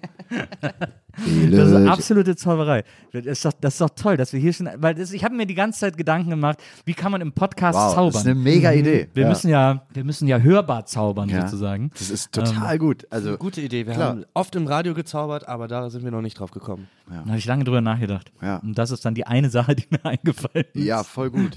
Das 1.50 1.70
ist 1.70 1.86
absolute 1.88 2.36
Zauberei. 2.36 2.84
Das 3.12 3.24
ist 3.26 3.44
doch, 3.44 3.52
das 3.60 3.74
ist 3.74 3.80
doch 3.80 3.90
toll, 3.90 4.16
dass 4.16 4.32
wir 4.32 4.40
hier 4.40 4.52
schon, 4.52 4.68
weil 4.76 4.94
das, 4.94 5.12
ich 5.12 5.22
habe 5.24 5.34
mir 5.34 5.46
die 5.46 5.54
ganze 5.54 5.80
Zeit 5.80 5.96
Gedanken 5.96 6.30
gemacht, 6.30 6.58
wie 6.84 6.94
kann 6.94 7.12
man 7.12 7.20
im 7.20 7.32
Podcast 7.32 7.76
Wow, 7.78 7.94
zaubern? 7.94 8.12
das 8.12 8.20
ist 8.22 8.26
eine 8.26 8.34
mega 8.36 8.72
Idee. 8.72 9.08
wir 9.14 9.24
ja. 9.24 9.28
müssen 9.28 9.48
ja, 9.50 9.82
wir 9.92 10.04
müssen 10.04 10.28
ja 10.28 10.38
hörbar 10.38 10.86
zaubern 10.86 11.28
Ja. 11.28 11.42
sozusagen. 11.42 11.90
Das 11.98 12.10
ist 12.10 12.32
total 12.32 12.78
gut. 12.78 13.06
Also, 13.10 13.36
Gute 13.36 13.60
Idee. 13.60 13.86
Wir 13.86 13.94
Klar. 13.94 14.08
haben 14.10 14.24
oft 14.34 14.54
im 14.56 14.66
Radio 14.66 14.94
gezaubert, 14.94 15.46
aber 15.48 15.68
da 15.68 15.90
sind 15.90 16.04
wir 16.04 16.10
noch 16.10 16.22
nicht 16.22 16.38
drauf 16.38 16.50
gekommen. 16.50 16.88
Da 17.08 17.16
habe 17.26 17.38
ich 17.38 17.44
lange 17.46 17.64
drüber 17.64 17.80
nachgedacht. 17.80 18.30
Ja. 18.40 18.56
Und 18.58 18.78
das 18.78 18.90
ist 18.90 19.04
dann 19.04 19.14
die 19.14 19.26
eine 19.26 19.50
Sache, 19.50 19.74
die 19.74 19.84
mir 19.90 20.04
eingefallen 20.04 20.64
ist. 20.72 20.84
ja, 20.84 21.02
voll 21.02 21.30
gut. 21.30 21.56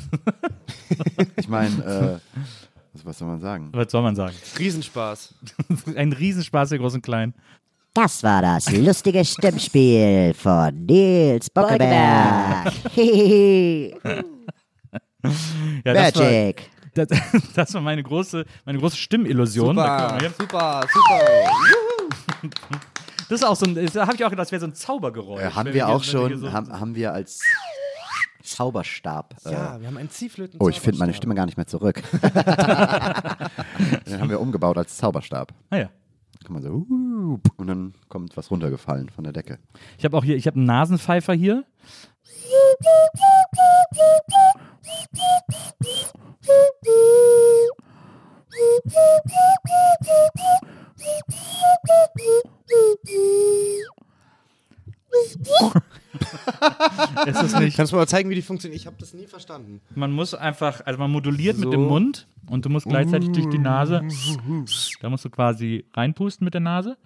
ich 1.38 1.48
meine, 1.48 1.70
äh, 1.86 2.42
was, 2.94 3.06
was 3.06 3.18
soll 3.20 3.28
man 3.28 3.40
sagen? 3.40 3.70
Was 3.72 3.92
soll 3.92 4.02
man 4.02 4.16
sagen? 4.16 4.36
Riesenspaß. 4.60 5.34
Ein 5.96 6.12
Riesenspaß, 6.14 6.70
der 6.70 6.80
Groß 6.80 6.96
und 6.96 7.02
Klein. 7.04 7.34
Das 7.94 8.24
war 8.24 8.42
das 8.42 8.72
lustige 8.72 9.24
Stimmspiel 9.24 10.34
von 10.34 10.86
Nils 10.86 11.50
Bockeberg. 11.50 12.74
Ja, 15.86 15.94
das 15.94 16.16
war, 16.16 16.24
Magic. 16.26 16.70
das, 16.96 17.08
das 17.56 17.74
war 17.74 17.80
meine 17.82 18.04
große, 18.04 18.44
meine 18.66 18.78
große 18.78 18.98
Stimmillusion. 18.98 19.76
Hier. 19.78 20.34
super, 20.38 20.82
super. 20.92 22.50
Das 23.30 23.40
ist 23.40 23.44
auch 23.46 23.56
so 23.56 23.66
ein, 23.66 23.76
da 23.94 24.02
habe 24.06 24.16
ich 24.16 24.26
auch 24.26 24.30
gedacht, 24.30 24.40
das 24.48 24.52
wäre 24.52 24.60
so 24.60 24.68
ein 24.68 24.76
Zaubergeräusch. 24.76 25.42
Äh, 25.42 25.52
haben 25.52 25.74
wir 25.74 25.88
auch 25.88 26.02
wir 26.02 26.04
hier 26.04 26.12
schon, 26.12 26.38
so- 26.40 26.52
haben, 26.52 26.78
haben 26.78 26.94
wir 26.96 27.14
als 27.14 27.40
Zauberstab. 28.44 29.34
Ja, 29.46 29.78
Äh, 29.78 29.80
wir 29.80 29.88
haben 29.88 29.98
einen 29.98 30.10
Ziehflöten. 30.10 30.60
oh, 30.62 30.68
ich 30.68 30.82
finde 30.82 31.00
meine 31.00 31.14
Stimme 31.14 31.36
gar 31.36 31.46
nicht 31.46 31.56
mehr 31.56 31.68
zurück. 31.68 32.04
Den 32.22 34.20
haben 34.20 34.30
wir 34.30 34.42
umgebaut 34.42 34.78
als 34.78 34.98
Zauberstab. 34.98 35.54
Ah, 35.70 35.78
ja. 35.78 35.90
Kann 36.44 36.54
man 36.54 36.62
so, 36.62 36.86
und 37.56 37.68
dann 37.68 37.94
kommt 38.10 38.36
was 38.36 38.52
runtergefallen 38.52 39.10
von 39.10 39.24
der 39.24 39.32
Decke. 39.32 39.60
Ich 39.98 40.04
habe 40.04 40.18
auch 40.18 40.24
hier, 40.24 40.36
ich 40.36 40.46
habe 40.46 40.58
einen 40.58 40.66
Nasenpfeifer 40.66 41.34
hier. 41.34 41.64
ist 57.28 57.44
es 57.44 57.60
nicht? 57.60 57.78
Kannst 57.78 57.92
du 57.92 57.98
mal 57.98 58.08
zeigen, 58.08 58.30
wie 58.30 58.36
die 58.36 58.42
funktioniert? 58.42 58.80
Ich 58.80 58.88
habe 58.88 58.96
das 59.00 59.14
nie 59.14 59.28
verstanden. 59.28 59.82
Man 59.96 60.12
muss 60.12 60.34
einfach, 60.34 60.82
also 60.86 61.00
man 61.00 61.12
moduliert 61.12 61.58
mit 61.58 61.66
So. 61.66 61.72
dem 61.72 61.88
Mund 61.88 62.28
und 62.48 62.66
du 62.66 62.70
musst 62.70 62.88
gleichzeitig 62.88 63.32
durch 63.32 63.50
die 63.50 63.60
Nase, 63.60 64.02
da 65.02 65.10
musst 65.10 65.26
du 65.26 65.30
quasi 65.30 65.86
reinpusten 65.94 66.46
mit 66.46 66.54
der 66.54 66.62
Nase 66.62 66.98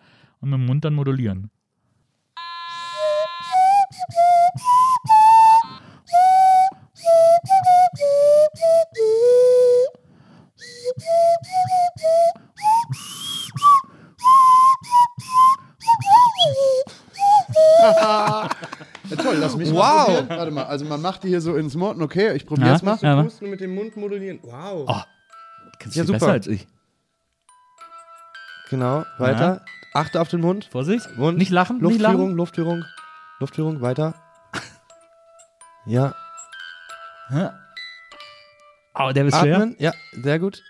und 0.42 0.50
mit 0.50 0.60
dem 0.60 0.66
Mund 0.66 0.86
dann 0.86 0.94
modulieren. 0.96 1.50
Ja, 17.80 18.49
toll, 19.22 19.36
lass 19.40 19.56
mich 19.56 19.70
Wow. 19.72 19.76
mal 19.78 20.04
probieren. 20.06 20.30
Warte 20.30 20.52
mal, 20.52 20.64
also 20.66 20.86
man 20.86 21.02
macht 21.02 21.24
die 21.24 21.30
hier 21.30 21.41
so 21.41 21.56
ins 21.56 21.76
Mund. 21.76 22.02
Okay, 22.02 22.34
ich 22.36 22.45
probiere 22.45 22.70
Ja. 22.70 22.76
es 22.76 22.82
mal. 22.84 22.98
Ja, 23.02 23.14
aber- 23.14 23.24
Pusten 23.24 23.49
mit 23.49 23.60
dem 23.62 23.74
Mund 23.76 23.95
modulieren. 23.98 24.40
Wow. 24.44 25.06
Kannst 25.80 25.95
Ja, 25.95 26.04
viel 26.04 26.08
super. 26.08 26.20
besser 26.20 26.32
als 26.32 26.48
ich. 26.48 26.68
Genau, 28.70 29.06
weiter. 29.18 29.64
Achte 29.94 30.20
auf 30.20 30.28
den 30.30 30.41
Mund. 30.41 30.66
Vorsicht, 30.66 31.08
Mund. 31.18 31.38
nicht 31.38 31.52
lachen, 31.52 31.78
nicht 31.78 31.84
Luftführung, 32.02 32.22
lachen. 32.28 32.36
Luftführung. 32.38 32.86
Luftführung, 33.40 33.82
weiter. 33.82 34.14
Ja. 35.86 36.14
Oh, 38.94 39.12
der 39.14 39.26
ist 39.26 39.38
schwer. 39.38 39.56
Atmen. 39.58 39.76
Ja, 39.80 39.94
sehr 40.22 40.40
gut. 40.40 40.62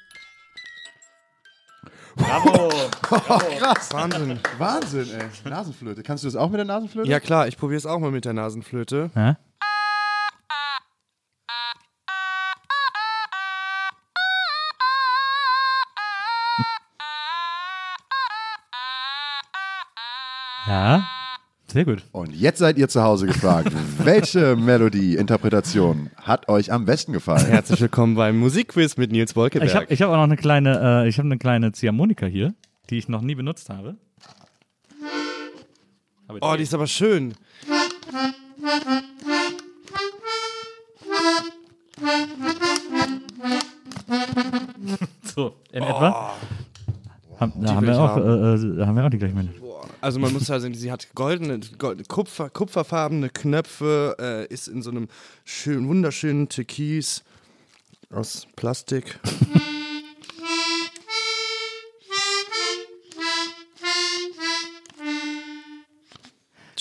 Bravo. 2.17 2.69
Krass. 3.01 3.93
Wahnsinn. 3.93 4.39
Wahnsinn, 4.57 5.07
ey. 5.11 5.49
Nasenflöte. 5.49 6.03
Kannst 6.03 6.23
du 6.23 6.27
das 6.27 6.35
auch 6.35 6.49
mit 6.49 6.57
der 6.57 6.65
Nasenflöte? 6.65 7.09
Ja 7.09 7.19
klar, 7.19 7.47
ich 7.47 7.57
probiere 7.57 7.77
es 7.77 7.85
auch 7.85 7.99
mal 7.99 8.11
mit 8.11 8.25
der 8.25 8.33
Nasenflöte. 8.33 9.11
Ja? 9.15 9.37
Ja, 20.67 21.07
sehr 21.71 21.85
gut. 21.85 22.03
Und 22.11 22.33
jetzt 22.33 22.59
seid 22.59 22.77
ihr 22.77 22.87
zu 22.87 23.03
Hause 23.03 23.27
gefragt. 23.27 23.71
Welche 24.03 24.55
Melodie, 24.55 25.15
Interpretation 25.15 26.09
hat 26.15 26.47
euch 26.49 26.71
am 26.71 26.85
besten 26.85 27.13
gefallen? 27.13 27.45
Herzlich 27.45 27.81
willkommen 27.81 28.15
beim 28.15 28.37
Musikquiz 28.39 28.97
mit 28.97 29.11
Nils 29.11 29.35
Wolkeberg. 29.35 29.69
Ich 29.69 29.75
habe 29.75 29.85
ich 29.89 30.01
hab 30.01 30.09
auch 30.09 30.15
noch 30.15 30.23
eine 30.23 30.37
kleine, 30.37 31.03
äh, 31.03 31.09
ich 31.09 31.17
habe 31.17 31.27
eine 31.27 31.37
kleine 31.37 31.71
Ziehharmonika 31.73 32.25
hier, 32.25 32.53
die 32.89 32.97
ich 32.97 33.09
noch 33.09 33.21
nie 33.21 33.35
benutzt 33.35 33.69
habe. 33.69 33.95
Aber 36.27 36.39
oh, 36.41 36.55
die 36.55 36.63
ist 36.63 36.73
aber 36.73 36.87
schön. 36.87 37.33
so 45.35 45.55
in 45.71 45.83
etwa. 45.83 46.33
Haben, 47.39 47.53
da, 47.57 47.67
Die 47.69 47.75
haben 47.75 47.85
wir 47.85 47.99
auch, 47.99 48.15
haben. 48.15 48.23
äh, 48.23 48.55
äh, 48.55 48.77
da 48.77 48.87
haben 48.87 48.95
wir 48.95 49.05
auch 49.05 49.09
die 49.09 49.17
gleiche 49.19 49.35
Melodie 49.35 49.59
also 50.01 50.19
man 50.19 50.33
muss 50.33 50.47
ja 50.47 50.59
sehen, 50.59 50.73
sie 50.73 50.91
hat 50.91 51.07
goldene, 51.15 51.59
goldene 51.77 52.05
Kupfer, 52.05 52.49
kupferfarbene 52.49 53.29
Knöpfe, 53.29 54.15
äh, 54.19 54.53
ist 54.53 54.67
in 54.67 54.81
so 54.81 54.89
einem 54.91 55.07
schönen, 55.45 55.87
wunderschönen 55.87 56.49
Türkis 56.49 57.23
aus 58.11 58.47
Plastik. 58.55 59.19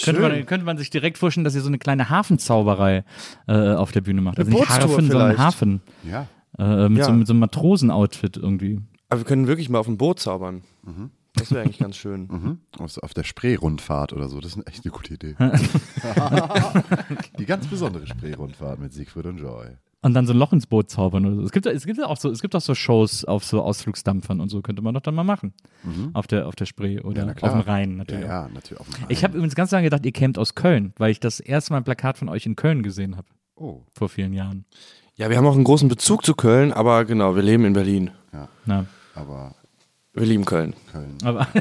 Könnte 0.05 0.21
man, 0.21 0.47
könnte 0.47 0.67
man, 0.67 0.79
sich 0.79 0.91
direkt 0.91 1.19
vorstellen, 1.19 1.45
dass 1.45 1.57
ihr 1.57 1.63
so 1.63 1.69
eine 1.69 1.79
kleine 1.79 2.11
Hafenzauberei 2.11 3.05
äh, 3.49 3.73
auf 3.73 3.91
der 3.91 4.03
Bühne 4.03 4.21
macht. 4.21 4.39
Also 4.39 4.51
nicht 4.51 4.61
Bootstour 4.61 4.89
Harfen, 4.89 5.11
sondern 5.11 5.39
Hafen. 5.39 5.81
Ja. 6.05 6.29
Äh, 6.59 6.89
mit, 6.89 6.99
ja. 6.99 7.07
so, 7.07 7.13
mit, 7.13 7.27
so, 7.27 7.33
einem 7.33 7.41
Matrosenoutfit 7.41 8.37
irgendwie. 8.37 8.81
Aber 9.09 9.21
wir 9.21 9.25
können 9.25 9.49
wirklich 9.49 9.69
mal 9.69 9.79
auf 9.79 9.89
ein 9.89 9.99
Boot 9.99 10.21
zaubern. 10.21 10.63
Mhm. 10.85 11.11
Das 11.37 11.51
wäre 11.51 11.63
eigentlich 11.63 11.79
ganz 11.79 11.97
schön. 11.97 12.29
Mhm. 12.29 12.59
Auf, 12.79 12.99
auf 12.99 13.15
der 13.15 13.25
Spree-Rundfahrt 13.25 14.13
oder 14.13 14.29
so, 14.29 14.41
das 14.41 14.57
ist 14.57 14.67
echt 14.67 14.85
eine 14.85 14.93
gute 14.93 15.15
Idee. 15.15 15.37
Die 17.39 17.47
ganz 17.47 17.67
besondere 17.67 18.07
Spree-Rundfahrt 18.07 18.81
mit 18.81 18.93
Siegfried 18.93 19.27
und 19.27 19.39
Joy. 19.39 19.69
Und 20.03 20.15
dann 20.15 20.27
so 20.27 20.33
ein 20.33 20.39
Loch 20.39 20.53
ins 20.53 20.67
Boot 20.67 20.89
zaubern 20.89 21.27
oder 21.27 21.37
so. 21.37 21.43
Es 21.43 21.53
gibt, 21.53 21.67
es 21.67 21.85
gibt 21.85 21.99
ja 21.99 22.07
auch 22.07 22.17
so, 22.17 22.31
es 22.31 22.41
gibt 22.41 22.55
auch 22.55 22.61
so 22.61 22.75
Shows 22.75 23.25
auf 23.25 23.45
so 23.45 23.63
Ausflugsdampfern 23.63 24.41
und 24.41 24.51
so, 24.51 24.63
könnte 24.63 24.83
man 24.83 24.95
doch 24.95 25.01
dann 25.01 25.15
mal 25.15 25.25
machen. 25.25 25.53
Auf 26.13 26.27
der, 26.27 26.47
auf 26.47 26.55
der 26.55 26.67
Spree 26.67 27.01
oder 27.01 27.27
na 27.27 27.33
auf 27.33 27.53
dem 27.53 27.61
Rhein 27.61 27.97
natürlich. 27.97 28.25
Ja, 28.25 28.43
ja, 28.43 28.49
natürlich 28.53 28.81
auf 28.81 28.87
dem 28.87 28.95
Rhein. 28.95 29.07
Ich 29.09 29.25
habe 29.25 29.37
übrigens 29.37 29.55
ganz 29.55 29.71
lange 29.73 29.85
gedacht, 29.85 30.07
ihr 30.07 30.13
kämt 30.13 30.39
aus 30.39 30.55
Köln, 30.55 30.93
weil 30.99 31.11
ich 31.11 31.19
das 31.19 31.41
erste 31.41 31.73
Mal 31.73 31.79
ein 31.79 31.85
Plakat 31.85 32.19
von 32.19 32.29
euch 32.29 32.47
in 32.47 32.57
Köln 32.57 32.83
gesehen 32.83 33.17
habe. 33.17 33.27
Oh. 33.57 33.83
Vor 33.95 34.09
vielen 34.09 34.33
Jahren. 34.33 34.65
Ja, 35.17 35.31
wir 35.31 35.39
haben 35.39 35.47
auch 35.47 35.55
einen 35.55 35.65
großen 35.65 35.89
Bezug 35.89 36.25
zu 36.25 36.35
Köln, 36.35 36.73
aber 36.73 37.05
genau, 37.05 37.35
wir 37.35 37.43
leben 37.43 37.65
in 37.65 37.73
Berlin. 37.73 38.11
Ja, 38.33 38.49
Na, 38.67 38.87
aber 39.15 39.55
Wir 40.17 40.27
lieben 40.27 40.47
Köln. 40.47 40.75
Köln. 40.93 41.19
aber 41.25 41.47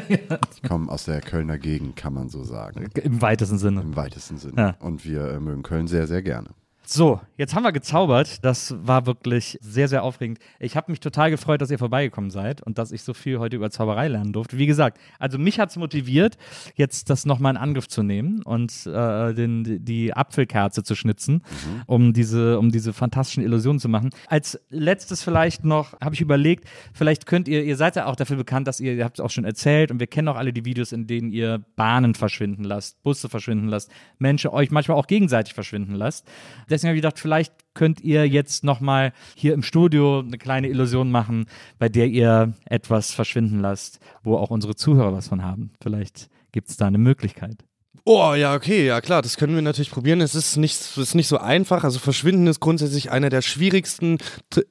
Die 0.64 0.68
kommen 0.68 0.90
aus 0.90 1.04
der 1.04 1.20
Kölner 1.20 1.58
Gegend, 1.58 1.98
kann 1.98 2.14
man 2.14 2.30
so 2.30 2.44
sagen. 2.46 2.88
im 2.96 3.22
weitesten 3.22 3.58
Sinne. 3.58 3.82
Im 3.82 3.96
weitesten 3.98 4.38
Sinne. 4.38 4.56
Ja. 4.58 4.76
Und 4.80 5.04
wir 5.06 5.28
äh, 5.30 5.40
mögen 5.42 5.62
Köln 5.62 5.88
sehr, 5.88 6.08
sehr 6.08 6.22
gerne. 6.22 6.50
So, 6.88 7.20
jetzt 7.36 7.56
haben 7.56 7.64
wir 7.64 7.72
gezaubert. 7.72 8.46
Das 8.46 8.76
war 8.80 9.08
wirklich 9.08 9.58
sehr, 9.60 9.88
sehr 9.88 10.04
aufregend. 10.04 10.38
Ich 10.60 10.78
habe 10.78 10.92
mich 10.92 11.00
total 11.00 11.32
gefreut, 11.32 11.60
dass 11.62 11.72
ihr 11.72 11.80
vorbeigekommen 11.80 12.30
seid 12.30 12.62
und 12.62 12.78
dass 12.78 12.92
ich 12.92 13.02
so 13.02 13.16
viel 13.16 13.40
heute 13.40 13.56
über 13.56 13.72
Zauberei 13.72 14.08
lernen 14.08 14.34
durfte. 14.34 14.60
Wie 14.60 14.68
gesagt, 14.68 15.00
also 15.18 15.40
mich 15.40 15.60
hat 15.60 15.72
es 15.72 15.78
motiviert, 15.78 16.38
jetzt 16.76 17.10
das 17.10 17.26
nochmal 17.26 17.54
in 17.54 17.58
Angriff 17.58 17.88
zu 17.88 18.04
nehmen 18.04 18.44
und 18.44 18.86
äh, 18.86 19.34
den, 19.34 19.84
die 19.84 20.14
Apfelkerze 20.14 20.84
zu 20.84 20.94
schnitzen, 20.94 21.42
um, 21.88 22.14
diese, 22.14 22.60
um 22.60 22.72
diese 22.72 22.94
fantastischen 22.94 23.44
Illusionen 23.44 23.80
zu 23.80 23.90
machen. 23.90 24.12
Als 24.28 24.60
letztes 24.70 25.24
vielleicht 25.24 25.66
noch, 25.66 26.00
habe 26.02 26.14
ich 26.14 26.22
überlegt, 26.22 26.70
vielleicht 26.94 27.26
könnt 27.26 27.48
ihr, 27.48 27.64
ihr 27.64 27.78
seid 27.78 27.96
ja 27.96 28.06
auch 28.06 28.16
dafür 28.16 28.38
bekannt, 28.38 28.68
dass 28.68 28.80
ihr, 28.80 28.94
ihr 28.94 29.06
habt 29.06 29.18
es 29.18 29.26
auch 29.26 29.32
schon 29.32 29.44
erzählt 29.44 29.90
und 29.90 30.00
wir 30.00 30.08
kennen 30.08 30.28
auch 30.28 30.38
alle 30.38 30.54
die 30.54 30.66
Videos, 30.66 30.92
in 30.92 31.08
denen 31.08 31.32
ihr 31.32 31.66
Bahnen 31.76 32.14
verschwinden 32.14 32.64
lasst, 32.64 33.02
Busse 33.02 33.28
verschwinden 33.28 33.70
lasst, 33.70 33.90
Menschen 34.20 34.52
euch 34.52 34.70
manchmal 34.70 34.98
auch 34.98 35.08
gegenseitig 35.08 35.56
verschwinden 35.56 35.96
lasst. 35.96 36.28
Deswegen 36.76 36.90
habe 36.90 36.98
ich 36.98 37.02
gedacht, 37.02 37.20
vielleicht 37.20 37.54
könnt 37.74 38.02
ihr 38.02 38.28
jetzt 38.28 38.64
nochmal 38.64 39.12
hier 39.36 39.54
im 39.54 39.64
Studio 39.64 40.20
eine 40.20 40.38
kleine 40.38 40.70
Illusion 40.70 41.12
machen, 41.12 41.48
bei 41.80 41.90
der 41.90 42.08
ihr 42.08 42.54
etwas 42.66 43.12
verschwinden 43.12 43.60
lasst, 43.60 44.00
wo 44.24 44.38
auch 44.38 44.50
unsere 44.50 44.76
Zuhörer 44.76 45.14
was 45.14 45.28
von 45.28 45.44
haben. 45.44 45.72
Vielleicht 45.82 46.30
gibt 46.52 46.70
es 46.70 46.78
da 46.78 46.88
eine 46.88 46.98
Möglichkeit. 46.98 47.66
Oh, 48.06 48.34
ja, 48.36 48.54
okay, 48.54 48.86
ja 48.86 49.02
klar, 49.02 49.24
das 49.24 49.36
können 49.36 49.56
wir 49.56 49.64
natürlich 49.64 49.90
probieren. 49.90 50.22
Es 50.22 50.36
ist 50.36 50.58
nicht, 50.58 50.76
es 50.80 50.96
ist 50.98 51.16
nicht 51.16 51.28
so 51.28 51.40
einfach. 51.40 51.84
Also 51.84 51.98
Verschwinden 51.98 52.46
ist 52.46 52.60
grundsätzlich 52.60 53.10
einer 53.10 53.30
der 53.30 53.42
schwierigsten. 53.42 54.20
Tri- 54.52 54.66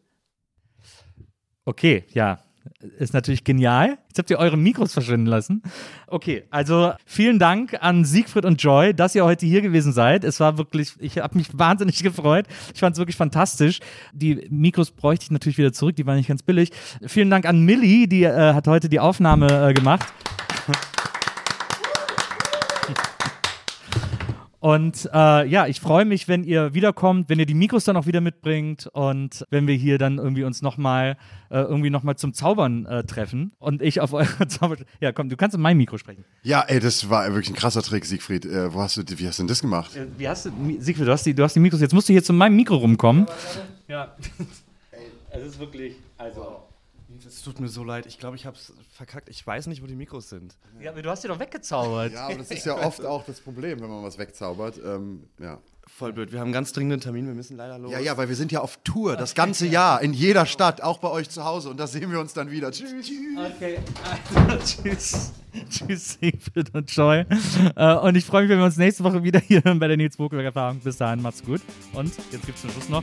Okay, 1.64 2.04
ja. 2.12 2.43
Ist 2.98 3.14
natürlich 3.14 3.44
genial. 3.44 3.98
Jetzt 4.08 4.18
habt 4.18 4.30
ihr 4.30 4.38
eure 4.38 4.56
Mikros 4.56 4.92
verschwinden 4.92 5.26
lassen. 5.26 5.62
Okay, 6.06 6.44
also 6.50 6.92
vielen 7.06 7.38
Dank 7.38 7.76
an 7.80 8.04
Siegfried 8.04 8.44
und 8.44 8.62
Joy, 8.62 8.94
dass 8.94 9.14
ihr 9.14 9.24
heute 9.24 9.46
hier 9.46 9.62
gewesen 9.62 9.92
seid. 9.92 10.22
Es 10.24 10.38
war 10.40 10.58
wirklich, 10.58 10.92
ich 10.98 11.18
habe 11.18 11.36
mich 11.38 11.48
wahnsinnig 11.52 12.02
gefreut. 12.02 12.46
Ich 12.74 12.80
fand 12.80 12.94
es 12.94 12.98
wirklich 12.98 13.16
fantastisch. 13.16 13.80
Die 14.12 14.46
Mikros 14.50 14.90
bräuchte 14.90 15.24
ich 15.24 15.30
natürlich 15.30 15.58
wieder 15.58 15.72
zurück, 15.72 15.96
die 15.96 16.06
waren 16.06 16.16
nicht 16.16 16.28
ganz 16.28 16.42
billig. 16.42 16.70
Vielen 17.06 17.30
Dank 17.30 17.46
an 17.46 17.64
Millie, 17.64 18.06
die 18.06 18.24
äh, 18.24 18.54
hat 18.54 18.68
heute 18.68 18.88
die 18.88 19.00
Aufnahme 19.00 19.70
äh, 19.70 19.72
gemacht. 19.74 20.06
Und 24.64 25.10
äh, 25.12 25.46
ja, 25.46 25.66
ich 25.66 25.78
freue 25.78 26.06
mich, 26.06 26.26
wenn 26.26 26.42
ihr 26.42 26.72
wiederkommt, 26.72 27.28
wenn 27.28 27.38
ihr 27.38 27.44
die 27.44 27.52
Mikros 27.52 27.84
dann 27.84 27.98
auch 27.98 28.06
wieder 28.06 28.22
mitbringt 28.22 28.86
und 28.94 29.44
wenn 29.50 29.66
wir 29.66 29.74
hier 29.74 29.98
dann 29.98 30.16
irgendwie 30.16 30.42
uns 30.42 30.62
nochmal 30.62 31.18
äh, 31.50 31.58
irgendwie 31.58 31.90
noch 31.90 32.02
mal 32.02 32.16
zum 32.16 32.32
Zaubern 32.32 32.86
äh, 32.86 33.04
treffen 33.04 33.52
und 33.58 33.82
ich 33.82 34.00
auf 34.00 34.14
eure 34.14 34.48
Zauber... 34.48 34.76
Ja, 35.02 35.12
komm, 35.12 35.28
du 35.28 35.36
kannst 35.36 35.54
in 35.54 35.60
mein 35.60 35.76
Mikro 35.76 35.98
sprechen. 35.98 36.24
Ja, 36.44 36.62
ey, 36.62 36.80
das 36.80 37.10
war 37.10 37.26
wirklich 37.26 37.50
ein 37.50 37.56
krasser 37.56 37.82
Trick, 37.82 38.06
Siegfried. 38.06 38.46
Äh, 38.46 38.72
wo 38.72 38.80
hast 38.80 38.96
du, 38.96 39.02
wie 39.02 39.28
hast 39.28 39.38
du 39.38 39.42
denn 39.42 39.48
das 39.48 39.60
gemacht? 39.60 39.94
Äh, 39.96 40.06
Wie 40.16 40.26
hast 40.26 40.46
du, 40.46 40.50
Siegfried, 40.78 41.08
du 41.08 41.12
hast, 41.12 41.26
die, 41.26 41.34
du 41.34 41.42
hast 41.42 41.54
die 41.54 41.60
Mikros, 41.60 41.82
jetzt 41.82 41.92
musst 41.92 42.08
du 42.08 42.14
hier 42.14 42.24
zu 42.24 42.32
meinem 42.32 42.56
Mikro 42.56 42.76
rumkommen. 42.76 43.26
Ja, 43.86 44.16
es 45.30 45.42
ist 45.42 45.58
wirklich, 45.58 45.96
also... 46.16 46.62
Es 47.26 47.42
tut 47.42 47.60
mir 47.60 47.68
so 47.68 47.84
leid. 47.84 48.06
Ich 48.06 48.18
glaube, 48.18 48.36
ich 48.36 48.46
habe 48.46 48.56
es 48.56 48.72
verkackt. 48.92 49.28
Ich 49.28 49.46
weiß 49.46 49.66
nicht, 49.66 49.82
wo 49.82 49.86
die 49.86 49.94
Mikros 49.94 50.28
sind. 50.28 50.56
Ja, 50.80 50.90
aber 50.90 51.02
du 51.02 51.10
hast 51.10 51.24
die 51.24 51.28
doch 51.28 51.38
weggezaubert. 51.38 52.12
Ja, 52.12 52.26
aber 52.26 52.36
das 52.36 52.50
ist 52.50 52.66
ja 52.66 52.76
oft 52.76 53.04
auch 53.04 53.24
das 53.24 53.40
Problem, 53.40 53.80
wenn 53.80 53.88
man 53.88 54.02
was 54.02 54.18
wegzaubert. 54.18 54.80
Ähm, 54.84 55.24
ja. 55.38 55.58
Voll 55.86 56.12
blöd. 56.14 56.32
Wir 56.32 56.40
haben 56.40 56.46
einen 56.46 56.54
ganz 56.54 56.72
dringenden 56.72 57.00
Termin. 57.00 57.26
Wir 57.26 57.34
müssen 57.34 57.56
leider 57.56 57.78
los. 57.78 57.92
ja, 57.92 57.98
ja, 57.98 58.16
weil 58.16 58.28
wir 58.28 58.36
sind 58.36 58.50
ja 58.50 58.60
auf 58.60 58.78
Tour 58.84 59.16
das 59.16 59.34
ganze 59.34 59.66
Jahr 59.66 60.00
in 60.00 60.14
jeder 60.14 60.46
Stadt, 60.46 60.82
auch 60.82 60.98
bei 60.98 61.10
euch 61.10 61.28
zu 61.28 61.44
Hause. 61.44 61.70
Und 61.70 61.78
da 61.78 61.86
sehen 61.86 62.10
wir 62.10 62.20
uns 62.20 62.32
dann 62.32 62.50
wieder. 62.50 62.70
Tschüss. 62.72 63.10
Okay, 63.36 63.78
also, 64.48 64.64
tschüss. 64.82 65.32
Tschüss, 65.68 66.18
Siegfried 66.20 66.74
und 66.74 66.90
Joy. 66.90 67.26
Äh, 67.76 67.94
und 67.96 68.16
ich 68.16 68.24
freue 68.24 68.42
mich, 68.42 68.50
wenn 68.50 68.58
wir 68.58 68.64
uns 68.64 68.76
nächste 68.76 69.04
Woche 69.04 69.22
wieder 69.22 69.38
hier 69.40 69.60
bei 69.62 69.86
der 69.86 69.96
Nils 69.96 70.16
Bokelberg 70.16 70.46
Erfahrung. 70.46 70.80
Bis 70.80 70.96
dahin, 70.96 71.22
macht's 71.22 71.44
gut. 71.44 71.60
Und 71.92 72.12
jetzt 72.32 72.46
gibt's 72.46 72.62
zum 72.62 72.70
Schluss 72.70 72.88
noch. 72.88 73.02